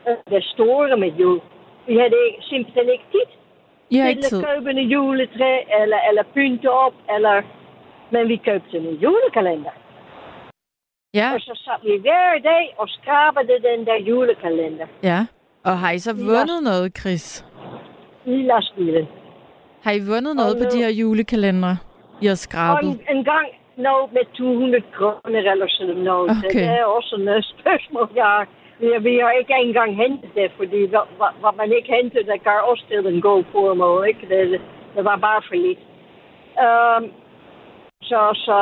uh, 0.07 0.33
det 0.35 0.45
store 0.45 0.97
med 0.97 1.13
jul. 1.21 1.41
Vi 1.87 1.95
havde 1.97 2.19
ikke, 2.27 2.39
simpelthen 2.43 2.89
ikke 2.89 3.05
tid 3.13 3.29
I 3.91 3.97
har 3.97 4.09
ikke 4.09 4.23
til 4.23 4.31
tid. 4.31 4.39
at 4.39 4.47
købe 4.47 4.71
en 4.71 4.79
juletræ, 4.79 5.53
eller, 5.81 5.99
eller 6.09 6.23
pynte 6.35 6.71
op, 6.71 6.95
eller... 7.17 7.43
Men 8.11 8.29
vi 8.29 8.37
købte 8.37 8.77
en 8.79 8.95
julekalender. 8.95 9.71
Ja, 11.15 11.35
Og 11.35 11.41
så 11.41 11.61
satte 11.65 11.87
vi 11.87 11.99
hver 12.01 12.39
dag 12.43 12.75
og 12.79 12.89
skrabede 12.89 13.59
den 13.69 13.87
der 13.87 13.97
julekalender 13.97 14.87
ja. 15.03 15.27
Og 15.65 15.79
har 15.79 15.91
I 15.91 15.99
så 15.99 16.13
vundet 16.13 16.63
noget, 16.63 16.99
Chris? 16.99 17.45
i 18.27 18.43
lastbilen. 18.43 19.07
Har 19.87 19.93
I 20.01 20.03
vundet 20.13 20.33
noget 20.43 20.55
på 20.61 20.65
de 20.73 20.79
her 20.85 20.93
julekalendere, 21.01 21.77
I 22.23 22.27
har 22.27 22.37
Og 22.39 22.39
skrabet? 22.47 22.89
en, 22.91 23.01
en 23.17 23.23
gang 23.33 23.47
noget 23.89 24.07
med 24.17 24.25
200 24.35 24.85
kroner 24.97 25.41
eller 25.53 25.69
sådan 25.79 25.97
noget. 26.11 26.31
Okay. 26.31 26.59
Det 26.61 26.65
er 26.81 26.85
også 26.97 27.13
en 27.21 27.43
spørgsmål, 27.55 28.09
jeg 28.21 28.25
har. 28.35 28.47
Vi, 28.81 28.87
har- 28.93 29.03
vi 29.09 29.15
har 29.23 29.31
ikke 29.41 29.55
engang 29.69 29.91
hentet 30.03 30.31
det, 30.35 30.49
fordi 30.61 30.81
hvad, 30.93 31.05
hvad, 31.19 31.53
man 31.61 31.71
ikke 31.79 31.91
henter, 31.97 32.23
det 32.33 32.45
gør 32.49 32.59
også 32.71 32.85
til 32.91 33.07
en 33.15 33.21
god 33.31 33.43
formål. 33.53 34.09
Ikke? 34.11 34.25
Det, 34.33 34.61
det 34.97 35.03
var 35.11 35.17
bare 35.29 35.43
for 35.49 35.55
lidt. 35.67 35.83
Um, 36.67 37.03
så, 38.11 38.21
så, 38.47 38.59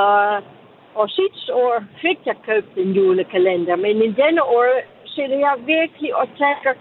og 1.01 1.07
sidste 1.19 1.55
år 1.55 1.75
fik 2.03 2.19
jeg 2.27 2.37
købt 2.49 2.73
en 2.77 2.91
julekalender, 2.99 3.77
men 3.77 3.97
i 4.09 4.11
denne 4.23 4.43
år 4.43 4.67
sidder 5.15 5.39
jeg 5.47 5.55
virkelig 5.67 6.11
og 6.21 6.27
tænker, 6.43 6.73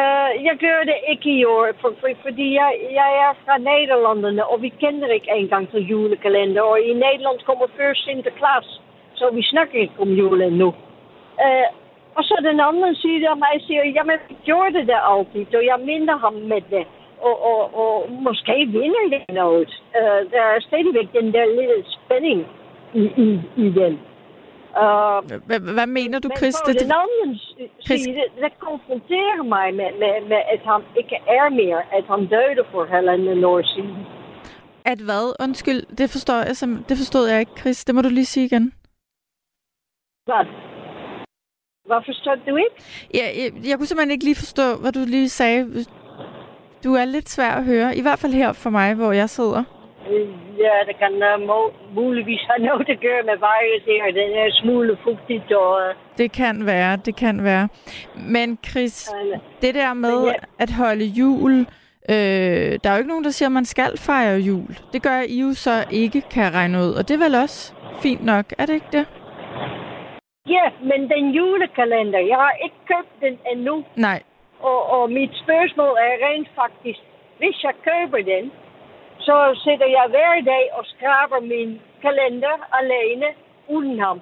uh, 0.00 0.30
jeg 0.48 0.56
gør 0.64 0.80
det 0.90 0.98
ikke 1.12 1.30
i 1.40 1.44
år, 1.44 1.66
for, 1.80 1.92
for, 2.00 2.08
fordi 2.22 2.54
jeg, 2.54 2.70
jeg 3.00 3.10
er 3.26 3.32
fra 3.44 3.58
Nederlandene, 3.58 4.46
og 4.46 4.62
vi 4.62 4.68
kender 4.68 5.08
ikke 5.08 5.30
engang 5.30 5.70
til 5.70 5.86
julekalender, 5.90 6.62
og 6.62 6.80
i 6.80 6.92
Nederland 6.92 7.38
kommer 7.48 7.66
først 7.76 8.04
Sinterklaas, 8.04 8.80
så 9.14 9.30
vi 9.32 9.42
snakker 9.42 9.80
ikke 9.80 9.98
om 9.98 10.08
julen 10.08 10.52
nu. 10.52 10.68
Uh, 11.44 11.68
og 12.16 12.24
så 12.24 12.34
den 12.48 12.60
anden 12.60 12.94
side 12.94 13.28
af 13.28 13.36
mig 13.36 13.54
siger, 13.66 13.84
jamen, 13.96 14.18
vi 14.28 14.36
gjorde 14.44 14.74
det 14.86 14.98
altid, 15.12 15.54
og 15.54 15.64
jeg 15.64 15.78
minder 15.90 16.16
ham 16.16 16.34
med 16.34 16.62
det. 16.70 16.86
Og, 17.20 17.44
og, 17.50 17.60
og 17.82 18.10
måske 18.10 18.54
vinder 18.66 19.04
jeg 19.10 19.24
noget. 19.28 19.70
Uh, 19.98 20.20
der 20.32 20.42
er 20.54 20.60
stadigvæk 20.60 21.08
den 21.12 21.32
der 21.32 21.46
lille 21.46 21.84
spænding 21.96 22.46
i, 22.94 23.04
i, 23.24 23.40
i 23.56 23.68
den. 23.80 24.00
Hvad, 25.46 25.86
mener 25.86 26.18
du, 26.18 26.28
men 26.28 26.36
Chris? 26.36 26.56
på 26.66 26.72
Det, 26.72 26.80
den 26.80 27.38
side, 27.98 28.14
det 28.42 28.58
konfronterer 28.58 29.42
mig 29.42 29.74
med, 29.74 29.90
med, 30.02 30.28
med, 30.28 30.40
at 30.54 30.60
han 30.64 30.80
ikke 30.96 31.16
er 31.16 31.48
mere, 31.60 31.82
at 31.98 32.04
han 32.12 32.20
døde 32.26 32.64
for 32.72 32.84
halvanden 32.84 33.44
år 33.44 33.62
siden. 33.74 34.06
at 34.84 34.98
hvad? 34.98 35.34
Undskyld, 35.44 35.82
det 35.98 36.10
forstår 36.10 36.34
jeg 36.34 36.56
sim- 36.56 36.84
det 36.88 36.96
forstod 36.96 37.28
jeg 37.28 37.40
ikke, 37.40 37.52
Chris. 37.60 37.84
Det 37.84 37.94
må 37.94 38.02
du 38.02 38.08
lige 38.08 38.24
sige 38.24 38.46
igen. 38.46 38.72
Hvad? 40.24 40.44
Hvad 41.86 42.00
forstår 42.06 42.34
du 42.48 42.56
ikke? 42.56 42.76
Ja, 43.14 43.26
jeg, 43.42 43.68
jeg 43.68 43.76
kunne 43.78 43.86
simpelthen 43.86 44.10
ikke 44.10 44.24
lige 44.24 44.34
forstå, 44.44 44.76
hvad 44.80 44.92
du 44.92 44.98
lige 45.06 45.28
sagde. 45.28 45.84
Du 46.84 46.94
er 46.94 47.04
lidt 47.04 47.28
svær 47.28 47.50
at 47.50 47.64
høre, 47.64 47.96
i 47.96 48.02
hvert 48.02 48.18
fald 48.18 48.32
her 48.32 48.52
for 48.52 48.70
mig, 48.70 48.94
hvor 48.94 49.12
jeg 49.12 49.30
sidder. 49.30 49.79
Ja, 50.64 50.76
det 50.88 50.96
kan 50.98 51.12
uh, 51.34 51.46
må, 51.46 51.72
muligvis 51.94 52.40
have 52.50 52.66
noget 52.68 52.88
at 52.88 53.00
gøre 53.00 53.22
med 53.22 53.38
vejret 53.38 53.82
der. 53.86 54.22
Den 54.22 54.30
er 54.38 54.50
smule 54.50 54.96
fugtigt 55.04 55.52
og... 55.52 55.72
Uh, 55.72 55.94
Det 56.18 56.32
kan 56.32 56.66
være, 56.66 56.96
det 56.96 57.16
kan 57.16 57.44
være. 57.44 57.68
Men 58.16 58.58
Chris, 58.68 59.10
det 59.62 59.74
der 59.74 59.94
med 59.94 60.24
ja. 60.24 60.32
at 60.58 60.70
holde 60.70 61.04
jul, 61.04 61.52
øh, 62.10 62.78
der 62.82 62.86
er 62.90 62.94
jo 62.94 62.98
ikke 62.98 63.08
nogen, 63.08 63.24
der 63.24 63.30
siger, 63.30 63.48
at 63.48 63.52
man 63.52 63.64
skal 63.64 63.98
fejre 63.98 64.38
jul. 64.38 64.78
Det 64.92 65.02
gør 65.02 65.20
I 65.28 65.40
jo 65.40 65.54
så 65.54 65.84
ikke, 65.90 66.20
kan 66.20 66.54
regne 66.54 66.78
ud. 66.78 66.92
Og 66.98 67.08
det 67.08 67.14
er 67.14 67.24
vel 67.28 67.34
også 67.34 67.74
fint 68.02 68.24
nok, 68.24 68.44
er 68.58 68.66
det 68.66 68.74
ikke 68.74 68.92
det? 68.92 69.06
ja, 70.56 70.66
men 70.90 71.00
den 71.14 71.24
julekalender, 71.38 72.20
jeg 72.32 72.36
har 72.36 72.54
ikke 72.64 72.80
købt 72.92 73.12
den 73.24 73.38
endnu. 73.52 73.84
Nej. 73.96 74.22
Og, 74.60 74.80
og 74.96 75.10
mit 75.18 75.32
spørgsmål 75.44 75.94
er 76.08 76.14
rent 76.26 76.48
faktisk, 76.54 77.00
hvis 77.38 77.56
jeg 77.66 77.74
køber 77.88 78.20
den, 78.32 78.52
så 79.20 79.60
sætter 79.64 79.86
jeg 79.86 80.06
hver 80.08 80.34
dag 80.52 80.64
og 80.72 80.84
skraber 80.86 81.40
min 81.40 81.80
kalender 82.02 82.56
alene 82.80 83.26
uden 83.68 83.98
ham. 84.00 84.20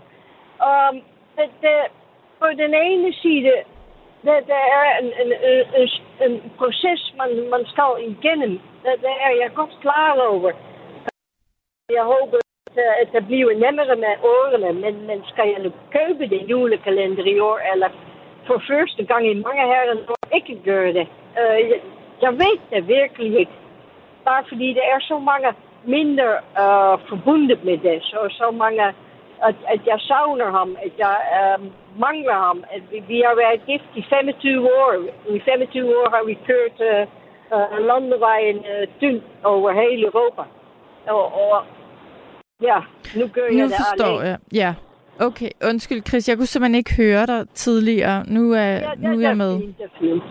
Og 0.59 0.95
det, 1.37 1.51
det, 1.63 1.77
på 2.41 2.47
den 2.63 2.75
ene 2.75 3.13
side, 3.13 3.53
det, 4.25 4.37
det 4.51 4.63
er 4.79 4.99
en, 5.01 5.07
en, 5.23 5.33
en, 5.51 5.65
en, 5.81 5.89
en 6.27 6.53
proces, 6.59 7.15
man, 7.17 7.51
man 7.51 7.67
skal 7.67 7.93
igennem. 7.99 8.61
Det, 8.85 8.93
det 9.05 9.15
er 9.27 9.33
jeg 9.43 9.51
godt 9.55 9.75
klar 9.81 10.21
over. 10.31 10.51
Jeg 11.91 12.05
håber, 12.05 12.39
at, 12.67 12.79
at 13.03 13.09
det 13.13 13.27
bliver 13.27 13.53
nemmere 13.65 13.97
med 13.97 14.15
årene, 14.23 14.73
men, 14.73 15.07
men 15.07 15.25
skal 15.27 15.49
jeg 15.49 15.63
nu 15.63 15.71
købe 15.97 16.27
den 16.35 16.47
julekalender 16.47 17.25
i 17.25 17.39
år, 17.39 17.61
eller 17.73 17.89
for 18.47 18.63
første 18.71 19.05
gang 19.05 19.27
i 19.27 19.35
mange 19.35 19.63
herrer, 19.73 19.97
år 20.09 20.35
ikke 20.37 20.61
gøre 20.65 20.93
det? 20.93 21.07
Uh, 21.41 21.71
jeg, 21.71 21.81
jeg 22.23 22.33
ved 22.33 22.59
det 22.71 22.89
virkelig 22.89 23.39
ikke. 23.39 23.53
Bare 24.29 24.43
fordi 24.51 24.69
der 24.79 24.85
er 24.95 25.01
så 25.11 25.17
mange 25.31 25.49
mindre 25.97 26.31
uh, 26.63 26.95
forbundet 27.11 27.61
med 27.69 27.77
det, 27.87 27.97
så, 28.11 28.19
så 28.41 28.47
mange, 28.63 28.83
at, 29.49 29.57
at 29.75 29.81
jeg 29.91 29.99
savner 30.11 30.49
ham, 30.59 30.71
at 30.87 30.93
jeg 31.05 31.17
uh, 31.39 31.59
mangler 32.05 32.39
ham. 32.47 32.59
At 32.75 32.83
vi, 32.91 32.99
vi 33.13 33.19
har 33.27 33.35
været 33.45 33.67
gift 33.71 33.91
i 34.01 34.03
25 34.11 34.65
år. 34.85 34.93
I 35.37 35.41
25 35.41 35.89
år 36.01 36.09
har 36.17 36.23
vi 36.31 36.35
kørt 36.51 36.77
uh, 36.91 37.03
uh, 37.55 37.79
landevejen 37.91 38.59
uh, 38.73 38.85
tynd 39.01 39.21
over 39.45 39.69
hele 39.83 40.03
Europa. 40.11 40.43
Og, 41.17 41.25
og 41.43 41.65
ja, 42.63 42.79
nu 43.19 43.25
gør 43.35 43.45
jeg 43.45 43.53
Nu 43.55 43.65
det 43.65 43.75
forstår 43.83 44.15
alene. 44.21 44.29
jeg. 44.29 44.39
Ja. 44.53 44.75
Okay, 45.27 45.51
undskyld 45.71 46.03
Chris, 46.09 46.29
jeg 46.29 46.37
kunne 46.37 46.47
simpelthen 46.47 46.79
ikke 46.79 46.97
høre 46.97 47.27
dig 47.27 47.49
tidligere. 47.55 48.25
Nu 48.27 48.53
er, 48.53 48.59
Ja, 48.59 48.91
nu 48.99 49.09
er 49.09 49.15
det 49.15 49.23
jeg 49.23 49.31
er 49.31 49.35
med. 49.35 49.61
fint, 49.61 49.79
det 49.79 49.85
er 49.85 49.99
fint. 50.01 50.23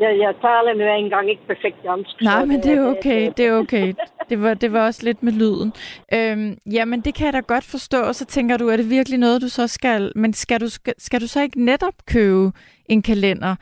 Jeg, 0.00 0.18
jeg 0.18 0.34
taler 0.40 0.74
nu 0.74 0.84
engang 1.04 1.30
ikke 1.30 1.42
perfekt 1.46 1.76
dansk. 1.84 2.20
Nej, 2.22 2.44
men 2.44 2.56
det 2.62 2.72
er 2.78 2.86
okay, 2.86 3.30
det 3.36 3.46
er 3.46 3.52
okay. 3.58 3.94
Det 4.30 4.42
var, 4.42 4.54
det 4.54 4.72
var 4.72 4.86
også 4.86 5.00
lidt 5.04 5.22
med 5.22 5.32
lyden. 5.32 5.72
Øhm, 6.14 6.58
jamen, 6.72 7.00
det 7.00 7.14
kan 7.14 7.26
jeg 7.26 7.32
da 7.32 7.40
godt 7.40 7.64
forstå, 7.64 7.98
og 8.02 8.14
så 8.14 8.24
tænker 8.26 8.56
du, 8.56 8.68
er 8.68 8.76
det 8.76 8.90
virkelig 8.90 9.18
noget, 9.18 9.42
du 9.42 9.48
så 9.48 9.66
skal... 9.66 10.12
Men 10.16 10.32
skal 10.32 10.60
du, 10.60 10.68
skal, 10.68 10.94
skal 10.98 11.20
du 11.20 11.26
så 11.26 11.42
ikke 11.42 11.64
netop 11.64 11.94
købe 12.06 12.52
en 12.88 13.02
kalender 13.02 13.56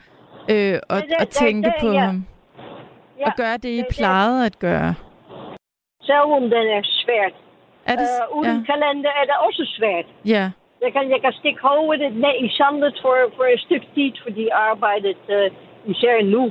øh, 0.51 0.79
og, 0.89 0.97
det- 1.01 1.15
og 1.19 1.25
det- 1.25 1.29
tænke 1.29 1.65
det- 1.65 1.73
på 1.81 1.87
ja. 1.91 1.99
ham? 1.99 2.25
Ja, 3.19 3.25
Og 3.25 3.31
gøre 3.37 3.57
det, 3.57 3.65
I 3.69 3.77
det- 3.77 3.85
det- 3.89 3.95
plejede 3.97 4.45
at 4.45 4.59
gøre? 4.59 4.93
Selvom 6.01 6.41
den 6.55 6.65
er 6.77 6.83
svært. 7.03 7.33
Er 7.85 7.95
det, 8.01 8.07
Uh, 8.31 8.37
uden 8.39 8.57
ja, 8.59 8.73
kalender 8.73 9.11
er 9.21 9.25
det 9.29 9.37
også 9.47 9.63
svært. 9.77 10.05
ja, 10.35 10.45
Jeg 10.83 10.91
kan, 10.95 11.03
jeg 11.13 11.21
kan 11.25 11.33
stikke 11.41 11.59
hovedet 11.69 12.13
ned 12.25 12.35
i 12.47 12.49
sandet 12.57 12.93
for, 13.03 13.15
for 13.35 13.43
et 13.55 13.59
stykke 13.67 13.87
tid, 13.95 14.11
fordi 14.25 14.43
arbejdet, 14.69 15.21
uh, 15.37 15.47
især 15.87 16.23
nu, 16.23 16.43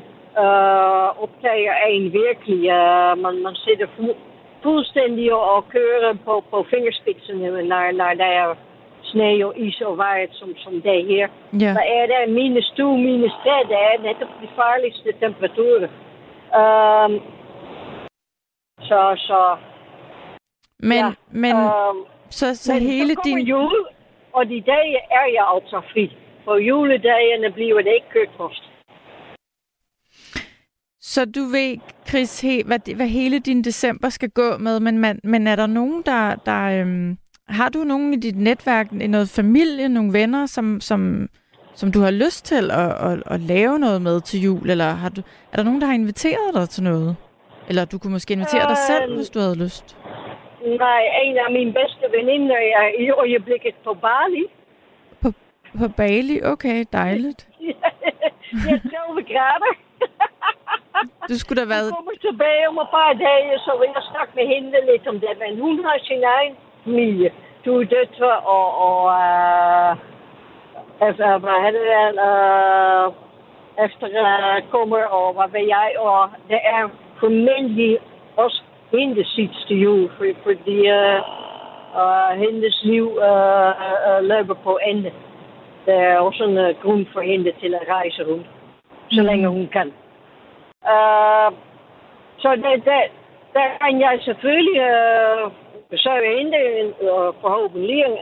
uh, 0.44 1.22
optager 1.24 1.74
en 1.88 2.12
virkelig. 2.12 2.60
Uh, 2.78 3.12
man, 3.22 3.34
man 3.46 3.54
sidder 3.54 3.86
fu- 3.96 4.20
fuldstændig 4.62 5.34
og, 5.34 5.68
kører 5.68 6.14
på, 6.24 6.44
på 6.50 6.66
fingerspidserne, 6.70 7.62
når, 7.62 7.92
når 7.92 8.14
der 8.14 8.30
er 8.42 8.54
sne 9.02 9.46
og 9.46 9.58
is 9.58 9.80
og 9.80 9.98
vejret, 9.98 10.30
som, 10.32 10.48
som 10.56 10.72
det 10.82 11.00
er 11.00 11.06
her. 11.06 11.28
ja. 11.52 11.72
Der 11.78 11.86
er 11.98 12.06
der 12.06 12.32
minus 12.32 12.72
2, 12.76 12.96
minus 12.96 13.32
3, 13.42 13.50
det 13.68 13.78
er 13.88 14.02
netop 14.02 14.28
de 14.42 14.48
farligste 14.56 15.12
temperaturer. 15.20 15.88
Um, 16.60 17.12
så, 18.80 19.00
så, 19.16 19.56
Men, 20.78 20.98
ja, 20.98 21.10
men 21.30 21.54
um, 21.56 22.06
så, 22.30 22.54
så 22.54 22.72
men 22.72 22.82
hele 22.82 23.14
så 23.14 23.20
din... 23.24 23.38
jul, 23.38 23.86
og 24.32 24.48
de 24.48 24.60
dage 24.66 24.98
er 25.10 25.26
jeg 25.32 25.46
altså 25.54 25.80
fri. 25.92 26.16
På 26.44 26.56
juledagene 26.56 27.52
bliver 27.52 27.82
det 27.82 27.92
ikke 27.94 28.08
kødkost. 28.12 28.62
Så 31.14 31.24
du 31.24 31.40
ved, 31.40 31.76
Chris, 32.08 32.40
he, 32.40 32.62
hvad, 32.66 32.94
hvad 32.96 33.06
hele 33.06 33.38
din 33.38 33.62
december 33.64 34.08
skal 34.08 34.30
gå 34.30 34.56
med, 34.58 34.80
men, 34.80 34.98
man, 34.98 35.20
men 35.24 35.46
er 35.46 35.56
der 35.56 35.66
nogen, 35.66 36.02
der... 36.06 36.34
der 36.34 36.80
øhm, 36.80 37.18
har 37.48 37.68
du 37.68 37.78
nogen 37.78 38.14
i 38.14 38.16
dit 38.16 38.36
netværk, 38.36 38.92
noget 38.92 39.28
familie, 39.28 39.88
nogle 39.88 40.12
venner, 40.12 40.46
som, 40.46 40.80
som, 40.80 41.28
som 41.74 41.92
du 41.92 42.00
har 42.00 42.10
lyst 42.10 42.44
til 42.44 42.70
at, 42.70 42.90
at, 43.08 43.22
at 43.26 43.40
lave 43.40 43.78
noget 43.78 44.02
med 44.02 44.20
til 44.20 44.40
jul? 44.40 44.70
Eller 44.70 44.90
har 45.02 45.08
du, 45.08 45.20
er 45.52 45.56
der 45.56 45.62
nogen, 45.62 45.80
der 45.80 45.86
har 45.86 45.94
inviteret 45.94 46.54
dig 46.54 46.68
til 46.68 46.82
noget? 46.82 47.16
Eller 47.68 47.84
du 47.84 47.98
kunne 47.98 48.12
måske 48.12 48.32
invitere 48.32 48.68
dig 48.68 48.76
selv, 48.76 49.04
Øhm. 49.10 49.16
hvis 49.16 49.30
du 49.30 49.38
havde 49.38 49.58
lyst? 49.64 49.96
Nej, 50.84 51.02
en 51.24 51.36
af 51.36 51.52
mine 51.52 51.72
bedste 51.72 52.04
veninder 52.18 52.56
er 52.56 52.88
i 53.04 53.10
øjeblikket 53.10 53.74
på 53.84 53.94
Bali. 53.94 54.44
På, 55.20 55.32
på 55.78 55.88
Bali? 55.88 56.40
Okay, 56.44 56.84
dejligt. 56.92 57.48
er 58.52 58.78
30 58.78 59.22
grader. 59.32 59.72
Du 61.28 61.38
skulle 61.38 61.60
da 61.62 61.68
været... 61.74 61.88
kommer 61.96 62.16
tilbage 62.28 62.68
om 62.68 62.78
et 62.84 62.88
par 62.96 63.12
dage, 63.26 63.58
så 63.66 63.72
vil 63.80 63.90
jeg 63.96 64.04
snakke 64.12 64.32
med 64.38 64.46
hende 64.54 64.78
lidt 64.90 65.06
om 65.12 65.20
det. 65.20 65.32
Men 65.42 65.60
hun 65.64 65.84
har 65.84 65.96
sin 66.08 66.24
egen 66.36 66.54
familie. 66.84 67.30
To 67.64 67.82
døtre 67.82 68.32
og, 68.56 68.66
og 68.86 68.98
uh, 69.20 69.90
efter, 71.08 71.38
hvad 71.38 71.56
er 71.66 71.70
det, 71.76 71.86
uh, 72.26 73.06
efter 73.84 74.06
uh, 74.24 74.70
kommer 74.70 75.02
og 75.18 75.26
hvad 75.36 75.48
ved 75.54 75.66
jeg. 75.76 75.88
Og 75.98 76.30
det 76.48 76.60
er 76.74 76.88
formentlig 77.20 77.98
også 78.36 78.62
hendes 78.92 79.28
sidste 79.28 79.74
jul, 79.74 80.10
for, 80.16 80.24
fordi 80.42 80.78
uh, 80.98 81.18
uh, 82.00 82.30
hendes 82.44 82.84
liv 82.84 83.06
uh, 83.06 83.72
uh, 84.08 84.24
løber 84.30 84.54
på 84.54 84.78
ende. 84.86 85.12
Der 85.86 85.94
er 85.94 86.18
også 86.18 86.44
en 86.44 86.58
uh, 86.58 86.82
grund 86.82 87.06
for 87.12 87.20
hende 87.20 87.52
til 87.60 87.74
at 87.74 87.82
rejse 87.88 88.24
rundt, 88.30 88.46
så 89.10 89.22
længe 89.22 89.48
hun 89.48 89.68
kan. 89.72 89.92
Uh, 90.94 91.50
så 92.38 92.48
det, 92.56 92.84
det, 92.84 93.00
der 93.54 93.66
kan 93.80 94.00
jeg 94.00 94.18
selvfølgelig 94.22 94.80
uh, 94.90 95.52
besøge 95.90 96.38
hende 96.38 96.58
uh, 97.00 97.30
forhåbentlig 97.40 98.04
en, 98.04 98.16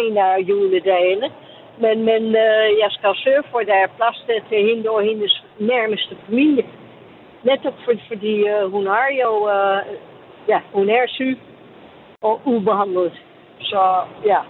en 0.00 0.16
af 0.16 0.38
juledagene. 0.38 1.28
Men, 1.78 2.04
men 2.04 2.22
uh, 2.26 2.66
jeg 2.82 2.90
skal 2.90 3.14
sørge 3.16 3.44
for, 3.50 3.58
at 3.58 3.66
der 3.66 3.74
er 3.74 3.96
plads 3.96 4.24
til, 4.26 4.42
til 4.48 4.60
hende 4.68 4.90
og 4.90 5.02
hendes 5.02 5.44
nærmeste 5.58 6.16
familie. 6.26 6.64
Netop 7.44 7.74
for, 7.84 7.92
fordi 8.08 8.34
uh, 8.52 8.72
hun 8.72 8.86
har 8.86 9.08
jo, 9.22 9.30
uh, 9.56 9.80
ja, 10.48 10.60
hun 10.72 10.90
er 10.90 11.06
syg 11.06 11.38
og 12.22 12.40
ubehandlet. 12.44 13.12
Så 13.60 13.82
ja. 14.24 14.40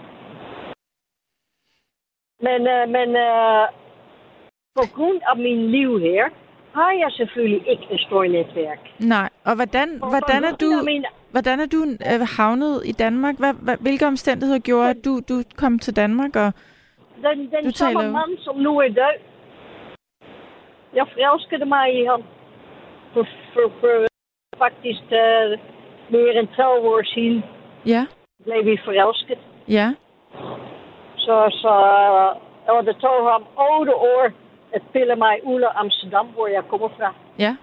Men, 2.41 2.61
uh, 2.75 2.89
men 2.89 3.09
uh, 3.09 3.65
på 4.75 4.83
grund 4.95 5.21
af 5.31 5.37
min 5.37 5.71
liv 5.71 5.99
her, 5.99 6.29
har 6.73 6.91
jeg 6.91 7.09
selvfølgelig 7.11 7.61
ikke 7.71 7.87
et 7.91 7.99
stort 8.07 8.31
netværk. 8.31 8.79
Nej, 8.99 9.29
og 9.45 9.55
hvordan, 9.55 9.89
hvordan 10.13 10.43
er 10.43 10.55
du... 10.55 10.69
Jeg 10.77 10.85
mener, 10.85 11.09
Hvordan 11.31 11.59
er 11.59 11.65
du 11.65 11.81
øh, 12.11 12.21
havnet 12.37 12.81
i 12.85 12.91
Danmark? 12.91 13.35
Hvad, 13.39 13.53
hvad, 13.53 13.77
hvilke 13.81 14.07
omstændigheder 14.07 14.59
gjorde, 14.59 14.89
at 14.89 15.05
du, 15.05 15.19
du 15.29 15.35
kom 15.57 15.79
til 15.79 15.95
Danmark? 15.95 16.35
Og 16.35 16.53
den, 17.23 17.37
den 17.39 17.63
Du 17.65 17.71
samme 17.73 17.99
taler- 17.99 18.11
mand, 18.11 18.37
som 18.39 18.55
nu 18.55 18.79
er 18.79 18.87
død. 18.87 19.17
Jeg 20.93 21.05
forelskede 21.13 21.65
mig 21.65 22.01
i 22.01 22.05
ham. 22.05 22.21
For, 23.13 23.27
for, 23.53 23.71
for 23.79 24.07
faktisk 24.57 25.03
uh, 25.03 25.49
mere 26.13 26.33
end 26.39 26.47
12 26.47 26.85
år 26.93 27.01
siden 27.13 27.43
ja, 27.85 28.05
blev 28.43 28.65
vi 28.65 28.77
forelsket. 28.85 29.37
ja, 29.67 29.87
Så, 31.17 31.35
så 31.63 31.73
uh, 32.67 32.75
og 32.77 32.85
det 32.85 32.95
tog 33.01 33.17
ham 33.31 33.43
8 33.79 33.95
år 33.95 34.23
at 34.73 34.81
pille 34.93 35.15
mig 35.15 35.33
af 35.33 35.71
Amsterdam, 35.83 36.27
hvor 36.35 36.47
jeg 36.47 36.63
kommer 36.69 36.89
fra. 36.97 37.13
ja. 37.39 37.55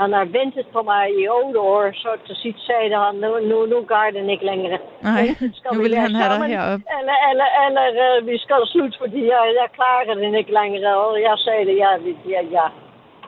Han 0.00 0.12
har 0.12 0.24
ventet 0.24 0.66
på 0.72 0.82
mig 0.82 1.04
i 1.20 1.28
otte 1.28 1.60
år, 1.60 1.90
så 2.02 2.10
til 2.26 2.36
sidst 2.42 2.66
sagde 2.66 2.96
han, 3.04 3.14
nu, 3.14 3.30
nu, 3.50 3.66
nu 3.72 3.78
gør 3.92 4.10
den 4.18 4.30
ikke 4.30 4.44
længere. 4.50 4.78
Nej, 5.02 5.26
skal 5.58 5.70
nu 5.72 5.78
vi 5.78 5.82
vil 5.88 5.96
han 6.04 6.14
have 6.20 6.28
dig 6.28 6.38
sammen, 6.40 6.50
heroppe. 6.50 6.84
Eller, 6.98 7.16
eller, 7.30 7.48
eller 7.66 7.84
uh, 8.20 8.26
vi 8.26 8.38
skal 8.38 8.56
slutte, 8.72 8.98
fordi 9.02 9.20
jeg, 9.32 9.42
jeg 9.60 9.68
klarer 9.78 10.14
den 10.14 10.34
ikke 10.34 10.52
længere. 10.60 10.96
Og 10.96 11.20
jeg 11.22 11.34
sagde 11.38 11.72
ja, 11.82 11.90
ja, 12.34 12.40
ja. 12.56 12.66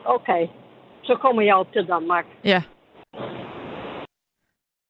Okay, 0.05 0.47
så 1.03 1.15
kommer 1.15 1.41
jeg 1.41 1.55
op 1.55 1.71
til 1.73 1.87
Danmark. 1.87 2.25
Ja. 2.45 2.61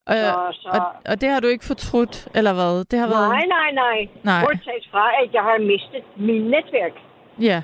Og, 0.07 0.13
Så- 0.15 0.59
så- 0.61 0.69
og, 0.73 0.81
og 1.11 1.21
det 1.21 1.29
har 1.29 1.39
du 1.39 1.47
ikke 1.47 1.65
fortrudt, 1.65 2.27
eller 2.35 2.53
hvad? 2.53 2.85
Det 2.91 2.99
har 2.99 3.07
været... 3.07 3.29
Nej, 3.29 3.45
nej, 3.57 3.69
nej. 3.71 3.97
Nej. 4.23 4.41
Bortset 4.45 4.83
fra, 4.91 5.05
at 5.23 5.33
jeg 5.33 5.41
har 5.43 5.57
mistet 5.71 6.03
min 6.15 6.41
netværk. 6.41 6.95
Ja, 7.41 7.61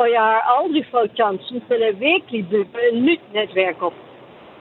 Og 0.00 0.06
jeg 0.16 0.24
har 0.30 0.42
aldrig 0.56 0.84
fået 0.90 1.10
chancen 1.20 1.56
til 1.68 1.80
at 1.88 2.00
virkelig 2.00 2.48
bygge 2.50 2.78
et 2.88 3.02
nyt 3.06 3.22
netværk 3.34 3.82
op 3.82 3.96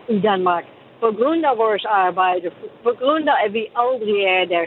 i 0.10 0.20
Danmark. 0.20 0.66
På 1.00 1.10
grund 1.18 1.46
af 1.46 1.58
vores 1.58 1.86
arbejde. 1.86 2.48
På 2.84 2.92
grund 3.02 3.30
af, 3.30 3.38
at 3.46 3.54
vi 3.54 3.64
aldrig 3.76 4.18
er 4.38 4.46
der. 4.54 4.66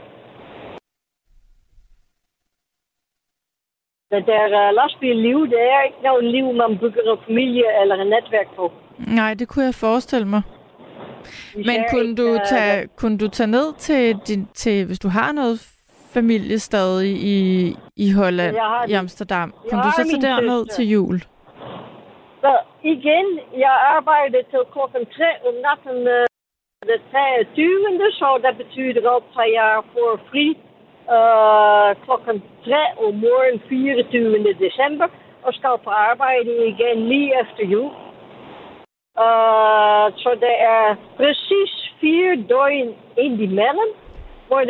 Det 4.12 4.26
der 4.26 4.44
uh, 4.60 4.74
lastbilliv, 4.74 5.38
det 5.52 5.62
er 5.74 5.82
ikke 5.82 6.02
noget 6.02 6.24
liv, 6.24 6.52
man 6.52 6.78
bygger 6.78 7.02
en 7.12 7.18
familie 7.26 7.80
eller 7.80 7.94
et 7.96 8.06
netværk 8.06 8.48
på. 8.56 8.72
nej, 8.98 9.34
det 9.34 9.48
kunne 9.48 9.64
jeg 9.64 9.74
forestille 9.74 10.28
mig. 10.28 10.42
Men 11.54 11.84
kunne 11.90 12.02
ikke, 12.02 12.22
du, 12.22 12.34
øh, 12.34 12.40
tage, 12.50 12.88
kunne 12.96 13.18
du 13.18 13.28
tage 13.28 13.50
ned 13.50 13.74
til, 13.78 14.16
din, 14.28 14.46
til, 14.54 14.86
hvis 14.86 14.98
du 14.98 15.08
har 15.08 15.32
noget 15.32 15.56
familie 16.12 16.58
stadig 16.58 17.10
i, 17.10 17.76
i 18.06 18.08
Holland, 18.18 18.54
Jeg 18.56 18.68
har 18.74 18.84
i 18.88 18.92
Amsterdam, 18.92 19.48
kunne 19.68 19.82
du 19.86 19.90
så 19.90 20.18
derned 20.28 20.60
søster. 20.64 20.74
til 20.76 20.84
jul? 20.94 21.18
Så 22.42 22.52
igen, 22.94 23.26
jeg 23.64 23.74
arbejder 23.96 24.40
til 24.52 24.62
klokken 24.74 25.02
3 25.16 25.24
om 25.48 25.54
natten 25.66 25.98
øh, 26.16 26.26
den 26.90 27.00
23. 27.10 28.12
Så 28.20 28.28
det 28.44 28.56
betyder 28.60 29.10
også, 29.10 29.40
at 29.44 29.52
jeg 29.60 29.72
får 29.92 30.10
fri 30.30 30.46
øh, 31.16 31.88
klokken 32.04 32.36
3 32.64 33.04
om 33.04 33.14
morgen 33.24 33.58
24. 33.68 34.54
december. 34.66 35.08
Og 35.42 35.54
skal 35.54 35.76
på 35.84 35.90
arbejde 35.90 36.52
igen 36.72 36.98
lige 37.12 37.30
efter 37.42 37.64
jul. 37.74 37.90
Øh, 39.24 40.06
så 40.22 40.30
det 40.44 40.54
er 40.74 40.86
præcis 41.16 41.72
fire 42.00 42.34
døgn 42.52 42.88
ind 43.24 43.40
imellem. 43.48 43.90
Hvor 43.96 43.99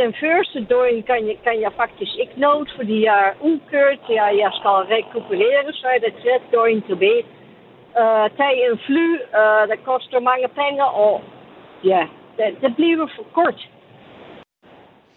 den 0.02 0.14
første 0.22 0.58
døgn 0.72 1.02
kan 1.02 1.20
jeg, 1.28 1.36
kan 1.46 1.56
jeg 1.64 1.72
faktisk 1.82 2.12
ikke 2.22 2.36
nå, 2.36 2.66
fordi 2.76 2.96
jeg 3.04 3.18
er 3.28 3.32
ukørt, 3.40 4.02
jeg, 4.08 4.28
jeg 4.42 4.52
skal 4.58 4.76
rekuperere, 4.94 5.72
så 5.72 5.86
er 5.94 5.98
det 6.04 6.12
tre 6.22 6.34
døgn 6.52 6.82
tilbage. 6.90 7.24
Uh, 8.00 8.26
tage 8.38 8.70
en 8.70 8.78
fly, 8.86 9.08
uh, 9.40 9.62
det 9.70 9.78
koster 9.84 10.20
mange 10.30 10.48
penge, 10.60 10.84
og 10.84 11.22
ja, 11.84 12.02
det, 12.36 12.46
det 12.62 12.70
bliver 12.76 13.08
for 13.16 13.26
kort. 13.38 13.60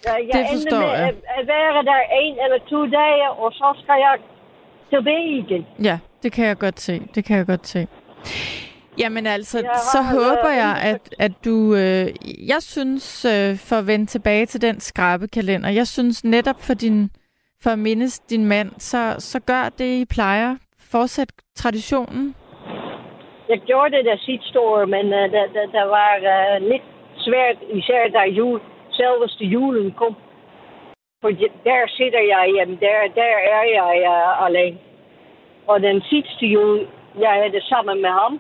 Uh, 0.08 0.20
jeg 0.28 0.34
Det 0.38 0.46
forstår 0.54 0.78
ender 0.78 0.88
med 0.88 0.98
jeg. 0.98 1.08
At, 1.08 1.16
at 1.38 1.48
være 1.48 1.84
der 1.92 2.02
en 2.22 2.36
eller 2.44 2.60
to 2.70 2.80
dage, 3.00 3.30
og 3.30 3.52
så 3.54 3.68
skal 3.82 3.98
jeg 4.08 4.16
tilbage 4.94 5.30
igen. 5.44 5.66
Ja, 5.84 5.98
det 6.24 6.32
kan 6.32 6.46
jeg 6.46 6.58
godt 6.58 6.80
se. 6.80 6.94
Det 7.16 7.26
kan 7.26 7.38
jeg 7.38 7.46
godt 7.46 7.68
se. 7.68 7.88
Jamen 8.98 9.28
altså, 9.28 9.58
Jeg 9.58 9.80
så 9.94 10.02
håber 10.02 10.50
øh, 10.50 10.58
jeg, 10.58 10.76
at, 10.84 11.16
at 11.20 11.32
du... 11.46 11.76
Øh, 11.76 12.08
jeg 12.48 12.62
synes, 12.62 13.26
øh, 13.26 13.58
for 13.58 13.76
at 13.76 13.88
vende 13.88 14.06
tilbage 14.06 14.46
til 14.46 14.62
den 14.62 14.80
skrabekalender, 14.80 15.70
jeg 15.70 15.88
synes 15.88 16.24
netop 16.24 16.62
for 16.62 16.74
din 16.74 17.10
for 17.64 17.70
at 17.70 17.80
mindes 17.80 18.20
din 18.20 18.46
mand, 18.46 18.70
så, 18.78 19.16
så 19.20 19.40
gør 19.40 19.70
det, 19.80 19.90
I 20.02 20.06
plejer. 20.06 20.56
Fortsæt 20.92 21.32
traditionen. 21.56 22.36
Jeg 23.50 23.60
gjorde 23.60 23.98
det 23.98 24.06
der 24.06 24.18
sidste 24.18 24.60
år, 24.60 24.86
men 24.86 25.06
uh, 25.20 25.24
det, 25.34 25.44
det, 25.56 25.66
det 25.76 25.86
var 25.98 26.14
uh, 26.34 26.70
lidt 26.72 26.88
svært, 27.18 27.58
især 27.80 28.08
da 28.08 28.24
jul, 28.40 28.60
selveste 28.92 29.46
julen 29.46 29.92
kom. 29.92 30.16
For 31.22 31.30
der 31.70 31.82
sidder 31.98 32.24
jeg 32.34 32.52
hjemme, 32.56 32.78
der, 32.86 32.96
der 33.16 33.32
er 33.58 33.64
jeg 33.78 33.92
uh, 34.14 34.46
alene. 34.46 34.78
Og 35.68 35.82
den 35.82 36.02
sidste 36.02 36.46
jul, 36.46 36.88
jeg 37.20 37.30
havde 37.30 37.52
det 37.52 37.64
sammen 37.64 38.02
med 38.02 38.10
ham, 38.10 38.40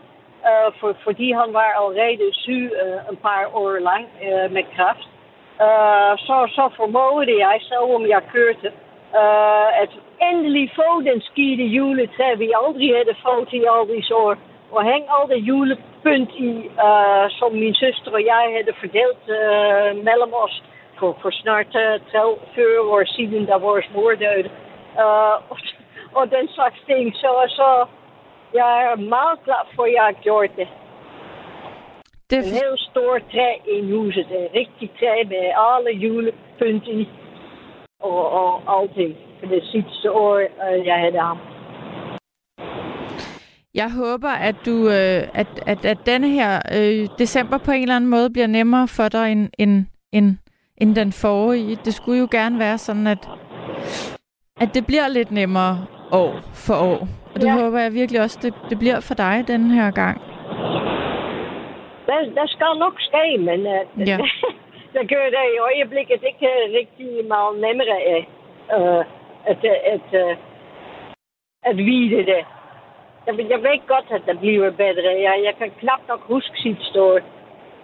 uh, 0.50 0.70
for, 0.80 0.96
fordi 1.04 1.28
han 1.32 1.50
var 1.60 1.70
allerede 1.82 2.28
syg 2.44 2.72
uh, 2.84 3.00
en 3.10 3.18
par 3.26 3.42
år 3.54 3.72
lang 3.90 4.06
uh, 4.28 4.48
med 4.56 4.64
kræft. 4.76 5.08
Uh, 5.66 6.14
så, 6.26 6.36
så 6.58 6.64
formåede 6.80 7.36
jeg, 7.46 7.56
selvom 7.70 8.04
jeg 8.14 8.22
kørte, 8.36 8.68
uh, 9.20 9.70
at 9.84 9.92
endelig 10.30 10.72
få 10.76 11.02
den 11.10 11.22
skide 11.22 11.66
juletræ, 11.78 12.28
vi 12.36 12.48
aldrig 12.62 12.90
havde 12.98 13.16
fået 13.26 13.54
i 13.54 13.62
alle 13.74 13.88
disse 13.96 14.16
år. 14.16 14.36
Og 14.76 14.84
hænge 14.84 15.08
al 15.16 15.30
det 15.30 15.42
julepynt 15.50 16.32
i, 16.50 16.54
uh, 16.88 17.26
som 17.38 17.52
min 17.52 17.76
søster 17.76 18.12
og 18.12 18.24
jeg 18.26 18.46
havde 18.56 18.74
fordelt 18.82 19.24
uh, 19.40 19.90
mellem 20.08 20.32
os 20.46 20.56
for, 21.00 21.18
for 21.22 21.32
snart 21.42 21.74
uh, 21.76 22.38
40 22.56 22.82
år 22.94 23.04
siden, 23.16 23.46
da 23.46 23.56
vores 23.58 23.88
mor 23.96 24.12
døde. 24.24 24.50
Uh, 25.04 25.36
og, 25.52 25.58
og 26.18 26.24
den 26.36 26.48
slags 26.56 26.80
ting. 26.88 27.16
Så, 27.16 27.32
så 27.48 27.86
jeg 28.54 28.72
er 28.92 28.96
meget 28.96 29.38
glad 29.46 29.64
for, 29.76 29.84
at 29.84 29.94
jeg 29.94 30.04
har 30.10 30.18
gjort 30.28 30.52
det. 30.56 30.68
Det 32.30 32.38
En 32.38 32.44
helt 32.44 32.80
stor 32.92 33.20
træ 33.32 33.52
i 33.76 33.92
huset. 33.92 34.28
En 34.40 34.48
rigtig 34.60 34.88
træ 35.00 35.24
med 35.34 35.46
alle 35.68 35.92
julepynt 36.04 36.88
i. 36.88 37.10
Og, 38.00 38.32
og 38.32 38.82
alting. 38.82 39.16
For 39.40 39.48
det 39.48 39.64
sidste 39.64 40.12
år, 40.12 40.36
uh, 40.38 40.86
jeg 40.86 40.98
havde 41.00 41.20
ham. 41.20 41.38
Jeg 43.74 43.92
håber, 43.92 44.30
at 44.30 44.56
du 44.66 44.88
øh, 44.88 45.22
at, 45.34 45.48
at, 45.66 45.86
at 45.86 45.98
denne 46.06 46.30
her 46.30 46.62
øh, 46.78 47.08
december 47.18 47.58
på 47.58 47.72
en 47.72 47.82
eller 47.82 47.96
anden 47.96 48.10
måde 48.10 48.30
bliver 48.30 48.48
nemmere 48.48 48.88
for 48.88 49.10
dig 49.10 49.32
end, 49.32 49.50
end, 49.60 49.86
end, 50.12 50.38
end 50.78 50.96
den 50.96 51.12
forrige. 51.12 51.76
Det 51.86 51.94
skulle 51.94 52.20
jo 52.20 52.28
gerne 52.32 52.60
være 52.60 52.78
sådan, 52.78 53.08
at, 53.08 53.30
at 54.62 54.74
det 54.74 54.86
bliver 54.86 55.08
lidt 55.08 55.32
nemmere 55.32 55.86
år 56.12 56.40
for 56.54 56.76
år. 56.76 57.23
Og 57.34 57.42
det 57.42 57.48
ja. 57.48 57.56
Håber 57.62 57.80
jeg 57.80 57.94
virkelig 57.94 58.22
også, 58.22 58.40
det, 58.42 58.54
det 58.70 58.80
bliver 58.80 59.00
for 59.00 59.14
dig 59.14 59.44
den 59.48 59.72
her 59.72 59.92
gang. 59.92 60.22
Det, 62.08 62.18
det 62.38 62.50
skal 62.50 62.74
nok 62.86 62.96
ske, 63.00 63.38
men 63.38 63.60
uh, 63.60 64.08
Ja. 64.10 64.18
det 64.96 65.04
gør 65.12 65.26
det 65.36 65.46
i 65.56 65.58
øjeblikket 65.70 66.20
ikke 66.30 66.50
rigtig 66.80 67.26
meget 67.28 67.54
nemmere 67.66 68.26
uh, 68.78 69.04
at, 69.52 69.66
at, 69.96 70.08
uh, 70.24 70.36
at 71.64 71.78
vide 71.78 72.18
det. 72.32 72.42
Jeg, 73.28 73.34
jeg 73.54 73.60
ved 73.68 73.88
godt, 73.88 74.08
at 74.12 74.22
det 74.28 74.40
bliver 74.40 74.72
bedre. 74.72 75.10
Jeg, 75.28 75.36
jeg 75.48 75.54
kan 75.60 75.72
knap 75.80 76.02
nok 76.08 76.22
huske 76.22 76.58
sit 76.64 76.98
år. 76.98 77.20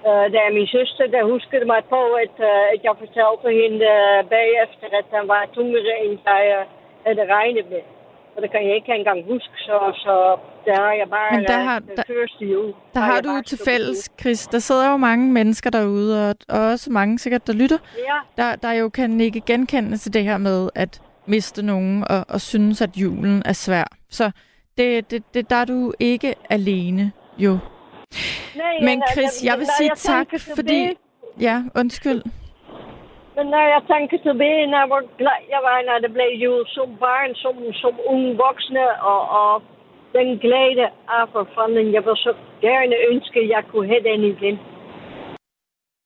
Uh, 0.08 0.26
det 0.32 0.40
er 0.46 0.54
min 0.54 0.68
søster, 0.68 1.08
der 1.08 1.32
huskede 1.34 1.66
mig 1.66 1.82
på, 1.90 2.02
at, 2.24 2.36
uh, 2.50 2.66
at 2.74 2.80
jeg 2.84 2.94
fortalte 3.04 3.48
hende 3.62 3.86
uh, 3.96 4.30
bagefter, 4.36 4.88
at 5.00 5.08
han 5.14 5.28
var 5.28 5.50
tungere, 5.56 5.96
end 6.06 6.20
jeg 6.26 6.44
uh, 6.58 6.66
havde 7.06 7.34
regnet 7.34 7.66
med. 7.70 7.84
Og 8.40 8.44
det 8.44 8.52
kan 8.52 8.68
jeg 8.68 8.76
ikke 8.76 8.92
engang 8.94 9.20
huske, 9.34 9.54
så, 9.58 9.78
så 9.96 10.38
der 10.66 10.76
har 10.82 10.94
jeg 10.94 11.08
bare 11.10 11.32
Men 11.36 11.46
der 11.46 11.60
øh, 11.60 11.66
har- 11.66 11.80
den 11.80 11.90
der- 11.98 12.04
første 12.08 12.46
jul. 12.46 12.74
Der 12.94 13.00
har 13.00 13.14
jeg 13.16 13.24
du 13.24 13.42
til 13.46 13.60
fælles, 13.66 14.10
Chris. 14.22 14.48
Der 14.48 14.60
sidder 14.60 14.92
jo 14.92 14.98
mange 14.98 15.32
mennesker 15.34 15.70
derude, 15.70 16.30
og, 16.30 16.36
og 16.50 16.60
også 16.62 16.92
mange 16.92 17.20
sikkert, 17.20 17.48
der 17.48 17.54
lytter. 17.54 17.78
Ja, 17.98 18.44
der, 18.44 18.56
der 18.56 18.72
jo 18.72 18.90
kan 18.90 19.22
ikke 19.22 19.42
genkende 19.42 19.98
til 19.98 20.14
det 20.14 20.24
her 20.24 20.38
med 20.38 20.70
at 20.76 21.02
miste 21.26 21.62
nogen 21.66 22.06
og, 22.10 22.26
og 22.30 22.42
synes, 22.42 22.82
at 22.82 22.90
julen 22.98 23.42
er 23.46 23.54
svær. 23.54 23.84
Så 24.10 24.32
det, 24.78 25.12
det, 25.12 25.24
det, 25.34 25.50
der 25.50 25.56
er 25.56 25.66
du 25.66 25.94
ikke 26.00 26.34
alene, 26.50 27.12
jo. 27.38 27.58
Nej, 28.56 28.66
Men 28.82 29.04
Chris, 29.12 29.44
jeg 29.44 29.58
vil 29.58 29.68
sige 29.78 29.92
tak, 29.96 30.28
fordi... 30.56 30.90
Ja, 31.42 31.64
undskyld. 31.76 32.22
Men 33.40 33.54
jeg 33.76 33.82
tænker 33.92 34.18
tilbage, 34.28 34.68
når 34.74 34.84
hvor 34.88 35.04
glad 35.22 35.40
jeg 35.54 35.62
var, 35.70 35.78
når 35.90 35.98
det 36.04 36.12
blev 36.14 36.30
jul 36.44 36.64
som 36.76 36.90
barn, 37.06 37.32
som, 37.44 37.56
som 37.82 37.94
og, 39.12 39.22
og 39.42 39.62
den 40.18 40.28
glæde 40.46 40.86
af 41.18 41.24
forfanden, 41.36 41.94
jeg 41.94 42.04
vil 42.06 42.18
så 42.28 42.34
gerne 42.62 42.96
ønske, 43.12 43.50
jeg 43.56 43.64
kunne 43.72 43.88
have 43.88 44.04
den 44.10 44.22
igen. 44.34 44.56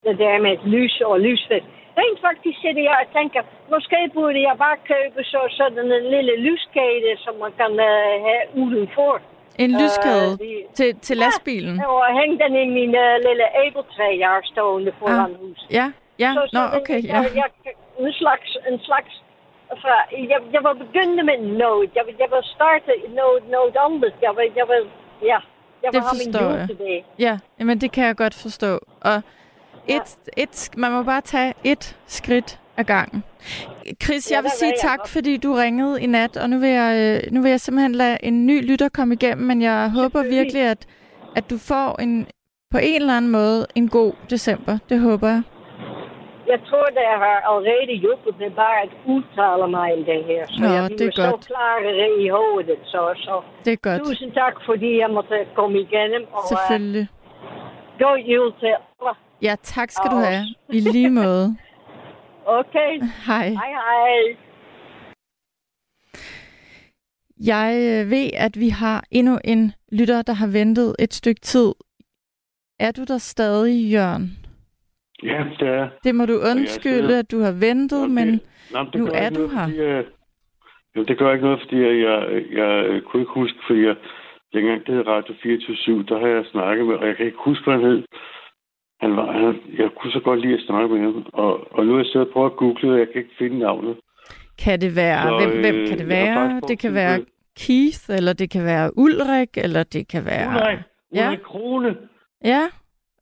Det 0.06 0.18
der 0.20 0.42
med 0.46 0.58
lys 0.76 1.02
og 1.06 1.20
lysfest. 1.20 1.66
Rent 2.00 2.20
faktisk 2.28 2.58
sidder 2.62 2.82
jeg 2.90 2.98
og 3.04 3.14
tænker, 3.20 3.42
måske 3.74 3.98
burde 4.14 4.42
jeg 4.50 4.56
bare 4.58 4.78
købe 4.92 5.24
så, 5.24 5.42
sådan 5.60 5.92
en 5.92 6.06
lille 6.16 6.36
lyskæde, 6.48 7.12
som 7.18 7.34
man 7.44 7.52
kan 7.60 7.72
uh, 7.92 8.64
udenfor. 8.64 9.14
En 9.60 9.72
lyskæde 9.82 10.32
Øh, 10.34 10.40
de- 10.40 10.66
til, 10.74 10.90
til 11.08 11.18
lastbilen. 11.18 11.76
Og 11.86 12.20
hænge 12.22 12.36
den 12.44 12.56
i 12.56 12.66
min 12.80 12.94
uh, 13.06 13.16
lille 13.28 13.46
æbletræ, 13.66 14.08
jeg 14.24 14.30
har 14.30 14.42
stående 14.44 14.92
foran 15.00 15.32
Ah. 15.32 15.40
huset. 15.42 15.68
Ja, 15.80 15.88
ja. 16.24 16.32
Så, 16.38 16.42
så 16.52 16.54
Nå, 16.58 16.64
den- 16.66 16.74
okay, 16.80 17.00
ja. 17.12 17.20
Jeg, 17.20 17.32
jeg, 17.42 17.48
en 18.06 18.14
slags, 18.22 18.50
en 18.72 18.80
slags 18.88 19.12
fra, 19.82 19.96
jeg, 20.32 20.40
jeg 20.56 20.62
vil 20.66 20.76
begynde 20.86 21.24
med 21.30 21.38
noget. 21.64 21.90
Jeg, 21.98 22.04
jeg 22.22 22.28
vil 22.34 22.44
starte 22.56 22.92
noget, 23.20 23.40
noget 23.56 23.74
andet. 23.86 24.14
Jeg 24.26 24.32
vil, 24.38 24.48
jeg 24.60 24.66
vil, 24.72 24.84
ja, 25.32 25.40
jeg 25.84 25.90
Det 25.94 26.02
min 26.04 26.34
forstår 26.34 26.50
jeg. 26.60 26.68
tilbage. 26.68 27.06
Ja, 27.20 27.34
jamen 27.60 27.78
det 27.82 27.92
kan 27.92 28.06
jeg 28.06 28.16
godt 28.16 28.36
forstå. 28.46 28.72
Og 29.02 29.18
et, 29.88 30.08
et, 30.38 30.70
man 30.78 30.92
må 30.92 31.04
bare 31.04 31.22
tage 31.22 31.54
et 31.64 31.98
skridt 32.08 32.60
ad 32.78 32.84
gangen. 32.84 33.24
Chris, 34.04 34.32
Ja, 34.32 34.36
jeg 34.36 34.44
vil 34.44 34.52
sige 34.52 34.74
tak, 34.82 35.08
fordi 35.08 35.38
du 35.38 35.54
ringede 35.54 36.02
i 36.02 36.06
nat, 36.06 36.38
og 36.38 36.50
nu 36.50 36.60
vil, 36.60 36.70
jeg, 36.70 37.22
øh, 37.26 37.32
nu 37.34 37.42
vil 37.42 37.50
jeg 37.50 37.60
simpelthen 37.60 37.96
lade 37.96 38.18
en 38.24 38.46
ny 38.46 38.68
lytter 38.72 38.90
komme 38.90 39.14
igennem, 39.14 39.48
men 39.48 39.62
jeg 39.62 39.92
håber 39.92 40.24
virkelig, 40.24 40.62
at, 40.62 40.88
at 41.36 41.50
du 41.50 41.58
får 41.58 42.02
en, 42.02 42.28
på 42.72 42.78
en 42.78 42.96
eller 43.02 43.18
anden 43.18 43.32
måde 43.32 43.68
en 43.76 43.90
god 43.90 44.14
december. 44.30 44.78
Det 44.90 45.00
håber 45.00 45.28
jeg. 45.30 45.42
Jeg 46.52 46.60
tror, 46.70 46.86
det 46.98 47.06
har 47.08 47.36
allerede 47.50 47.96
hjulpet 48.04 48.40
med 48.40 48.52
bare 48.52 48.78
at 48.86 48.92
udtale 49.14 49.68
mig 49.78 49.90
om 49.98 50.04
det 50.12 50.22
her. 50.32 50.44
Så 50.48 50.62
Nå, 50.62 50.68
jeg 50.68 50.90
det 50.90 50.96
bliver 50.98 51.10
er 51.10 51.16
så 51.16 51.30
godt. 51.32 51.46
klarere 51.48 52.08
i 52.24 52.28
hovedet. 52.38 52.80
Så, 52.94 53.02
så 53.26 53.42
Det 53.66 53.74
er 53.74 53.82
godt. 53.88 54.02
tusind 54.06 54.32
tak, 54.42 54.54
fordi 54.66 54.90
jeg 55.02 55.10
måtte 55.10 55.38
komme 55.56 55.76
igennem. 55.80 56.24
Og, 56.38 56.42
uh, 56.44 56.48
Selvfølgelig. 56.50 57.08
god 58.00 58.18
jul 58.32 58.50
til 58.60 58.66
alle. 58.66 59.12
Ja, 59.42 59.56
tak 59.64 59.92
skal 59.92 60.12
du 60.12 60.16
Og- 60.16 60.28
have. 60.28 60.44
I 60.70 60.80
lige 60.80 61.10
måde. 61.10 61.48
Okay. 62.46 62.92
Hej. 63.28 63.48
Hej, 63.50 63.72
hej. 63.72 64.36
Jeg 67.46 67.76
øh, 67.82 68.10
ved, 68.12 68.30
at 68.34 68.60
vi 68.60 68.70
har 68.70 69.04
endnu 69.12 69.40
en 69.44 69.74
lytter, 69.92 70.22
der 70.22 70.34
har 70.34 70.48
ventet 70.48 70.96
et 71.00 71.14
stykke 71.14 71.42
tid. 71.42 71.74
Er 72.80 72.92
du 72.92 73.04
der 73.04 73.18
stadig, 73.18 73.92
Jørgen? 73.92 74.38
Ja, 75.32 75.46
det 75.60 75.68
er. 75.68 75.88
Det 76.04 76.16
må 76.16 76.26
du 76.26 76.38
undskylde, 76.52 77.18
at 77.20 77.32
du 77.32 77.40
har 77.40 77.52
ventet, 77.68 78.12
men 78.18 78.28
Nå, 78.74 78.84
men 78.84 78.92
nu 78.96 79.06
gør 79.06 79.14
er 79.14 79.30
du 79.30 79.48
her. 79.48 79.66
Fordi, 79.68 79.82
jeg, 79.82 80.04
jo, 80.96 81.04
det 81.04 81.18
gør 81.18 81.34
ikke 81.34 81.46
noget, 81.46 81.60
fordi 81.64 81.78
jeg, 81.88 81.94
jeg, 82.08 82.18
jeg, 82.60 82.70
jeg 82.94 83.02
kunne 83.04 83.22
ikke 83.24 83.34
huske, 83.42 83.58
fordi 83.68 83.82
jeg, 83.88 83.96
dengang 84.54 84.86
det 84.86 84.96
hed 84.96 85.08
Radio 85.08 85.34
24 85.44 86.04
der 86.04 86.20
har 86.20 86.28
jeg 86.28 86.46
snakket 86.52 86.86
med, 86.88 86.96
og 86.96 87.08
jeg 87.08 87.16
kan 87.18 87.26
ikke 87.26 87.38
huske, 87.46 87.64
hvad 87.64 87.74
han 87.74 87.84
hed. 87.90 88.04
Han 89.02 89.16
var, 89.18 89.32
han, 89.32 89.56
jeg 89.78 89.90
kunne 89.98 90.12
så 90.12 90.20
godt 90.20 90.42
lide 90.42 90.54
at 90.54 90.64
snakke 90.68 90.88
med 90.96 91.02
ham, 91.04 91.26
og, 91.34 91.74
og 91.78 91.86
nu 91.86 91.92
har 91.92 92.00
jeg 92.00 92.06
siddet 92.06 92.28
og 92.28 92.34
prøvet 92.34 92.52
at 92.52 92.58
google, 92.58 92.94
og 92.94 93.00
jeg 93.00 93.08
kan 93.12 93.22
ikke 93.22 93.36
finde 93.38 93.60
navnet. 93.60 93.96
kan 94.64 94.82
det 94.82 94.96
være... 94.96 95.22
Så, 95.28 95.48
hvem, 95.48 95.60
hvem 95.62 95.76
øh, 95.76 95.88
kan 95.88 95.98
det 95.98 96.08
være? 96.08 96.62
Det 96.68 96.80
kan 96.80 96.94
være 96.94 97.18
Keith, 97.60 98.06
eller 98.18 98.34
det 98.34 98.50
kan 98.50 98.64
være 98.66 98.98
Ulrik, 98.98 99.50
eller 99.58 99.84
det 99.84 100.08
kan 100.08 100.26
være... 100.26 100.48
Ulrik, 100.50 100.80
Ja. 101.16 101.28
Ulrik 101.28 101.40
Krone. 101.40 101.96
Ja, 102.44 102.64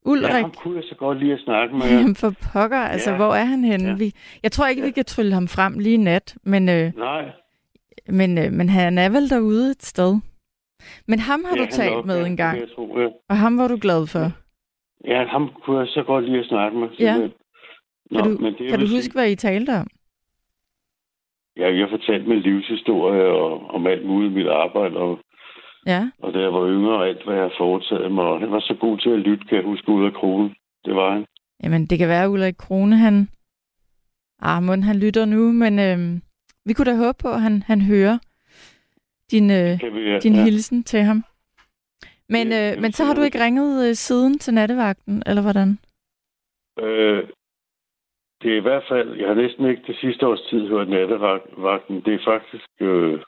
Ja, 0.06 0.10
Ulrik. 0.12 0.32
ham 0.32 0.52
kunne 0.52 0.76
jeg 0.76 0.84
så 0.84 0.96
godt 0.96 1.20
lide 1.20 1.34
at 1.34 1.40
snakke 1.40 1.76
med. 1.76 1.82
Jamen 2.00 2.16
for 2.16 2.34
pokker, 2.54 2.78
altså 2.78 3.10
Ja. 3.12 3.16
hvor 3.16 3.34
er 3.34 3.44
han 3.44 3.64
henne? 3.64 3.88
Ja. 3.90 3.96
Vi, 3.96 4.12
jeg 4.44 4.52
tror 4.52 4.68
ikke, 4.68 4.82
vi 4.82 4.92
kan 4.92 5.06
trylle 5.06 5.34
ham 5.34 5.48
frem 5.48 5.80
lige 5.80 5.98
nat, 5.98 6.36
men, 6.44 6.70
øh, 6.70 6.92
Nej. 6.98 7.26
men, 8.08 8.38
øh, 8.38 8.52
men 8.52 8.70
han 8.70 8.98
er 8.98 9.10
vel 9.10 9.30
derude 9.30 9.72
et 9.72 9.84
sted. 9.84 10.16
Men 11.08 11.20
ham 11.20 11.44
har 11.46 11.56
Ja, 11.58 11.62
du 11.64 11.68
talt 11.72 12.06
med 12.06 12.20
ja, 12.20 12.26
en 12.26 12.38
gang, 12.38 12.60
Jeg 12.60 12.68
tro, 12.76 13.00
ja. 13.00 13.08
og 13.30 13.38
ham 13.38 13.58
var 13.58 13.68
du 13.68 13.78
glad 13.82 14.08
for. 14.08 14.32
ja, 15.08 15.26
ham 15.26 15.50
kunne 15.64 15.80
jeg 15.80 15.88
så 15.88 16.04
godt 16.04 16.26
lide 16.26 16.40
at 16.40 16.46
snakke 16.46 16.78
med. 16.78 16.88
Ja. 17.00 17.14
simpelthen. 17.14 17.32
Kan 18.16 18.24
du, 18.24 18.42
men 18.44 18.54
det, 18.54 18.70
kan 18.70 18.74
du 18.74 18.80
vil 18.80 18.88
sige- 18.88 18.98
huske, 18.98 19.14
hvad 19.14 19.30
I 19.32 19.36
talte 19.36 19.70
om? 19.70 19.88
Ja, 21.58 21.68
jeg 21.80 21.88
fortalte 21.90 22.30
min 22.30 22.40
livshistorie 22.40 23.24
og 23.24 23.68
om 23.76 23.88
alt 23.88 24.06
muligt 24.08 24.34
mit 24.34 24.48
arbejde, 24.48 24.96
og, 24.98 25.20
Ja, 25.86 26.12
og 26.20 26.34
da 26.34 26.40
jeg 26.40 26.54
var 26.54 26.68
yngre, 26.68 26.98
og 26.98 27.08
alt, 27.08 27.24
hvad 27.24 27.36
jeg 27.36 27.44
har 27.44 27.54
foretaget 27.58 28.12
mig. 28.12 28.24
Og 28.24 28.40
han 28.40 28.52
var 28.52 28.60
så 28.60 28.78
god 28.80 28.98
til 28.98 29.10
at 29.10 29.20
lytte, 29.20 29.46
kan 29.46 29.58
jeg 29.58 29.66
huske, 29.66 29.90
ud 29.90 30.06
af 30.06 30.14
krogen. 30.14 30.56
Det 30.86 30.96
var 30.96 31.14
han. 31.14 31.26
jamen 31.64 31.86
det 31.86 31.98
kan 31.98 32.08
være, 32.08 32.30
Ulrik 32.30 32.56
Krone, 32.58 32.98
han... 32.98 33.30
Ah, 34.42 34.64
må 34.64 34.72
han 34.72 35.00
lytter 35.00 35.26
nu, 35.26 35.52
men 35.52 35.80
øh, 35.80 36.22
vi 36.66 36.74
kunne 36.74 36.92
da 36.92 36.96
håbe 36.96 37.18
på, 37.22 37.28
at 37.28 37.42
han, 37.42 37.62
han 37.62 37.82
hører 37.82 38.18
din, 39.32 39.52
øh, 39.52 39.96
vi, 39.96 40.20
din 40.20 40.36
ja. 40.36 40.44
hilsen 40.44 40.84
til 40.84 41.00
ham. 41.00 41.24
Men, 42.30 42.48
Ja, 42.48 42.76
øh, 42.76 42.82
men 42.82 42.92
så 42.92 43.04
har 43.06 43.14
du 43.14 43.22
ikke 43.22 43.44
ringet 43.44 43.90
øh, 43.90 43.96
siden 43.96 44.40
til 44.40 44.54
nattevagten, 44.54 45.24
eller 45.26 45.42
hvordan? 45.42 45.70
Øh, 46.80 47.24
det 48.42 48.52
er 48.52 48.58
i 48.58 48.68
hvert 48.68 48.84
fald, 48.90 49.16
jeg 49.20 49.28
har 49.28 49.36
næsten 49.36 49.66
ikke 49.66 49.84
det 49.88 49.98
sidste 50.02 50.28
års 50.28 50.42
tid 50.50 50.68
hørt 50.68 50.90
nattevagten. 50.90 52.02
Det 52.06 52.14
er 52.14 52.24
faktisk, 52.26 52.70
øh, 52.80 53.20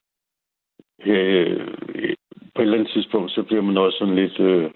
her, 1.06 1.22
øh, 1.96 2.16
på 2.56 2.62
et 2.62 2.66
eller 2.66 2.78
andet 2.78 2.92
tidspunkt, 2.94 3.32
så 3.32 3.44
bliver 3.44 3.62
man 3.62 3.78
også 3.78 3.98
sådan 3.98 4.16
lidt, 4.16 4.40
øh, 4.40 4.72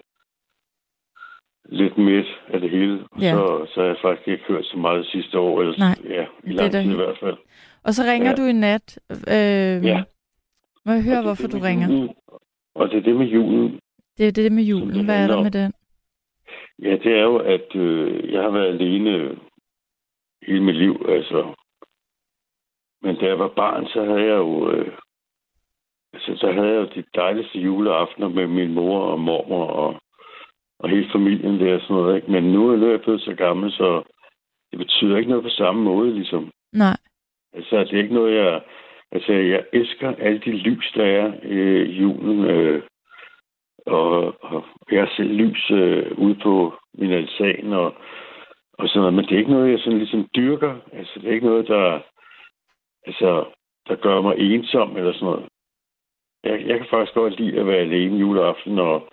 lidt 1.64 1.98
midt 1.98 2.26
af 2.48 2.60
det 2.60 2.70
hele. 2.70 3.06
Ja. 3.20 3.32
Så, 3.32 3.66
så 3.74 3.80
har 3.80 3.86
jeg 3.88 3.96
faktisk 4.02 4.28
ikke 4.28 4.44
hørt 4.48 4.64
så 4.66 4.76
meget 4.76 5.06
sidste 5.06 5.38
år, 5.38 5.60
eller 5.60 5.78
Nej, 5.78 5.96
ja, 6.16 6.26
i 6.44 6.52
lang 6.52 6.72
tid 6.72 6.92
i 6.92 6.94
hvert 6.94 7.18
fald. 7.20 7.36
Og 7.84 7.94
så 7.94 8.02
ringer 8.12 8.30
Ja. 8.30 8.36
du 8.36 8.42
i 8.42 8.52
nat. 8.52 8.98
Øh, 9.10 9.84
Ja. 9.84 10.02
Må 10.86 10.92
jeg 10.92 11.02
høre, 11.04 11.22
hvorfor 11.22 11.48
du 11.48 11.58
ringer? 11.58 11.88
Julen. 11.88 12.14
Og 12.74 12.88
det 12.90 12.96
er 12.98 13.02
det 13.02 13.16
med 13.16 13.26
julen. 13.26 13.80
Det 14.18 14.28
er 14.28 14.32
det 14.32 14.52
med 14.52 14.62
julen. 14.62 15.04
Hvad 15.04 15.22
er 15.24 15.26
der 15.26 15.42
med 15.42 15.50
den? 15.50 15.72
Ja, 16.82 16.90
det 17.04 17.18
er 17.18 17.22
jo, 17.22 17.36
at 17.36 17.76
øh, 17.76 18.32
jeg 18.32 18.42
har 18.42 18.50
været 18.50 18.66
alene 18.68 19.38
hele 20.46 20.62
mit 20.62 20.76
liv, 20.76 21.06
altså. 21.08 21.54
Men 23.02 23.16
da 23.16 23.26
jeg 23.26 23.38
var 23.38 23.48
barn, 23.56 23.86
så 23.86 24.04
havde 24.04 24.20
jeg 24.20 24.36
jo... 24.36 24.70
Øh, 24.72 24.92
altså, 26.18 26.40
så 26.46 26.52
havde 26.52 26.68
jeg 26.68 26.76
jo 26.76 26.88
de 26.94 27.04
dejligste 27.14 27.58
juleaftener 27.58 28.28
med 28.28 28.46
min 28.46 28.74
mor 28.74 29.00
og 29.00 29.20
mormor 29.20 29.66
og, 29.66 30.00
og 30.78 30.88
hele 30.88 31.08
familien 31.12 31.60
der 31.60 31.74
og 31.74 31.80
sådan 31.80 31.96
noget, 31.96 32.16
ikke? 32.16 32.30
Men 32.30 32.44
nu, 32.52 32.70
er 32.70 32.90
jeg 32.90 33.00
blevet 33.00 33.20
så 33.20 33.34
gammel, 33.34 33.72
så 33.72 34.02
det 34.70 34.78
betyder 34.78 35.16
ikke 35.16 35.30
noget 35.30 35.44
på 35.44 35.50
samme 35.50 35.82
måde, 35.82 36.14
ligesom. 36.14 36.50
Nej. 36.72 36.96
Altså, 37.52 37.84
det 37.84 37.92
er 37.92 38.02
ikke 38.02 38.14
noget, 38.14 38.34
jeg... 38.34 38.62
Altså, 39.12 39.32
jeg 39.32 39.64
elsker 39.72 40.14
alle 40.18 40.38
de 40.38 40.50
lys, 40.50 40.92
der 40.94 41.04
er 41.04 41.32
øh, 41.42 41.88
i 41.88 41.92
julen. 41.92 42.44
Øh, 42.44 42.82
og, 43.86 44.44
og 44.44 44.64
jeg 44.92 45.00
har 45.00 45.12
selv 45.16 45.32
lys 45.32 45.70
øh, 45.70 46.18
ude 46.18 46.38
på 46.42 46.74
min 46.94 47.12
altan 47.12 47.72
og, 47.72 47.94
og 48.78 48.88
sådan 48.88 49.00
noget. 49.00 49.14
Men 49.14 49.24
det 49.24 49.32
er 49.32 49.38
ikke 49.38 49.50
noget, 49.50 49.70
jeg 49.70 49.78
sådan 49.78 49.98
ligesom 49.98 50.28
dyrker. 50.36 50.74
Altså, 50.92 51.12
det 51.20 51.28
er 51.28 51.32
ikke 51.32 51.46
noget, 51.46 51.68
der, 51.68 52.00
altså, 53.06 53.44
der 53.88 53.96
gør 53.96 54.20
mig 54.20 54.34
ensom 54.38 54.96
eller 54.96 55.12
sådan 55.12 55.26
noget. 55.26 55.48
Jeg, 56.44 56.56
jeg 56.68 56.76
kan 56.78 56.86
faktisk 56.90 57.14
godt 57.14 57.40
lide 57.40 57.60
at 57.60 57.66
være 57.66 57.86
alene 57.86 58.16
juleaften, 58.18 58.78
og, 58.78 59.08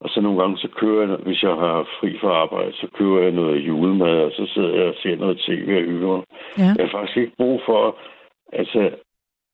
og 0.00 0.08
så 0.10 0.20
nogle 0.20 0.40
gange, 0.40 0.58
så 0.58 0.68
kører 0.80 1.08
jeg, 1.08 1.16
hvis 1.16 1.42
jeg 1.42 1.54
har 1.64 1.88
fri 2.00 2.18
fra 2.20 2.32
arbejde, 2.42 2.72
så 2.72 2.86
kører 2.94 3.22
jeg 3.22 3.32
noget 3.32 3.66
julemad, 3.68 4.16
og 4.26 4.30
så 4.32 4.50
sidder 4.54 4.74
jeg 4.74 4.86
og 4.88 4.94
ser 5.02 5.16
noget 5.16 5.38
tv 5.46 5.68
og 5.80 5.84
hygger 5.92 6.08
mig. 6.16 6.24
Ja. 6.58 6.70
Jeg 6.76 6.84
har 6.86 6.98
faktisk 6.98 7.16
ikke 7.16 7.36
brug 7.36 7.60
for 7.66 7.98
altså, 8.52 8.80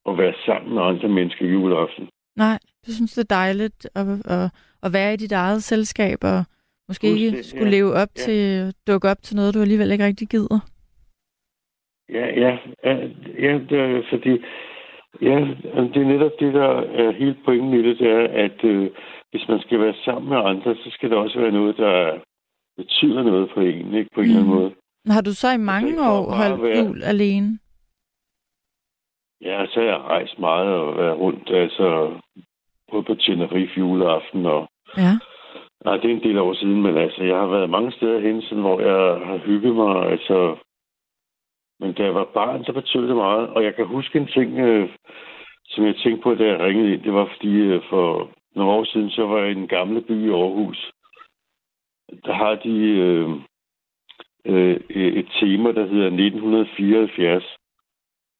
at 0.09 0.17
være 0.17 0.33
sammen 0.45 0.73
med 0.73 0.83
andre 0.83 1.09
mennesker 1.09 1.45
juleaften. 1.45 2.07
Nej, 2.37 2.57
du 2.87 2.91
synes, 2.93 3.13
det 3.13 3.21
er 3.31 3.35
dejligt 3.35 3.89
at, 3.95 4.07
at, 4.35 4.45
at 4.83 4.93
være 4.93 5.13
i 5.13 5.17
dit 5.17 5.31
eget 5.31 5.63
selskab, 5.63 6.17
og 6.23 6.43
måske 6.87 7.07
ikke 7.07 7.43
skulle 7.43 7.69
ja. 7.69 7.75
leve 7.77 7.91
op 7.93 8.11
Ja. 8.17 8.21
til, 8.25 8.73
dukke 8.87 9.09
op 9.09 9.21
til 9.23 9.35
noget, 9.35 9.53
du 9.53 9.61
alligevel 9.61 9.91
ikke 9.91 10.05
rigtig 10.05 10.27
gider. 10.27 10.59
Ja, 12.09 12.25
ja, 12.43 12.57
ja, 12.83 12.93
ja 13.39 13.53
det 13.69 14.05
fordi 14.09 14.33
ja, 15.21 15.39
det 15.93 15.97
er 16.01 16.05
netop 16.13 16.31
det, 16.39 16.53
der 16.53 16.69
er 17.01 17.11
helt 17.11 17.37
pointen 17.45 17.73
i 17.73 17.83
det, 17.87 17.99
det 17.99 18.09
er, 18.11 18.27
at 18.45 18.63
øh, 18.63 18.89
hvis 19.31 19.47
man 19.47 19.59
skal 19.59 19.79
være 19.79 19.93
sammen 20.05 20.29
med 20.29 20.37
andre, 20.37 20.75
så 20.75 20.89
skal 20.91 21.09
det 21.09 21.17
også 21.17 21.39
være 21.39 21.51
noget, 21.51 21.77
der 21.77 22.19
betyder 22.77 23.23
noget 23.23 23.49
for 23.53 23.61
en, 23.61 23.93
ikke 23.93 24.09
på 24.15 24.21
en 24.21 24.25
eller 24.27 24.39
anden 24.39 24.51
Mhm. 24.53 24.59
måde. 24.61 24.71
Har 25.07 25.21
du 25.21 25.33
så 25.33 25.51
i 25.51 25.57
mange 25.57 25.93
for 25.97 26.09
år 26.11 26.31
holdt 26.31 26.63
være- 26.63 26.85
jul 26.85 27.03
alene? 27.03 27.59
Ja, 29.41 29.65
så 29.65 29.79
har 29.79 29.87
jeg 29.87 29.99
rejst 29.99 30.39
meget 30.39 30.67
og 30.67 30.97
været 30.97 31.19
rundt, 31.19 31.49
altså 31.49 32.11
både 32.91 33.03
på 33.03 33.15
Tenerife 33.15 33.79
juleaften 33.79 34.45
og 34.45 34.67
Ja. 34.97 35.13
Nej, 35.85 35.97
det 35.97 36.05
er 36.11 36.15
en 36.15 36.23
del 36.23 36.37
år 36.37 36.53
siden, 36.53 36.81
men 36.81 36.97
altså, 36.97 37.23
jeg 37.23 37.37
har 37.37 37.47
været 37.47 37.69
mange 37.69 37.91
steder 37.91 38.19
hen, 38.19 38.41
sådan, 38.41 38.61
hvor 38.61 38.79
jeg 38.79 39.25
har 39.27 39.37
hygget 39.37 39.75
mig, 39.75 40.05
altså... 40.11 40.55
Men 41.79 41.93
da 41.93 42.03
jeg 42.03 42.15
var 42.15 42.29
barn, 42.33 42.65
så 42.65 42.73
betød 42.73 43.07
det 43.07 43.15
meget, 43.15 43.49
og 43.49 43.63
jeg 43.63 43.75
kan 43.75 43.85
huske 43.85 44.19
en 44.19 44.27
ting, 44.27 44.59
øh, 44.59 44.89
som 45.65 45.85
jeg 45.85 45.95
tænkte 45.95 46.23
på, 46.23 46.35
da 46.35 46.45
jeg 46.47 46.59
ringede 46.59 46.93
ind. 46.93 47.03
Det 47.03 47.13
var 47.13 47.25
fordi, 47.35 47.53
øh, 47.55 47.81
for 47.89 48.31
nogle 48.55 48.71
år 48.71 48.83
siden, 48.83 49.09
så 49.09 49.27
var 49.27 49.39
jeg 49.39 49.51
i 49.51 49.53
den 49.53 49.67
gamle 49.67 50.01
by 50.01 50.25
i 50.27 50.29
Aarhus. 50.29 50.91
Der 52.25 52.33
har 52.33 52.55
de 52.55 52.75
øh, 53.05 53.29
øh, 54.45 54.79
øh 54.89 55.13
et 55.13 55.27
tema, 55.39 55.71
der 55.71 55.85
hedder 55.85 56.05
1974. 56.05 57.57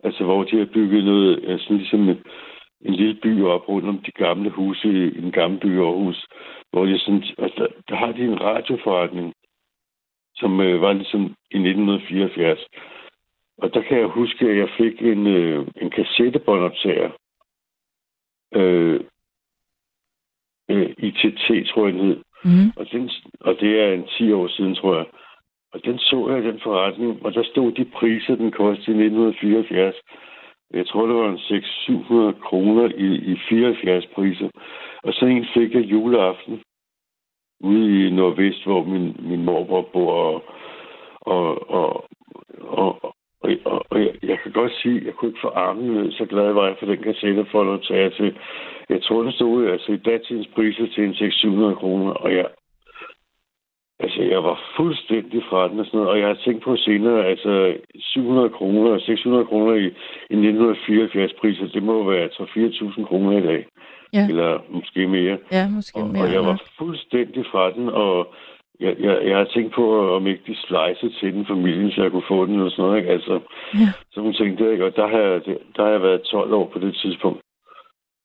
Altså, 0.03 0.24
hvor 0.24 0.44
de 0.44 0.57
har 0.57 0.66
bygget 0.74 1.06
noget, 1.06 1.40
øh, 1.44 1.60
sådan 1.60 1.78
ligesom 1.78 2.10
en, 2.10 2.24
en 2.82 2.94
lille 2.94 3.16
by 3.24 3.44
op 3.44 3.70
rundt 3.70 3.90
om 3.90 3.98
de 3.98 4.12
gamle 4.12 4.49
huse 4.49 4.88
i, 4.88 5.03
i 5.18 5.22
den 5.22 5.32
gamle 5.32 5.60
by 5.60 5.76
i 5.76 5.80
Aarhus 5.80 6.28
hvor 6.76 6.86
de 6.86 6.99
sådan, 6.99 7.24
altså, 7.38 7.57
der, 7.57 7.68
der 7.90 7.95
har 7.95 8.12
de 8.12 8.24
en 8.24 8.41
radioforretning, 8.41 9.34
som 10.36 10.62
øh, 10.62 10.82
var 10.82 10.94
ligesom 10.94 11.22
i 11.56 11.57
1974. 11.57 12.60
Og 13.57 13.73
der 13.73 13.82
kan 13.82 13.99
jeg 13.99 14.07
huske, 14.07 14.49
at 14.49 14.57
jeg 14.57 14.69
fik 14.77 15.02
en, 15.02 15.27
øh, 15.27 15.68
en 15.82 15.90
kassettebåndoptager. 15.90 17.10
Øh, 18.56 18.99
øh, 20.69 20.90
ITT, 20.98 21.68
tror 21.69 21.86
jeg, 21.86 21.94
den 21.94 22.06
hed. 22.06 22.22
Mm. 22.44 22.69
Og, 22.76 22.91
den, 22.91 23.10
og 23.40 23.56
det 23.60 23.80
er 23.82 23.94
en 23.94 24.07
10 24.18 24.32
år 24.32 24.48
siden, 24.48 24.76
tror 24.76 24.95
jeg. 24.95 25.06
Og 25.73 25.86
den 25.86 25.99
så 25.99 26.30
jeg 26.30 26.44
i 26.44 26.48
den 26.48 26.60
forretning, 26.64 27.26
og 27.26 27.34
der 27.34 27.44
stod 27.44 27.72
de 27.72 27.86
priser, 27.86 28.36
den 28.36 28.52
kostede 28.52 28.98
i 28.98 29.06
1974. 29.06 29.95
Jeg 30.73 30.88
tror, 30.88 31.06
det 31.06 31.15
var 31.15 31.30
en 31.30 32.34
600-700 32.36 32.40
kroner 32.48 32.91
i, 32.98 33.32
i 33.32 33.38
74 33.49 34.06
priser. 34.06 34.49
Og 35.03 35.14
så 35.14 35.26
en 35.26 35.45
fik 35.53 35.73
jeg 35.73 35.91
juleaften 35.91 36.64
ude 37.60 38.07
i 38.07 38.10
Nordvest, 38.10 38.64
hvor 38.64 38.84
min, 38.84 39.15
min 39.19 39.45
morbror 39.45 39.82
bor. 39.94 40.14
Og, 40.14 40.44
og, 41.22 41.69
og, 41.69 42.06
og, 42.60 43.14
og, 43.45 43.72
og, 43.72 43.85
og 43.89 43.99
jeg, 44.05 44.13
jeg 44.23 44.38
kan 44.43 44.51
godt 44.51 44.73
sige, 44.81 44.97
at 44.97 45.05
jeg 45.05 45.13
kunne 45.13 45.30
ikke 45.30 45.45
få 45.47 45.51
armen 45.65 45.88
ned, 45.93 46.11
så 46.11 46.26
glad 46.26 46.53
var 46.53 46.65
jeg 46.67 46.76
for 46.80 46.85
den 46.85 47.01
kassettefolder 47.03 47.77
tager 47.77 48.09
til. 48.09 48.38
jeg 48.89 49.01
tror, 49.03 49.23
den 49.23 49.31
stod 49.31 49.67
altså 49.67 49.91
i 49.91 49.97
datidens 49.97 50.47
priser 50.55 50.88
til 50.95 51.03
en 51.03 51.15
600 51.15 51.76
kroner, 51.76 52.11
og 52.11 52.30
jeg, 52.35 52.47
altså, 53.99 54.22
jeg 54.22 54.43
var 54.43 54.57
fuldstændig 54.77 55.43
fra 55.49 55.67
den 55.67 55.80
og 55.80 55.85
sådan 55.85 55.97
noget, 55.97 56.11
og 56.13 56.19
jeg 56.19 56.27
har 56.27 56.39
tænkt 56.45 56.63
på 56.63 56.76
senere, 56.76 57.26
altså 57.26 57.77
700 57.95 58.49
kroner 58.49 58.91
og 58.91 59.01
600 59.01 59.45
kroner 59.45 59.73
i, 59.73 59.85
i 60.34 60.38
1974 60.49 61.34
priser, 61.41 61.67
det 61.67 61.84
må 61.84 62.11
være 62.11 62.27
3-4.000 62.27 63.05
kroner 63.05 63.38
i 63.38 63.41
dag. 63.41 63.65
Ja. 64.13 64.27
Eller 64.30 64.59
måske 64.69 65.07
mere. 65.07 65.38
Ja, 65.51 65.69
måske 65.69 65.99
Og, 65.99 66.07
mere. 66.07 66.23
og 66.23 66.34
jeg 66.34 66.45
var 66.45 66.61
fuldstændig 66.77 67.45
fra 67.51 67.72
den, 67.72 67.89
og 67.89 68.34
jeg, 68.80 68.95
jeg, 68.99 69.22
jeg 69.26 69.38
har 69.38 69.43
tænkt 69.45 69.73
på, 69.73 70.15
om 70.15 70.27
ikke 70.27 70.43
de 70.47 70.56
slice 70.56 71.19
til 71.19 71.34
den 71.34 71.45
familien, 71.45 71.91
så 71.91 72.02
jeg 72.02 72.11
kunne 72.11 72.27
få 72.27 72.45
den 72.45 72.56
eller 72.56 72.69
sådan 72.69 72.85
noget. 72.85 72.97
Ikke? 72.97 73.10
Altså, 73.11 73.39
Ja. 73.73 73.89
så 74.11 74.22
hun 74.22 74.34
tænkte, 74.34 74.72
ikke? 74.72 74.85
og 74.85 74.95
der 74.95 75.07
har, 75.07 75.18
jeg, 75.19 75.41
der 75.76 75.84
har 75.84 75.91
jeg 75.91 76.02
været 76.02 76.22
12 76.22 76.53
år 76.53 76.65
på 76.73 76.80
det 76.80 76.95
tidspunkt. 76.95 77.41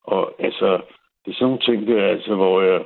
Og 0.05 0.35
altså, 0.39 0.81
det 1.24 1.31
er 1.31 1.35
sådan 1.35 1.44
nogle 1.47 1.59
ting 1.68 1.86
der, 1.86 2.06
altså, 2.06 2.35
hvor, 2.35 2.62
jeg, 2.62 2.81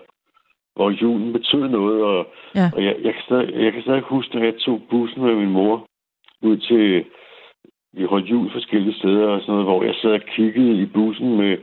hvor 0.76 0.90
julen 0.90 1.32
betød 1.32 1.68
noget, 1.68 2.02
og, 2.04 2.26
Ja. 2.54 2.70
og 2.74 2.84
jeg, 2.84 2.96
jeg, 3.02 3.12
kan 3.14 3.22
stadig, 3.26 3.64
jeg 3.64 3.72
kan 3.72 3.82
stadig 3.82 4.00
huske, 4.00 4.34
når 4.36 4.44
jeg 4.44 4.54
tog 4.58 4.82
bussen 4.90 5.22
med 5.22 5.34
min 5.34 5.50
mor 5.50 5.86
ud 6.42 6.56
til, 6.56 7.04
vi 7.92 8.04
holdt 8.04 8.30
jul 8.30 8.50
forskellige 8.52 8.98
steder 8.98 9.26
og 9.28 9.40
sådan 9.40 9.52
noget, 9.52 9.66
hvor 9.66 9.82
jeg 9.84 9.94
sad 9.94 10.10
og 10.12 10.20
kiggede 10.20 10.82
i 10.82 10.86
bussen 10.86 11.36
med 11.36 11.58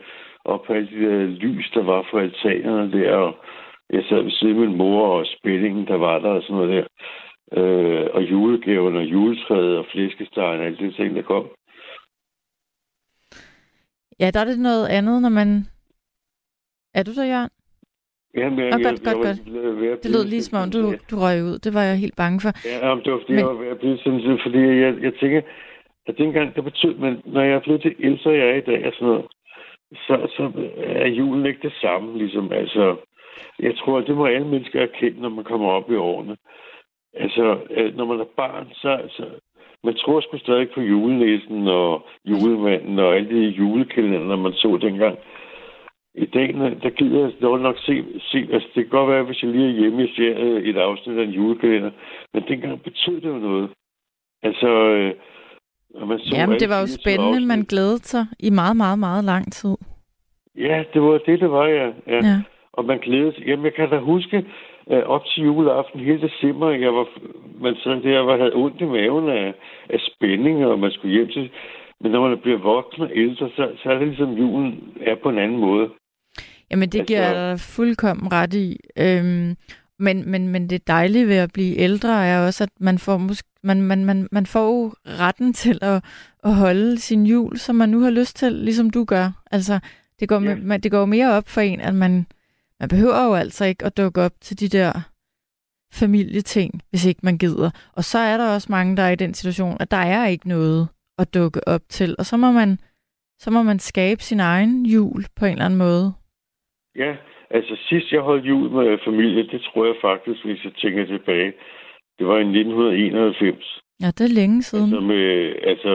op 0.45 0.63
på 0.63 0.73
alle 0.73 0.89
de 0.91 1.05
der 1.05 1.25
lys, 1.25 1.71
der 1.73 1.83
var 1.83 2.07
for 2.11 2.19
altanerne 2.19 2.91
der, 2.91 3.15
og 3.15 3.35
jeg 3.91 4.03
sad 4.09 4.21
ved 4.23 4.31
siden 4.31 4.63
af 4.63 4.67
min 4.67 4.77
mor 4.77 5.07
og 5.07 5.25
spændingen, 5.25 5.87
der 5.87 5.95
var 5.95 6.19
der 6.19 6.29
og 6.29 6.41
sådan 6.43 6.55
noget 6.55 6.71
der. 6.75 6.85
Øh, 7.59 8.09
og 8.13 8.21
julegaverne 8.31 8.99
og 8.99 9.05
juletræet 9.05 9.77
og 9.77 9.85
flæskestegen 9.91 10.59
og 10.59 10.65
alt 10.65 10.79
det 10.79 10.95
ting, 10.95 11.15
der 11.15 11.21
kom. 11.21 11.45
Ja, 14.19 14.31
der 14.33 14.39
er 14.39 14.45
det 14.45 14.59
noget 14.59 14.87
andet, 14.87 15.21
når 15.21 15.29
man... 15.29 15.49
Er 16.93 17.03
du 17.03 17.11
der, 17.15 17.25
Jørgen? 17.25 17.49
Ja, 18.37 18.49
men 18.49 18.59
jeg, 18.59 18.71
godt, 18.71 18.81
jeg, 18.83 18.91
godt, 18.91 19.05
jeg, 19.05 19.17
var 19.17 19.23
godt. 19.23 19.53
ved- 19.53 19.75
ved 19.81 19.87
at 19.87 20.03
Det 20.03 20.11
lød 20.11 20.25
lige 20.25 20.41
som 20.43 20.57
om, 20.63 20.71
du, 20.71 20.81
du 21.11 21.15
røg 21.23 21.37
ud. 21.49 21.57
Det 21.65 21.73
var 21.73 21.81
jeg 21.83 21.97
helt 21.97 22.15
bange 22.15 22.39
for. 22.43 22.51
Ja, 22.69 22.87
jamen, 22.87 23.03
det 23.03 23.11
var 23.13 23.19
fordi, 23.19 23.33
Men- 23.33 23.39
jeg 23.39 23.47
var 23.47 23.61
ved 23.63 23.67
at 23.75 23.79
blive 23.79 23.97
sådan, 23.97 24.21
sådan, 24.21 24.39
fordi 24.45 24.59
jeg, 24.83 24.91
jeg 25.07 25.13
tænker, 25.21 25.41
at 26.07 26.17
dengang 26.17 26.55
det 26.55 26.63
betød, 26.63 26.93
men 26.95 27.21
når 27.25 27.41
jeg 27.41 27.53
er 27.55 27.59
blevet 27.65 27.81
til 27.81 27.95
ældre, 27.99 28.29
jeg 28.31 28.47
er 28.49 28.55
i 28.55 28.67
dag 28.71 28.87
og 28.87 28.93
sådan 28.93 29.07
noget, 29.07 29.25
så, 30.05 30.13
så 30.35 30.43
er 30.77 31.07
julen 31.07 31.45
ikke 31.45 31.61
det 31.67 31.73
samme, 31.81 32.17
ligesom, 32.17 32.51
altså, 32.51 32.85
jeg 33.59 33.77
tror, 33.77 34.01
det 34.01 34.15
må 34.17 34.25
alle 34.25 34.47
mennesker 34.47 34.81
erkende, 34.81 35.21
når 35.21 35.29
man 35.29 35.43
kommer 35.43 35.69
op 35.69 35.91
i 35.91 35.95
årene. 35.95 36.37
Altså, 37.13 37.59
øh, 37.69 37.95
når 37.97 38.05
man 38.05 38.19
er 38.19 38.29
barn, 38.37 38.67
så, 38.73 39.01
så 39.09 39.25
man 39.83 39.95
tror 39.95 40.21
sgu 40.21 40.37
stadig 40.37 40.69
på 40.73 40.81
julenæsen 40.81 41.67
og 41.67 42.07
julemanden 42.25 42.99
og 42.99 43.15
alle 43.15 43.29
de 43.29 43.49
julekalender, 43.49 44.35
man 44.35 44.53
så 44.53 44.77
dengang. 44.81 45.17
I 46.15 46.25
dag, 46.25 46.47
der 46.83 46.89
gider 46.89 47.19
jeg 47.19 47.31
dog 47.41 47.59
nok 47.59 47.77
se, 47.77 48.03
se, 48.19 48.37
altså 48.53 48.67
det 48.75 48.83
kan 48.83 48.89
godt 48.89 49.09
være, 49.09 49.23
hvis 49.23 49.43
jeg 49.43 49.51
lige 49.51 49.67
er 49.69 49.79
hjemme, 49.79 50.01
jeg 50.01 50.09
ser 50.15 50.33
øh, 50.37 50.63
et 50.63 50.77
afsnit 50.77 51.17
af 51.17 51.23
en 51.23 51.29
julekalender, 51.29 51.91
men 52.33 52.43
dengang 52.47 52.83
betød 52.83 53.21
det 53.21 53.29
jo 53.29 53.37
noget. 53.37 53.69
Altså, 54.43 54.67
øh, 54.67 55.13
når 55.89 56.05
man 56.05 56.19
så 56.19 56.35
Jamen, 56.35 56.59
det 56.59 56.69
var 56.69 56.79
jo 56.79 56.87
24 56.87 57.01
spændende. 57.01 57.47
Man 57.47 57.61
glædede 57.61 57.97
sig 57.97 58.25
i 58.39 58.49
meget, 58.49 58.77
meget, 58.77 58.99
meget 58.99 59.23
lang 59.23 59.51
tid. 59.53 59.75
Ja, 60.55 60.83
det 60.93 61.01
var 61.01 61.17
det, 61.17 61.39
det 61.39 61.51
var, 61.51 61.67
ja. 61.67 61.87
ja. 62.07 62.19
Ja. 62.29 62.41
Og 62.73 62.85
man 62.85 62.99
glædede 62.99 63.33
sig. 63.35 63.43
Jamen, 63.47 63.65
jeg 63.65 63.73
kan 63.73 63.89
da 63.89 63.99
huske, 63.99 64.37
øh, 64.91 65.03
op 65.03 65.25
til 65.25 65.43
juleaften 65.43 65.99
hele 65.99 66.21
december, 66.21 66.69
jeg 66.69 66.93
var, 66.93 67.07
man 67.61 67.75
sad 67.83 68.01
der 68.03 68.19
og 68.19 68.37
havde 68.37 68.55
ondt 68.55 68.81
i 68.81 68.85
maven 68.85 69.29
af, 69.29 69.53
af 69.89 69.99
spænding, 70.09 70.65
og 70.65 70.79
man 70.79 70.91
skulle 70.91 71.13
hjem 71.17 71.27
til... 71.27 71.49
Men 72.01 72.11
når 72.11 72.27
man 72.29 72.37
bliver 72.37 72.57
voksen 72.59 73.01
og 73.03 73.11
ældre, 73.15 73.49
så, 73.55 73.69
så 73.83 73.89
er 73.89 73.97
det 73.99 74.07
ligesom, 74.07 74.31
julen 74.33 74.93
er 75.01 75.15
på 75.23 75.29
en 75.29 75.37
anden 75.37 75.57
måde. 75.59 75.89
Jamen, 76.71 76.89
det 76.89 77.07
giver 77.07 77.21
jeg 77.21 77.35
dig 77.35 77.59
fuldkommen 77.59 78.31
ret 78.31 78.53
i. 78.53 78.77
Øhm, 78.99 79.55
men, 79.99 80.31
men, 80.31 80.47
men 80.47 80.69
det 80.69 80.87
dejlige 80.87 81.27
ved 81.27 81.35
at 81.37 81.53
blive 81.53 81.77
ældre 81.77 82.25
er 82.25 82.45
også, 82.45 82.63
at 82.63 82.69
man 82.79 82.97
får, 82.99 83.17
musk- 83.17 83.59
man, 83.63 83.81
man, 83.81 84.05
man, 84.05 84.27
man 84.31 84.45
får 84.45 84.65
jo 84.67 84.91
retten 85.05 85.53
til 85.53 85.79
at, 85.81 86.03
at 86.43 86.55
holde 86.55 86.97
sin 86.99 87.25
jul, 87.25 87.57
som 87.57 87.75
man 87.75 87.89
nu 87.89 87.99
har 87.99 88.09
lyst 88.11 88.35
til, 88.37 88.51
ligesom 88.53 88.89
du 88.89 89.03
gør. 89.05 89.25
Altså, 89.51 89.79
det 90.19 90.29
går, 90.29 90.41
Ja. 90.41 90.55
man, 90.63 90.81
det 90.81 90.91
går 90.91 91.05
mere 91.05 91.31
op 91.37 91.47
for 91.47 91.61
en, 91.61 91.81
at 91.81 91.95
man, 91.95 92.25
man 92.81 92.89
behøver 92.89 93.25
jo 93.27 93.33
altså 93.43 93.63
ikke 93.65 93.85
at 93.85 93.97
dukke 93.97 94.21
op 94.21 94.35
til 94.41 94.59
de 94.59 94.69
der 94.77 94.91
familieting, 96.01 96.71
hvis 96.89 97.05
ikke 97.05 97.21
man 97.23 97.37
gider. 97.37 97.69
Og 97.97 98.03
så 98.03 98.19
er 98.19 98.37
der 98.37 98.53
også 98.55 98.67
mange, 98.71 98.97
der 98.97 99.03
er 99.03 99.11
i 99.11 99.23
den 99.23 99.33
situation, 99.33 99.77
at 99.79 99.91
der 99.91 100.03
er 100.15 100.27
ikke 100.27 100.47
noget 100.47 100.87
at 101.21 101.33
dukke 101.33 101.67
op 101.67 101.81
til. 101.89 102.15
Og 102.19 102.25
så 102.25 102.37
må 102.37 102.51
man, 102.51 102.77
så 103.39 103.51
må 103.51 103.63
man 103.63 103.79
skabe 103.79 104.21
sin 104.21 104.39
egen 104.39 104.85
jul 104.85 105.21
på 105.39 105.45
en 105.45 105.51
eller 105.51 105.65
anden 105.65 105.79
måde. 105.79 106.13
Ja, 106.95 107.11
altså 107.49 107.73
sidst 107.89 108.11
jeg 108.11 108.21
holdt 108.21 108.45
jul 108.45 108.69
med 108.69 108.97
familie, 109.05 109.47
det 109.47 109.61
tror 109.61 109.85
jeg 109.85 109.95
faktisk, 110.01 110.45
hvis 110.45 110.63
jeg 110.63 110.73
tænker 110.73 111.05
tilbage, 111.05 111.53
det 112.19 112.27
var 112.27 112.37
i 112.37 112.47
1991. 112.61 113.81
Ja, 114.01 114.07
det 114.07 114.21
er 114.21 114.35
længe 114.41 114.61
siden. 114.63 114.83
Altså, 114.83 114.99
med, 114.99 115.53
altså, 115.63 115.91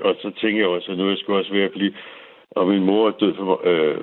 og 0.00 0.14
så 0.22 0.30
tænker 0.40 0.60
jeg 0.60 0.68
også, 0.68 0.92
at 0.92 0.98
nu 0.98 1.08
jeg 1.08 1.18
sgu 1.18 1.34
også 1.34 1.52
ved 1.52 1.62
at 1.62 1.72
blive... 1.72 1.92
Og 2.58 2.66
min 2.68 2.84
mor 2.84 3.08
er 3.08 3.16
død 3.20 3.34
for, 3.36 3.60
øh, 3.64 4.00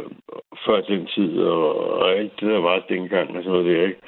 før 0.66 0.82
den 0.82 1.08
tid, 1.16 1.40
og, 1.40 1.78
og 2.02 2.12
alt 2.18 2.34
det, 2.40 2.48
der 2.54 2.60
var 2.60 2.86
dengang 2.90 3.28
og 3.38 3.44
sådan 3.44 3.52
noget 3.52 3.66
der, 3.78 3.88
ikke? 3.88 4.00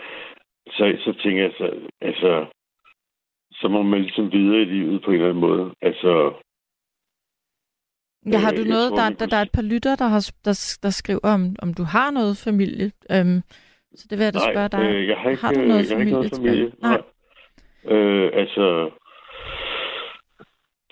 Så, 0.67 0.83
så 1.05 1.13
tænker 1.23 1.41
jeg, 1.43 1.53
så, 1.57 1.67
altså, 2.01 2.45
så 3.51 3.67
må 3.67 3.81
man 3.81 4.01
ligesom 4.01 4.31
videre 4.31 4.61
i 4.61 4.65
livet 4.65 5.01
på 5.03 5.09
en 5.11 5.15
eller 5.15 5.29
anden 5.29 5.41
måde. 5.49 5.71
Altså, 5.81 6.33
Ja, 8.31 8.37
har 8.37 8.51
Øh, 8.51 8.57
du 8.57 8.63
noget, 8.63 8.89
tror, 8.89 8.97
der, 8.97 9.09
der, 9.09 9.25
der 9.25 9.37
er 9.37 9.41
et 9.41 9.51
par 9.51 9.61
lytter, 9.61 9.95
der, 9.95 10.05
har, 10.07 10.31
der, 10.45 10.77
der 10.83 10.89
skriver, 10.89 11.19
om, 11.23 11.55
om 11.61 11.73
du 11.73 11.83
har 11.83 12.11
noget 12.11 12.37
familie. 12.47 12.91
Øhm, 13.11 13.41
så 13.95 14.07
det 14.09 14.17
vil 14.17 14.23
jeg 14.23 14.33
da 14.33 14.39
spørge 14.39 14.69
dig. 14.69 14.81
øh, 14.95 15.07
jeg 15.07 15.17
har 15.17 15.29
ikke, 15.29 15.41
har 15.41 15.51
du 15.53 15.59
øh, 15.61 15.67
noget 15.67 15.89
jeg 15.89 15.97
har 15.97 16.01
ikke 16.01 16.11
noget 16.11 16.31
familie 16.35 16.51
familie. 16.51 16.71
tilbage? 16.71 16.81
Nej. 16.81 17.97
Øh, 17.97 18.29
altså, 18.33 18.65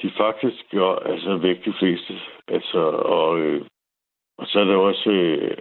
de 0.05 0.11
faktisk 0.17 0.73
jo, 0.73 0.95
altså 0.95 1.37
væk 1.37 1.65
de 1.65 1.73
fleste. 1.79 2.13
Altså, 2.47 2.79
og, 3.17 3.39
øh, 3.39 3.65
og 4.37 4.47
så 4.47 4.59
er 4.59 4.63
det 4.63 4.75
også, 4.75 5.09
øh, 5.09 5.57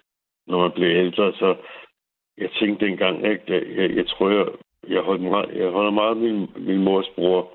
når 0.47 0.59
man 0.61 0.73
bliver 0.73 1.01
ældre, 1.05 1.33
så 1.33 1.57
jeg 2.39 2.51
tænkte 2.51 2.87
dengang, 2.87 3.27
ikke, 3.27 3.45
jeg, 3.49 3.62
jeg, 3.77 3.97
jeg 3.97 4.07
tror, 4.07 4.31
jeg, 4.31 4.47
jeg, 4.89 5.03
holdt 5.03 5.23
meget, 5.23 5.57
jeg 5.57 5.71
holder 5.71 5.91
meget 5.91 6.11
af 6.11 6.16
min, 6.16 6.51
min 6.57 6.85
mors 6.85 7.09
bror. 7.16 7.51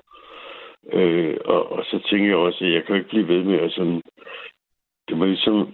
Øh, 0.92 1.36
og, 1.44 1.72
og 1.72 1.84
så 1.84 1.98
tænker 2.10 2.28
jeg 2.28 2.36
også, 2.36 2.64
at 2.64 2.72
jeg 2.72 2.84
kan 2.84 2.96
ikke 2.96 3.08
blive 3.08 3.28
ved 3.28 3.42
med 3.44 3.58
at 3.58 3.72
sådan... 3.72 4.02
Det 5.08 5.18
må 5.18 5.24
ligesom... 5.24 5.72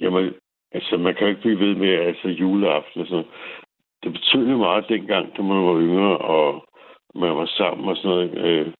Jeg 0.00 0.12
må, 0.12 0.20
altså, 0.72 0.96
man 0.96 1.14
kan 1.14 1.28
ikke 1.28 1.40
blive 1.40 1.60
ved 1.60 1.74
med 1.74 1.88
altså, 1.88 2.28
juleaften 2.28 3.00
og 3.00 3.06
sådan. 3.06 3.30
Det 4.02 4.12
betød 4.12 4.46
meget 4.46 4.88
dengang, 4.88 5.36
da 5.36 5.42
man 5.42 5.64
var 5.66 5.80
yngre, 5.80 6.18
og 6.18 6.64
man 7.14 7.36
var 7.36 7.46
sammen 7.46 7.88
og 7.88 7.96
sådan 7.96 8.10
noget. 8.10 8.38
Øh, 8.46 8.72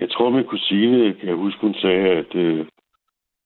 jeg 0.00 0.10
tror, 0.10 0.30
min 0.30 0.44
kusine, 0.44 1.14
kan 1.14 1.28
jeg 1.28 1.36
huske, 1.36 1.60
hun 1.60 1.74
sagde, 1.74 2.08
at... 2.08 2.34
Øh, 2.34 2.66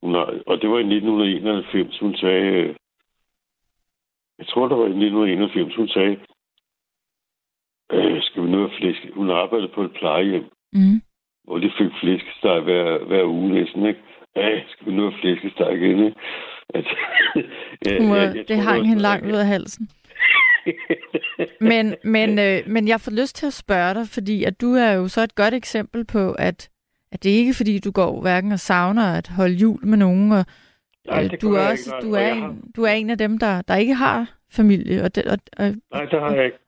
hun 0.03 0.15
har, 0.15 0.27
og 0.47 0.61
det 0.61 0.71
var 0.71 0.79
i 0.79 0.81
1991, 0.97 1.99
hun 1.99 2.15
sagde... 2.17 2.45
Øh, 2.53 2.75
jeg 4.39 4.47
tror, 4.47 4.69
det 4.69 4.77
var 4.79 4.85
i 4.85 4.97
1991, 5.05 5.75
hun 5.77 5.89
sagde, 5.89 6.17
øh, 7.93 8.23
skal 8.23 8.43
vi 8.45 8.51
nu 8.51 8.59
have 8.59 8.71
flæsk? 8.79 9.01
Hun 9.15 9.31
arbejdede 9.31 9.73
på 9.75 9.83
et 9.83 9.93
plejehjem, 9.93 10.45
Mm. 10.73 11.01
hvor 11.45 11.59
de 11.59 11.71
fik 11.79 11.91
flæskesteg 12.01 12.61
hver, 12.61 13.05
hver 13.05 13.25
uge 13.25 13.51
næsten, 13.53 13.87
ikke? 13.87 14.01
Ja, 14.37 14.61
skal 14.69 14.87
vi 14.87 14.93
nu 14.93 15.03
have 15.03 15.21
flæskesteg 15.21 15.73
igen, 15.75 15.99
ikke? 16.07 16.21
Altså, 16.75 16.97
ja, 17.87 17.99
Hun, 18.01 18.09
ja, 18.09 18.15
ja, 18.15 18.21
jeg 18.23 18.35
det 18.49 18.57
tror 18.57 18.57
hang 18.71 18.89
hende 18.89 19.03
at- 19.03 19.09
langt 19.11 19.27
ud 19.27 19.39
af 19.45 19.47
halsen. 19.47 19.89
Men, 21.61 21.95
men, 22.05 22.39
øh, 22.39 22.63
men 22.67 22.89
jeg 22.89 23.01
får 23.01 23.11
lyst 23.11 23.37
til 23.37 23.47
at 23.47 23.53
spørge 23.53 23.95
dig, 23.95 24.09
fordi 24.09 24.45
at 24.45 24.61
du 24.61 24.75
er 24.75 24.93
jo 24.93 25.09
så 25.09 25.21
et 25.21 25.35
godt 25.35 25.55
eksempel 25.55 26.05
på, 26.05 26.33
at, 26.33 26.71
at 27.13 27.23
det 27.23 27.33
er 27.33 27.37
ikke 27.37 27.55
fordi, 27.55 27.79
du 27.79 27.91
går 27.91 28.21
hverken 28.21 28.53
og 28.53 28.61
savner 28.61 29.13
at 29.13 29.29
holde 29.29 29.55
jul 29.55 29.87
med 29.87 29.99
nogen, 29.99 30.33
og 30.33 30.45
Nej, 31.07 31.25
øh, 31.25 31.31
det 31.31 31.43
du, 31.43 31.55
er 31.55 31.69
også, 31.69 31.95
ikke, 31.97 32.07
du, 32.07 32.17
og 32.17 32.23
er 32.23 32.33
en, 32.33 32.73
du 32.77 32.83
er 32.83 32.91
en 32.91 33.11
af 33.11 33.19
dem, 33.19 33.39
der, 33.39 33.63
der 33.63 33.77
ikke 33.77 33.95
har 33.95 34.37
familie, 34.53 35.03
og, 35.03 35.15
det, 35.15 35.25
og, 35.25 35.39
og 35.57 35.75
Nej, 35.93 36.05
det 36.05 36.21
har 36.21 36.35
jeg 36.35 36.45
ikke. 36.45 36.59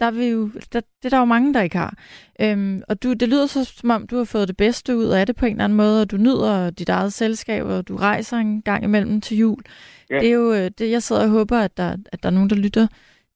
der 0.00 0.10
vil 0.10 0.28
jo, 0.28 0.50
der, 0.72 0.80
det 0.80 1.04
er 1.04 1.08
der 1.08 1.18
jo 1.18 1.24
mange, 1.24 1.54
der 1.54 1.62
ikke 1.62 1.78
har. 1.78 1.94
Øhm, 2.40 2.82
og 2.88 3.02
du, 3.02 3.12
det 3.12 3.28
lyder 3.28 3.46
så, 3.46 3.64
som 3.64 3.90
om, 3.90 4.06
du 4.06 4.16
har 4.16 4.24
fået 4.24 4.48
det 4.48 4.56
bedste 4.56 4.96
ud 4.96 5.06
af 5.06 5.26
det 5.26 5.36
på 5.36 5.46
en 5.46 5.52
eller 5.52 5.64
anden 5.64 5.76
måde, 5.76 6.02
og 6.02 6.10
du 6.10 6.16
nyder 6.16 6.70
dit 6.70 6.88
eget 6.88 7.12
selskab, 7.12 7.64
og 7.64 7.88
du 7.88 7.96
rejser 7.96 8.36
en 8.36 8.62
gang 8.62 8.84
imellem 8.84 9.20
til 9.20 9.36
jul. 9.36 9.62
Ja. 10.10 10.18
Det 10.18 10.28
er 10.28 10.32
jo 10.32 10.52
øh, 10.52 10.70
det, 10.78 10.90
jeg 10.90 11.02
sidder 11.02 11.22
og 11.22 11.28
håber, 11.28 11.58
at 11.58 11.76
der, 11.76 11.96
at 12.12 12.22
der 12.22 12.28
er 12.28 12.32
nogen, 12.32 12.50
der 12.50 12.56
lytter 12.56 12.86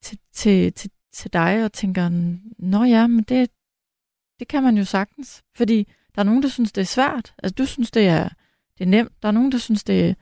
til, 0.03 0.19
til, 0.33 0.73
til, 0.73 0.91
til 1.13 1.33
dig 1.33 1.65
og 1.65 1.73
tænker, 1.73 2.03
nå 2.59 2.85
ja, 2.85 3.07
men 3.07 3.25
det, 3.31 3.51
det 4.39 4.49
kan 4.49 4.63
man 4.63 4.77
jo 4.77 4.85
sagtens. 4.85 5.45
Fordi 5.57 5.79
der 6.15 6.21
er 6.21 6.25
nogen, 6.25 6.43
der 6.43 6.49
synes, 6.49 6.73
det 6.73 6.81
er 6.81 6.95
svært. 6.99 7.35
Altså, 7.43 7.55
du 7.59 7.67
synes, 7.67 7.91
det 7.91 8.07
er, 8.07 8.29
det 8.79 8.85
er 8.85 8.91
nemt. 8.97 9.13
Der 9.23 9.29
er 9.29 9.33
nogen, 9.33 9.53
der 9.53 9.59
synes, 9.59 9.85
det 9.85 10.01
er, 10.01 10.15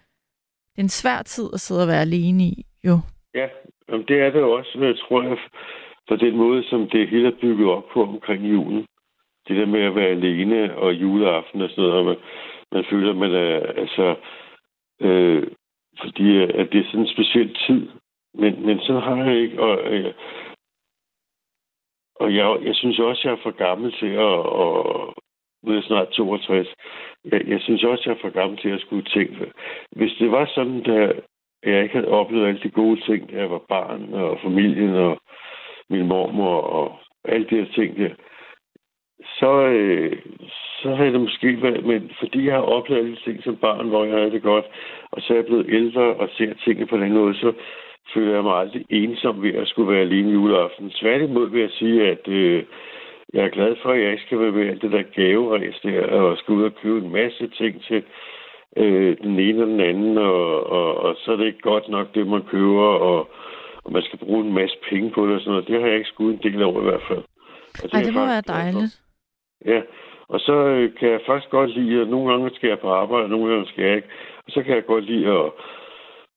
det 0.72 0.78
er 0.78 0.82
en 0.82 0.98
svær 1.00 1.22
tid 1.22 1.46
at 1.54 1.60
sidde 1.60 1.82
og 1.82 1.88
være 1.88 2.00
alene 2.00 2.44
i, 2.44 2.64
jo. 2.84 2.96
Ja, 3.34 3.48
jamen, 3.88 4.06
det 4.08 4.20
er 4.20 4.30
det 4.30 4.42
også, 4.42 4.72
men 4.78 4.88
jeg 4.88 4.98
tror 4.98 5.22
jeg, 5.22 5.38
for 6.08 6.16
den 6.16 6.36
måde, 6.36 6.64
som 6.70 6.88
det 6.88 7.08
hele 7.08 7.28
er 7.28 7.40
bygget 7.40 7.68
op 7.68 7.84
på 7.92 8.02
omkring 8.02 8.50
julen. 8.50 8.86
Det 9.48 9.56
der 9.56 9.66
med 9.66 9.82
at 9.82 9.94
være 9.94 10.14
alene 10.16 10.76
og 10.76 10.94
juleaften 10.94 11.62
og 11.62 11.70
sådan 11.70 11.84
noget, 11.84 11.98
og 11.98 12.04
man, 12.04 12.16
man 12.72 12.84
føler, 12.90 13.10
at 13.10 13.16
man 13.16 13.34
er, 13.34 13.56
altså, 13.82 14.16
øh, 15.00 15.42
fordi 16.02 16.36
at 16.60 16.68
det 16.72 16.80
er 16.80 16.86
sådan 16.86 17.00
en 17.00 17.14
speciel 17.14 17.56
tid. 17.66 17.88
Men, 18.34 18.66
men 18.66 18.80
sådan 18.80 19.02
har 19.02 19.24
jeg 19.24 19.36
ikke, 19.40 19.62
og, 19.62 19.92
øh, 19.92 20.14
og 22.14 22.34
jeg, 22.34 22.58
jeg 22.62 22.74
synes 22.74 22.98
også, 22.98 23.22
jeg 23.24 23.32
er 23.32 23.42
for 23.42 23.50
gammel 23.50 23.92
til 23.92 24.06
at, 24.06 24.38
og, 24.60 25.14
nu 25.62 25.70
er 25.70 25.74
jeg 25.76 25.84
snart 25.84 26.08
62, 26.08 26.68
jeg, 27.24 27.48
jeg 27.48 27.60
synes 27.60 27.84
også, 27.84 28.02
jeg 28.06 28.16
er 28.16 28.20
for 28.20 28.30
gammel 28.30 28.58
til 28.58 28.68
at 28.68 28.80
skulle 28.80 29.04
tænke. 29.04 29.52
Hvis 29.92 30.12
det 30.18 30.30
var 30.30 30.50
sådan, 30.54 30.90
at 30.90 31.20
jeg 31.64 31.82
ikke 31.82 31.94
havde 31.94 32.08
oplevet 32.08 32.48
alle 32.48 32.60
de 32.62 32.70
gode 32.70 33.00
ting, 33.00 33.30
da 33.30 33.36
jeg 33.36 33.50
var 33.50 33.62
barn, 33.68 34.14
og 34.14 34.38
familien, 34.42 34.94
og 34.94 35.20
min 35.90 36.06
mormor, 36.06 36.60
og 36.60 36.98
alle 37.24 37.46
de 37.50 37.56
her 37.56 37.72
ting 37.74 37.96
der, 37.96 38.10
så, 39.38 39.52
øh, 39.66 40.22
så 40.82 40.94
havde 40.94 41.12
det 41.12 41.20
måske 41.20 41.62
været, 41.62 41.84
men 41.84 42.10
fordi 42.18 42.46
jeg 42.46 42.54
har 42.54 42.62
oplevet 42.62 43.00
alle 43.00 43.16
de 43.16 43.24
ting 43.24 43.42
som 43.42 43.56
barn, 43.56 43.88
hvor 43.88 44.04
jeg 44.04 44.18
havde 44.18 44.30
det 44.30 44.42
godt, 44.42 44.64
og 45.10 45.22
så 45.22 45.32
er 45.32 45.36
jeg 45.36 45.46
blevet 45.46 45.66
ældre 45.68 46.02
og 46.02 46.28
ser 46.32 46.54
tingene 46.54 46.86
på 46.86 46.96
den 46.96 47.12
måde, 47.12 47.34
så 47.34 47.52
føler 48.14 48.34
jeg 48.34 48.42
mig 48.42 48.56
aldrig 48.56 48.84
ensom 48.90 49.42
ved 49.42 49.54
at 49.54 49.68
skulle 49.68 49.92
være 49.92 50.00
alene 50.00 50.32
juleaften. 50.32 50.90
Tværtimod 50.90 51.50
vil 51.50 51.60
jeg 51.60 51.70
sige, 51.70 52.08
at 52.08 52.28
øh, 52.28 52.64
jeg 53.34 53.44
er 53.44 53.48
glad 53.48 53.76
for, 53.82 53.90
at 53.90 54.02
jeg 54.02 54.10
ikke 54.12 54.24
skal 54.26 54.40
være 54.40 54.52
med 54.52 54.68
alt 54.68 54.82
det 54.82 54.92
der 54.92 55.02
gaveræs 55.02 55.80
der, 55.82 56.06
og 56.06 56.36
skal 56.38 56.54
ud 56.54 56.64
og 56.64 56.74
købe 56.82 56.98
en 56.98 57.12
masse 57.12 57.48
ting 57.48 57.82
til 57.84 58.02
øh, 58.76 59.16
den 59.22 59.38
ene 59.38 59.62
og 59.62 59.68
den 59.68 59.80
anden, 59.80 60.18
og, 60.18 60.66
og, 60.66 60.96
og 60.96 61.16
så 61.18 61.32
er 61.32 61.36
det 61.36 61.46
ikke 61.46 61.60
godt 61.60 61.88
nok, 61.88 62.14
det 62.14 62.26
man 62.26 62.42
køber, 62.42 62.88
og, 63.10 63.28
og 63.84 63.92
man 63.92 64.02
skal 64.02 64.18
bruge 64.18 64.44
en 64.44 64.54
masse 64.54 64.76
penge 64.90 65.10
på 65.10 65.26
det 65.26 65.34
og 65.34 65.40
sådan 65.40 65.50
noget. 65.50 65.68
Det 65.68 65.80
har 65.80 65.88
jeg 65.88 65.96
ikke 65.96 66.08
skudt 66.08 66.44
en 66.44 66.52
del 66.52 66.62
over 66.62 66.80
i 66.80 66.84
hvert 66.84 67.06
fald. 67.08 67.24
Og 67.82 67.88
Ej, 67.92 68.00
er 68.00 68.04
det 68.04 68.14
må 68.14 68.20
være 68.20 68.42
for. 68.46 68.52
dejligt. 68.52 69.00
Ja, 69.66 69.80
og 70.28 70.40
så 70.40 70.52
øh, 70.52 70.94
kan 70.98 71.08
jeg 71.10 71.20
faktisk 71.26 71.50
godt 71.50 71.70
lide, 71.78 72.00
at 72.00 72.08
nogle 72.08 72.30
gange 72.30 72.50
skal 72.54 72.68
jeg 72.68 72.78
på 72.78 72.90
arbejde, 72.90 73.24
og 73.24 73.30
nogle 73.30 73.52
gange 73.52 73.68
skal 73.68 73.84
jeg 73.84 73.96
ikke. 73.96 74.08
Og 74.46 74.50
så 74.52 74.62
kan 74.62 74.74
jeg 74.74 74.86
godt 74.86 75.04
lide 75.04 75.26
at... 75.28 75.52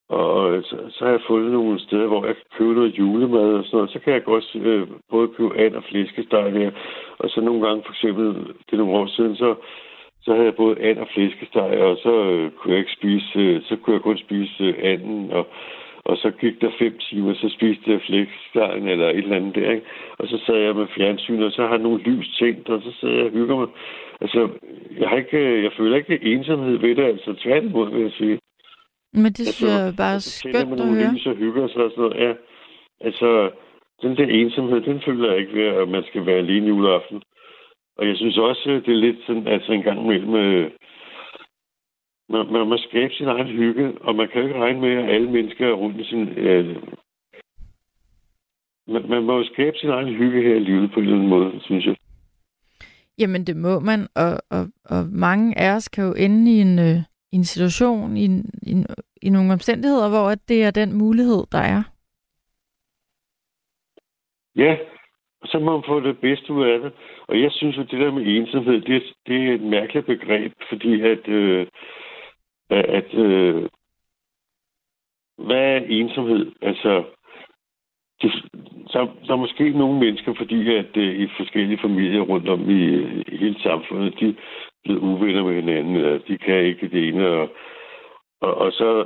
Og 0.09 0.55
øh, 0.55 0.63
så, 0.63 0.77
så 0.89 1.05
har 1.05 1.11
jeg 1.11 1.21
fundet 1.27 1.51
nogle 1.51 1.80
steder, 1.80 2.07
hvor 2.07 2.25
jeg 2.25 2.35
kan 2.35 2.45
købe 2.57 2.73
noget 2.73 2.99
julemad 2.99 3.53
og 3.53 3.63
sådan 3.65 3.77
noget. 3.77 3.91
Så 3.91 3.99
kan 3.99 4.13
jeg 4.13 4.23
godt 4.23 4.55
øh, 4.55 4.88
både 5.09 5.27
købe 5.27 5.57
and 5.57 5.75
og 5.75 5.84
flæskesteg 5.84 6.53
der. 6.53 6.71
Og 7.17 7.30
så 7.30 7.41
nogle 7.41 7.67
gange, 7.67 7.84
for 7.85 7.93
eksempel, 7.93 8.25
det 8.65 8.73
er 8.73 8.77
nogle 8.77 8.97
år 8.97 9.07
siden, 9.07 9.35
så, 9.35 9.55
så 10.21 10.31
havde 10.34 10.45
jeg 10.45 10.55
både 10.55 10.81
and 10.81 10.97
og 10.97 11.07
flæskesteg, 11.13 11.71
og 11.81 11.97
så 11.97 12.13
øh, 12.31 12.51
kunne 12.51 12.71
jeg 12.73 12.80
ikke 12.80 12.97
spise, 12.99 13.39
øh, 13.39 13.61
så 13.61 13.75
kunne 13.75 13.93
jeg 13.93 14.01
kun 14.01 14.17
spise 14.17 14.63
øh, 14.63 14.73
anden, 14.84 15.31
og, 15.31 15.47
og 16.05 16.17
så 16.17 16.31
gik 16.31 16.61
der 16.61 16.71
fem 16.80 16.97
timer, 16.97 17.34
så 17.34 17.49
spiste 17.49 17.91
jeg 17.91 18.01
flæskestegen 18.01 18.88
eller 18.88 19.09
et 19.09 19.17
eller 19.17 19.35
andet 19.35 19.55
der, 19.55 19.71
ikke? 19.71 19.85
Og 20.17 20.27
så 20.27 20.38
sad 20.45 20.55
jeg 20.55 20.75
med 20.75 20.88
fjernsyn, 20.95 21.41
og 21.41 21.51
så 21.51 21.61
har 21.61 21.75
jeg 21.75 21.84
nogle 21.84 21.99
lys 21.99 22.38
tændt, 22.39 22.69
og 22.69 22.81
så 22.81 22.91
sidder 22.99 23.15
jeg 23.15 23.25
og 23.25 23.31
hygger 23.31 23.55
mig. 23.55 23.67
Altså, 24.21 24.49
jeg, 24.99 25.09
har 25.09 25.17
ikke, 25.17 25.38
øh, 25.38 25.63
jeg 25.63 25.71
føler 25.77 25.97
ikke 25.97 26.19
ensomhed 26.23 26.77
ved 26.77 26.95
det, 26.95 27.03
altså 27.03 27.34
tværtimod, 27.34 27.91
vil 27.91 28.01
jeg 28.01 28.11
sige. 28.11 28.39
Men 29.14 29.31
det 29.38 29.48
synes 29.48 29.72
jeg 29.72 29.94
bare 29.98 30.15
er 30.15 30.19
skønt 30.19 30.56
at 30.56 30.68
nogle 30.68 30.95
høre. 30.95 31.14
lys 31.14 31.26
og 31.26 31.35
hygger 31.35 31.68
sig 31.68 31.84
og 31.84 31.91
sådan 31.91 32.03
noget. 32.03 32.18
Ja, 32.23 32.34
altså, 33.07 33.52
den 34.02 34.18
der 34.18 34.26
ensomhed, 34.26 34.81
den 34.81 35.02
føler 35.06 35.31
jeg 35.31 35.40
ikke 35.41 35.53
ved, 35.53 35.68
at 35.81 35.90
man 35.90 36.03
skal 36.03 36.26
være 36.26 36.38
alene 36.38 36.68
juleaften. 36.68 37.22
Og 37.98 38.07
jeg 38.07 38.15
synes 38.18 38.38
også, 38.38 38.81
det 38.85 38.94
er 38.94 39.03
lidt 39.06 39.19
sådan, 39.27 39.48
altså 39.48 39.72
en 39.72 39.84
gang 39.84 39.99
imellem, 40.03 40.35
øh, 40.35 40.72
man, 42.30 42.52
man 42.52 42.68
må 42.68 42.77
skabe 42.77 43.14
sin 43.14 43.27
egen 43.27 43.48
hygge, 43.48 43.94
og 44.02 44.15
man 44.15 44.27
kan 44.30 44.44
ikke 44.44 44.60
regne 44.60 44.81
med, 44.81 44.94
at 45.03 45.10
alle 45.10 45.31
mennesker 45.31 45.68
er 45.68 45.73
rundt 45.73 45.99
i 45.99 46.03
sin... 46.03 46.27
Øh, 46.30 46.76
man, 48.88 49.10
man 49.10 49.23
må 49.23 49.38
jo 49.38 49.45
skabe 49.53 49.77
sin 49.77 49.90
egen 49.90 50.15
hygge 50.15 50.41
her 50.41 50.56
i 50.56 50.60
livet 50.60 50.91
på 50.91 50.99
en 50.99 51.06
eller 51.06 51.15
anden 51.15 51.30
måde, 51.30 51.52
synes 51.61 51.85
jeg. 51.85 51.95
Jamen, 53.18 53.48
det 53.48 53.57
må 53.57 53.80
man, 53.80 54.07
og, 54.15 54.31
og, 54.49 54.68
og 54.85 55.06
mange 55.11 55.57
af 55.57 55.76
os 55.76 55.90
kan 55.90 56.03
jo 56.03 56.14
ende 56.14 56.52
i 56.52 56.61
en, 56.61 56.80
øh, 56.80 56.98
i 57.34 57.35
en 57.35 57.43
situation, 57.43 58.18
i, 58.18 58.26
en, 58.26 58.38
i, 58.68 58.72
en, 58.72 58.85
i 59.22 59.30
nogle 59.30 59.53
omstændigheder, 59.53 60.10
hvor 60.10 60.30
at 60.30 60.39
det 60.47 60.64
er 60.64 60.72
den 60.72 60.97
mulighed, 60.97 61.43
der 61.51 61.57
er. 61.76 61.84
Ja, 64.55 64.77
så 65.45 65.60
må 65.60 65.72
man 65.72 65.84
få 65.88 65.99
det 65.99 66.19
bedste 66.19 66.53
ud 66.53 66.65
af 66.65 66.80
det. 66.80 66.91
Og 67.27 67.41
jeg 67.41 67.51
synes 67.51 67.77
jo, 67.77 67.81
det 67.81 67.99
der 67.99 68.11
med 68.11 68.26
ensomhed, 68.27 68.81
det, 68.81 69.03
det 69.27 69.49
er 69.49 69.53
et 69.53 69.61
mærkeligt 69.61 70.05
begreb, 70.05 70.53
fordi 70.69 71.01
at, 71.01 71.27
øh, 71.27 71.68
at 72.69 73.14
øh, 73.14 73.69
hvad 75.38 75.65
er 75.76 75.85
ensomhed? 75.88 76.51
Altså, 76.61 77.03
det, 78.22 78.31
der, 78.93 78.99
der 79.26 79.34
er 79.34 79.45
måske 79.45 79.69
nogle 79.69 79.99
mennesker, 79.99 80.34
fordi 80.38 80.76
at 80.76 80.97
øh, 80.97 81.19
i 81.23 81.27
forskellige 81.38 81.80
familier 81.81 82.22
rundt 82.22 82.49
om 82.49 82.69
i, 82.69 82.84
i 83.34 83.38
hele 83.38 83.61
samfundet, 83.61 84.19
de 84.19 84.35
blevet 84.84 84.99
uvenner 85.01 85.43
med 85.43 85.55
hinanden, 85.55 85.95
eller 85.95 86.18
de 86.27 86.38
kan 86.38 86.64
ikke 86.64 86.88
det 86.88 87.07
ene. 87.07 87.27
Og, 87.27 87.49
og, 88.41 88.55
og 88.55 88.72
så, 88.72 89.05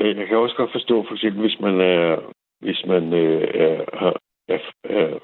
øh, 0.00 0.16
jeg 0.18 0.26
kan 0.26 0.36
også 0.36 0.56
godt 0.56 0.72
forstå, 0.72 1.04
for 1.06 1.14
eksempel, 1.14 1.40
hvis 1.40 1.60
man 1.60 1.80
er, 1.80 2.18
hvis 2.60 2.86
man 2.86 3.12
øh, 3.12 3.48
er, 3.54 3.84
har, 3.98 4.16
er, 4.48 4.58
er, 4.84 5.18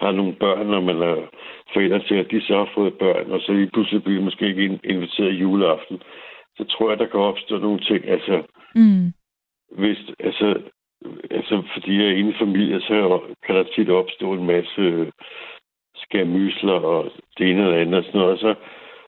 har 0.00 0.12
nogle 0.12 0.34
børn, 0.34 0.74
og 0.74 0.82
man 0.82 1.02
er 1.02 1.16
forældre 1.72 1.98
til, 2.08 2.14
at 2.14 2.30
de 2.30 2.40
så 2.42 2.56
har 2.56 2.70
fået 2.74 2.98
børn, 2.98 3.30
og 3.30 3.40
så 3.40 3.52
lige 3.52 3.70
pludselig 3.70 4.02
bliver 4.04 4.22
måske 4.22 4.46
ikke 4.46 4.64
in- 4.64 4.80
inviteret 4.84 5.32
i 5.32 5.36
juleaften, 5.36 6.02
så 6.56 6.64
tror 6.64 6.90
jeg, 6.90 6.98
der 6.98 7.06
kan 7.06 7.20
opstå 7.20 7.58
nogle 7.58 7.80
ting. 7.80 8.08
Altså, 8.08 8.42
Mm. 8.74 9.12
hvis, 9.78 9.98
altså, 10.18 10.62
altså 11.30 11.62
fordi 11.72 11.96
jeg 11.98 12.06
er 12.06 12.16
inde 12.16 12.30
i 12.30 12.38
familie, 12.44 12.80
så 12.80 13.20
kan 13.46 13.54
der 13.54 13.62
tit 13.62 13.90
opstå 13.90 14.32
en 14.32 14.46
masse 14.46 15.12
skærmysler 15.96 16.72
og 16.72 17.12
det 17.38 17.50
ene 17.50 17.62
eller 17.62 17.78
andet 17.80 17.94
og 17.94 18.04
sådan 18.04 18.20
noget. 18.20 18.32
Og 18.32 18.38
så, 18.38 18.54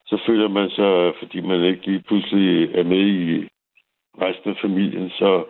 så 0.07 0.17
føler 0.27 0.49
man 0.49 0.71
sig, 0.71 1.13
fordi 1.21 1.41
man 1.41 1.65
ikke 1.65 1.87
lige 1.87 2.03
pludselig 2.09 2.75
er 2.75 2.85
med 2.85 3.05
i 3.23 3.49
resten 4.25 4.51
af 4.51 4.57
familien, 4.65 5.11
så 5.11 5.45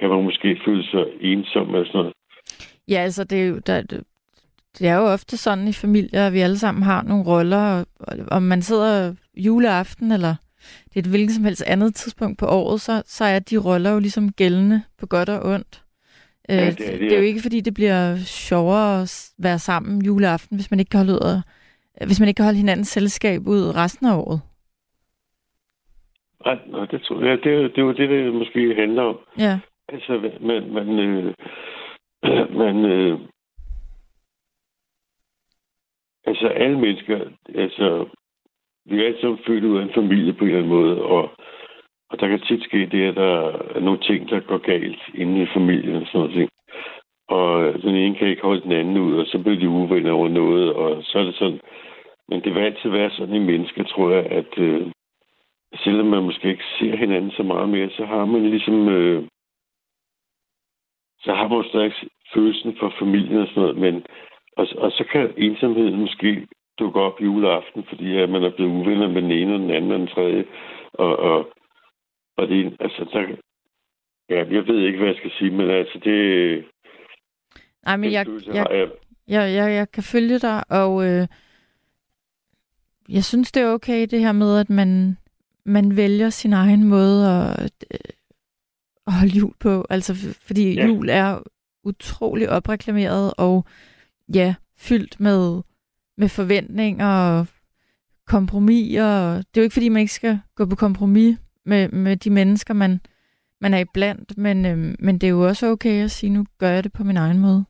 kan 0.00 0.08
man 0.10 0.24
måske 0.24 0.60
føle 0.66 0.84
sig 0.90 1.04
ensom 1.20 1.68
eller 1.74 1.86
sådan 1.86 1.98
noget. 1.98 2.12
Ja, 2.88 2.98
altså, 3.00 3.24
det 3.24 3.42
er 3.42 3.46
jo, 3.46 3.58
der, 3.66 3.82
det- 3.82 4.04
er 4.80 4.94
jo 4.96 5.06
ofte 5.12 5.36
sådan 5.36 5.68
i 5.68 5.72
familier, 5.72 6.26
at 6.26 6.32
vi 6.32 6.40
alle 6.40 6.58
sammen 6.58 6.82
har 6.82 7.02
nogle 7.02 7.24
roller, 7.24 7.84
og, 8.00 8.16
om 8.30 8.42
man 8.42 8.62
sidder 8.62 9.14
juleaften, 9.36 10.12
eller 10.12 10.34
det 10.88 10.96
er 10.96 11.00
et 11.00 11.06
hvilket 11.06 11.34
som 11.34 11.44
helst 11.44 11.62
andet 11.66 11.94
tidspunkt 11.94 12.38
på 12.38 12.46
året, 12.46 12.80
så, 12.80 13.02
så 13.06 13.24
er 13.24 13.38
de 13.38 13.56
roller 13.56 13.90
jo 13.90 13.98
ligesom 13.98 14.32
gældende 14.32 14.82
på 14.98 15.06
godt 15.06 15.28
og 15.28 15.42
ondt. 15.52 15.82
Ja, 16.48 16.66
Øh, 16.66 16.72
det 16.72 16.86
er 16.88 16.90
det, 16.92 17.00
det 17.00 17.12
er 17.12 17.16
jo 17.18 17.22
ikke, 17.24 17.40
fordi 17.42 17.60
det 17.60 17.74
bliver 17.74 18.16
sjovere 18.16 19.02
at 19.02 19.30
være 19.38 19.58
sammen 19.58 20.04
juleaften, 20.04 20.56
hvis 20.56 20.70
man 20.70 20.80
ikke 20.80 20.90
kan 20.90 20.98
holde, 20.98 21.12
ud 21.12 21.18
af, 21.18 21.40
hvis 22.04 22.20
man 22.20 22.28
ikke 22.28 22.38
kan 22.38 22.44
holde 22.44 22.58
hinandens 22.58 22.88
selskab 22.88 23.40
ud 23.46 23.74
resten 23.76 24.06
af 24.06 24.16
året. 24.16 24.40
Nej, 26.44 26.58
nej, 26.66 26.86
det 26.86 27.02
tror 27.02 27.24
jeg. 27.24 27.38
Det, 27.44 27.44
det 27.44 27.78
er 27.78 27.82
jo 27.82 27.92
det, 27.92 28.08
det 28.08 28.34
måske 28.34 28.74
handler 28.74 29.02
om. 29.02 29.18
Ja. 29.38 29.58
Altså, 29.88 30.30
man, 30.40 30.72
man, 30.72 30.88
øh, 30.98 31.34
man 32.62 32.84
øh, 32.84 33.18
altså 36.26 36.46
alle 36.46 36.78
mennesker, 36.80 37.18
altså, 37.54 38.08
vi 38.84 39.00
er 39.00 39.06
alle 39.06 39.20
sammen 39.20 39.40
født 39.46 39.64
ud 39.64 39.78
af 39.78 39.82
en 39.82 39.94
familie 39.94 40.32
på 40.32 40.44
en 40.44 40.50
eller 40.50 40.58
anden 40.58 40.76
måde, 40.78 41.02
og, 41.02 41.30
og 42.10 42.20
der 42.20 42.28
kan 42.28 42.40
tit 42.40 42.64
ske 42.64 42.86
det, 42.86 43.08
at 43.08 43.16
der 43.16 43.52
er 43.74 43.80
nogle 43.80 44.00
ting, 44.00 44.28
der 44.28 44.40
går 44.40 44.58
galt 44.58 45.02
inde 45.14 45.42
i 45.42 45.46
familien 45.54 45.96
og 45.96 46.06
sådan 46.06 46.30
noget. 46.30 46.50
Og 47.28 47.82
den 47.82 47.94
ene 47.94 48.16
kan 48.16 48.28
ikke 48.28 48.42
holde 48.42 48.62
den 48.62 48.72
anden 48.72 48.98
ud, 48.98 49.18
og 49.18 49.26
så 49.26 49.38
bliver 49.38 49.58
de 49.58 49.68
uvenner 49.68 50.12
over 50.12 50.28
noget, 50.28 50.72
og 50.72 51.02
så 51.02 51.18
er 51.18 51.22
det 51.22 51.34
sådan. 51.34 51.60
Men 52.28 52.44
det 52.44 52.54
vil 52.54 52.60
altid 52.60 52.90
være 52.90 53.10
sådan 53.10 53.34
i 53.34 53.38
mennesker, 53.38 53.84
tror 53.84 54.10
jeg, 54.10 54.26
at 54.26 54.58
øh, 54.58 54.86
selvom 55.84 56.06
man 56.06 56.22
måske 56.22 56.48
ikke 56.48 56.64
ser 56.78 56.96
hinanden 56.96 57.30
så 57.30 57.42
meget 57.42 57.68
mere, 57.68 57.90
så 57.90 58.04
har 58.04 58.24
man 58.24 58.50
ligesom... 58.50 58.88
Øh, 58.88 59.24
så 61.18 61.34
har 61.34 61.48
man 61.48 61.64
stadig 61.68 61.92
følelsen 62.34 62.76
for 62.80 62.92
familien 62.98 63.38
og 63.38 63.46
sådan 63.46 63.62
noget, 63.62 63.76
men 63.76 64.06
og, 64.56 64.66
og 64.78 64.92
så 64.92 65.04
kan 65.12 65.34
ensomheden 65.36 66.00
måske 66.00 66.46
dukke 66.78 67.00
op 67.00 67.20
juleaften, 67.20 67.84
fordi 67.88 68.16
at 68.16 68.28
man 68.28 68.44
er 68.44 68.50
blevet 68.50 68.70
uvenner 68.70 69.08
med 69.08 69.22
den 69.22 69.30
ene 69.30 69.54
og 69.54 69.60
den 69.60 69.70
anden 69.70 69.92
og 69.92 69.98
den 69.98 70.08
tredje. 70.08 70.44
Og, 70.92 71.16
og, 71.18 71.52
og 72.36 72.48
det, 72.48 72.76
altså, 72.80 73.04
der, 73.12 73.20
ja, 74.30 74.44
jeg 74.50 74.66
ved 74.68 74.78
ikke, 74.86 74.98
hvad 74.98 75.08
jeg 75.08 75.16
skal 75.16 75.30
sige, 75.38 75.50
men 75.50 75.70
altså, 75.70 75.98
det, 75.98 76.64
Nej, 77.86 77.96
men 77.96 78.12
jeg, 78.12 78.26
jeg, 78.46 78.66
jeg. 78.70 78.88
jeg, 79.28 79.72
jeg, 79.72 79.90
kan 79.90 80.02
følge 80.02 80.38
dig, 80.38 80.70
og 80.70 81.06
øh, 81.06 81.26
jeg 83.08 83.24
synes, 83.24 83.52
det 83.52 83.62
er 83.62 83.72
okay 83.72 84.06
det 84.10 84.20
her 84.20 84.32
med, 84.32 84.58
at 84.58 84.70
man, 84.70 85.18
man 85.64 85.96
vælger 85.96 86.30
sin 86.30 86.52
egen 86.52 86.84
måde 86.84 87.30
at, 87.30 87.72
øh, 87.90 87.98
at 89.06 89.12
holde 89.12 89.32
jul 89.32 89.54
på. 89.60 89.86
Altså, 89.90 90.14
fordi 90.40 90.74
Ja. 90.74 90.86
jul 90.86 91.08
er 91.08 91.42
utrolig 91.84 92.50
opreklameret 92.50 93.34
og 93.36 93.64
ja, 94.34 94.54
fyldt 94.76 95.20
med, 95.20 95.62
med 96.16 96.28
forventninger 96.28 97.06
og 97.08 97.46
kompromiser. 98.26 99.34
Det 99.36 99.56
er 99.56 99.60
jo 99.60 99.62
ikke, 99.62 99.72
fordi 99.74 99.88
man 99.88 100.00
ikke 100.00 100.12
skal 100.12 100.38
gå 100.54 100.66
på 100.66 100.76
kompromis 100.76 101.38
med, 101.64 101.88
med 101.88 102.16
de 102.16 102.30
mennesker, 102.30 102.74
man, 102.74 103.00
man 103.60 103.74
er 103.74 103.78
iblandt, 103.78 104.38
men, 104.38 104.66
øh, 104.66 104.94
men 104.98 105.18
det 105.18 105.26
er 105.26 105.30
jo 105.30 105.46
også 105.46 105.66
okay 105.66 106.04
at 106.04 106.10
sige, 106.10 106.30
nu 106.30 106.46
gør 106.58 106.70
jeg 106.70 106.84
det 106.84 106.92
på 106.92 107.04
min 107.04 107.16
egen 107.16 107.38
måde. 107.38 107.64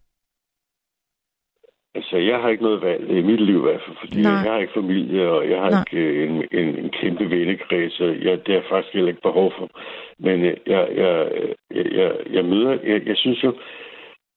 Altså, 1.97 2.16
jeg 2.16 2.40
har 2.40 2.48
ikke 2.48 2.62
noget 2.62 2.82
valg 2.82 3.10
i 3.10 3.23
mit 3.23 3.40
liv 3.40 3.59
i 3.59 3.62
hvert 3.62 3.82
fald, 3.86 3.97
fordi 4.01 4.23
Nej. 4.23 4.32
jeg 4.32 4.52
har 4.52 4.59
ikke 4.59 4.73
familie, 4.73 5.31
og 5.31 5.51
jeg 5.51 5.60
har 5.60 5.70
Nej. 5.70 5.81
ikke 5.81 6.06
øh, 6.06 6.28
en, 6.28 6.35
en, 6.52 6.68
en 6.85 6.90
kæmpe 6.90 7.31
vennekreds, 7.31 8.01
og 8.01 8.24
jeg, 8.24 8.47
det 8.47 8.55
har 8.55 8.64
faktisk 8.68 8.94
heller 8.94 9.09
ikke 9.09 9.28
behov 9.28 9.52
for. 9.59 9.68
Men 10.18 10.44
øh, 10.44 10.56
jeg, 10.66 10.89
jeg, 10.97 11.31
jeg, 11.74 11.93
jeg, 11.93 12.12
jeg 12.31 12.44
møder, 12.44 12.70
jeg, 12.70 13.06
jeg 13.06 13.16
synes 13.16 13.44
jo, 13.44 13.55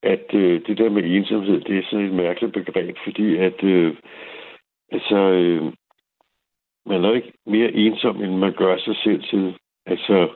at 0.03 0.25
øh, 0.33 0.61
det 0.67 0.77
der 0.77 0.89
med 0.89 1.03
ensomhed, 1.03 1.61
det 1.61 1.77
er 1.77 1.83
sådan 1.89 2.05
et 2.05 2.13
mærkeligt 2.13 2.53
begreb, 2.53 2.97
fordi 3.03 3.37
at, 3.37 3.63
øh, 3.63 3.95
altså, 4.91 5.17
øh, 5.17 5.63
man 6.85 7.05
er 7.05 7.13
ikke 7.13 7.33
mere 7.45 7.71
ensom, 7.71 8.23
end 8.23 8.35
man 8.37 8.53
gør 8.53 8.77
sig 8.77 8.95
selv 9.03 9.23
til. 9.23 9.57
Altså, 9.85 10.29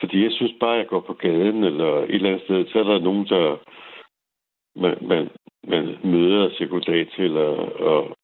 fordi 0.00 0.22
jeg 0.22 0.32
synes 0.32 0.52
bare, 0.60 0.74
at 0.74 0.78
jeg 0.78 0.86
går 0.86 1.00
på 1.00 1.12
gaden, 1.12 1.64
eller 1.64 1.92
et 2.02 2.14
eller 2.14 2.28
andet 2.28 2.42
sted, 2.44 2.66
så 2.66 2.78
er 2.78 2.84
der 2.84 2.98
nogen, 2.98 3.26
der 3.26 3.56
man, 4.76 4.96
man, 5.02 5.28
man 5.68 5.96
møder 6.04 6.48
til, 7.16 7.36
og, 7.36 7.80
og, 7.80 8.16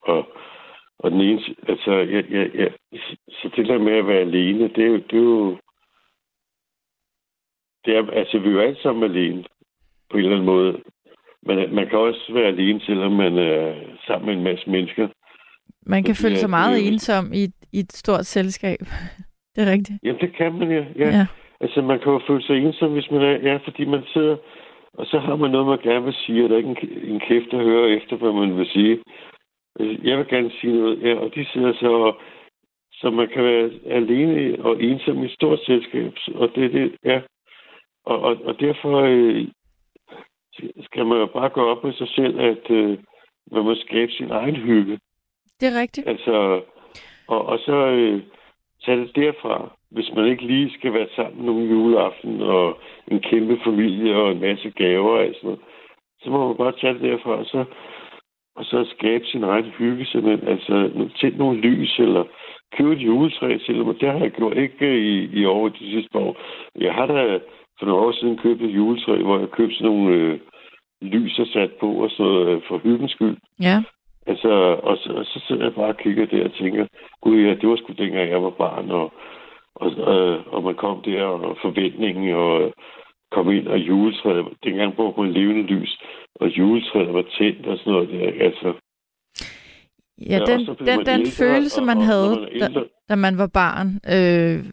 og, 0.99 1.11
den 1.11 1.21
ene, 1.21 1.41
altså, 1.69 1.93
jeg, 1.93 2.25
jeg, 2.31 2.51
jeg, 2.55 2.73
så 3.31 3.51
det 3.57 3.67
der 3.69 3.79
med 3.79 3.93
at 3.93 4.07
være 4.07 4.19
alene, 4.21 4.69
det 4.69 4.85
er 4.85 4.89
jo, 4.89 4.97
det 4.97 5.12
er 5.19 5.23
jo, 5.23 5.57
det 7.85 7.97
er, 7.97 8.11
altså, 8.11 8.39
vi 8.39 8.49
er 8.49 8.53
jo 8.53 8.61
alle 8.61 8.83
sammen 8.83 9.11
alene, 9.11 9.45
på 10.11 10.17
en 10.17 10.25
eller 10.25 10.33
anden 10.37 10.47
måde. 10.47 10.83
Men 11.43 11.75
man 11.75 11.89
kan 11.89 11.99
også 11.99 12.31
være 12.33 12.47
alene, 12.47 12.81
selvom 12.81 13.12
man 13.12 13.39
er 13.39 13.75
sammen 14.07 14.27
med 14.27 14.35
en 14.35 14.43
masse 14.45 14.71
mennesker. 14.71 15.09
Man 15.87 16.03
kan 16.05 16.15
føle 16.15 16.37
sig 16.37 16.51
meget 16.51 16.81
øh, 16.81 16.87
ensom 16.87 17.33
i, 17.33 17.43
et- 17.45 17.65
i 17.73 17.79
et 17.79 17.93
stort 17.93 18.27
selskab. 18.27 18.79
det 19.55 19.61
er 19.69 19.73
rigtigt. 19.73 19.99
Jamen, 20.03 20.21
det 20.21 20.37
kan 20.37 20.53
man 20.59 20.71
ja. 20.71 20.85
ja. 20.97 21.09
Ja. 21.19 21.27
Altså, 21.61 21.83
man 21.83 21.99
kan 22.01 22.12
jo 22.12 22.21
føle 22.29 22.43
sig 22.43 22.57
ensom, 22.57 22.93
hvis 22.93 23.11
man 23.11 23.23
er... 23.23 23.31
Ja, 23.49 23.57
fordi 23.65 23.85
man 23.85 24.03
sidder... 24.12 24.37
Og 24.99 25.07
så 25.07 25.19
har 25.19 25.37
man 25.37 25.51
noget, 25.51 25.67
man 25.67 25.79
gerne 25.79 26.05
vil 26.05 26.15
sige, 26.15 26.45
og 26.45 26.49
der 26.49 26.55
er 26.55 26.59
ikke 26.59 26.71
en, 26.71 27.12
en 27.15 27.21
kæft, 27.21 27.51
der 27.51 27.62
hører 27.62 27.97
efter, 27.97 28.17
hvad 28.17 28.33
man 28.33 28.57
vil 28.57 28.67
sige. 28.67 29.03
Jeg 29.79 30.19
vil 30.19 30.29
gerne 30.29 30.51
sige 30.61 30.73
noget, 30.79 31.03
ja, 31.03 31.15
og 31.15 31.35
de 31.35 31.47
sidder 31.53 31.73
så... 31.73 31.91
Og, 31.91 32.21
så 33.01 33.11
man 33.11 33.29
kan 33.29 33.45
være 33.45 33.71
alene 33.87 34.65
og 34.65 34.83
ensom 34.83 35.23
i 35.23 35.27
et 35.27 35.33
stort 35.33 35.59
selskab, 35.67 36.12
og 36.35 36.51
det 36.55 36.65
er 36.65 36.69
det, 36.69 36.97
ja. 37.05 37.21
Og, 38.05 38.21
og, 38.21 38.37
og 38.45 38.61
derfor 38.61 39.01
øh, 39.01 39.49
skal 40.83 41.07
man 41.07 41.19
jo 41.19 41.27
bare 41.27 41.49
gå 41.49 41.61
op 41.71 41.85
med 41.85 41.93
sig 41.93 42.09
selv, 42.09 42.41
at 42.41 42.71
øh, 42.71 42.99
man 43.53 43.65
må 43.65 43.75
skabe 43.75 44.12
sin 44.12 44.31
egen 44.31 44.57
hygge. 44.57 44.99
Det 45.61 45.67
er 45.69 45.81
rigtigt. 45.81 46.09
Altså, 46.09 46.62
og, 47.29 47.47
og 47.47 47.59
så 47.59 47.77
øh, 47.87 48.23
tage 48.85 48.99
det 49.01 49.17
derfra, 49.17 49.77
hvis 49.91 50.11
man 50.17 50.27
ikke 50.27 50.47
lige 50.47 50.71
skal 50.79 50.93
være 50.93 51.09
sammen 51.17 51.47
nogle 51.47 51.71
juleaften 51.71 52.43
og 52.43 52.79
en 53.11 53.21
kæmpe 53.21 53.61
familie 53.65 54.17
og 54.17 54.33
en 54.33 54.41
masse 54.41 54.71
gaver 54.71 55.19
og 55.19 55.35
sådan 55.35 55.41
noget, 55.43 55.61
så 56.23 56.31
må 56.31 56.49
man 56.49 56.57
bare 56.57 56.73
tage 56.81 56.95
det 56.95 57.03
derfra, 57.03 57.31
og 57.31 57.47
så, 57.47 57.65
og 58.57 58.65
så 58.65 58.87
skabe 58.97 59.25
sin 59.25 59.45
egen 59.45 59.65
hygge, 59.65 60.05
simpelthen. 60.07 60.49
Altså, 60.49 60.91
tænd 61.21 61.37
nogle 61.37 61.61
lys, 61.61 61.99
eller 61.99 62.25
købe 62.77 62.93
et 62.93 62.99
juletræ 62.99 63.59
til 63.59 63.75
dem, 63.75 63.99
det 63.99 64.09
har 64.12 64.19
jeg 64.19 64.31
gjort 64.31 64.57
ikke 64.57 64.99
i, 64.99 65.41
i 65.41 65.45
år 65.45 65.69
de 65.69 65.91
sidste 65.91 66.19
år. 66.19 66.37
Jeg 66.81 66.95
har 66.95 67.07
da 67.07 67.39
for 67.79 67.87
nogle 67.87 68.07
år 68.07 68.12
siden 68.12 68.37
købt 68.37 68.62
et 68.62 68.75
juletræ, 68.75 69.23
hvor 69.23 69.39
jeg 69.39 69.51
købte 69.51 69.75
sådan 69.77 69.97
nogle 69.97 70.15
øh, 70.15 70.39
lys 71.03 71.39
og 71.39 71.47
sat 71.47 71.73
på 71.81 71.89
og 71.93 72.11
sådan 72.11 72.33
noget 72.33 72.49
øh, 72.49 72.62
for 72.69 72.79
hyggens 72.79 73.12
skyld. 73.12 73.37
Ja. 73.61 73.83
Altså, 74.27 74.49
og 74.83 74.97
så, 74.97 75.12
og 75.12 75.25
så 75.25 75.45
sidder 75.47 75.65
jeg 75.65 75.75
bare 75.75 75.89
og 75.89 75.97
kigger 75.97 76.27
der 76.27 76.45
og 76.45 76.53
tænker, 76.53 76.87
gud 77.21 77.37
ja, 77.37 77.55
det 77.55 77.69
var 77.69 77.77
sgu 77.77 77.93
dengang 77.93 78.31
jeg 78.31 78.43
var 78.43 78.51
barn, 78.51 78.91
og, 78.91 79.12
og, 79.74 79.90
og, 79.97 80.44
og 80.55 80.62
man 80.64 80.74
kom 80.74 81.02
der, 81.02 81.22
og 81.24 81.56
forventningen, 81.62 82.34
og 82.34 82.72
kom 83.32 83.51
ind, 83.51 83.66
og 83.68 83.78
juletræet, 83.78 84.47
dengang 84.64 84.94
brugte 84.97 85.20
man 85.20 85.32
levende 85.32 85.62
lys, 85.62 85.98
og 86.34 86.48
juletræet 86.59 87.14
var 87.14 87.24
tændt 87.38 87.66
og 87.66 87.78
sådan 87.78 87.92
noget 87.92 88.09
der, 88.09 88.44
altså. 88.47 88.72
Ja, 90.28 90.40
og 90.40 90.47
den, 90.47 90.60
den, 90.66 90.76
man 90.97 91.06
den 91.06 91.20
ældre, 91.20 91.30
følelse, 91.30 91.80
og- 91.80 91.86
man 91.86 91.98
og 91.98 92.05
havde, 92.05 92.30
man 92.30 92.42
er 92.42 92.48
ældre- 92.52 92.80
da, 92.80 92.84
da 93.09 93.14
man 93.16 93.38
var 93.38 93.47
barn 93.47 94.01
øh, 94.14 94.64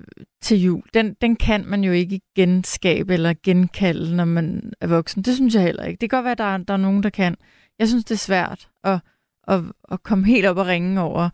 til 0.42 0.62
jul, 0.64 0.82
den, 0.94 1.14
den 1.22 1.36
kan 1.36 1.66
man 1.68 1.84
jo 1.84 1.92
ikke 1.92 2.20
genskabe 2.36 3.14
eller 3.14 3.34
genkalde, 3.46 4.16
når 4.16 4.26
man 4.26 4.74
er 4.82 4.88
voksen. 4.88 5.22
Det 5.24 5.36
synes 5.36 5.56
jeg 5.56 5.64
heller 5.64 5.84
ikke. 5.84 6.02
Det 6.02 6.10
kan 6.10 6.18
godt 6.18 6.24
være, 6.24 6.32
at 6.32 6.38
der, 6.38 6.44
er- 6.44 6.58
der 6.58 6.74
er 6.74 6.78
nogen, 6.78 7.04
der 7.04 7.10
kan. 7.10 7.36
Jeg 7.80 7.88
synes, 7.88 8.06
det 8.06 8.16
er 8.16 8.18
svært 8.30 8.70
at, 8.84 9.00
at, 9.48 9.60
at 9.92 10.04
komme 10.04 10.26
helt 10.26 10.46
op 10.46 10.58
og 10.58 10.68
ringe 10.68 11.02
over. 11.02 11.30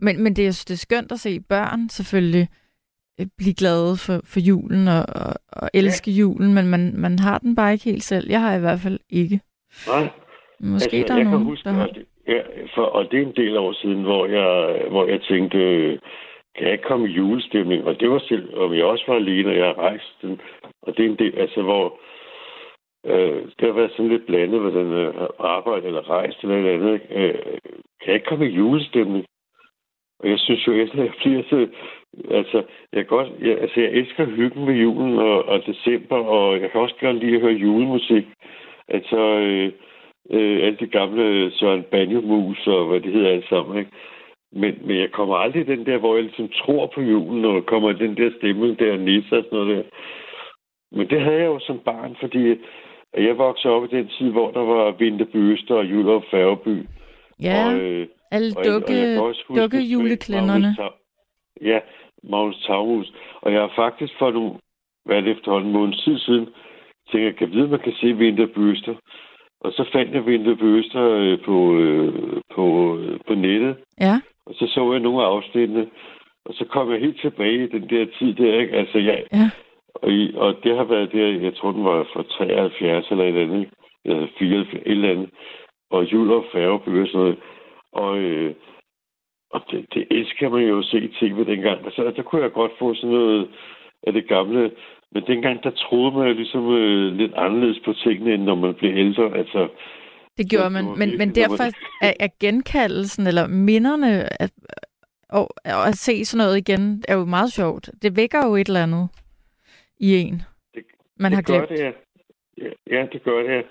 Men, 0.00 0.22
men 0.22 0.36
det, 0.36 0.46
er, 0.46 0.64
det 0.68 0.74
er 0.74 0.76
skønt 0.76 1.12
at 1.12 1.20
se 1.20 1.40
børn 1.40 1.88
selvfølgelig 1.88 2.48
øh, 2.52 2.67
blive 3.38 3.54
glade 3.54 3.92
for, 4.06 4.16
for 4.32 4.40
julen 4.48 4.88
og, 4.88 5.04
og, 5.22 5.32
og 5.62 5.70
elske 5.74 6.10
julen, 6.10 6.54
men 6.54 6.66
man, 6.70 6.92
man 6.96 7.18
har 7.18 7.38
den 7.38 7.56
bare 7.56 7.72
ikke 7.72 7.84
helt 7.84 8.02
selv. 8.02 8.26
Jeg 8.30 8.40
har 8.40 8.56
i 8.56 8.60
hvert 8.60 8.80
fald 8.80 8.98
ikke. 9.10 9.40
Nej. 9.86 10.08
Måske 10.60 10.96
altså, 10.96 11.08
der 11.08 11.14
er 11.14 11.18
jeg 11.18 11.24
nogen, 11.24 11.38
kan 11.40 11.46
huske, 11.52 11.68
der 11.68 11.74
har. 11.74 11.86
det- 11.86 12.06
Ja, 12.28 12.40
for, 12.74 12.82
og 12.82 13.10
det 13.10 13.18
er 13.22 13.26
en 13.26 13.36
del 13.36 13.56
år 13.56 13.72
siden, 13.72 14.02
hvor 14.02 14.26
jeg, 14.26 14.82
hvor 14.90 15.06
jeg 15.08 15.20
tænkte, 15.22 15.58
øh, 15.58 15.98
kan 16.56 16.64
jeg 16.66 16.72
ikke 16.72 16.84
komme 16.90 17.08
i 17.08 17.12
julestemning? 17.12 17.84
Og 17.84 18.00
det 18.00 18.10
var 18.10 18.22
selv, 18.28 18.58
om 18.58 18.74
jeg 18.74 18.84
også 18.84 19.04
var 19.08 19.14
alene, 19.14 19.48
og 19.50 19.56
jeg 19.56 19.66
har 19.66 19.78
rejst 19.78 20.12
den. 20.22 20.40
Og 20.82 20.96
det 20.96 21.04
er 21.04 21.10
en 21.10 21.18
del, 21.18 21.34
altså 21.38 21.62
hvor 21.62 22.00
øh, 23.06 23.42
det 23.58 23.64
har 23.68 23.72
været 23.72 23.90
sådan 23.96 24.08
lidt 24.08 24.26
blandet, 24.26 24.60
hvordan 24.60 24.92
jeg 24.92 25.12
har 25.18 25.30
arbejdet 25.38 25.86
eller 25.86 26.02
et 26.10 26.36
eller 26.42 26.72
andet. 26.74 26.92
ikke? 26.94 27.14
Øh, 27.14 27.34
kan 28.00 28.06
jeg 28.06 28.14
ikke 28.14 28.26
komme 28.26 28.50
i 28.50 28.56
julestemning? 28.56 29.24
Og 30.20 30.28
jeg 30.28 30.38
synes 30.38 30.66
jo, 30.66 30.72
at 30.72 30.78
jeg 30.94 31.12
bliver 31.18 31.42
så... 31.50 31.66
Altså, 32.30 32.62
jeg, 32.92 33.06
kan 33.06 33.16
godt, 33.16 33.28
jeg, 33.40 33.58
altså, 33.60 33.80
jeg 33.80 33.90
elsker 33.90 34.24
hyggen 34.24 34.64
med 34.64 34.74
julen 34.74 35.18
og, 35.18 35.44
og 35.44 35.66
december, 35.66 36.16
og 36.16 36.60
jeg 36.60 36.70
kan 36.70 36.80
også 36.80 36.94
godt 37.00 37.16
lide 37.16 37.34
at 37.34 37.40
høre 37.40 37.52
julemusik. 37.52 38.26
Altså, 38.88 39.18
øh, 39.18 39.72
øh, 40.30 40.66
alt 40.66 40.80
det 40.80 40.92
gamle 40.92 41.50
Søren 41.50 41.82
Banjomus 41.90 42.66
og 42.66 42.86
hvad 42.86 43.00
det 43.00 43.12
hedder 43.12 43.30
alt 43.30 43.48
sammen, 43.48 43.78
ikke? 43.78 43.90
Men, 44.52 44.78
men 44.84 44.96
jeg 44.98 45.10
kommer 45.10 45.36
aldrig 45.36 45.66
den 45.66 45.86
der, 45.86 45.98
hvor 45.98 46.14
jeg 46.14 46.24
ligesom 46.24 46.48
tror 46.48 46.86
på 46.94 47.00
julen, 47.00 47.44
og 47.44 47.66
kommer 47.66 47.92
den 47.92 48.16
der 48.16 48.30
stemning 48.38 48.78
der, 48.78 48.96
nisse 48.96 49.36
og 49.36 49.44
sådan 49.44 49.58
noget 49.58 49.76
der. 49.76 49.82
Men 50.92 51.08
det 51.10 51.20
havde 51.20 51.36
jeg 51.36 51.46
jo 51.46 51.58
som 51.58 51.78
barn, 51.78 52.16
fordi 52.20 52.56
jeg 53.16 53.38
voksede 53.38 53.74
op 53.74 53.84
i 53.84 53.96
den 53.96 54.08
tid, 54.08 54.30
hvor 54.30 54.50
der 54.50 54.60
var 54.60 54.90
Vinterbøster 54.90 55.74
og 55.74 55.84
Julerup 55.84 56.24
Færgeby. 56.30 56.86
Ja, 57.42 57.66
og, 57.66 57.80
øh, 57.80 58.06
alle 58.30 58.48
og 58.56 58.64
jeg- 58.64 58.74
og 58.74 58.80
dukke, 58.80 58.92
jeg 58.92 59.20
også 59.20 59.44
huske 59.48 59.62
dukke 59.62 59.78
juleklænderne. 59.92 60.74
Magnus 60.78 60.94
Ja, 61.62 61.78
Magnus 62.22 62.62
Taurus. 62.66 63.12
Og 63.42 63.52
jeg 63.52 63.60
har 63.60 63.72
faktisk 63.76 64.12
for 64.18 64.30
nogle, 64.30 64.52
hvad 65.04 65.16
er 65.16 65.20
det 65.20 65.30
efterhånden, 65.36 65.68
en 65.70 65.76
måned 65.78 65.94
tid 66.04 66.18
siden, 66.18 66.46
tænkt, 67.10 67.24
jeg 67.24 67.36
kan 67.36 67.52
vide, 67.52 67.68
man 67.68 67.80
kan 67.80 67.92
se 68.00 68.12
Vinterbøster. 68.12 68.94
Og 69.60 69.72
så 69.72 69.84
fandt 69.92 70.14
jeg 70.14 70.26
Vinterbøster 70.26 71.02
øh, 71.10 71.38
på, 71.44 71.74
øh, 71.76 72.12
på, 72.54 72.96
øh, 72.98 73.20
på 73.26 73.34
nettet, 73.34 73.76
Ja, 74.00 74.20
og 74.46 74.54
så 74.54 74.66
så 74.74 74.92
jeg 74.92 75.00
nogle 75.00 75.22
af 75.22 75.26
afsnittene, 75.26 75.86
og 76.44 76.54
så 76.54 76.64
kom 76.64 76.92
jeg 76.92 77.00
helt 77.00 77.20
tilbage 77.20 77.64
i 77.64 77.68
den 77.68 77.88
der 77.90 78.06
tid 78.18 78.34
der, 78.34 78.60
ikke? 78.60 78.76
Altså, 78.76 78.98
jeg, 78.98 79.24
ja. 79.32 79.50
og, 79.94 80.10
i, 80.10 80.34
og 80.36 80.56
det 80.64 80.76
har 80.76 80.84
været 80.84 81.12
der, 81.12 81.26
jeg 81.26 81.54
tror, 81.56 81.72
den 81.72 81.84
var 81.84 82.06
fra 82.12 82.22
73 82.22 83.10
eller 83.10 83.24
et 83.24 83.28
eller 83.28 83.42
andet, 83.42 83.68
eller 84.04 84.26
74, 84.38 84.82
et 84.86 84.90
eller 84.90 85.10
andet, 85.10 85.30
og 85.90 86.12
jul 86.12 86.32
og 86.32 86.44
færgebøger 86.52 87.02
og 87.02 87.08
sådan 87.08 87.20
noget. 87.20 87.38
Og, 87.92 88.18
øh, 88.18 88.54
og 89.50 89.60
det, 89.70 89.86
det 89.94 90.06
elsker 90.10 90.48
man 90.48 90.62
jo 90.62 90.78
at 90.78 90.84
se 90.84 90.98
i 90.98 91.08
tv 91.20 91.44
dengang. 91.44 91.84
Altså, 91.84 92.12
der 92.16 92.22
kunne 92.22 92.42
jeg 92.42 92.52
godt 92.52 92.72
få 92.78 92.94
sådan 92.94 93.10
noget 93.10 93.48
af 94.06 94.12
det 94.12 94.28
gamle. 94.28 94.70
Men 95.12 95.22
dengang, 95.26 95.62
der 95.62 95.70
troede 95.70 96.16
man 96.16 96.28
jo 96.28 96.34
ligesom 96.34 96.74
øh, 96.74 97.12
lidt 97.12 97.34
anderledes 97.34 97.80
på 97.84 97.92
tingene, 97.92 98.34
end 98.34 98.42
når 98.42 98.54
man 98.54 98.74
blev 98.74 98.96
ældre. 98.96 99.38
Altså, 99.38 99.68
Det 100.36 100.50
gjorde 100.50 100.64
Så 100.64 100.70
man, 100.70 100.84
det 100.84 100.98
men, 100.98 101.08
virkelig 101.10 101.18
men 101.26 101.34
derfor 101.34 101.62
man- 101.64 101.72
er, 102.02 102.12
er 102.20 102.28
genkaldelsen, 102.40 103.26
eller 103.26 103.46
minderne, 103.46 104.42
at, 104.42 104.50
og, 105.28 105.48
og 105.64 105.88
at 105.88 105.94
se 105.94 106.24
sådan 106.24 106.44
noget 106.46 106.58
igen, 106.58 107.02
er 107.08 107.14
jo 107.16 107.24
meget 107.24 107.52
sjovt. 107.52 107.90
Det 108.02 108.16
vækker 108.16 108.46
jo 108.46 108.54
et 108.54 108.66
eller 108.68 108.82
andet 108.82 109.08
i 110.00 110.16
en, 110.16 110.42
man 111.16 111.32
har 111.32 111.40
det 111.40 111.46
gør 111.46 111.66
glemt. 111.66 111.68
det, 111.68 111.78
ja. 111.78 111.90
ja. 112.64 112.96
Ja, 112.96 113.06
det 113.12 113.22
gør 113.22 113.42
det. 113.42 113.64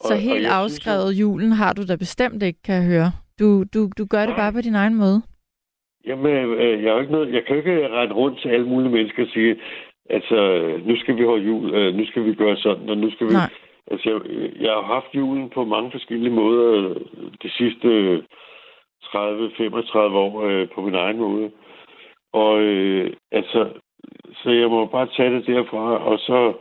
Så 0.00 0.08
Og- 0.08 0.10
og 0.16 0.18
helt 0.22 0.42
jeg 0.42 0.52
afskrevet 0.56 1.12
julen 1.12 1.52
har 1.52 1.72
du 1.72 1.82
da 1.86 1.96
bestemt 1.96 2.42
ikke, 2.42 2.62
kan 2.62 2.74
jeg 2.74 2.84
høre. 2.84 3.12
Du, 3.40 3.64
du, 3.74 3.80
du 3.98 4.04
gør 4.10 4.26
det 4.26 4.36
bare 4.36 4.52
på 4.52 4.60
din 4.60 4.74
egen 4.74 4.94
måde. 4.94 5.22
Jamen, 6.06 6.26
øh, 6.26 6.82
jeg, 6.82 6.90
er 6.90 6.94
jo 6.94 7.00
ikke 7.00 7.12
noget, 7.12 7.34
jeg 7.34 7.44
kan 7.46 7.56
ikke 7.56 7.88
rette 7.88 8.14
rundt 8.14 8.40
til 8.40 8.48
alle 8.48 8.66
mulige 8.66 8.92
mennesker 8.92 9.22
og 9.22 9.28
sige, 9.28 9.56
altså, 10.10 10.38
nu 10.86 10.96
skal 10.96 11.16
vi 11.16 11.24
holde 11.24 11.44
jul, 11.44 11.74
øh, 11.74 11.94
nu 11.94 12.06
skal 12.06 12.24
vi 12.24 12.34
gøre 12.34 12.56
sådan, 12.56 12.88
og 12.88 12.96
nu 12.96 13.10
skal 13.10 13.26
vi... 13.26 13.32
Nej. 13.32 13.50
Altså, 13.90 14.10
jeg, 14.10 14.20
jeg 14.60 14.72
har 14.72 14.82
haft 14.82 15.14
julen 15.14 15.50
på 15.50 15.64
mange 15.64 15.90
forskellige 15.90 16.34
måder 16.34 16.88
øh, 16.88 16.96
de 17.42 17.50
sidste 17.50 17.88
30-35 19.04 19.98
år 19.98 20.66
på 20.74 20.80
min 20.80 20.94
egen 20.94 21.18
måde. 21.18 21.50
Og 22.32 22.60
øh, 22.60 23.12
altså, 23.32 23.68
så 24.42 24.50
jeg 24.50 24.68
må 24.70 24.86
bare 24.86 25.08
tage 25.16 25.30
det 25.34 25.46
derfra, 25.46 26.04
og 26.10 26.18
så 26.18 26.52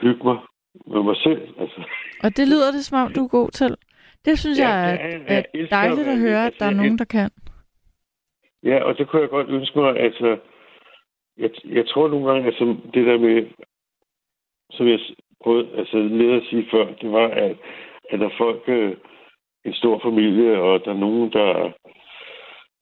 hygge 0.00 0.24
mig 0.24 0.38
med 0.86 1.02
mig 1.02 1.16
selv. 1.16 1.42
Altså. 1.60 1.80
Og 2.24 2.36
det 2.36 2.48
lyder 2.48 2.70
det, 2.72 2.84
som 2.84 2.98
om 2.98 3.12
du 3.12 3.24
er 3.24 3.28
god 3.28 3.50
til. 3.50 3.76
Det 4.28 4.38
synes 4.38 4.58
Ja, 4.58 4.68
jeg 4.68 4.98
ja, 5.02 5.34
er, 5.34 5.42
jeg 5.54 5.62
er 5.62 5.66
dejligt 5.66 6.08
at 6.08 6.18
høre, 6.18 6.46
at 6.46 6.54
der 6.58 6.66
er 6.66 6.74
nogen, 6.80 6.98
der 6.98 7.04
kan. 7.04 7.30
Ja, 8.62 8.82
og 8.82 8.98
det 8.98 9.08
kunne 9.08 9.22
jeg 9.22 9.30
godt 9.30 9.48
ønske 9.48 9.78
mig, 9.78 9.96
altså, 9.96 10.38
jeg, 11.38 11.50
jeg 11.64 11.86
tror 11.88 12.08
nogle 12.08 12.26
gange, 12.26 12.46
altså, 12.46 12.76
det 12.94 13.06
der 13.06 13.18
med, 13.18 13.46
som 14.70 14.86
jeg 14.86 14.98
prøvede, 15.42 15.68
altså, 15.78 15.98
lidt 15.98 16.42
at 16.42 16.48
sige 16.50 16.66
før, 16.70 16.86
det 17.02 17.12
var, 17.12 17.28
at, 17.28 17.56
at 18.10 18.18
når 18.18 18.32
folk 18.38 18.62
øh, 18.66 18.96
en 19.64 19.74
stor 19.74 20.00
familie, 20.04 20.60
og 20.60 20.84
der 20.84 20.90
er 20.90 21.04
nogen, 21.06 21.32
der 21.32 21.72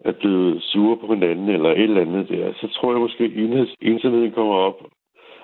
er 0.04 0.12
blevet 0.12 0.62
sure 0.62 0.96
på 0.96 1.14
hinanden, 1.14 1.48
eller 1.48 1.70
et 1.70 1.82
eller 1.82 2.02
andet 2.02 2.28
der, 2.28 2.52
så 2.52 2.68
tror 2.68 2.92
jeg 2.92 3.00
måske, 3.00 3.24
at 3.24 3.68
ensomheden 3.80 4.32
kommer 4.32 4.54
op. 4.54 4.78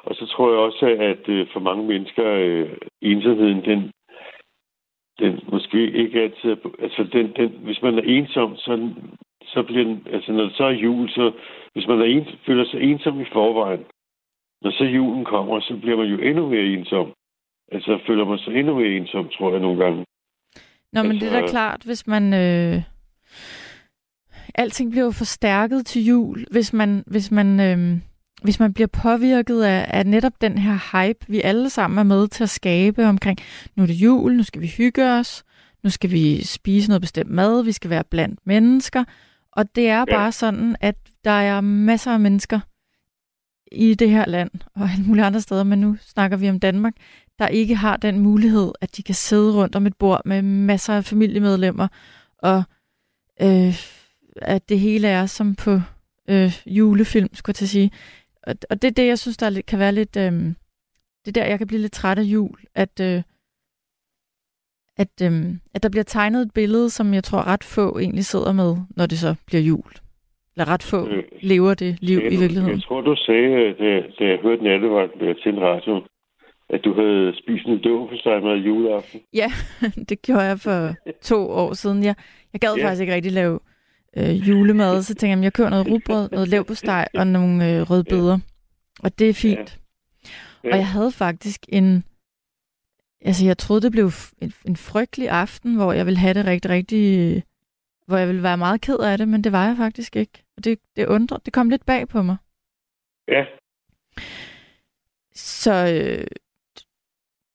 Og 0.05 0.15
så 0.15 0.27
tror 0.27 0.51
jeg 0.51 0.59
også, 0.59 0.87
at 0.87 1.29
øh, 1.29 1.47
for 1.53 1.61
mange 1.61 1.85
mennesker, 1.85 2.27
øh, 2.27 2.71
ensomheden, 3.03 3.65
den, 3.65 3.93
den 5.19 5.41
måske 5.53 5.91
ikke 5.93 6.21
altid... 6.21 6.57
Altså, 6.79 7.03
den, 7.13 7.33
den, 7.37 7.49
hvis 7.65 7.83
man 7.83 7.99
er 7.99 8.03
ensom, 8.03 8.57
så, 8.57 8.91
så 9.43 9.63
bliver 9.63 9.85
den... 9.85 10.07
Altså, 10.13 10.33
når 10.33 10.43
det 10.43 10.57
så 10.57 10.65
er 10.65 10.71
jul, 10.71 11.09
så... 11.11 11.33
Hvis 11.73 11.87
man 11.87 12.01
er 12.01 12.05
en, 12.05 12.27
føler 12.47 12.65
sig 12.65 12.81
ensom 12.83 13.21
i 13.21 13.25
forvejen, 13.33 13.85
når 14.63 14.71
så 14.71 14.85
julen 14.85 15.25
kommer, 15.25 15.61
så 15.61 15.77
bliver 15.83 15.97
man 15.97 16.07
jo 16.07 16.19
endnu 16.19 16.49
mere 16.49 16.65
ensom. 16.65 17.13
Altså, 17.73 17.99
føler 18.07 18.25
man 18.25 18.39
sig 18.39 18.55
endnu 18.55 18.75
mere 18.75 18.97
ensom, 18.97 19.29
tror 19.29 19.51
jeg 19.53 19.61
nogle 19.61 19.85
gange. 19.85 20.05
Nå, 20.93 21.03
men 21.03 21.13
Altså- 21.13 21.27
det 21.27 21.37
er 21.37 21.41
da 21.41 21.47
klart, 21.47 21.83
hvis 21.85 22.07
man... 22.07 22.35
Øh... 22.35 22.83
Alting 24.55 24.91
bliver 24.91 25.05
jo 25.05 25.11
forstærket 25.11 25.87
til 25.87 26.05
jul, 26.05 26.47
hvis 26.51 26.73
man, 26.73 27.05
hvis 27.07 27.31
man, 27.31 27.61
øh... 27.61 28.01
hvis 28.45 28.61
man 28.61 28.73
bliver 28.73 28.87
påvirket 28.87 29.63
af, 29.63 29.85
af 29.89 30.07
netop 30.07 30.33
den 30.41 30.59
her 30.59 31.03
hype, 31.07 31.19
vi 31.29 31.41
alle 31.41 31.71
sammen 31.71 31.99
er 31.99 32.03
med 32.03 32.29
til 32.29 32.43
at 32.43 32.51
skabe 32.51 33.07
omkring, 33.07 33.39
nu 33.77 33.83
er 33.83 33.87
det 33.87 33.95
jul, 33.95 34.37
nu 34.37 34.43
skal 34.43 34.61
vi 34.63 34.67
hygge 34.67 35.11
os, 35.13 35.45
nu 35.85 35.91
skal 35.91 36.11
vi 36.11 36.45
spise 36.45 36.89
noget 36.89 37.01
bestemt 37.01 37.31
mad, 37.31 37.63
vi 37.65 37.73
skal 37.73 37.91
være 37.91 38.05
blandt 38.11 38.41
mennesker, 38.47 39.05
og 39.53 39.75
det 39.77 39.89
er 39.89 39.99
Ja. 39.99 40.05
bare 40.05 40.33
sådan, 40.33 40.77
at 40.81 40.95
der 41.25 41.31
er 41.31 41.61
masser 41.61 42.11
af 42.13 42.21
mennesker 42.21 42.61
i 43.73 43.95
det 43.95 44.11
her 44.11 44.25
land 44.27 44.51
og 44.75 44.89
alle 44.91 45.05
mulige 45.05 45.25
andre 45.25 45.41
steder, 45.41 45.65
men 45.65 45.81
nu 45.81 45.97
snakker 46.01 46.37
vi 46.37 46.49
om 46.51 46.61
Danmark, 46.61 46.93
der 47.39 47.49
ikke 47.49 47.75
har 47.75 47.97
den 47.97 48.19
mulighed, 48.19 48.73
at 48.81 48.97
de 48.97 49.03
kan 49.03 49.15
sidde 49.15 49.53
rundt 49.55 49.77
om 49.77 49.87
et 49.87 49.97
bord 49.97 50.23
med 50.25 50.43
masser 50.43 50.95
af 50.95 51.05
familiemedlemmer, 51.05 51.89
og 52.39 52.63
øh, 53.43 53.75
at 54.43 54.69
det 54.69 54.81
hele 54.81 55.09
er 55.09 55.27
som 55.27 55.55
på 55.55 55.81
øh, 56.29 56.53
julefilm, 56.67 57.29
skulle 57.35 57.51
jeg 57.51 57.57
til 57.57 57.65
at 57.65 57.69
sige. 57.69 57.91
Og, 58.47 58.55
og 58.71 58.83
det 58.83 58.89
er 58.89 58.93
det, 58.93 59.07
jeg 59.07 59.19
synes, 59.19 59.37
der 59.37 59.47
er 59.47 59.61
kan 59.67 59.79
være 59.79 59.93
lidt... 59.93 60.17
Øh, 60.17 60.33
det 61.25 61.29
er 61.29 61.33
der, 61.41 61.45
jeg 61.45 61.59
kan 61.59 61.67
blive 61.67 61.81
lidt 61.81 61.93
træt 61.93 62.19
af 62.19 62.23
jul, 62.23 62.59
at, 62.75 63.01
øh, 63.01 63.23
at, 64.97 65.09
øh, 65.23 65.55
at 65.75 65.83
der 65.83 65.89
bliver 65.89 66.05
tegnet 66.05 66.43
et 66.43 66.53
billede, 66.55 66.91
som 66.91 67.15
jeg 67.15 67.25
tror 67.25 67.47
ret 67.47 67.65
få 67.65 67.99
egentlig 67.99 68.25
sidder 68.25 68.53
med, 68.53 68.77
når 68.97 69.07
det 69.07 69.19
så 69.19 69.35
bliver 69.47 69.63
jul. 69.63 69.93
Eller 70.57 70.69
ret 70.69 70.83
få 70.83 71.09
Øh, 71.09 71.25
lever 71.41 71.75
det 71.75 71.99
liv 72.01 72.19
Ja, 72.19 72.27
i 72.27 72.37
virkeligheden. 72.37 72.71
Jeg 72.77 72.83
tror, 72.83 73.01
du 73.01 73.17
sagde, 73.17 73.75
da, 73.79 74.01
da 74.19 74.25
jeg 74.31 74.39
hørte 74.43 74.65
nattevagt 74.65 75.13
til 75.43 75.53
en 75.55 75.61
radio, 75.61 76.03
at 76.69 76.81
du 76.85 76.95
havde 76.95 77.33
spist 77.43 77.67
en 77.67 77.79
døv 77.83 78.09
for 78.09 78.17
sig 78.23 78.43
med 78.43 78.57
juleaften. 78.57 79.21
Ja, 79.35 79.53
det 80.09 80.23
gjorde 80.23 80.43
jeg 80.43 80.59
for 80.61 80.95
to 81.23 81.51
år 81.51 81.73
siden. 81.73 82.03
Jeg, 82.05 82.15
jeg 82.53 82.61
gad 82.61 82.75
Ja. 82.77 82.85
faktisk 82.85 83.01
ikke 83.01 83.15
rigtig 83.15 83.33
lave 83.33 83.61
øh, 84.17 84.49
julemad, 84.49 85.03
så 85.03 85.15
tænkte 85.15 85.29
jeg, 85.29 85.39
at 85.39 85.45
jeg 85.45 85.53
kører 85.53 85.71
noget 85.71 85.89
rugbrød, 85.91 86.29
noget 86.31 86.49
leverpostej 86.49 87.09
og 87.15 87.27
nogle 87.27 87.71
øh, 87.71 87.91
rødbeder. 87.91 88.39
Og 89.03 89.19
det 89.19 89.29
er 89.29 89.35
fint. 89.35 89.81
Og 90.65 90.77
jeg 90.77 90.89
havde 90.89 91.13
faktisk 91.13 91.61
en... 91.69 92.05
Altså, 93.21 93.47
jeg 93.47 93.59
troede, 93.59 93.83
det 93.83 93.93
blev 93.93 94.11
en, 94.41 94.53
en 94.65 94.77
frygtelig 94.77 95.29
aften, 95.29 95.75
hvor 95.75 95.93
jeg 95.93 96.07
ville 96.07 96.19
have 96.19 96.35
det 96.35 96.47
rigtig, 96.47 96.71
rigtig... 96.71 97.43
Hvor 98.07 98.17
jeg 98.17 98.29
ville 98.29 98.43
være 98.43 98.59
meget 98.59 98.81
ked 98.81 98.99
af 98.99 99.19
det, 99.19 99.29
men 99.29 99.45
det 99.45 99.53
var 99.53 99.67
jeg 99.67 99.77
faktisk 99.77 100.17
ikke. 100.17 100.45
Og 100.57 100.65
det, 100.65 100.79
det 100.97 101.07
undrer, 101.07 101.39
det 101.39 101.53
kom 101.53 101.71
lidt 101.71 101.87
bag 101.87 102.09
på 102.09 102.23
mig. 102.23 102.37
Ja, 103.29 103.45
Så 105.35 105.73
øh, 105.73 106.27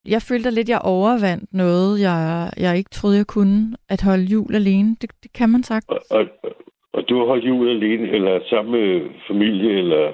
jeg 0.08 0.22
følte 0.22 0.52
lidt, 0.52 0.70
jeg 0.70 0.82
overvandt 0.82 1.54
noget, 1.54 2.02
jeg, 2.02 2.52
jeg 2.58 2.78
ikke 2.78 2.90
troede, 2.90 3.18
jeg 3.18 3.28
kunne. 3.28 3.76
At 3.90 4.02
holde 4.02 4.24
jul 4.24 4.56
alene, 4.56 4.96
det, 5.02 5.12
det 5.24 5.34
kan 5.34 5.50
man 5.50 5.64
sagt. 5.64 5.90
og, 5.90 6.00
og, 6.10 6.26
og 6.94 7.04
du 7.10 7.18
har 7.20 7.26
holdt 7.26 7.46
jul 7.46 7.70
alene, 7.70 8.10
eller 8.10 8.40
sammen 8.50 8.72
med 8.72 9.10
familie, 9.28 9.72
eller... 9.78 10.12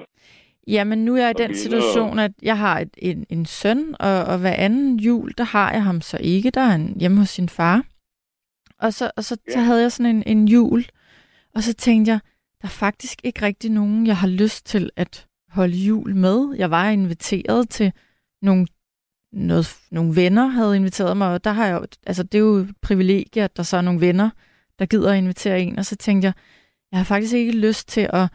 Jamen, 0.66 1.04
nu 1.04 1.14
er 1.16 1.20
jeg 1.20 1.30
i 1.30 1.32
den 1.32 1.42
venner 1.42 1.56
situation, 1.56 2.18
at 2.18 2.32
jeg 2.42 2.58
har 2.58 2.80
et, 2.80 2.90
en, 2.98 3.26
en 3.30 3.46
søn, 3.46 3.94
og, 4.00 4.24
og 4.24 4.38
hver 4.38 4.54
anden 4.54 4.96
jul, 4.96 5.32
der 5.38 5.44
har 5.44 5.72
jeg 5.72 5.82
ham 5.84 6.00
så 6.00 6.18
ikke. 6.20 6.50
Der 6.50 6.60
er 6.60 6.70
han 6.70 6.96
hjemme 7.00 7.18
hos 7.18 7.28
sin 7.28 7.48
far. 7.48 7.84
Og 8.80 8.92
så, 8.92 9.10
og 9.16 9.24
så, 9.24 9.36
ja. 9.48 9.52
så 9.52 9.58
havde 9.58 9.82
jeg 9.82 9.92
sådan 9.92 10.16
en, 10.16 10.22
en 10.26 10.48
jul, 10.48 10.84
og 11.54 11.62
så 11.62 11.74
tænkte 11.74 12.10
jeg, 12.12 12.18
der 12.62 12.68
er 12.68 12.70
faktisk 12.70 13.18
ikke 13.24 13.42
rigtig 13.42 13.70
nogen, 13.70 14.06
jeg 14.06 14.16
har 14.16 14.28
lyst 14.28 14.66
til 14.66 14.90
at 14.96 15.26
holde 15.48 15.76
jul 15.76 16.14
med. 16.14 16.54
Jeg 16.58 16.70
var 16.70 16.90
inviteret 16.90 17.68
til 17.68 17.92
nogle, 18.42 18.66
noget, 19.34 19.66
nogle 19.90 20.16
venner, 20.16 20.46
havde 20.46 20.76
inviteret 20.76 21.16
mig, 21.16 21.32
og 21.32 21.44
der 21.44 21.50
har 21.50 21.66
jeg 21.66 21.80
jo, 21.80 21.86
altså 22.06 22.22
det 22.22 22.34
er 22.34 22.42
jo 22.42 22.54
et 22.54 22.76
privilegie, 22.82 23.42
at 23.42 23.56
der 23.56 23.62
så 23.62 23.76
er 23.76 23.80
nogle 23.80 24.00
venner, 24.00 24.30
der 24.78 24.86
gider 24.86 25.12
at 25.12 25.18
invitere 25.18 25.60
en, 25.60 25.78
og 25.78 25.84
så 25.84 25.96
tænkte 25.96 26.26
jeg, 26.26 26.34
jeg 26.90 26.98
har 26.98 27.04
faktisk 27.04 27.34
ikke 27.34 27.58
lyst 27.58 27.88
til 27.88 28.08
at 28.12 28.28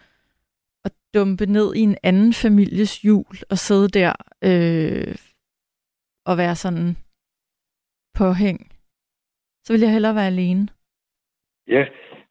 at 0.85 0.91
dumpe 1.13 1.45
ned 1.45 1.75
i 1.75 1.79
en 1.79 1.97
anden 2.03 2.33
families 2.33 3.05
jul 3.05 3.35
og 3.49 3.57
sidde 3.57 3.87
der 3.89 4.13
øh, 4.43 5.15
og 6.25 6.37
være 6.37 6.55
sådan 6.55 6.97
påhæng. 8.13 8.71
Så 9.65 9.73
vil 9.73 9.81
jeg 9.81 9.91
hellere 9.91 10.15
være 10.15 10.27
alene. 10.27 10.67
Ja, 11.67 11.83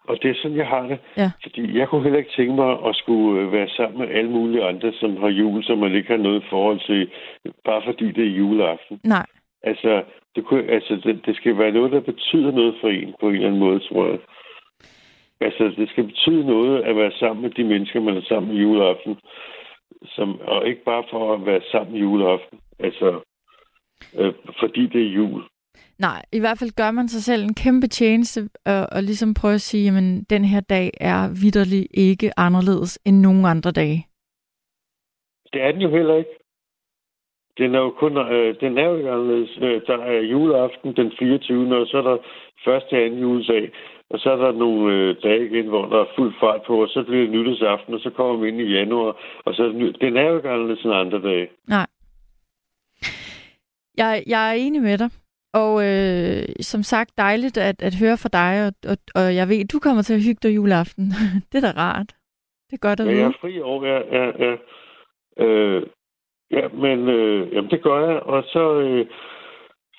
og 0.09 0.23
det 0.23 0.31
er 0.31 0.35
sådan, 0.43 0.57
jeg 0.57 0.67
har 0.67 0.87
det. 0.87 0.99
Ja. 1.17 1.31
Fordi 1.43 1.79
jeg 1.79 1.89
kunne 1.89 2.03
heller 2.03 2.19
ikke 2.19 2.37
tænke 2.37 2.55
mig 2.55 2.71
at 2.89 2.97
skulle 2.97 3.43
øh, 3.43 3.53
være 3.53 3.69
sammen 3.69 3.99
med 3.99 4.09
alle 4.09 4.31
mulige 4.31 4.65
andre, 4.65 4.93
som 4.93 5.17
har 5.17 5.29
jul, 5.29 5.65
som 5.65 5.79
man 5.79 5.95
ikke 5.95 6.09
har 6.09 6.23
noget 6.29 6.43
forhold 6.51 6.81
til, 6.87 7.11
bare 7.65 7.83
fordi 7.87 8.13
det 8.13 8.25
er 8.25 8.37
juleaften. 8.41 9.01
Nej, 9.05 9.27
Altså, 9.63 10.05
det, 10.35 10.45
kunne, 10.45 10.71
altså 10.71 11.01
det, 11.05 11.27
det 11.27 11.37
skal 11.37 11.59
være 11.59 11.73
noget, 11.73 11.93
der 11.93 12.01
betyder 12.01 12.51
noget 12.51 12.75
for 12.81 12.89
en 12.89 13.15
på 13.21 13.29
en 13.29 13.35
eller 13.35 13.47
anden 13.47 13.61
måde, 13.61 13.81
tror 13.81 14.07
jeg. 14.07 14.19
Altså, 15.41 15.65
det 15.77 15.89
skal 15.91 16.05
betyde 16.05 16.47
noget 16.47 16.83
at 16.83 16.97
være 16.97 17.13
sammen 17.13 17.43
med 17.43 17.51
de 17.51 17.65
mennesker, 17.65 18.01
man 18.01 18.17
er 18.17 18.23
sammen 18.29 18.53
med 18.53 18.63
juleaften. 18.63 19.17
Som, 20.05 20.41
og 20.41 20.67
ikke 20.67 20.85
bare 20.85 21.05
for 21.11 21.35
at 21.35 21.47
være 21.47 21.61
sammen 21.73 21.97
juleaften. 21.97 22.59
Altså, 22.79 23.21
øh, 24.19 24.35
fordi 24.61 24.87
det 24.87 25.03
er 25.03 25.11
jul. 25.11 25.43
Nej. 25.99 26.23
I 26.33 26.41
hvert 26.41 26.59
fald 26.59 26.71
gør 26.71 26.91
man 26.91 27.09
sig 27.09 27.23
selv 27.23 27.43
en 27.43 27.55
kæmpe 27.55 27.87
tjeneste 27.87 28.49
og, 28.67 28.87
og 28.93 29.03
ligesom 29.03 29.35
prøve 29.35 29.55
at 29.55 29.61
sige, 29.61 29.89
at 29.89 30.31
den 30.31 30.45
her 30.45 30.61
dag 30.61 30.91
er 31.01 31.29
vidderlig 31.43 31.87
ikke 31.95 32.31
anderledes 32.37 32.99
end 33.07 33.17
nogen 33.21 33.45
andre 33.45 33.71
dage. 33.71 34.07
Det 35.53 35.63
er 35.63 35.73
den 35.73 35.81
jo 35.81 35.91
heller 35.91 36.17
ikke. 36.17 36.31
Den 37.59 37.75
er 37.75 37.79
jo 37.79 37.91
kun, 37.91 38.17
øh, 38.17 38.61
den 38.61 38.79
er 38.79 38.85
jo 38.85 38.97
ikke 38.97 39.11
anderledes. 39.11 39.59
Øh, 39.63 39.81
der 39.87 39.99
er 39.99 40.21
juleaften 40.21 40.97
den 40.97 41.13
24. 41.19 41.77
og 41.77 41.87
så 41.87 41.99
er 41.99 42.03
der 42.03 42.17
første 42.65 42.93
og 42.93 43.03
anden 43.03 43.21
juledag. 43.21 43.71
Og 44.11 44.19
så 44.19 44.31
er 44.31 44.37
der 44.37 44.53
nogle 44.53 44.95
øh, 44.95 45.17
dage 45.23 45.47
igen, 45.47 45.69
hvor 45.69 45.87
der 45.87 46.01
er 46.01 46.13
fuld 46.17 46.35
fart 46.41 46.63
på, 46.67 46.83
og 46.83 46.89
så 46.89 47.03
bliver 47.03 47.23
det 47.23 47.31
nytårsaften, 47.31 47.95
og 47.95 48.01
så 48.01 48.11
kommer 48.11 48.37
vi 48.37 48.49
ind 48.49 48.61
i 48.61 48.75
januar. 48.79 49.17
Og 49.45 49.55
så 49.55 49.63
er 49.63 49.69
det 49.69 50.01
den 50.01 50.17
er 50.17 50.23
jo 50.31 50.37
ikke 50.37 50.49
anderledes 50.49 50.85
end 50.85 50.95
andre 50.95 51.23
dage. 51.23 51.49
Nej. 51.69 51.87
Jeg, 53.97 54.23
jeg 54.27 54.51
er 54.51 54.53
enig 54.53 54.83
med 54.83 54.99
dig. 54.99 55.11
Og 55.55 55.73
øh, 55.89 56.43
som 56.61 56.83
sagt, 56.83 57.19
dejligt 57.19 57.57
at, 57.59 57.83
at 57.83 57.95
høre 58.03 58.17
fra 58.23 58.29
dig, 58.41 58.53
og, 58.67 58.73
og, 58.91 58.97
og 59.15 59.35
jeg 59.35 59.49
ved, 59.49 59.69
du 59.69 59.79
kommer 59.79 60.03
til 60.03 60.15
at 60.15 60.25
hygge 60.27 60.41
dig 60.43 60.55
juleaften. 60.57 61.05
det 61.53 61.65
er 61.65 61.73
da 61.73 61.81
rart. 61.81 62.11
Det 62.71 62.75
er 62.77 62.87
godt 62.89 63.01
at 63.01 63.07
Ja, 63.07 63.11
jeg 63.11 63.19
vide. 63.19 63.27
er 63.29 63.41
fri 63.41 63.61
over, 63.61 63.85
ja, 63.87 63.99
ja, 64.19 64.27
ja. 64.45 64.55
Øh, 65.45 65.83
ja, 66.51 66.69
men 66.69 67.09
øh, 67.09 67.53
jamen, 67.55 67.71
det 67.71 67.83
gør 67.83 68.11
jeg, 68.11 68.21
og 68.23 68.43
så 68.53 68.81
øh, 68.81 69.07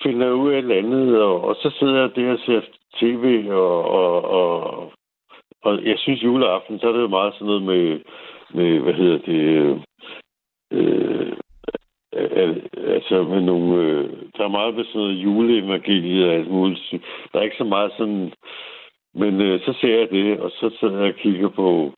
finder 0.03 0.25
jeg 0.25 0.35
ud 0.35 0.51
af 0.51 0.57
et 0.57 0.57
eller 0.63 0.75
andet, 0.77 1.21
og, 1.21 1.41
og 1.43 1.55
så 1.55 1.75
sidder 1.79 2.01
jeg 2.01 2.15
der 2.15 2.31
og 2.31 2.39
ser 2.45 2.61
tv, 2.99 3.47
og, 3.51 3.83
og, 3.83 4.23
og, 4.23 4.91
og 5.63 5.85
jeg 5.85 5.95
synes 5.97 6.23
juleaften, 6.23 6.79
så 6.79 6.87
er 6.87 6.91
det 6.91 7.01
jo 7.01 7.07
meget 7.07 7.33
sådan 7.33 7.47
noget 7.47 7.63
med, 7.63 7.99
med 8.53 8.79
hvad 8.79 8.93
hedder 8.93 9.17
det, 9.17 9.81
øh, 10.71 11.37
øh, 12.15 12.55
altså 12.87 13.23
med 13.23 13.41
nogle, 13.41 13.83
øh, 13.83 14.09
der 14.37 14.43
er 14.43 14.57
meget 14.57 14.75
med 14.75 14.85
sådan 14.85 15.01
noget 15.01 15.23
juleevangeliet 15.23 16.27
og 16.27 16.33
alt 16.33 16.51
muligt. 16.51 16.93
Der 17.33 17.39
er 17.39 17.43
ikke 17.43 17.57
så 17.57 17.63
meget 17.63 17.91
sådan, 17.97 18.33
men 19.13 19.41
øh, 19.41 19.59
så 19.61 19.73
ser 19.81 19.99
jeg 19.99 20.09
det, 20.09 20.39
og 20.39 20.51
så 20.51 20.69
sidder 20.79 20.99
jeg 20.99 21.13
og 21.13 21.19
kigger 21.19 21.49
på, 21.49 21.93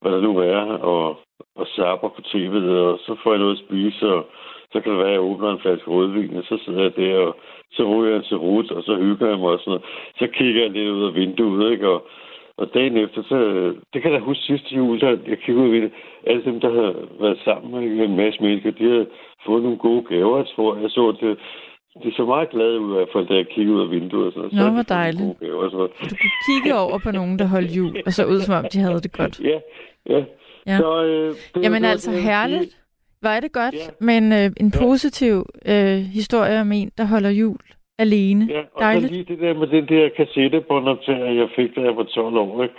hvad 0.00 0.12
der 0.12 0.20
nu 0.20 0.38
er, 0.38 0.60
og, 0.92 1.18
og 1.56 1.66
sapper 1.66 2.08
på 2.08 2.20
tv'et, 2.26 2.68
og 2.70 2.98
så 2.98 3.16
får 3.22 3.30
jeg 3.32 3.40
noget 3.40 3.56
at 3.58 3.64
spise, 3.64 4.06
og 4.08 4.26
så 4.72 4.80
kan 4.80 4.92
det 4.92 4.98
være, 4.98 5.08
at 5.08 5.12
jeg 5.12 5.20
åbner 5.20 5.50
en 5.50 5.60
flaske 5.60 5.90
rødvin, 5.90 6.36
og 6.36 6.44
så 6.44 6.58
sidder 6.64 6.82
jeg 6.82 6.96
der, 6.96 7.18
og 7.18 7.36
så 7.70 7.82
ryger 7.84 8.14
jeg 8.14 8.24
til 8.24 8.36
rut, 8.36 8.70
og 8.70 8.82
så 8.82 8.96
hygger 8.96 9.28
jeg 9.28 9.38
mig 9.38 9.48
og 9.48 9.58
sådan 9.58 9.70
noget. 9.70 9.84
Så 10.18 10.26
kigger 10.26 10.62
jeg 10.62 10.70
lidt 10.70 10.90
ud 10.90 11.06
af 11.06 11.14
vinduet, 11.14 11.72
ikke? 11.72 11.88
Og, 11.88 12.06
og 12.58 12.66
dagen 12.74 12.96
efter, 12.96 13.22
så, 13.22 13.38
det 13.92 14.02
kan 14.02 14.12
jeg 14.12 14.20
huske 14.20 14.42
sidste 14.42 14.74
jul, 14.76 15.00
der 15.00 15.08
jeg 15.28 15.38
kiggede 15.38 15.58
ud 15.62 15.66
af 15.66 15.72
vinduet, 15.72 15.92
alle 16.26 16.44
dem, 16.44 16.60
der 16.60 16.70
havde 16.70 16.96
været 17.20 17.38
sammen 17.44 17.96
med 17.96 18.04
en 18.08 18.16
masse 18.16 18.42
mennesker, 18.42 18.70
de 18.70 18.84
havde 18.90 19.06
fået 19.46 19.62
nogle 19.62 19.78
gode 19.78 20.02
gaver, 20.08 20.36
jeg 20.36 20.46
tror. 20.54 20.76
Jeg 20.76 20.90
så 20.90 21.04
det, 21.20 21.38
de 22.04 22.12
så 22.16 22.24
meget 22.24 22.50
glade 22.50 22.80
ud 22.80 22.90
i 22.92 22.96
hvert 22.96 23.08
fald, 23.12 23.26
da 23.26 23.34
jeg 23.34 23.46
kiggede 23.48 23.76
ud 23.76 23.82
af 23.82 23.90
vinduet. 23.90 24.26
Og 24.26 24.32
sådan. 24.32 24.50
Nå, 24.52 24.62
så 24.62 24.70
hvor 24.70 24.82
dejligt. 24.82 25.22
Gode 25.22 25.36
gaver, 25.40 25.70
noget. 25.70 25.90
Du 26.10 26.14
kunne 26.22 26.38
kigge 26.48 26.78
over 26.78 26.98
på 26.98 27.10
nogen, 27.10 27.38
der 27.38 27.46
holdt 27.46 27.70
jul, 27.76 27.96
og 28.06 28.12
så 28.12 28.24
ud 28.26 28.40
som 28.40 28.54
om, 28.54 28.64
de 28.72 28.78
havde 28.80 29.00
det 29.00 29.12
godt. 29.12 29.40
Ja, 29.40 29.58
ja. 30.14 30.24
Ja. 30.66 30.78
Så, 30.78 31.04
øh, 31.04 31.28
det, 31.54 31.62
Jamen 31.62 31.74
det 31.74 31.82
var 31.82 31.88
altså 31.88 32.10
det, 32.12 32.22
herligt. 32.22 32.76
er 33.22 33.40
det 33.40 33.52
godt, 33.52 33.74
Ja. 33.74 33.80
men 34.00 34.32
øh, 34.32 34.50
en 34.60 34.70
positiv 34.70 35.44
øh, 35.66 35.98
historie 35.98 36.60
om 36.60 36.72
en, 36.72 36.90
der 36.98 37.04
holder 37.04 37.30
jul 37.30 37.58
alene. 37.98 38.44
Ja, 38.50 38.60
og 38.74 38.80
Dejligt. 38.80 39.06
så 39.06 39.12
lige 39.12 39.24
det 39.24 39.38
der 39.40 39.54
med 39.54 39.66
den 39.66 39.88
der 39.88 40.08
kassettebåndoptager, 40.16 41.26
jeg 41.32 41.48
fik, 41.56 41.76
da 41.76 41.80
jeg 41.80 41.96
var 41.96 42.02
12 42.04 42.36
år, 42.36 42.62
ikke? 42.62 42.74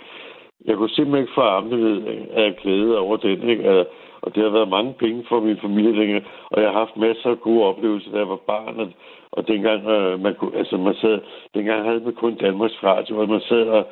Jeg 0.64 0.76
kunne 0.76 0.88
simpelthen 0.90 1.22
ikke 1.22 1.32
forarme 1.34 1.70
det 1.76 2.04
af 2.32 2.56
glæde 2.62 2.98
over 2.98 3.16
den, 3.16 3.48
ikke? 3.48 3.70
Og- 3.70 3.86
Og 4.22 4.34
det 4.34 4.42
har 4.42 4.50
været 4.50 4.68
mange 4.68 4.94
penge 4.98 5.24
for 5.28 5.40
min 5.40 5.56
familie 5.62 6.00
dengang, 6.00 6.24
og 6.50 6.62
jeg 6.62 6.70
har 6.70 6.78
haft 6.78 6.96
masser 6.96 7.30
af 7.30 7.40
gode 7.40 7.64
oplevelser, 7.64 8.10
da 8.12 8.18
jeg 8.18 8.28
var 8.28 8.36
barn, 8.46 8.80
og, 8.80 8.88
og 9.32 9.48
dengang, 9.48 9.86
øh, 9.88 10.20
man 10.20 10.34
kunne, 10.34 10.56
altså 10.58 10.76
man 10.76 10.94
sad, 10.94 11.18
dengang 11.54 11.84
havde 11.84 12.00
man 12.04 12.12
kun 12.14 12.34
Danmarks 12.34 12.82
Radio, 12.84 13.18
og 13.20 13.28
man 13.28 13.40
sad 13.40 13.62
og 13.68 13.86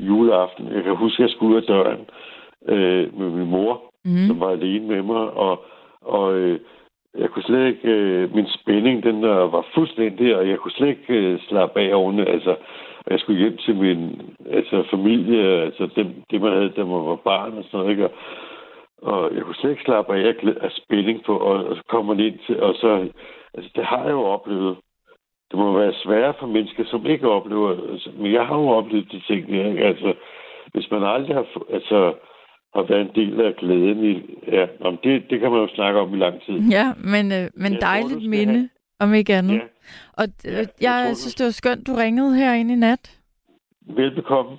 juleaften, 0.00 0.68
jeg 0.74 0.82
kan 0.84 0.96
huske, 0.96 1.22
at 1.22 1.26
jeg 1.28 1.30
skulle 1.36 1.56
ud 1.56 1.60
af 1.62 1.66
døren 1.66 2.00
øh, 2.68 3.18
med 3.18 3.30
min 3.30 3.50
mor, 3.50 3.82
Mm. 4.04 4.26
som 4.26 4.40
var 4.40 4.50
alene 4.50 4.86
med 4.86 5.02
mig, 5.02 5.30
og, 5.30 5.64
og 6.02 6.34
øh, 6.38 6.58
jeg 7.18 7.30
kunne 7.30 7.42
slet 7.42 7.66
ikke, 7.66 7.88
øh, 7.88 8.34
min 8.34 8.46
spænding, 8.48 9.02
den 9.02 9.22
der 9.22 9.34
var 9.34 9.66
fuldstændig, 9.74 10.36
og 10.36 10.48
jeg 10.48 10.58
kunne 10.58 10.72
slet 10.72 10.88
ikke 10.88 11.14
øh, 11.14 11.40
slappe 11.40 11.80
af 11.80 11.94
oven, 11.94 12.20
altså, 12.20 12.50
og 13.06 13.12
jeg 13.12 13.20
skulle 13.20 13.40
hjem 13.40 13.56
til 13.56 13.76
min 13.76 14.20
altså, 14.50 14.84
familie, 14.90 15.62
altså 15.62 15.88
dem, 15.96 16.06
det, 16.30 16.40
man 16.40 16.52
havde, 16.52 16.72
da 16.76 16.84
man 16.84 17.06
var 17.06 17.16
barn 17.16 17.58
og 17.58 17.64
sådan 17.64 17.80
noget, 17.80 17.90
ikke? 17.90 18.04
Og, 18.04 18.12
og 19.02 19.34
jeg 19.34 19.42
kunne 19.42 19.54
slet 19.54 19.70
ikke 19.70 19.82
slappe 19.82 20.14
af 20.14 20.24
jeg 20.24 20.34
glæ- 20.42 20.64
af 20.64 20.70
spænding 20.70 21.24
på, 21.24 21.36
og, 21.38 21.64
og 21.64 21.76
så 21.76 21.82
kommer 21.88 22.14
man 22.14 22.24
ind 22.24 22.38
til, 22.46 22.62
og 22.62 22.74
så, 22.74 23.08
altså 23.54 23.70
det 23.76 23.84
har 23.84 24.02
jeg 24.02 24.12
jo 24.12 24.22
oplevet. 24.22 24.76
Det 25.50 25.58
må 25.58 25.78
være 25.78 25.92
sværere 25.92 26.34
for 26.38 26.46
mennesker, 26.46 26.84
som 26.84 27.06
ikke 27.06 27.28
oplever, 27.28 27.70
altså, 27.92 28.10
men 28.18 28.32
jeg 28.32 28.46
har 28.46 28.56
jo 28.58 28.68
oplevet 28.68 29.12
de 29.12 29.20
ting 29.20 29.50
ikke? 29.50 29.84
Altså, 29.84 30.14
hvis 30.72 30.90
man 30.90 31.02
aldrig 31.02 31.36
har, 31.36 31.46
altså, 31.72 32.14
har 32.74 32.82
været 32.88 33.00
en 33.00 33.14
del 33.14 33.40
af 33.40 33.54
glæden 33.56 34.04
i, 34.04 34.14
ja, 34.56 34.66
om 34.80 34.98
det, 35.04 35.24
det 35.30 35.40
kan 35.40 35.50
man 35.50 35.60
jo 35.60 35.68
snakke 35.74 36.00
om 36.00 36.14
i 36.14 36.18
lang 36.18 36.42
tid. 36.46 36.54
Ja, 36.70 36.92
men, 37.12 37.32
øh, 37.32 37.50
men 37.54 37.72
Jeg 37.72 37.80
tror, 37.80 37.88
dejligt 37.88 38.10
skal 38.20 38.28
minde, 38.30 38.54
have- 38.54 38.68
om 39.00 39.14
ikke 39.14 39.34
andet. 39.34 39.54
Ja. 39.54 39.60
Og 40.12 40.24
øh, 40.46 40.52
jeg 40.52 40.66
jeg 40.80 41.04
tror, 41.06 41.14
synes, 41.14 41.34
det 41.34 41.44
var 41.44 41.50
skønt, 41.50 41.86
du 41.86 41.92
ringede 41.94 42.36
herinde 42.36 42.72
i 42.74 42.76
nat. 42.76 43.20
Velbekomme. 43.86 44.52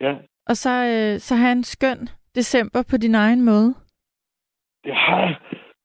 Ja, 0.00 0.14
Og 0.48 0.56
så, 0.56 0.70
øh, 0.70 1.18
så 1.20 1.34
have 1.34 1.52
en 1.52 1.64
skøn 1.64 2.08
december 2.34 2.82
på 2.90 2.96
din 2.96 3.14
egen 3.14 3.44
måde. 3.44 3.74
det 4.84 4.94
har 4.94 5.20
jeg. 5.20 5.34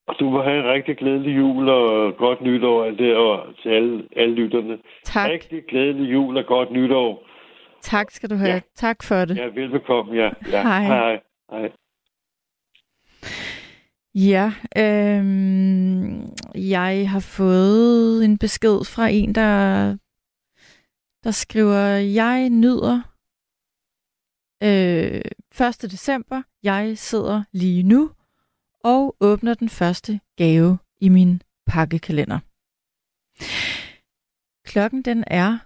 Og 0.08 0.16
du 0.20 0.30
må 0.30 0.44
have 0.44 0.60
en 0.60 0.66
rigtig 0.66 0.98
glædelig 0.98 1.38
jul 1.38 1.70
og 1.70 2.14
godt 2.18 2.42
nytår 2.42 2.86
alt 2.86 3.00
det, 3.00 3.16
og 3.16 3.46
til 3.64 3.70
alle, 3.70 4.04
alle 4.16 4.36
lytterne. 4.36 4.78
Tak. 5.04 5.30
Rigtig 5.30 5.64
glædelig 5.70 6.14
jul 6.14 6.38
og 6.38 6.46
godt 6.46 6.72
nytår. 6.72 7.24
Tak 7.82 8.12
skal 8.12 8.30
du 8.30 8.36
have. 8.36 8.50
Ja. 8.54 8.60
Tak 8.76 9.04
for 9.04 9.16
det. 9.26 9.38
Ja, 9.38 9.46
velbekomme. 9.46 10.14
Ja, 10.16 10.30
ja. 10.52 10.62
Hej. 10.64 10.84
Hej. 10.84 11.20
Nej. 11.52 11.72
Ja, 14.16 14.54
øh, 14.78 15.26
jeg 16.72 17.10
har 17.10 17.20
fået 17.20 18.26
en 18.26 18.38
besked 18.38 18.86
fra 18.86 19.08
en, 19.08 19.36
der, 19.36 19.98
der 21.24 21.32
skriver, 21.32 21.86
jeg 21.96 22.50
nyder 22.50 23.02
øh, 24.64 25.22
1. 25.68 25.82
december, 25.82 26.42
jeg 26.64 26.98
sidder 26.98 27.44
lige 27.52 27.84
nu 27.84 28.12
og 28.84 29.16
åbner 29.20 29.54
den 29.54 29.70
første 29.70 30.20
gave 30.38 30.78
i 31.02 31.10
min 31.10 31.42
pakkekalender. 31.66 32.40
Klokken 34.66 35.02
den 35.02 35.24
er 35.28 35.58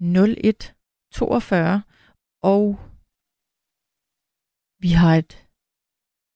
01.42, 0.00 1.80
og 2.42 2.78
vi 4.84 4.90
har 5.00 5.14
et 5.22 5.32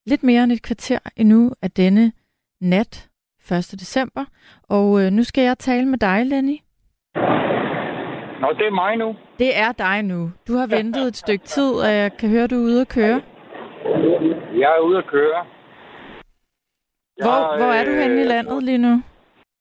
lidt 0.06 0.22
mere 0.22 0.42
end 0.44 0.52
et 0.52 0.62
kvarter 0.62 0.98
endnu 1.16 1.52
af 1.62 1.70
denne 1.70 2.12
nat 2.60 3.08
1. 3.50 3.70
december. 3.84 4.24
Og 4.68 4.86
øh, 5.02 5.10
nu 5.10 5.22
skal 5.24 5.44
jeg 5.44 5.58
tale 5.58 5.86
med 5.86 5.98
dig, 5.98 6.26
Lenny. 6.26 6.58
Nå, 8.42 8.48
det 8.58 8.66
er 8.66 8.74
mig 8.84 8.96
nu. 8.96 9.16
Det 9.38 9.50
er 9.64 9.72
dig 9.72 10.02
nu. 10.02 10.30
Du 10.48 10.52
har 10.60 10.66
ventet 10.66 11.02
et 11.08 11.16
stykke 11.16 11.44
tid, 11.44 11.70
og 11.84 11.88
jeg 12.00 12.16
kan 12.16 12.28
høre, 12.30 12.46
du 12.46 12.54
er 12.54 12.64
ude 12.70 12.80
at 12.80 12.88
køre. 12.88 13.20
Jeg 14.62 14.70
er 14.76 14.80
ude 14.88 14.98
at 14.98 15.06
køre. 15.06 15.40
Hvor, 17.22 17.38
Jeg, 17.52 17.58
hvor 17.60 17.72
er 17.78 17.84
du 17.84 17.90
henne 18.02 18.16
i 18.20 18.24
øh, 18.24 18.32
landet 18.34 18.62
lige 18.62 18.78
nu? 18.78 19.02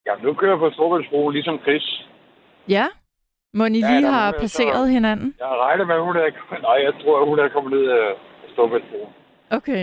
Ja, 0.06 0.12
nu 0.22 0.34
kører 0.34 0.52
jeg 0.52 0.58
på 0.58 0.70
Storbæltsbro, 0.70 1.28
ligesom 1.30 1.58
Chris. 1.64 1.86
Ja? 2.68 2.86
Må 3.54 3.64
I 3.64 3.68
Ja, 3.78 3.90
lige 3.90 4.06
har 4.10 4.32
passeret 4.40 4.86
så- 4.86 4.92
hinanden? 4.96 5.34
Jeg 5.38 5.46
regner 5.64 5.84
med, 5.84 5.94
at 5.94 6.02
hun 6.08 6.16
er... 6.16 6.26
Nej, 6.68 6.78
jeg 6.86 6.92
tror, 7.02 7.20
at 7.20 7.28
hun 7.28 7.38
er 7.38 7.48
kommet 7.48 7.72
ned 7.72 7.84
af 7.90 8.06
Storbæltsbro. 8.58 9.00
Okay. 9.58 9.82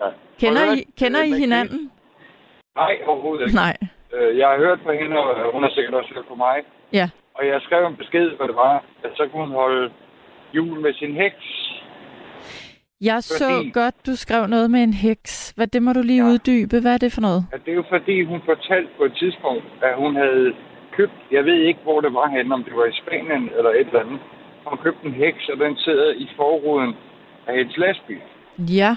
Ja. 0.00 0.08
Kender 0.42 0.64
I, 0.76 0.78
kender 1.00 1.22
I 1.22 1.32
hinanden? 1.44 1.90
Nej, 2.76 2.92
overhovedet 3.06 3.42
ikke. 3.46 3.54
Nej. 3.64 3.76
Øh, 4.14 4.38
Jeg 4.38 4.48
har 4.48 4.56
hørt 4.58 4.80
på 4.86 4.92
hende, 4.92 5.16
og 5.18 5.52
hun 5.54 5.62
har 5.62 5.70
sikkert 5.70 5.94
også 5.94 6.10
hørt 6.14 6.24
på 6.28 6.34
mig. 6.34 6.56
Ja. 6.92 7.06
Og 7.34 7.46
jeg 7.46 7.60
skrev 7.66 7.86
en 7.86 7.96
besked, 7.96 8.26
hvad 8.36 8.46
det 8.48 8.56
var, 8.56 8.84
at 9.04 9.10
så 9.16 9.28
kunne 9.28 9.46
hun 9.46 9.54
holde 9.54 9.92
jul 10.56 10.80
med 10.80 10.92
sin 10.94 11.14
heks. 11.22 11.44
Jeg 13.00 13.22
så 13.22 13.44
Fordi- 13.54 13.70
godt, 13.70 14.06
du 14.06 14.16
skrev 14.16 14.46
noget 14.46 14.70
med 14.70 14.80
en 14.82 14.94
heks. 14.94 15.50
Hvad, 15.56 15.66
det 15.66 15.82
må 15.82 15.92
du 15.92 16.02
lige 16.02 16.24
uddybe. 16.24 16.80
Hvad 16.80 16.94
er 16.94 16.98
det 16.98 17.12
for 17.12 17.20
noget? 17.20 17.42
At 17.52 17.60
det 17.64 17.70
er 17.72 17.74
jo 17.82 17.84
fordi, 17.88 18.22
hun 18.24 18.40
fortalte 18.44 18.90
på 18.98 19.04
et 19.04 19.14
tidspunkt, 19.22 19.64
at 19.82 19.94
hun 19.96 20.16
havde 20.16 20.52
købt, 20.96 21.18
jeg 21.30 21.44
ved 21.44 21.58
ikke, 21.68 21.80
hvor 21.82 22.00
det 22.00 22.12
var 22.14 22.28
henne, 22.36 22.54
om 22.54 22.64
det 22.64 22.74
var 22.76 22.84
i 22.84 22.98
Spanien 23.02 23.44
eller 23.56 23.70
et 23.70 23.86
eller 23.86 24.00
andet. 24.04 24.18
Hun 24.66 24.78
købte 24.84 25.06
en 25.06 25.14
heks, 25.24 25.48
og 25.48 25.56
den 25.64 25.76
sidder 25.76 26.10
i 26.12 26.28
forruden 26.36 26.94
af 27.50 27.56
hendes 27.56 27.76
lastbil. 27.76 28.20
Ja. 28.58 28.96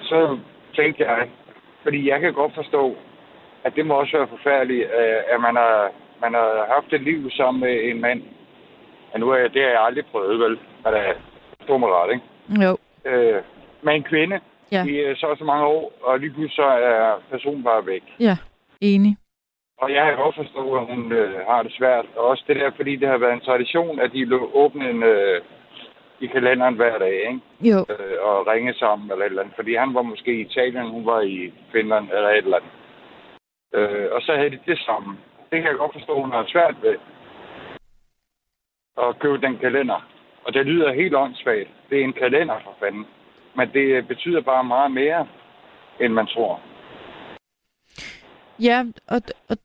Så 0.00 0.38
tænkte 0.76 1.04
jeg, 1.04 1.28
fordi 1.82 2.08
jeg 2.10 2.20
kan 2.20 2.32
godt 2.34 2.54
forstå, 2.54 2.96
at 3.64 3.72
det 3.76 3.86
må 3.86 3.94
også 3.94 4.16
være 4.16 4.28
forfærdeligt, 4.28 4.84
øh, 4.84 5.34
at 5.34 5.40
man 5.40 5.56
har, 5.56 5.90
man 6.20 6.34
har 6.34 6.66
haft 6.74 6.92
et 6.92 7.02
liv 7.02 7.30
sammen 7.30 7.60
med 7.60 7.90
en 7.90 8.00
mand. 8.00 8.22
Og 9.12 9.20
nu 9.20 9.30
er 9.30 9.36
jeg, 9.36 9.52
det 9.54 9.62
har 9.62 9.70
jeg 9.70 9.80
aldrig 9.84 10.04
prøvet, 10.06 10.40
vel? 10.40 10.58
At 10.86 10.94
jeg 10.94 11.14
forstår 11.58 11.78
mig 11.78 11.88
ret, 11.88 12.10
ikke? 12.14 12.64
Jo. 12.64 12.76
Øh, 13.10 13.42
med 13.82 13.94
en 13.94 14.02
kvinde 14.02 14.40
Ja. 14.72 14.84
i 14.84 14.90
øh, 14.90 15.16
så 15.16 15.36
så 15.38 15.44
mange 15.44 15.66
år, 15.66 15.92
og 16.02 16.18
lige 16.20 16.30
pludselig 16.30 16.56
så 16.56 16.62
er 16.62 17.22
personen 17.30 17.64
bare 17.64 17.86
væk. 17.86 18.02
Ja. 18.20 18.36
Enig. 18.80 19.16
Og 19.78 19.92
jeg 19.92 20.06
kan 20.06 20.16
godt 20.16 20.34
forstå, 20.36 20.74
at 20.74 20.86
hun 20.86 21.12
øh, 21.12 21.40
har 21.48 21.62
det 21.62 21.72
svært. 21.78 22.04
Og 22.16 22.24
også 22.26 22.44
det 22.48 22.56
der, 22.56 22.70
fordi 22.76 22.96
det 22.96 23.08
har 23.08 23.18
været 23.18 23.32
en 23.32 23.40
tradition, 23.48 24.00
at 24.00 24.12
de 24.12 24.24
lå 24.24 24.50
åbne 24.54 24.90
en, 24.90 25.02
øh, 25.02 25.40
i 26.20 26.26
kalenderen 26.26 26.74
hver 26.74 26.98
dag, 26.98 27.14
ikke? 27.28 27.40
Jo. 27.60 27.78
Øh, 27.88 28.16
og 28.20 28.46
ringe 28.46 28.74
sammen 28.74 29.10
eller 29.10 29.24
et 29.24 29.30
eller 29.30 29.42
andet. 29.42 29.56
Fordi 29.56 29.74
han 29.74 29.94
var 29.94 30.02
måske 30.02 30.32
i 30.32 30.40
Italien, 30.40 30.90
hun 30.90 31.06
var 31.06 31.20
i 31.20 31.52
Finland 31.72 32.08
eller 32.16 32.28
et 32.30 32.44
eller 32.44 32.56
andet. 32.56 32.72
Øh, 33.74 34.08
og 34.12 34.22
så 34.22 34.36
havde 34.36 34.50
de 34.50 34.58
det 34.66 34.78
sammen. 34.78 35.18
Det 35.50 35.60
kan 35.60 35.70
jeg 35.70 35.78
godt 35.78 35.92
forstå, 35.92 36.20
hun 36.20 36.32
har 36.32 36.44
svært 36.48 36.74
ved 36.82 36.96
at 39.02 39.18
købe 39.18 39.46
den 39.46 39.58
kalender. 39.58 40.08
Og 40.44 40.54
det 40.54 40.66
lyder 40.66 40.92
helt 40.92 41.14
åndssvagt. 41.14 41.70
Det 41.90 42.00
er 42.00 42.04
en 42.04 42.12
kalender 42.12 42.60
for 42.64 42.74
fanden. 42.80 43.06
Men 43.56 43.68
det 43.72 44.08
betyder 44.08 44.40
bare 44.40 44.64
meget 44.64 44.90
mere, 44.90 45.26
end 46.00 46.12
man 46.12 46.26
tror. 46.26 46.60
Ja, 48.60 48.84
og, 49.08 49.20
og 49.50 49.56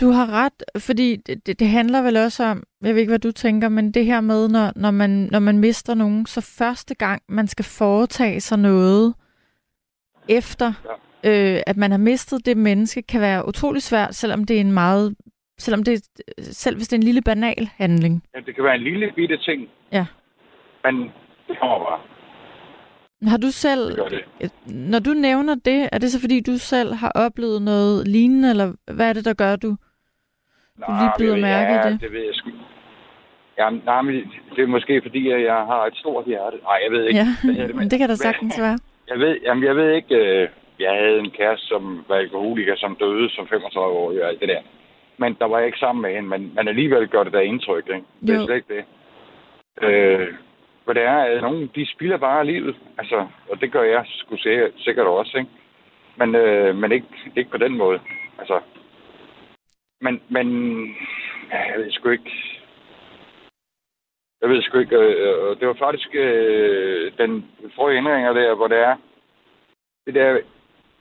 du 0.00 0.10
har 0.10 0.30
ret, 0.32 0.62
fordi 0.82 1.16
det, 1.16 1.46
det- 1.60 1.68
handler 1.68 2.02
vel 2.02 2.16
også 2.16 2.44
om, 2.44 2.62
jeg 2.82 2.94
ved 2.94 3.00
ikke, 3.00 3.10
hvad 3.10 3.18
du 3.18 3.32
tænker, 3.32 3.68
men 3.68 3.92
det 3.92 4.04
her 4.06 4.20
med, 4.20 4.48
når, 4.48 4.72
når, 4.76 4.90
man, 4.90 5.10
når 5.10 5.38
man 5.38 5.58
mister 5.58 5.94
nogen, 5.94 6.26
så 6.26 6.40
første 6.40 6.94
gang, 6.94 7.22
man 7.28 7.46
skal 7.48 7.64
foretage 7.64 8.40
sig 8.40 8.58
noget, 8.58 9.14
efter 10.28 10.72
øh, 11.24 11.60
at 11.66 11.76
man 11.76 11.90
har 11.90 11.98
mistet 11.98 12.46
det 12.46 12.56
menneske, 12.56 13.02
kan 13.02 13.20
være 13.20 13.48
utrolig 13.48 13.82
svært, 13.82 14.14
selvom 14.14 14.44
det 14.44 14.56
er 14.56 14.60
en 14.60 14.72
meget, 14.72 15.14
selvom 15.58 15.84
det, 15.84 16.02
selv 16.38 16.76
hvis 16.76 16.88
det 16.88 16.96
er 16.96 17.00
en 17.00 17.02
lille 17.04 17.22
banal 17.22 17.68
handling. 17.76 18.22
Ja, 18.34 18.40
det 18.46 18.54
kan 18.54 18.64
være 18.64 18.74
en 18.74 18.82
lille 18.84 19.12
bitte 19.16 19.36
ting, 19.38 19.68
Ja. 19.92 20.06
men 20.84 20.94
det 21.48 21.56
kommer 21.60 21.78
bare. 21.78 22.00
Har 23.26 23.36
du 23.36 23.50
selv, 23.50 23.80
Det 23.96 24.24
det. 24.40 24.50
når 24.66 24.98
du 24.98 25.10
nævner 25.10 25.54
det, 25.54 25.88
er 25.92 25.98
det 25.98 26.10
så 26.10 26.20
fordi, 26.20 26.40
du 26.40 26.52
selv 26.58 26.94
har 26.94 27.12
oplevet 27.14 27.62
noget 27.62 28.08
lignende, 28.08 28.50
eller 28.50 28.72
hvad 28.92 29.08
er 29.08 29.12
det, 29.12 29.24
der 29.24 29.34
gør, 29.34 29.56
du, 29.56 29.68
du 30.86 30.92
lige 31.18 31.30
ved- 31.32 31.40
mærke 31.40 31.72
ja, 31.72 31.88
i 31.88 31.92
det? 31.92 32.00
det 32.00 32.12
ved 32.12 32.20
jeg 32.20 32.34
sgu. 32.34 32.50
Ja, 33.58 33.70
nej, 33.70 34.02
men 34.02 34.14
det 34.56 34.62
er 34.62 34.66
måske 34.66 35.02
fordi, 35.02 35.30
at 35.30 35.42
jeg 35.42 35.54
har 35.54 35.86
et 35.86 35.96
stort 35.96 36.24
hjerte. 36.26 36.56
Nej, 36.62 36.78
jeg 36.84 36.90
ved 36.92 37.04
ikke. 37.04 37.18
Ja, 37.18 37.26
det, 37.66 37.74
men 37.74 37.90
det 37.90 37.98
kan 37.98 38.08
da 38.08 38.14
sagtens 38.14 38.60
være. 38.60 38.78
Jeg 39.08 39.18
ved, 39.18 39.36
jamen, 39.44 39.64
jeg 39.64 39.76
ved 39.76 39.90
ikke, 39.94 40.14
øh, 40.14 40.48
jeg 40.80 40.90
havde 41.02 41.18
en 41.18 41.30
kæreste, 41.30 41.66
som 41.66 42.04
var 42.08 42.16
alkoholiker, 42.16 42.76
som 42.76 42.96
døde 43.00 43.30
som 43.30 43.48
35 43.48 43.96
år 43.96 44.08
og 44.22 44.28
alt 44.28 44.40
det 44.40 44.48
der. 44.48 44.60
Men 45.18 45.36
der 45.38 45.44
var 45.46 45.58
jeg 45.58 45.66
ikke 45.66 45.78
sammen 45.78 46.02
med 46.02 46.14
hende, 46.14 46.28
men, 46.28 46.52
men 46.54 46.68
alligevel 46.68 47.08
gør 47.08 47.24
det 47.24 47.32
der 47.32 47.40
indtryk, 47.40 47.84
ikke? 47.94 48.06
Det 48.20 48.30
er 48.34 48.40
Jo. 48.40 48.46
slet 48.46 48.56
ikke 48.56 48.74
det. 48.76 48.84
Øh, 49.88 50.28
for 50.86 50.92
det 50.92 51.02
er, 51.02 51.16
at 51.18 51.42
nogen, 51.42 51.70
de 51.74 51.86
spilder 51.92 52.16
bare 52.16 52.46
livet. 52.46 52.76
Altså, 52.98 53.26
og 53.50 53.60
det 53.60 53.72
gør 53.72 53.82
jeg 53.82 54.04
sgu 54.06 54.36
sikkert, 54.36 54.70
sikkert 54.76 55.06
også, 55.06 55.38
ikke? 55.38 55.50
Men, 56.16 56.34
øh, 56.34 56.76
men 56.76 56.92
ikke, 56.92 57.06
ikke 57.36 57.50
på 57.50 57.56
den 57.58 57.76
måde. 57.76 58.00
Altså, 58.38 58.60
men, 60.00 60.22
men 60.28 60.46
jeg 61.52 61.74
ved 61.76 61.90
sgu 61.92 62.08
ikke. 62.08 62.32
Jeg 64.40 64.48
ved 64.50 64.62
sgu 64.62 64.78
ikke. 64.78 64.96
Øh, 64.96 65.50
øh, 65.50 65.60
det 65.60 65.68
var 65.68 65.74
faktisk 65.74 66.08
øh, 66.14 67.12
den 67.18 67.50
forrige 67.74 67.98
ændringer 67.98 68.32
der, 68.32 68.54
hvor 68.54 68.68
det 68.68 68.78
er 68.78 68.96
det 70.06 70.14
der 70.14 70.38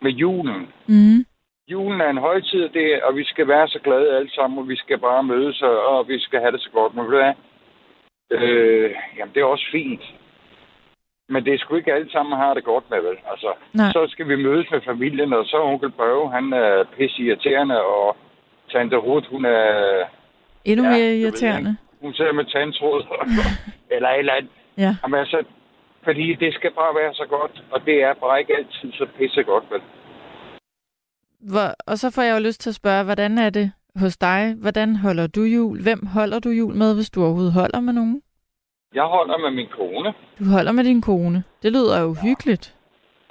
med 0.01 0.11
julen. 0.11 0.69
Mm. 0.87 1.25
julen 1.71 2.01
er 2.01 2.09
en 2.09 2.17
højtid, 2.17 2.69
det, 2.69 2.93
er- 2.95 3.03
og 3.05 3.15
vi 3.15 3.23
skal 3.23 3.47
være 3.47 3.67
så 3.67 3.79
glade 3.83 4.17
alle 4.17 4.31
sammen, 4.31 4.59
og 4.59 4.69
vi 4.69 4.75
skal 4.75 4.97
bare 4.97 5.23
mødes, 5.23 5.61
og, 5.61 5.85
og 5.87 6.07
vi 6.07 6.19
skal 6.19 6.39
have 6.39 6.51
det 6.51 6.61
så 6.61 6.69
godt. 6.73 6.95
Men 6.95 7.05
ved 7.05 7.11
du 7.11 7.17
hvad? 7.17 7.33
Øh, 8.31 8.91
jamen, 9.17 9.33
det 9.33 9.41
er 9.41 9.45
også 9.45 9.67
fint. 9.71 10.01
Men 11.29 11.45
det 11.45 11.53
er 11.53 11.57
sgu 11.57 11.75
ikke 11.75 11.93
alle 11.93 12.11
sammen, 12.11 12.37
har 12.37 12.53
det 12.53 12.63
godt 12.63 12.89
med, 12.89 13.01
vel? 13.01 13.17
Altså, 13.31 13.53
Nej. 13.73 13.91
så 13.91 14.07
skal 14.09 14.27
vi 14.27 14.35
mødes 14.35 14.67
med 14.71 14.81
familien, 14.81 15.33
og 15.33 15.45
så 15.45 15.57
er 15.57 15.61
onkel 15.61 15.91
Børge, 15.91 16.31
han 16.31 16.53
er 16.53 16.83
pisse 16.97 17.21
irriterende, 17.21 17.81
og 17.81 18.17
tante 18.71 18.95
Ruth, 18.97 19.29
hun 19.29 19.45
er... 19.45 20.03
Endnu 20.65 20.83
Ja, 20.83 20.89
mere 20.89 20.99
det 20.99 21.09
ved 21.09 21.21
irriterende. 21.21 21.77
Hun 22.01 22.13
sidder 22.13 22.31
med 22.33 22.45
tandtråd, 22.45 23.03
eller 23.95 24.09
et 24.09 24.19
eller 24.19 24.33
andet. 24.33 24.51
Ja. 24.77 24.95
Jamen 25.03 25.19
altså, 25.19 25.43
fordi 26.03 26.33
det 26.33 26.53
skal 26.53 26.71
bare 26.71 26.95
være 26.95 27.13
så 27.13 27.25
godt, 27.29 27.63
og 27.71 27.85
det 27.85 28.03
er 28.03 28.13
bare 28.13 28.39
ikke 28.39 28.55
altid 28.57 28.91
så 28.93 29.07
pisse 29.17 29.43
godt, 29.43 29.63
vel? 29.71 29.81
Hvor, 31.39 31.67
og 31.87 31.97
så 31.97 32.11
får 32.15 32.21
jeg 32.21 32.35
jo 32.35 32.43
lyst 32.47 32.61
til 32.61 32.69
at 32.69 32.75
spørge, 32.75 33.03
hvordan 33.03 33.37
er 33.37 33.49
det 33.49 33.71
hos 33.99 34.17
dig? 34.17 34.55
Hvordan 34.61 34.95
holder 34.95 35.27
du 35.27 35.41
jul? 35.41 35.81
Hvem 35.83 36.05
holder 36.05 36.39
du 36.39 36.49
jul 36.49 36.73
med, 36.75 36.95
hvis 36.95 37.09
du 37.09 37.23
overhovedet 37.23 37.53
holder 37.53 37.79
med 37.79 37.93
nogen? 37.93 38.21
Jeg 38.93 39.03
holder 39.03 39.37
med 39.37 39.51
min 39.51 39.67
kone, 39.77 40.13
Du 40.39 40.45
holder 40.55 40.71
med 40.71 40.83
din 40.83 41.01
kone. 41.01 41.43
Det 41.63 41.71
lyder 41.71 42.01
jo 42.01 42.15
hyggeligt. 42.23 42.75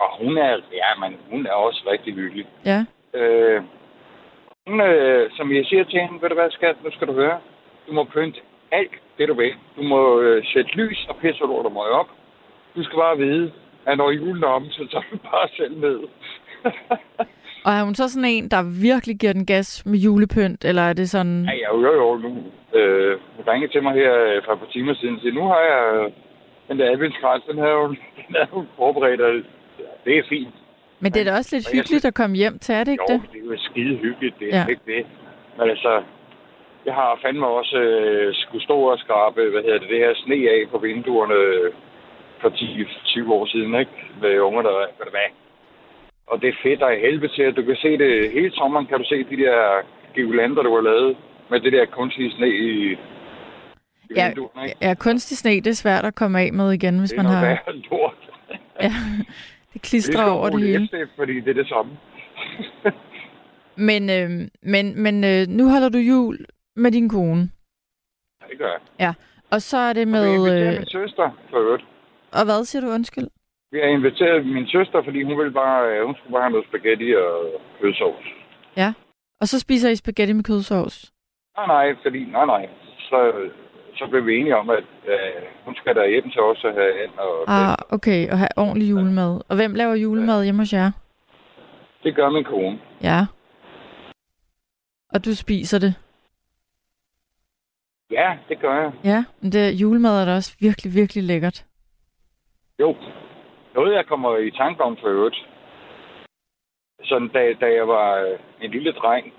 og 0.01 0.09
hun 0.21 0.39
er, 0.39 0.53
ja, 0.83 0.91
men 1.01 1.19
hun 1.31 1.47
er 1.47 1.53
også 1.53 1.81
rigtig 1.93 2.15
hyggelig. 2.15 2.47
Ja. 2.65 2.85
Øh, 3.15 3.63
hun, 4.67 4.81
øh, 4.81 5.31
som 5.37 5.53
jeg 5.53 5.65
siger 5.67 5.85
til 5.85 6.01
hende, 6.01 6.23
ved 6.23 6.29
du 6.29 6.35
hvad, 6.35 6.51
skat, 6.51 6.77
nu 6.85 6.91
skal 6.91 7.07
du 7.09 7.13
høre. 7.13 7.39
Du 7.87 7.93
må 7.93 8.05
pynte 8.05 8.41
alt 8.73 8.93
det, 9.19 9.29
du 9.29 9.35
vil. 9.35 9.53
Du 9.77 9.83
må 9.83 10.21
øh, 10.21 10.45
sætte 10.53 10.71
lys 10.71 11.07
og 11.09 11.17
pisse 11.17 11.41
lort 11.41 11.67
og 11.67 11.77
op. 12.01 12.11
Du 12.77 12.85
skal 12.85 12.97
bare 12.99 13.19
vide, 13.19 13.53
at 13.87 13.99
når 13.99 14.11
julen 14.11 14.43
er 14.45 14.49
om, 14.49 14.65
så 14.71 14.87
tager 14.91 15.05
du 15.13 15.17
bare 15.17 15.49
selv 15.57 15.77
med. 15.77 15.99
Og 17.67 17.73
er 17.73 17.83
hun 17.85 17.95
så 17.95 18.09
sådan 18.09 18.31
en, 18.31 18.49
der 18.49 18.63
virkelig 18.91 19.17
giver 19.21 19.33
den 19.33 19.47
gas 19.47 19.83
med 19.87 19.99
julepynt, 19.99 20.65
eller 20.65 20.83
er 20.83 20.93
det 20.93 21.11
sådan... 21.11 21.45
Ja, 21.45 21.55
jo, 21.69 21.75
jo, 21.87 21.93
jo, 22.03 22.17
nu. 22.25 22.31
Øh, 22.79 23.19
hun 23.37 23.45
ringede 23.49 23.73
til 23.73 23.83
mig 23.83 23.95
her 23.95 24.13
øh, 24.25 24.43
for 24.45 24.53
et 24.53 24.59
par 24.59 24.71
timer 24.73 24.95
siden 24.95 25.15
og 25.15 25.21
siger, 25.21 25.35
nu 25.35 25.45
har 25.53 25.61
jeg 25.71 25.81
øh, 25.95 26.11
den 26.69 26.79
der 26.79 26.91
adventskrans, 26.93 27.45
den 27.51 27.59
her 27.59 27.73
den 28.29 28.35
er 28.43 28.47
jo 28.55 28.65
forberedt, 28.77 29.21
og 29.21 29.33
det 30.05 30.19
er 30.19 30.23
fint. 30.29 30.55
Men 31.01 31.13
det 31.13 31.21
er 31.21 31.25
da 31.31 31.37
også 31.37 31.57
lidt 31.57 31.67
Og 31.69 31.73
hyggeligt 31.77 32.05
at 32.05 32.15
komme 32.15 32.37
hjem 32.37 32.59
til, 32.59 32.75
er 32.75 32.85
det 32.85 32.93
ikke 32.93 33.05
Jo, 33.11 33.15
det? 33.15 33.23
det 33.33 33.41
er 33.41 33.45
jo 33.53 33.57
skide 33.69 33.97
hyggeligt, 33.97 34.35
det 34.41 34.47
er 34.49 34.57
Ja. 34.57 34.63
ja. 34.63 34.71
ikke 34.75 34.87
det. 34.95 35.07
Men 35.59 35.71
altså, 35.71 36.03
jeg 36.87 36.95
har 36.95 37.19
fandme 37.25 37.47
også 37.47 37.77
øh, 37.79 38.35
skulle 38.35 38.65
stå 38.65 38.77
og 38.93 38.99
skrabe, 38.99 39.41
hvad 39.53 39.63
hedder 39.63 39.79
det, 39.79 39.89
det 39.89 39.99
her 39.99 40.13
sne 40.15 40.35
af 40.55 40.61
på 40.71 40.79
vinduerne 40.79 41.35
øh, 41.35 41.73
for 42.41 42.49
10-20 42.51 43.33
år 43.33 43.47
siden, 43.47 43.75
ikke? 43.83 43.93
Med 44.23 44.41
unger, 44.41 44.63
der, 44.63 44.71
du 45.05 45.11
hvad? 45.11 45.29
Og 46.27 46.41
det 46.41 46.49
er 46.49 46.57
fedt 46.63 46.83
af 46.83 47.01
helvede 47.01 47.33
til, 47.35 47.43
at 47.43 47.57
du 47.57 47.63
kan 47.63 47.77
se 47.77 47.99
det 47.99 48.31
hele 48.33 48.53
sommeren, 48.55 48.87
kan 48.87 48.99
du 48.99 49.05
se 49.09 49.25
de 49.25 49.37
der 49.37 49.83
girlander, 50.15 50.63
du 50.63 50.75
har 50.75 50.81
lavet 50.83 51.17
med 51.51 51.61
det 51.61 51.73
der 51.73 51.85
kunstige 51.87 52.31
sne 52.37 52.49
i, 52.49 52.97
Ja, 54.17 54.27
vinduerne, 54.29 54.73
ja, 54.83 54.95
kunstig 54.95 55.37
sne, 55.37 55.51
det 55.51 55.67
er 55.67 55.73
svært 55.75 56.05
at 56.05 56.15
komme 56.15 56.41
af 56.41 56.53
med 56.53 56.73
igen, 56.73 56.99
hvis 56.99 57.11
det 57.11 57.19
er 57.19 57.23
man 57.23 57.33
noget 57.33 57.47
har... 57.49 57.73
lort. 57.91 58.15
Ja, 58.83 58.93
det 59.73 59.83
klistrer 59.83 60.25
over 60.25 60.51
det 60.51 60.61
hele. 60.61 60.89
Det, 60.93 61.09
fordi 61.17 61.41
det 61.41 61.49
er 61.49 61.55
det 61.55 61.69
samme. 61.69 61.93
Men, 63.89 64.11
øh, 64.11 64.31
men, 64.63 65.03
men 65.03 65.25
øh, 65.25 65.47
nu 65.49 65.69
holder 65.69 65.89
du 65.89 65.99
jul 65.99 66.39
med 66.77 66.91
din 66.93 67.09
kone. 67.09 67.51
Ja, 68.43 68.47
det 68.51 68.59
gør 68.59 68.67
jeg. 68.67 68.81
Ja. 69.01 69.15
Og 69.51 69.63
så 69.63 69.77
er 69.77 69.93
det 69.93 70.03
Og 70.03 70.07
vi 70.07 70.11
med... 70.13 70.35
inviterer 70.35 70.73
Øh, 70.73 70.79
min 70.79 70.87
søster, 70.87 71.31
for 71.51 71.57
øvrigt. 71.59 71.85
og 72.33 72.45
hvad 72.45 72.65
siger 72.65 72.83
du, 72.83 72.89
undskyld? 72.89 73.25
Vi 73.75 73.79
har 73.81 73.87
inviteret 73.99 74.47
min 74.47 74.67
søster, 74.67 75.03
fordi 75.05 75.23
hun 75.23 75.39
ville 75.39 75.53
bare, 75.53 75.79
øh, 75.91 76.07
hun 76.07 76.15
skulle 76.17 76.33
bare 76.33 76.43
have 76.43 76.51
noget 76.57 76.69
spaghetti 76.69 77.09
og 77.27 77.61
kødsovs. 77.81 78.27
Ja. 78.77 78.93
Og 79.41 79.47
så 79.49 79.61
spiser 79.61 79.91
I 79.91 79.97
spaghetti 79.97 80.33
med 80.33 80.45
kødsovs. 80.45 81.13
Nej, 81.57 81.67
nej, 81.67 81.97
fordi, 82.03 82.25
nej, 82.25 82.47
nej. 82.47 82.69
Så, 82.99 83.19
så 83.99 84.07
blev 84.11 84.27
vi 84.27 84.37
enige 84.37 84.57
om, 84.57 84.71
at 84.71 84.85
øh, 85.07 85.43
hun 85.65 85.75
skal 85.75 85.95
der 85.95 86.07
hjem 86.07 86.31
til 86.31 86.41
os 86.41 86.65
og 86.65 86.73
have 86.73 87.03
and 87.03 87.15
og 87.19 87.45
Ah, 87.49 87.77
okay, 87.91 88.31
og 88.31 88.39
have 88.39 88.55
ordentlig 88.57 88.91
julemad. 88.91 89.41
Og 89.49 89.57
hvem 89.57 89.75
laver 89.75 89.95
julemad 89.95 90.45
hjemme 90.45 90.61
hos 90.63 90.73
jer? 90.73 90.91
det 92.05 92.15
gør 92.17 92.31
min 92.31 92.45
kone. 92.45 92.79
Ja. 93.03 93.21
Og 95.15 95.25
du 95.25 95.35
spiser 95.35 95.79
det? 95.79 95.95
Ja, 98.11 98.39
det 98.49 98.59
gør 98.61 98.75
jeg. 98.83 98.93
Ja, 99.05 99.25
men 99.41 99.53
det, 99.53 99.73
julemad 99.81 100.21
er 100.21 100.25
da 100.25 100.35
også 100.35 100.57
virkelig, 100.61 100.95
virkelig 100.95 101.25
lækkert. 101.25 101.65
Jo. 102.81 102.97
Noget, 103.75 103.95
jeg 103.95 104.07
kommer 104.07 104.37
i 104.37 104.51
tanke 104.51 104.83
om 104.83 104.97
for 104.97 105.09
øvrigt. 105.09 105.49
Sådan, 107.03 107.29
da, 107.29 107.53
da 107.61 107.67
jeg 107.67 107.89
var 107.89 108.15
øh, 108.15 108.39
en 108.61 108.71
lille 108.71 108.93
dreng. 108.93 109.33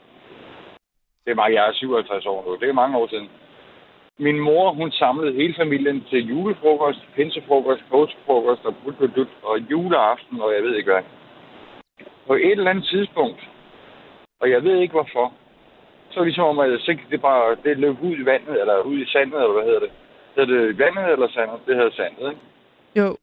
Det 1.25 1.31
er 1.31 1.35
meget, 1.35 1.53
jeg 1.53 1.67
er 1.67 1.73
57 1.73 2.25
år 2.25 2.45
nu. 2.45 2.55
Det 2.55 2.69
er 2.69 2.73
mange 2.73 2.97
år 2.97 3.07
siden. 3.07 3.29
Min 4.19 4.39
mor, 4.39 4.73
hun 4.73 4.91
samlede 4.91 5.33
hele 5.33 5.55
familien 5.57 6.03
til 6.09 6.27
julefrokost, 6.27 6.99
pinsefrokost, 7.15 7.83
påskefrokost 7.89 8.65
og 8.65 8.75
bulbudut 8.83 9.27
og 9.43 9.59
juleaften, 9.59 10.41
og 10.41 10.53
jeg 10.53 10.63
ved 10.63 10.75
ikke 10.75 10.91
hvad. 10.91 11.03
På 12.27 12.33
et 12.33 12.51
eller 12.51 12.69
andet 12.69 12.85
tidspunkt, 12.85 13.49
og 14.39 14.49
jeg 14.49 14.63
ved 14.63 14.77
ikke 14.77 14.91
hvorfor, 14.91 15.33
så 16.11 16.23
ligesom 16.23 16.43
om, 16.43 16.59
at 16.59 16.81
så 16.81 16.97
det 17.11 17.21
bare 17.21 17.55
det 17.63 17.77
løb 17.77 18.01
ud 18.03 18.15
i 18.17 18.25
vandet, 18.25 18.61
eller 18.61 18.81
ud 18.81 18.97
i 18.97 19.05
sandet, 19.05 19.41
eller 19.41 19.53
hvad 19.53 19.63
hedder 19.63 19.79
det? 19.79 19.91
Hedder 20.35 20.55
det 20.55 20.79
vandet 20.79 21.11
eller 21.11 21.27
sandet? 21.27 21.59
Det 21.67 21.75
hedder 21.75 21.91
sandet, 21.91 22.29
ikke? 22.29 22.41
Jo. 22.95 23.17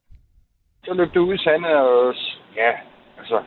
Så 0.85 0.95
løb 0.95 1.15
det 1.15 1.21
ud 1.21 1.35
i 1.35 1.39
sandet, 1.39 1.75
og 1.77 2.15
ja, 2.57 2.73
altså... 3.19 3.43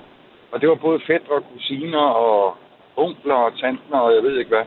Og 0.51 0.61
det 0.61 0.69
var 0.69 0.75
både 0.75 0.99
fætter 1.07 1.31
og 1.31 1.43
kusiner 1.53 2.05
og 2.25 2.57
onkler 2.95 3.35
og 3.35 3.59
tanter, 3.59 3.97
og 3.97 4.15
jeg 4.15 4.23
ved 4.23 4.39
ikke 4.39 4.55
hvad. 4.55 4.65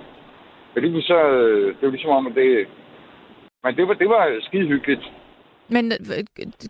Men 0.75 0.85
det 0.85 0.95
var 0.95 1.01
så... 1.01 1.31
Øh, 1.31 1.67
det 1.75 1.83
var 1.83 1.91
ligesom 1.91 2.11
om, 2.11 2.27
at 2.27 2.35
det... 2.35 2.69
Men 3.65 3.77
det 3.77 3.89
var, 3.89 3.95
det 3.95 4.09
var 4.09 4.39
skide 4.41 4.67
hyggeligt. 4.67 5.05
Men 5.69 5.93
øh, 5.93 6.25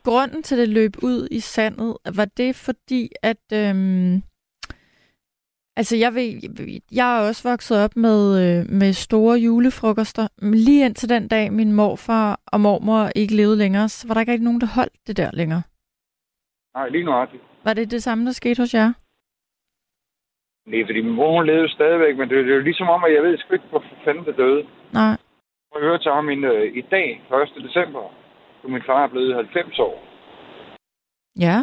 grunden 0.04 0.42
til, 0.42 0.54
at 0.54 0.58
det 0.58 0.68
løb 0.68 0.92
ud 1.02 1.28
i 1.30 1.40
sandet, 1.40 1.96
var 2.16 2.24
det 2.24 2.56
fordi, 2.56 3.08
at... 3.22 3.44
Øhm, 3.52 4.22
altså, 5.76 5.96
jeg, 5.96 6.14
ved, 6.14 6.80
jeg 6.92 7.16
er 7.16 7.28
også 7.28 7.48
vokset 7.50 7.84
op 7.84 7.96
med, 7.96 8.20
øh, 8.42 8.70
med 8.70 8.92
store 8.92 9.38
julefrokoster. 9.38 10.28
Men 10.42 10.54
Lige 10.54 10.84
indtil 10.84 11.08
den 11.08 11.28
dag, 11.28 11.52
min 11.52 11.72
morfar 11.72 12.40
og 12.46 12.60
mormor 12.60 13.10
ikke 13.16 13.36
levede 13.36 13.56
længere, 13.56 13.88
så 13.88 14.08
var 14.08 14.14
der 14.14 14.20
ikke 14.20 14.32
rigtig 14.32 14.44
nogen, 14.44 14.60
der 14.60 14.66
holdt 14.66 15.06
det 15.06 15.16
der 15.16 15.30
længere. 15.32 15.62
Nej, 16.78 16.88
lige 16.88 17.04
nøjagtigt. 17.04 17.42
Var 17.64 17.74
det 17.74 17.90
det 17.90 18.02
samme, 18.02 18.26
der 18.26 18.32
skete 18.32 18.62
hos 18.62 18.74
jer? 18.74 18.90
Nej, 20.70 20.82
fordi 20.88 21.00
min 21.00 21.14
mor, 21.14 21.32
hun 21.36 21.46
levede 21.46 21.72
stadigvæk, 21.78 22.16
men 22.16 22.28
det, 22.28 22.36
det 22.44 22.52
er 22.52 22.56
jo 22.60 22.68
ligesom 22.70 22.88
om, 22.88 23.04
at 23.04 23.12
jeg 23.14 23.22
ved 23.22 23.38
sgu 23.38 23.54
ikke, 23.54 23.70
hvor 23.70 23.84
fanden 24.04 24.24
det 24.24 24.36
døde. 24.36 24.62
Nej. 24.92 25.16
Jeg 25.72 25.80
hørte 25.86 26.04
til 26.04 26.12
ham 26.12 26.28
øh, 26.28 26.66
i 26.80 26.80
dag, 26.80 27.08
1. 27.56 27.64
december, 27.68 28.04
hvor 28.60 28.70
min 28.70 28.82
far 28.86 29.04
er 29.04 29.08
blevet 29.08 29.34
90 29.34 29.78
år. 29.78 29.94
Ja. 31.46 31.56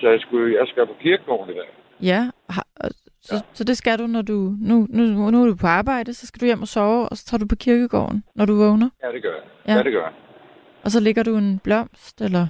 Så 0.00 0.08
jeg, 0.08 0.20
skulle, 0.20 0.58
jeg 0.58 0.66
skal 0.68 0.86
på 0.86 0.96
kirkegården 1.00 1.54
i 1.54 1.56
dag. 1.60 1.70
Ja. 2.02 2.20
Så, 3.22 3.34
ja. 3.34 3.40
så 3.52 3.64
det 3.64 3.76
skal 3.76 3.98
du, 3.98 4.06
når 4.06 4.22
du... 4.22 4.36
Nu, 4.70 4.86
nu, 4.90 5.30
nu 5.30 5.42
er 5.42 5.46
du 5.46 5.56
på 5.56 5.66
arbejde, 5.66 6.14
så 6.14 6.26
skal 6.26 6.40
du 6.40 6.46
hjem 6.46 6.62
og 6.62 6.68
sove, 6.68 7.08
og 7.08 7.16
så 7.16 7.24
tager 7.26 7.38
du 7.38 7.46
på 7.46 7.56
kirkegården, 7.56 8.24
når 8.34 8.44
du 8.46 8.54
vågner. 8.56 8.90
Ja, 9.02 9.12
det 9.12 9.22
gør 9.22 9.34
jeg. 9.34 9.44
Ja. 9.66 9.72
Ja, 9.72 9.78
ja 9.78 9.82
det 9.82 9.92
gør 9.92 10.02
jeg. 10.02 10.14
Og 10.84 10.90
så 10.90 11.00
ligger 11.00 11.22
du 11.22 11.36
en 11.36 11.58
blomst, 11.58 12.20
eller... 12.20 12.46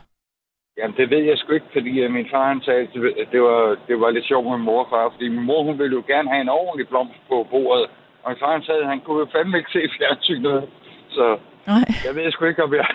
Jamen, 0.78 0.96
det 0.96 1.10
ved 1.10 1.22
jeg 1.24 1.38
sgu 1.38 1.52
ikke, 1.52 1.72
fordi 1.72 2.00
øh, 2.00 2.10
min 2.10 2.28
far 2.30 2.48
han 2.48 2.62
sagde, 2.62 2.80
at 3.22 3.28
det 3.32 3.42
var, 3.42 3.76
det 3.88 4.00
var 4.00 4.10
lidt 4.10 4.26
sjovt 4.26 4.46
med 4.50 4.58
mor 4.58 4.84
og 4.84 4.90
far, 4.90 5.10
fordi 5.10 5.28
min 5.28 5.44
mor, 5.50 5.62
hun 5.62 5.78
ville 5.78 5.96
jo 5.96 6.02
gerne 6.06 6.28
have 6.30 6.40
en 6.40 6.48
ordentlig 6.48 6.88
blomst 6.88 7.20
på 7.28 7.46
bordet, 7.50 7.86
og 8.22 8.30
min 8.30 8.38
far 8.40 8.52
han 8.52 8.62
sagde, 8.62 8.80
at 8.80 8.86
han 8.86 9.00
kunne 9.00 9.18
jo 9.18 9.26
fandme 9.32 9.58
ikke 9.58 9.72
se 9.72 9.82
fjernsynet, 9.98 10.68
så 11.08 11.38
Nej. 11.66 11.84
jeg 12.06 12.14
ved 12.16 12.32
sgu 12.32 12.44
ikke, 12.44 12.64
om 12.64 12.74
jeg, 12.74 12.86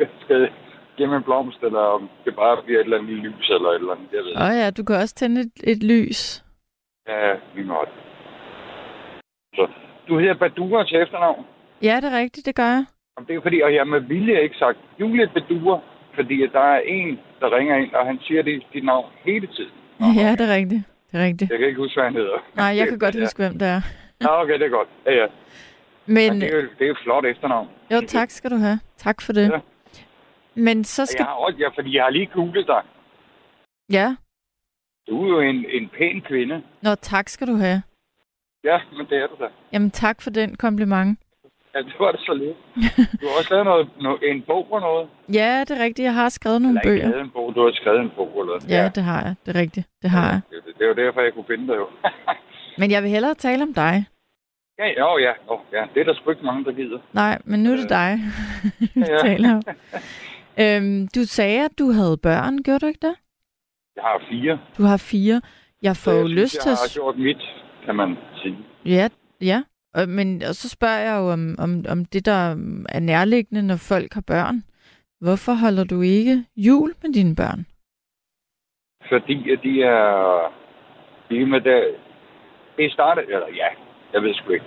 jeg 0.00 0.08
skal 0.24 0.50
give 0.96 1.08
mig 1.08 1.16
en 1.16 1.22
blomst, 1.22 1.62
eller 1.62 1.84
om 1.96 2.10
det 2.24 2.36
bare 2.36 2.62
bliver 2.64 2.80
et 2.80 2.84
eller 2.84 2.98
andet 2.98 3.16
lys, 3.26 3.50
eller 3.50 3.68
et 3.68 3.74
eller 3.74 3.92
andet, 3.92 4.08
jeg 4.12 4.22
ved 4.24 4.32
Åh 4.44 4.54
ja, 4.62 4.70
du 4.70 4.84
kan 4.84 4.96
også 4.96 5.14
tænde 5.14 5.40
et, 5.40 5.52
et 5.72 5.82
lys. 5.82 6.20
Ja, 7.08 7.32
lige 7.54 7.66
meget. 7.66 7.88
Så, 9.54 9.66
du 10.08 10.18
hedder 10.18 10.34
Badura 10.34 10.84
til 10.86 11.02
efternavn? 11.02 11.44
Ja, 11.82 11.96
det 12.02 12.12
er 12.12 12.18
rigtigt, 12.18 12.46
det 12.46 12.54
gør 12.56 12.70
jeg. 12.78 12.84
Om 13.16 13.24
det 13.26 13.36
er 13.36 13.40
fordi, 13.40 13.60
og 13.60 13.74
jeg 13.74 13.86
med 13.86 14.00
vilje 14.00 14.42
ikke 14.42 14.56
sagt 14.56 14.78
Julie 15.00 15.28
Badura, 15.34 15.80
fordi 16.14 16.46
der 16.52 16.60
er 16.60 16.80
en, 16.80 17.18
der 17.40 17.56
ringer 17.56 17.76
ind, 17.76 17.92
og 17.94 18.06
han 18.06 18.18
siger 18.22 18.42
dit, 18.42 18.62
dit 18.72 18.84
navn 18.84 19.10
hele 19.24 19.46
tiden. 19.46 19.70
Ja, 20.00 20.30
det 20.38 20.50
er 20.50 20.54
rigtigt. 20.54 20.82
Det 21.12 21.20
er 21.20 21.24
rigtigt. 21.24 21.50
Jeg 21.50 21.58
kan 21.58 21.68
ikke 21.68 21.80
huske, 21.80 21.94
hvad 21.96 22.04
han 22.04 22.14
hedder. 22.14 22.38
Nej, 22.56 22.66
jeg 22.78 22.88
kan 22.88 22.98
godt 22.98 23.14
Ja. 23.14 23.20
huske, 23.20 23.38
hvem 23.42 23.58
det 23.58 23.68
er. 23.68 23.80
Ja, 24.22 24.42
okay, 24.42 24.52
det 24.52 24.62
er 24.62 24.68
godt. 24.68 24.88
Ja, 25.06 25.12
ja. 25.12 25.26
Men, 26.06 26.32
Men 26.32 26.40
det 26.40 26.52
er 26.52 26.56
jo 26.56 26.62
det 26.78 26.84
er 26.84 26.88
jo 26.88 26.96
flot 27.04 27.24
efternavn. 27.24 27.68
jo, 27.92 28.00
tak 28.06 28.30
skal 28.30 28.50
du 28.50 28.56
have. 28.56 28.78
Tak 28.96 29.20
for 29.22 29.32
det. 29.32 29.50
Ja. 29.50 29.58
Men 30.54 30.84
så 30.84 31.06
skal... 31.06 31.20
Jeg 31.22 31.26
har 31.26 31.34
også, 31.34 31.58
ja, 31.58 31.68
fordi 31.68 31.96
jeg 31.96 32.02
har 32.04 32.10
lige 32.10 32.26
googlet 32.26 32.66
dig. 32.66 32.82
Ja. 33.92 34.16
Du 35.08 35.24
er 35.24 35.28
jo 35.28 35.40
en, 35.40 35.64
en 35.68 35.88
pæn 35.98 36.20
kvinde. 36.20 36.62
Nå, 36.82 36.94
tak 36.94 37.28
skal 37.28 37.46
du 37.46 37.54
have. 37.56 37.82
Ja, 38.64 38.78
men 38.96 39.06
det 39.06 39.18
er 39.18 39.26
du 39.26 39.34
da. 39.40 39.48
Jamen, 39.72 39.90
tak 39.90 40.22
for 40.22 40.30
den 40.30 40.56
kompliment. 40.56 41.18
Ja, 41.74 41.78
det 41.82 41.94
var 41.98 42.12
det 42.12 42.20
så 42.20 42.34
lidt. 42.34 42.56
Du 43.20 43.24
har 43.28 43.34
også 43.38 43.50
lavet 43.54 43.64
noget, 43.64 43.88
noget, 44.00 44.18
en 44.30 44.42
bog 44.42 44.72
og 44.72 44.80
noget. 44.80 45.08
Ja, 45.32 45.60
det 45.60 45.70
er 45.78 45.82
rigtigt. 45.84 46.04
Jeg 46.06 46.14
har 46.14 46.28
skrevet 46.28 46.62
nogle 46.62 46.80
Eller 46.80 46.92
ikke 46.92 47.02
bøger. 47.02 47.10
lavet 47.14 47.24
en 47.24 47.30
bog, 47.30 47.54
du 47.54 47.64
har 47.64 47.72
skrevet 47.72 48.00
en 48.00 48.10
bog 48.16 48.28
eller 48.40 48.44
noget. 48.44 48.70
Ja, 48.70 48.88
det 48.94 49.02
har 49.02 49.22
jeg. 49.22 49.34
Det 49.46 49.56
er 49.56 49.60
rigtigt. 49.60 49.86
Det 50.02 50.10
har 50.10 50.26
jeg. 50.30 50.40
Det, 50.50 50.78
det, 50.78 50.88
var 50.88 50.94
derfor, 50.94 51.20
jeg 51.20 51.32
kunne 51.34 51.44
finde 51.48 51.66
det 51.68 51.76
jo. 51.76 51.86
Men 52.80 52.90
jeg 52.90 53.02
vil 53.02 53.10
hellere 53.10 53.34
tale 53.34 53.62
om 53.62 53.74
dig. 53.74 54.04
ja, 54.78 54.86
jo, 55.00 55.18
ja, 55.18 55.32
jo, 55.48 55.60
ja. 55.72 55.82
Det 55.94 56.00
er 56.00 56.04
der 56.04 56.14
sgu 56.14 56.30
ikke 56.30 56.44
mange, 56.44 56.64
der 56.64 56.72
gider. 56.72 56.98
Nej, 57.12 57.38
men 57.44 57.62
nu 57.62 57.72
er 57.72 57.76
det 57.76 57.88
dig, 57.88 58.18
vi 58.94 59.00
ja. 59.00 59.18
taler 59.18 59.54
om. 59.54 59.62
Øhm, 60.60 61.08
du 61.16 61.20
sagde, 61.24 61.64
at 61.64 61.78
du 61.78 61.90
havde 61.92 62.16
børn, 62.16 62.62
gjorde 62.62 62.78
du 62.80 62.86
ikke 62.86 63.06
det? 63.06 63.14
Jeg 63.96 64.02
har 64.04 64.22
fire. 64.30 64.58
Du 64.78 64.82
har 64.82 64.96
fire. 64.96 65.40
Jeg 65.82 65.96
får 65.96 66.10
så 66.10 66.16
jo 66.16 66.22
jeg 66.22 66.28
lyst 66.30 66.50
synes, 66.50 66.62
til 66.62 66.70
jeg 66.70 66.76
har 66.76 66.94
gjort 66.94 67.18
mit, 67.18 67.42
kan 67.84 67.94
man 67.94 68.16
sige. 68.42 68.56
Ja, 68.84 69.08
ja. 69.40 69.62
Og, 69.94 70.08
men, 70.08 70.42
og 70.48 70.54
så 70.54 70.68
spørger 70.68 70.98
jeg 70.98 71.16
jo 71.20 71.26
om, 71.32 71.54
om, 71.58 71.84
om 71.88 72.04
det, 72.04 72.26
der 72.26 72.56
er 72.88 73.00
nærliggende, 73.00 73.62
når 73.62 73.76
folk 73.76 74.12
har 74.12 74.24
børn. 74.26 74.62
Hvorfor 75.20 75.52
holder 75.52 75.84
du 75.84 76.00
ikke 76.00 76.44
jul 76.56 76.94
med 77.02 77.12
dine 77.12 77.36
børn? 77.36 77.66
Fordi 79.08 79.50
at 79.50 79.60
de 79.62 79.82
er... 79.82 80.52
De 81.28 81.42
er 81.42 81.46
med 81.46 81.60
der... 81.60 81.82
Det 82.76 82.92
startede... 82.92 83.26
Eller 83.26 83.48
ja, 83.54 83.68
jeg 84.12 84.22
ved 84.22 84.34
sgu 84.34 84.52
ikke. 84.52 84.66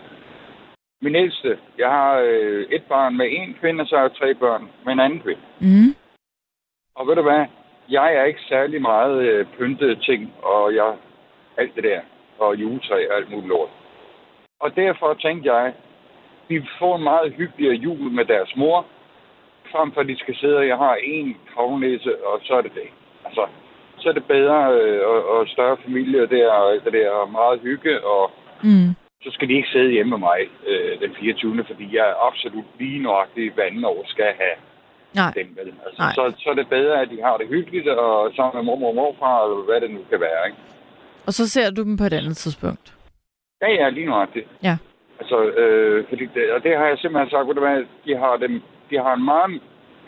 Min 1.02 1.16
ældste, 1.16 1.58
jeg 1.78 1.90
har 1.90 2.14
øh, 2.28 2.66
et 2.72 2.84
barn 2.90 3.18
med 3.18 3.28
en 3.30 3.56
kvinde, 3.60 3.82
og 3.82 3.88
så 3.88 3.96
har 3.96 4.04
jeg 4.04 4.16
tre 4.20 4.36
børn 4.36 4.64
med 4.86 4.94
en 4.94 5.00
anden 5.00 5.20
kvinde. 5.20 5.42
Mm. 5.60 5.96
Og 6.96 7.08
ved 7.08 7.16
du 7.16 7.22
hvad? 7.22 7.46
Jeg 7.90 8.16
er 8.16 8.24
ikke 8.24 8.40
særlig 8.50 8.82
meget 8.82 9.18
øh, 9.22 9.46
pyntet 9.58 10.02
ting, 10.02 10.34
og 10.44 10.76
jeg 10.76 10.96
alt 11.58 11.76
det 11.76 11.84
der, 11.84 12.02
og 12.40 12.56
juletræ 12.56 13.08
og 13.10 13.16
alt 13.18 13.30
muligt 13.32 13.48
lort. 13.48 13.70
Og 14.60 14.76
derfor 14.76 15.14
tænkte 15.14 15.54
jeg, 15.54 15.74
vi 16.50 16.62
får 16.80 16.96
en 16.96 17.04
meget 17.04 17.34
hyggeligere 17.34 17.76
jul 17.76 18.12
med 18.12 18.26
deres 18.26 18.56
mor, 18.56 18.86
frem 19.72 19.92
for 19.94 20.02
at 20.02 20.08
de 20.08 20.18
skal 20.20 20.36
sidde, 20.36 20.58
og 20.58 20.68
jeg 20.68 20.78
har 20.78 20.96
en 21.04 21.38
kravnæse, 21.54 22.26
og 22.26 22.40
så 22.44 22.54
er 22.54 22.62
det 22.62 22.74
det. 22.74 22.90
Altså, 23.26 23.46
så 23.98 24.10
er 24.10 24.14
det 24.14 24.26
bedre 24.26 24.60
øh, 24.74 25.08
og, 25.08 25.20
og 25.30 25.48
større 25.48 25.78
familie 25.86 26.28
der, 26.28 26.50
og 26.52 26.74
det 26.86 26.94
der, 26.94 27.10
og 27.10 27.32
meget 27.32 27.60
hygge, 27.60 28.06
og 28.06 28.32
Mm. 28.64 28.90
så 29.24 29.30
skal 29.32 29.48
de 29.48 29.54
ikke 29.54 29.68
sidde 29.72 29.92
hjemme 29.92 30.10
med 30.10 30.18
mig 30.18 30.40
øh, 30.68 31.00
den 31.02 31.16
24. 31.20 31.64
Fordi 31.68 31.96
jeg 31.98 32.06
er 32.10 32.28
absolut 32.28 32.66
lige 32.80 33.04
nøjagtig 33.04 33.52
hver 33.54 33.64
anden 33.64 33.86
år 33.86 34.04
skal 34.06 34.26
have 34.26 34.58
Nej. 35.14 35.32
dem. 35.36 35.48
Vel? 35.60 35.74
Altså, 35.86 36.02
Nej. 36.02 36.14
så, 36.14 36.34
så 36.38 36.50
er 36.50 36.54
det 36.54 36.70
bedre, 36.70 37.02
at 37.02 37.10
de 37.10 37.22
har 37.22 37.38
det 37.38 37.48
hyggeligt, 37.48 37.88
og 37.88 38.32
sammen 38.36 38.56
med 38.56 38.64
mormor 38.66 38.88
og 38.90 38.96
morfar, 38.96 39.44
eller 39.44 39.66
hvad 39.66 39.82
det 39.82 39.92
nu 39.92 40.00
kan 40.10 40.20
være. 40.20 40.42
Ikke? 40.48 40.60
Og 41.28 41.34
så 41.34 41.50
ser 41.50 41.70
du 41.72 41.84
dem 41.84 41.98
på 41.98 42.04
et 42.04 42.14
andet 42.14 42.38
tidspunkt. 42.38 42.94
Ja, 43.62 43.68
ja, 43.74 43.90
lige 43.90 44.06
nøjagtigt. 44.06 44.48
Ja. 44.64 44.78
Altså, 45.20 45.38
øh, 45.46 46.06
fordi 46.10 46.26
det, 46.26 46.52
og 46.52 46.64
det 46.64 46.78
har 46.78 46.86
jeg 46.86 46.98
simpelthen 46.98 47.30
sagt, 47.30 47.60
hvad, 47.60 47.84
de 48.06 48.16
har, 48.18 48.38
dem, 48.38 48.62
de 48.90 48.96
har 48.98 49.14
en 49.14 49.26
meget 49.26 49.62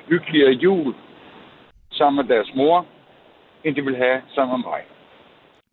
hyggeligere 0.09 0.51
jul 0.51 0.93
sammen 1.91 2.25
med 2.25 2.35
deres 2.35 2.51
mor, 2.55 2.85
end 3.63 3.75
de 3.75 3.81
vil 3.81 3.95
have 3.95 4.21
sammen 4.35 4.59
med 4.59 4.69
mig. 4.69 4.81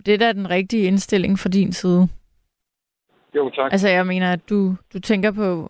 Det 0.06 0.14
er 0.14 0.18
da 0.18 0.32
den 0.32 0.50
rigtige 0.50 0.86
indstilling 0.86 1.38
fra 1.38 1.48
din 1.48 1.72
side. 1.72 2.08
Jo, 3.36 3.50
tak. 3.50 3.72
Altså, 3.72 3.88
jeg 3.88 4.06
mener, 4.06 4.32
at 4.32 4.50
du, 4.50 4.74
du 4.92 5.00
tænker 5.00 5.32
på... 5.32 5.68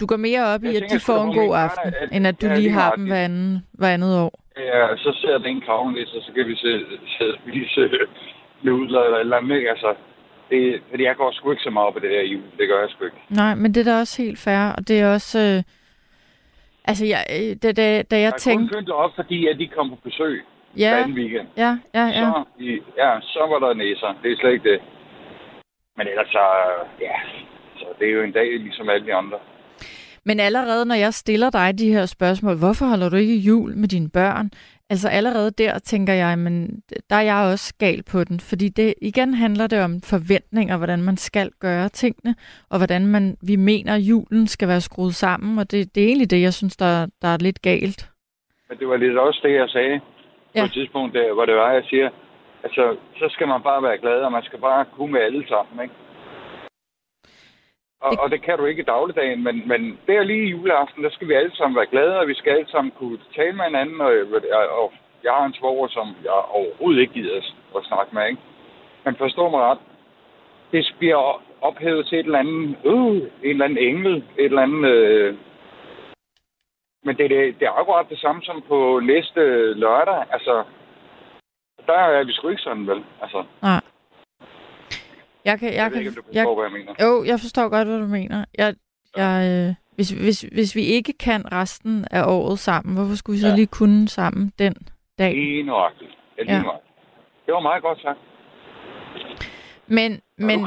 Du 0.00 0.06
går 0.06 0.16
mere 0.16 0.44
op 0.54 0.62
Jeg 0.62 0.72
i, 0.72 0.76
at 0.76 0.82
tænker 0.82 0.94
de 0.96 1.00
sgu 1.00 1.12
får 1.12 1.22
en 1.24 1.34
god 1.34 1.54
aften, 1.56 1.94
at- 2.00 2.08
end 2.12 2.26
at 2.26 2.40
du 2.42 2.46
ja, 2.46 2.54
lige 2.58 2.70
har 2.70 2.90
dem 2.94 3.06
hver, 3.06 3.24
anden, 3.24 3.66
hver 3.72 3.88
andet 3.94 4.20
år. 4.20 4.32
Ja, 4.56 4.96
så 4.96 5.18
ser 5.20 5.38
den 5.38 5.60
kravnæs, 5.60 6.14
og 6.14 6.22
så 6.22 6.32
kan 6.32 6.46
vi 6.46 6.56
se, 6.56 6.84
se 7.18 7.24
spise 7.42 7.90
nudler 8.62 9.00
eller 9.02 9.16
et 9.16 9.20
eller 9.20 9.36
andet, 9.36 9.56
ikke? 9.56 9.70
Altså, 9.70 9.94
det, 10.50 10.82
fordi 10.90 11.02
jeg 11.04 11.16
går 11.16 11.32
sgu 11.32 11.50
ikke 11.50 11.62
så 11.62 11.70
meget 11.70 11.94
på 11.94 12.00
det 12.00 12.10
der 12.10 12.22
jul. 12.22 12.42
Det 12.58 12.68
gør 12.68 12.80
jeg 12.80 12.90
sgu 12.90 13.04
ikke. 13.04 13.16
Nej, 13.30 13.54
men 13.54 13.74
det 13.74 13.80
er 13.80 13.92
da 13.92 13.98
også 14.00 14.22
helt 14.22 14.38
fair, 14.38 14.72
og 14.76 14.88
det 14.88 15.00
er 15.00 15.12
også... 15.14 15.38
Øh, 15.38 15.62
altså, 16.84 17.04
jeg, 17.06 17.22
øh, 17.36 17.56
da, 17.62 17.72
da, 17.72 18.02
da 18.02 18.16
jeg 18.16 18.22
Jeg 18.24 18.32
kun 18.32 18.38
tænkte... 18.38 18.74
pyntet 18.74 18.94
op, 18.94 19.10
fordi 19.14 19.46
at 19.48 19.58
de 19.58 19.66
kom 19.68 19.90
på 19.90 19.96
besøg 20.04 20.44
Ja, 20.78 20.96
anden 21.02 21.16
weekend. 21.18 21.48
ja, 21.56 21.78
ja, 21.94 22.06
ja. 22.06 22.12
Så, 22.32 22.44
i, 22.58 22.70
ja, 22.96 23.10
så 23.20 23.40
var 23.50 23.58
der 23.66 23.74
næser. 23.74 24.18
Det 24.22 24.32
er 24.32 24.36
slet 24.36 24.52
ikke 24.52 24.70
det. 24.72 24.80
Men 25.96 26.06
ellers 26.08 26.28
så, 26.28 26.44
ja, 27.00 27.16
så 27.78 27.84
det 27.98 28.08
er 28.08 28.12
jo 28.12 28.22
en 28.22 28.32
dag 28.32 28.58
ligesom 28.58 28.88
alle 28.88 29.06
de 29.06 29.14
andre. 29.14 29.38
Men 30.24 30.40
allerede 30.40 30.84
når 30.84 30.94
jeg 30.94 31.14
stiller 31.14 31.50
dig 31.50 31.78
de 31.78 31.92
her 31.92 32.06
spørgsmål, 32.06 32.56
hvorfor 32.58 32.86
holder 32.86 33.08
du 33.08 33.16
ikke 33.16 33.36
jul 33.36 33.76
med 33.76 33.88
dine 33.88 34.10
børn? 34.10 34.50
Altså 34.90 35.08
allerede 35.08 35.50
der 35.50 35.78
tænker 35.78 36.12
jeg, 36.12 36.38
men 36.38 36.82
der 37.10 37.16
er 37.16 37.22
jeg 37.22 37.50
også 37.52 37.74
gal 37.78 38.02
på 38.12 38.24
den, 38.24 38.40
fordi 38.40 38.68
det 38.68 38.94
igen 39.02 39.34
handler 39.34 39.66
det 39.66 39.80
om 39.84 39.92
forventninger, 40.12 40.76
hvordan 40.76 41.02
man 41.02 41.16
skal 41.16 41.50
gøre 41.60 41.88
tingene, 41.88 42.34
og 42.70 42.76
hvordan 42.78 43.06
man, 43.06 43.36
vi 43.48 43.56
mener, 43.56 43.96
julen 43.96 44.46
skal 44.46 44.68
være 44.68 44.80
skruet 44.80 45.14
sammen, 45.14 45.58
og 45.58 45.70
det, 45.70 45.94
det 45.94 46.02
er 46.02 46.06
egentlig 46.06 46.30
det, 46.30 46.42
jeg 46.42 46.54
synes, 46.54 46.76
der, 46.76 47.06
der 47.22 47.28
er 47.28 47.38
lidt 47.40 47.62
galt. 47.62 48.10
Men 48.68 48.78
det 48.78 48.88
var 48.88 48.96
lidt 48.96 49.18
også 49.18 49.40
det, 49.42 49.52
jeg 49.54 49.68
sagde 49.68 49.92
ja. 49.92 50.00
Ja. 50.54 50.60
på 50.62 50.66
et 50.66 50.72
tidspunkt, 50.72 51.14
der, 51.14 51.34
hvor 51.34 51.44
det 51.44 51.54
var, 51.54 51.72
jeg 51.72 51.84
siger, 51.90 52.08
altså, 52.64 52.96
så 53.16 53.26
skal 53.28 53.48
man 53.48 53.62
bare 53.62 53.82
være 53.82 53.98
glad, 53.98 54.18
og 54.26 54.32
man 54.32 54.42
skal 54.42 54.60
bare 54.60 54.84
kunne 54.84 55.12
med 55.12 55.20
alle 55.20 55.48
sammen, 55.48 55.82
ikke? 55.84 55.94
Og 58.00 58.12
det, 58.12 58.20
og 58.20 58.30
det 58.30 58.42
kan 58.42 58.58
du 58.58 58.64
ikke 58.64 58.82
i 58.82 58.90
dagligdagen, 58.94 59.44
men, 59.44 59.68
men 59.68 59.98
der 60.06 60.22
lige 60.22 60.50
juleaften, 60.50 61.04
der 61.04 61.10
skal 61.10 61.28
vi 61.28 61.34
alle 61.34 61.56
sammen 61.56 61.76
være 61.76 61.86
glade, 61.86 62.18
og 62.18 62.28
vi 62.28 62.34
skal 62.34 62.50
alle 62.52 62.70
sammen 62.70 62.92
kunne 62.98 63.18
tale 63.36 63.52
med 63.52 63.64
hinanden, 63.64 64.00
og, 64.00 64.12
og, 64.52 64.68
og 64.80 64.92
jeg 65.24 65.32
har 65.32 65.44
en 65.46 65.54
svoger, 65.54 65.88
som 65.88 66.16
jeg 66.24 66.32
overhovedet 66.32 67.00
ikke 67.00 67.12
gider 67.12 67.36
at, 67.36 67.44
at 67.76 67.84
snakke 67.84 68.14
med, 68.14 68.26
ikke? 68.26 68.42
Men 69.04 69.16
forstå 69.16 69.48
mig 69.50 69.60
ret, 69.60 69.78
det 70.72 70.94
bliver 70.98 71.42
ophævet 71.60 72.06
til 72.06 72.18
et 72.18 72.26
eller 72.26 72.38
andet, 72.38 72.76
øh, 72.84 73.16
en 73.42 73.50
eller 73.50 73.64
anden 73.64 73.78
engel, 73.78 74.16
et 74.16 74.44
eller 74.44 74.62
andet... 74.62 74.90
Øh, 74.90 75.36
men 77.04 77.16
det, 77.16 77.30
det, 77.30 77.60
det 77.60 77.66
er 77.66 77.78
akkurat 77.80 78.06
det 78.08 78.18
samme 78.18 78.42
som 78.42 78.62
på 78.68 79.00
næste 79.00 79.40
lørdag. 79.74 80.24
Altså, 80.30 80.64
der 81.86 81.92
er 81.92 82.24
vi 82.24 82.32
sgu 82.32 82.48
ikke 82.48 82.62
sådan, 82.62 82.86
vel? 82.86 83.04
Altså, 83.22 83.44
Nej. 83.62 83.80
Jeg 85.46 85.58
kan, 85.58 85.68
jeg, 85.68 85.76
jeg 85.76 85.84
ved 85.84 85.92
kan, 85.92 86.00
ikke, 86.00 86.10
om 86.10 86.14
du 86.14 86.22
jeg, 86.32 86.44
forstår, 86.44 86.54
hvad 86.54 86.64
jeg 86.64 86.72
mener. 86.72 86.94
Jo, 87.06 87.24
jeg 87.24 87.40
forstår 87.40 87.68
godt, 87.68 87.88
hvad 87.88 87.98
du 88.00 88.06
mener. 88.06 88.44
Jeg, 88.58 88.74
jeg, 89.16 89.66
øh, 89.68 89.74
hvis, 89.94 90.10
hvis, 90.10 90.40
hvis 90.52 90.76
vi 90.76 90.82
ikke 90.82 91.12
kan 91.12 91.52
resten 91.52 92.04
af 92.10 92.22
året 92.26 92.58
sammen, 92.58 92.94
hvorfor 92.96 93.14
skulle 93.14 93.34
vi 93.36 93.40
så 93.40 93.48
Ja. 93.48 93.54
lige 93.54 93.66
kunne 93.66 94.08
sammen 94.08 94.52
den 94.58 94.74
dag? 95.18 95.34
Lige 95.34 95.62
nøjagtigt. 95.62 96.10
Ja, 96.38 96.42
lige 96.42 96.52
Ja. 96.52 96.56
ja. 96.56 96.62
nøjagtigt. 96.62 96.94
Det 97.46 97.54
var 97.54 97.60
meget 97.60 97.82
godt 97.82 97.98
sagt. 98.02 98.18
Men, 99.86 100.20
Men... 100.38 100.66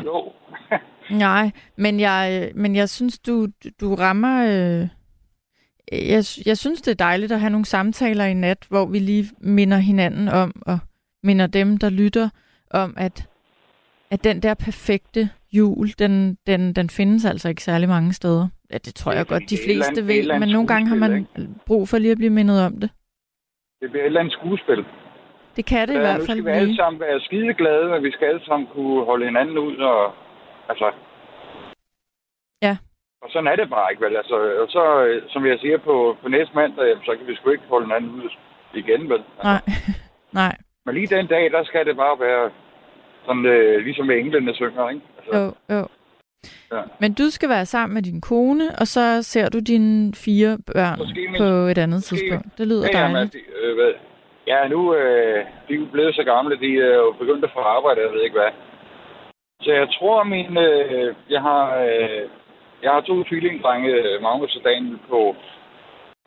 nej, 1.27 1.51
men 1.75 1.99
jeg, 1.99 2.51
men 2.55 2.75
jeg 2.75 2.89
synes, 2.89 3.19
du, 3.19 3.47
du 3.81 3.95
rammer... 3.95 4.45
Øh, 4.45 4.87
jeg, 5.91 6.23
jeg 6.45 6.57
synes, 6.57 6.81
det 6.81 6.91
er 6.91 6.95
dejligt 7.05 7.31
at 7.31 7.39
have 7.39 7.49
nogle 7.49 7.65
samtaler 7.65 8.25
i 8.25 8.33
nat, 8.33 8.65
hvor 8.69 8.85
vi 8.85 8.99
lige 8.99 9.25
minder 9.37 9.77
hinanden 9.77 10.27
om, 10.27 10.61
og 10.65 10.79
minder 11.23 11.47
dem, 11.47 11.77
der 11.77 11.89
lytter, 11.89 12.29
om, 12.71 12.93
at, 12.97 13.27
at 14.11 14.23
den 14.23 14.41
der 14.41 14.53
perfekte 14.53 15.29
jul, 15.51 15.87
den, 15.99 16.37
den, 16.47 16.73
den 16.73 16.89
findes 16.89 17.25
altså 17.25 17.49
ikke 17.49 17.63
særlig 17.63 17.89
mange 17.89 18.13
steder. 18.13 18.47
Ja, 18.71 18.77
det 18.77 18.95
tror 18.95 19.11
jeg 19.11 19.27
godt, 19.27 19.49
de 19.49 19.57
fleste 19.65 20.07
ved, 20.07 20.39
men 20.39 20.49
nogle 20.49 20.67
gange 20.67 20.87
har 20.87 20.95
man 20.95 21.27
brug 21.65 21.89
for 21.89 21.97
lige 21.97 22.11
at 22.11 22.17
blive 22.17 22.29
mindet 22.39 22.65
om 22.65 22.73
det. 22.81 22.89
Det 23.81 23.91
bliver 23.91 24.03
et 24.03 24.05
eller 24.05 24.19
andet 24.19 24.33
skuespil. 24.33 24.85
Det 25.55 25.65
kan 25.65 25.87
det 25.87 25.95
i 25.95 25.97
hvert 25.97 26.19
nu 26.19 26.25
fald 26.25 26.37
skal 26.37 26.45
vi 26.45 26.49
alle 26.59 26.75
sammen 26.75 26.99
være 26.99 27.19
skideglade, 27.19 27.93
og 27.95 28.03
vi 28.03 28.11
skal 28.11 28.25
alle 28.27 28.45
sammen 28.45 28.67
kunne 28.73 29.05
holde 29.05 29.25
hinanden 29.25 29.57
ud. 29.57 29.75
Og, 29.77 30.13
altså, 30.69 30.91
Ja. 32.61 32.77
og 33.21 33.27
sådan 33.31 33.47
er 33.47 33.55
det 33.55 33.69
bare 33.69 33.91
ikke, 33.91 34.05
vel? 34.05 34.15
Altså, 34.15 34.35
og 34.61 34.67
så, 34.75 34.83
som 35.29 35.45
jeg 35.45 35.57
siger 35.59 35.77
på, 35.77 36.17
på 36.21 36.27
næste 36.29 36.55
mandag, 36.55 36.85
jamen, 36.89 37.03
så 37.05 37.15
kan 37.17 37.27
vi 37.27 37.35
sgu 37.35 37.49
ikke 37.49 37.63
holde 37.69 37.85
hinanden 37.85 38.11
ud 38.11 38.29
igen, 38.73 39.09
vel? 39.09 39.23
Altså, 39.37 39.43
Nej, 39.43 39.61
nej. 40.41 40.55
Men 40.85 40.95
lige 40.95 41.15
den 41.17 41.27
dag, 41.27 41.51
der 41.51 41.63
skal 41.63 41.85
det 41.85 41.95
bare 41.95 42.19
være 42.19 42.51
sådan, 43.29 43.45
øh, 43.45 43.75
ligesom 43.85 44.11
englene 44.11 44.53
synger, 44.55 44.89
ikke? 44.89 45.01
Altså, 45.17 45.39
Jo, 45.69 45.75
jo. 45.75 45.83
Ja. 46.73 46.81
Men 47.01 47.13
du 47.13 47.25
skal 47.35 47.49
være 47.49 47.65
sammen 47.65 47.93
med 47.93 48.03
din 48.09 48.21
kone, 48.21 48.65
og 48.81 48.87
så 48.87 49.23
ser 49.23 49.49
du 49.49 49.59
dine 49.59 50.13
fire 50.25 50.51
børn 50.73 50.97
Måske 50.97 51.27
min- 51.31 51.41
på 51.41 51.49
et 51.71 51.77
andet 51.83 51.97
måske- 51.97 52.09
tidspunkt. 52.09 52.47
Det 52.57 52.67
lyder 52.67 52.85
ja, 52.93 52.99
jamen, 52.99 53.15
dejligt. 53.15 53.35
altså, 53.35 53.61
øh, 53.61 53.75
hvad, 53.77 53.91
ja, 54.51 54.67
nu 54.67 54.79
øh, 54.95 55.39
de 55.67 55.73
er 55.73 55.91
blevet 55.91 56.15
så 56.15 56.23
gamle, 56.23 56.59
de 56.65 56.71
er 56.89 56.95
jo 57.05 57.11
begyndt 57.21 57.43
at 57.45 57.51
få 57.53 57.59
arbejde, 57.59 58.01
jeg 58.05 58.11
ved 58.13 58.21
ikke 58.23 58.39
hvad. 58.39 58.51
Så 59.65 59.71
jeg 59.81 59.87
tror, 59.97 60.23
min, 60.23 60.57
øh, 60.57 61.15
jeg 61.29 61.41
har, 61.41 61.63
øh, 61.87 62.23
jeg 62.83 62.91
har 62.91 63.01
to 63.01 63.23
tvillingdrenge, 63.23 63.89
øh, 63.89 64.21
Magnus 64.21 64.55
og 64.55 64.63
Daniel, 64.69 64.99
på, 65.09 65.35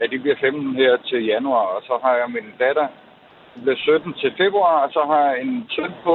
ja, 0.01 0.05
de 0.07 0.19
bliver 0.19 0.37
15 0.41 0.75
her 0.83 0.97
til 1.11 1.25
januar, 1.25 1.67
og 1.77 1.83
så 1.89 1.95
har 2.05 2.15
jeg 2.21 2.29
min 2.31 2.49
datter, 2.59 2.87
hun 3.55 3.63
bliver 3.63 3.79
17 3.79 4.13
til 4.21 4.33
februar, 4.43 4.77
og 4.85 4.91
så 4.93 5.03
har 5.11 5.21
jeg 5.29 5.41
en 5.43 5.67
søn 5.75 5.93
på 6.05 6.13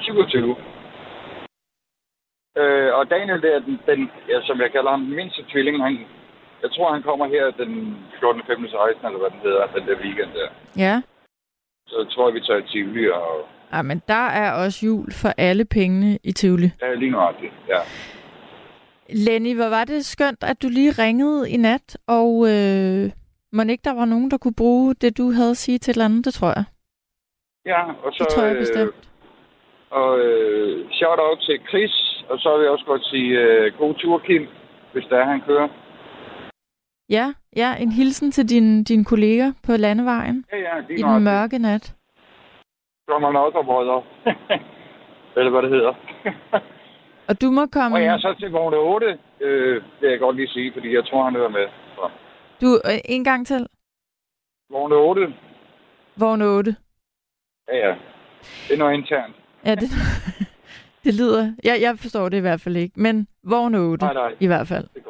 27. 0.00 0.56
Øh, 2.60 2.94
og 2.98 3.10
Daniel 3.10 3.42
der, 3.42 3.58
den, 3.58 3.80
den 3.86 4.10
ja, 4.28 4.36
som 4.42 4.60
jeg 4.60 4.72
kalder 4.72 4.90
ham, 4.90 5.04
den 5.04 5.16
mindste 5.16 5.44
tvilling, 5.50 5.82
han, 5.84 5.94
jeg 6.62 6.70
tror, 6.70 6.92
han 6.92 7.02
kommer 7.02 7.26
her 7.26 7.50
den 7.50 7.96
14. 8.20 8.42
15. 8.46 8.68
16. 8.68 9.06
eller 9.06 9.18
hvad 9.18 9.30
den 9.30 9.40
hedder, 9.46 9.66
den 9.66 9.86
der 9.88 9.96
weekend 10.04 10.30
der. 10.38 10.48
Ja. 10.76 11.02
Så 11.86 12.06
tror 12.10 12.28
jeg, 12.28 12.34
vi 12.34 12.40
tager 12.40 12.60
i 12.60 12.68
Tivoli 12.68 13.10
og 13.10 13.46
ja, 13.72 13.82
men 13.82 14.02
der 14.08 14.26
er 14.42 14.52
også 14.64 14.86
jul 14.86 15.12
for 15.12 15.32
alle 15.38 15.64
pengene 15.64 16.18
i 16.24 16.32
Tivoli. 16.32 16.70
ja, 16.82 16.94
lige 16.94 17.10
nøjagtigt, 17.10 17.52
ja. 17.68 17.80
Lenny, 19.08 19.54
hvor 19.54 19.68
var 19.68 19.84
det 19.84 20.04
skønt, 20.04 20.44
at 20.44 20.62
du 20.62 20.68
lige 20.68 20.90
ringede 20.90 21.50
i 21.50 21.56
nat, 21.56 21.96
og 22.06 22.30
øh, 22.52 23.10
må 23.52 23.62
ikke 23.62 23.84
der 23.84 23.94
var 23.94 24.04
nogen, 24.04 24.30
der 24.30 24.38
kunne 24.38 24.54
bruge 24.54 24.94
det, 24.94 25.18
du 25.18 25.30
havde 25.30 25.50
at 25.50 25.56
sige 25.56 25.78
til 25.78 25.90
et 25.90 25.94
eller 25.94 26.04
andet, 26.04 26.24
det 26.24 26.34
tror 26.34 26.48
jeg. 26.48 26.64
Ja, 27.66 27.82
og 28.04 28.12
så... 28.12 28.24
Det 28.24 28.34
tror 28.34 28.42
jeg 28.42 28.56
bestemt. 28.56 29.11
Og 30.00 30.18
øh, 30.18 30.90
shout-out 30.90 31.38
til 31.46 31.60
Chris, 31.68 31.94
og 32.30 32.38
så 32.38 32.56
vil 32.56 32.62
jeg 32.64 32.72
også 32.72 32.84
godt 32.84 33.04
sige 33.04 33.30
øh, 33.40 33.72
god 33.78 33.94
tur, 33.94 34.18
Kim, 34.18 34.48
hvis 34.92 35.04
der 35.10 35.16
er, 35.16 35.24
han 35.24 35.40
kører. 35.40 35.68
Ja, 37.10 37.34
ja, 37.56 37.74
en 37.80 37.92
hilsen 37.92 38.30
til 38.30 38.48
din, 38.48 38.84
din 38.84 39.04
kolleger 39.04 39.52
på 39.66 39.72
landevejen 39.76 40.44
Ja, 40.52 40.58
ja, 40.58 40.74
i 40.90 41.02
den 41.02 41.24
mørke 41.24 41.58
nat. 41.58 41.94
Kommer 43.08 43.32
nok 43.32 43.54
og 43.54 43.64
brødre. 43.64 44.02
Eller 45.36 45.50
hvad 45.50 45.62
det 45.62 45.70
hedder. 45.70 45.94
Og 47.28 47.42
du 47.42 47.50
må 47.50 47.66
komme... 47.66 47.96
Og 47.96 48.02
jeg 48.02 48.14
er 48.14 48.18
så 48.18 48.34
til 48.38 48.50
vogn 48.50 48.74
8, 48.74 49.18
øh, 49.40 49.82
vil 50.00 50.10
jeg 50.10 50.18
godt 50.18 50.36
lige 50.36 50.48
sige, 50.48 50.72
fordi 50.72 50.94
jeg 50.94 51.06
tror, 51.06 51.24
han 51.24 51.34
hører 51.34 51.48
med. 51.48 51.66
Så. 51.94 52.10
Du, 52.60 52.66
øh, 52.74 52.98
en 53.04 53.24
gang 53.24 53.46
til. 53.46 53.66
Vogn 54.70 54.92
8, 54.92 55.34
Vogn 56.16 56.42
8. 56.42 56.76
ja 57.68 57.76
ja. 57.88 57.94
Det 58.68 58.74
er 58.74 58.78
noget 58.78 58.94
internt. 58.94 59.36
Ja, 59.66 59.74
det, 59.74 59.88
det 61.04 61.14
lyder... 61.14 61.52
Jeg, 61.64 61.76
jeg 61.80 61.98
forstår 61.98 62.28
det 62.28 62.36
i 62.36 62.40
hvert 62.40 62.60
fald 62.60 62.76
ikke, 62.76 62.94
men 63.00 63.26
vogn 63.44 63.74
8 63.74 64.04
Nej, 64.04 64.14
nej. 64.14 64.34
i 64.40 64.46
hvert 64.46 64.68
fald. 64.68 64.86
Det. 64.94 65.02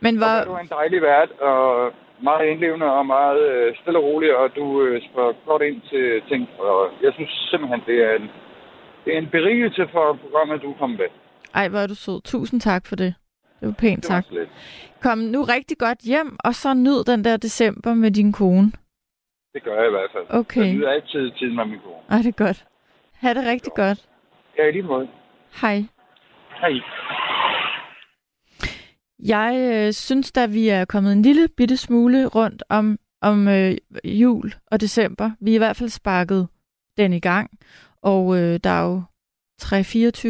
Men 0.00 0.12
Og 0.14 0.18
hvor... 0.22 0.44
du 0.44 0.52
er 0.52 0.58
en 0.58 0.72
dejlig 0.80 1.02
vært, 1.02 1.30
og 1.40 1.92
meget 2.22 2.44
indlevende 2.50 2.86
og 2.98 3.06
meget 3.06 3.40
øh, 3.50 3.76
stille 3.80 3.98
og 3.98 4.04
rolig, 4.04 4.36
og 4.36 4.46
du 4.56 4.82
øh, 4.82 5.02
spørger 5.08 5.32
godt 5.46 5.62
ind 5.62 5.80
til 5.90 6.04
ting. 6.30 6.42
Og 6.58 6.90
jeg 7.02 7.12
synes 7.14 7.30
simpelthen, 7.50 7.80
det 7.86 7.98
er 8.08 8.12
en, 8.20 8.26
det 9.04 9.14
er 9.14 9.18
en 9.18 9.28
berigelse 9.36 9.82
for 9.92 10.18
programmet, 10.22 10.62
du 10.62 10.74
kommet 10.78 10.98
med. 10.98 11.06
Ej, 11.54 11.68
hvor 11.68 11.78
er 11.78 11.86
du 11.86 11.94
sød. 11.94 12.22
Tusind 12.22 12.60
tak 12.60 12.86
for 12.86 12.96
det. 12.96 13.14
Det 13.60 13.66
var 13.68 13.74
pænt 13.78 14.02
Det 14.02 14.14
var 14.14 14.20
så 14.20 14.34
lidt. 14.34 14.50
Kom 15.02 15.18
nu 15.18 15.42
rigtig 15.42 15.78
godt 15.78 15.98
hjem, 15.98 16.36
og 16.44 16.54
så 16.54 16.74
nyd 16.74 17.04
den 17.04 17.24
der 17.24 17.36
december 17.36 17.94
med 17.94 18.10
din 18.10 18.32
kone. 18.32 18.72
Det 19.54 19.62
gør 19.62 19.76
jeg 19.80 19.86
i 19.88 19.90
hvert 19.90 20.10
fald. 20.12 20.24
Okay. 20.40 20.66
Jeg 20.66 20.72
nyder 20.74 20.90
altid 20.90 21.30
tiden 21.38 21.56
med 21.56 21.64
min 21.64 21.78
kone. 21.84 22.02
Ej, 22.10 22.18
det 22.18 22.26
er 22.26 22.44
godt. 22.46 22.64
Ha' 23.24 23.34
det 23.34 23.46
rigtig 23.46 23.72
godt. 23.76 24.08
Ja, 24.58 24.68
i 24.68 24.72
lige 24.72 24.82
måde. 24.82 25.08
Hej. 25.60 25.84
Hej. 26.60 26.72
Jeg 29.18 29.72
øh, 29.72 29.92
synes, 29.92 30.32
da 30.32 30.46
vi 30.46 30.68
er 30.68 30.84
kommet 30.84 31.12
en 31.12 31.22
lille 31.22 31.48
bitte 31.56 31.76
smule 31.76 32.26
rundt 32.26 32.62
om, 32.68 32.98
om 33.20 33.48
øh, 33.48 33.76
jul 34.04 34.54
og 34.66 34.80
december. 34.80 35.30
Vi 35.40 35.50
er 35.50 35.54
i 35.54 35.58
hvert 35.58 35.76
fald 35.76 35.88
sparket 35.88 36.48
den 36.96 37.12
i 37.12 37.20
gang, 37.20 37.50
og 38.02 38.36
øh, 38.36 38.60
der 38.64 38.70
er 38.70 38.84
jo 38.84 39.02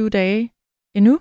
3-24 0.06 0.08
dage 0.08 0.52
endnu. 0.94 1.20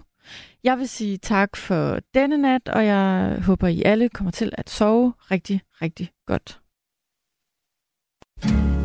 Jeg 0.64 0.78
vil 0.78 0.90
sige 0.90 1.18
tak 1.18 1.56
for 1.56 2.00
denne 2.14 2.38
nat, 2.38 2.70
og 2.70 2.86
jeg 2.86 3.38
håber, 3.46 3.68
I 3.68 3.82
alle 3.86 4.10
kommer 4.10 4.32
til 4.32 4.52
at 4.58 4.70
sove 4.70 5.14
rigtig, 5.32 5.62
rigtig 5.82 6.10
godt. 6.28 6.60
Moon 8.46 8.83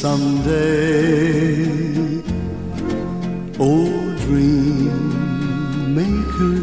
someday. 0.00 1.68
Oh, 3.58 3.92
dream 4.24 5.94
maker, 5.94 6.60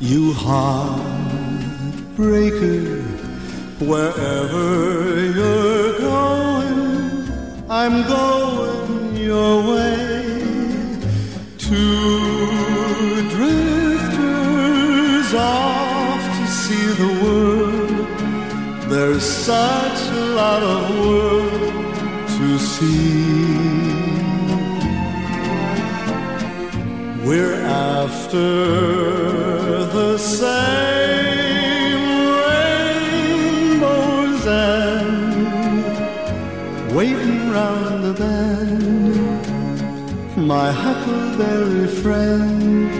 you 0.00 0.32
heartbreaker, 0.32 1.42
wherever 3.90 4.64
you're 5.38 5.92
going, 6.00 6.80
I'm 7.70 7.96
going 8.16 9.16
your 9.16 9.54
way. 9.72 10.22
Two 11.58 13.28
drifters 13.34 15.30
off 15.34 16.22
to 16.38 16.46
see 16.48 16.86
the 17.02 17.10
world. 17.22 18.08
There's 18.90 19.48
a 19.48 19.91
lot 20.42 20.62
of 20.76 20.82
world 21.02 21.52
to 22.36 22.46
see. 22.58 23.22
We're 27.26 27.60
after 27.92 28.48
the 29.98 30.12
same 30.18 32.04
rainbows 32.48 33.92
and 34.70 35.12
waiting 36.96 37.40
round 37.56 37.94
the 38.06 38.14
bend 38.22 39.16
my 40.54 40.68
huckleberry 40.84 41.88
friend, 42.02 42.90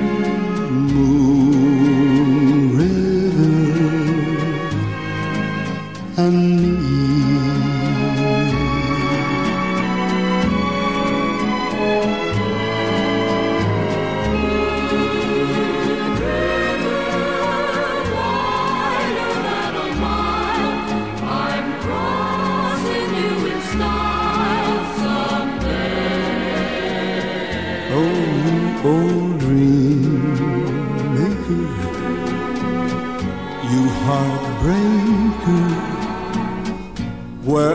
Moon 0.94 2.58
River, 2.82 3.62
and 6.22 6.36
me. 6.62 6.71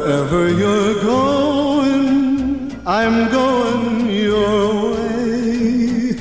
Wherever 0.08 0.48
you're 0.48 1.04
going, 1.04 2.72
I'm 2.88 3.30
going 3.30 4.10
your 4.10 4.94
way. 4.94 6.16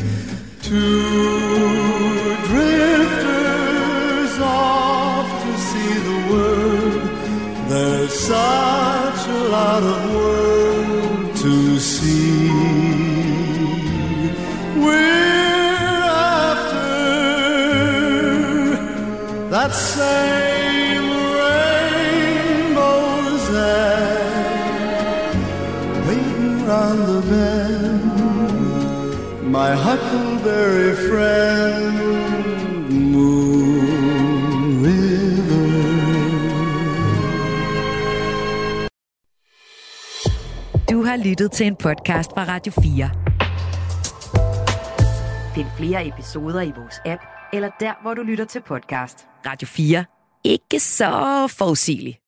Two 0.61 2.35
drifters 2.49 4.35
off 4.41 5.29
to 5.45 5.53
see 5.69 5.93
the 6.09 6.19
world. 6.33 7.05
There's 7.69 8.13
such 8.13 9.29
a 9.29 9.41
lot 9.57 9.83
of 9.85 9.99
world 10.17 11.37
to 11.37 11.79
see. 11.79 12.51
We're 14.83 16.03
after 16.35 16.91
that 19.51 19.73
same 19.73 20.46
My 29.57 29.73
huckleberry 29.75 30.95
friend, 31.09 31.97
Moon 33.13 34.85
River. 34.85 35.69
Du 40.91 41.03
har 41.03 41.17
lyttet 41.25 41.53
til 41.53 41.67
en 41.67 41.77
podcast 41.77 42.31
fra 42.31 42.45
Radio 42.45 42.73
4. 42.73 43.11
Find 45.55 45.67
flere 45.77 46.07
episoder 46.07 46.61
i 46.61 46.73
vores 46.77 47.01
app, 47.07 47.23
eller 47.53 47.71
der, 47.81 47.93
hvor 48.03 48.15
du 48.15 48.23
lytter 48.23 48.45
til 48.45 48.61
podcast. 48.61 49.27
Radio 49.47 49.67
4. 49.67 50.05
Ikke 50.45 50.81
så 50.81 51.47
forudsigeligt. 51.59 52.19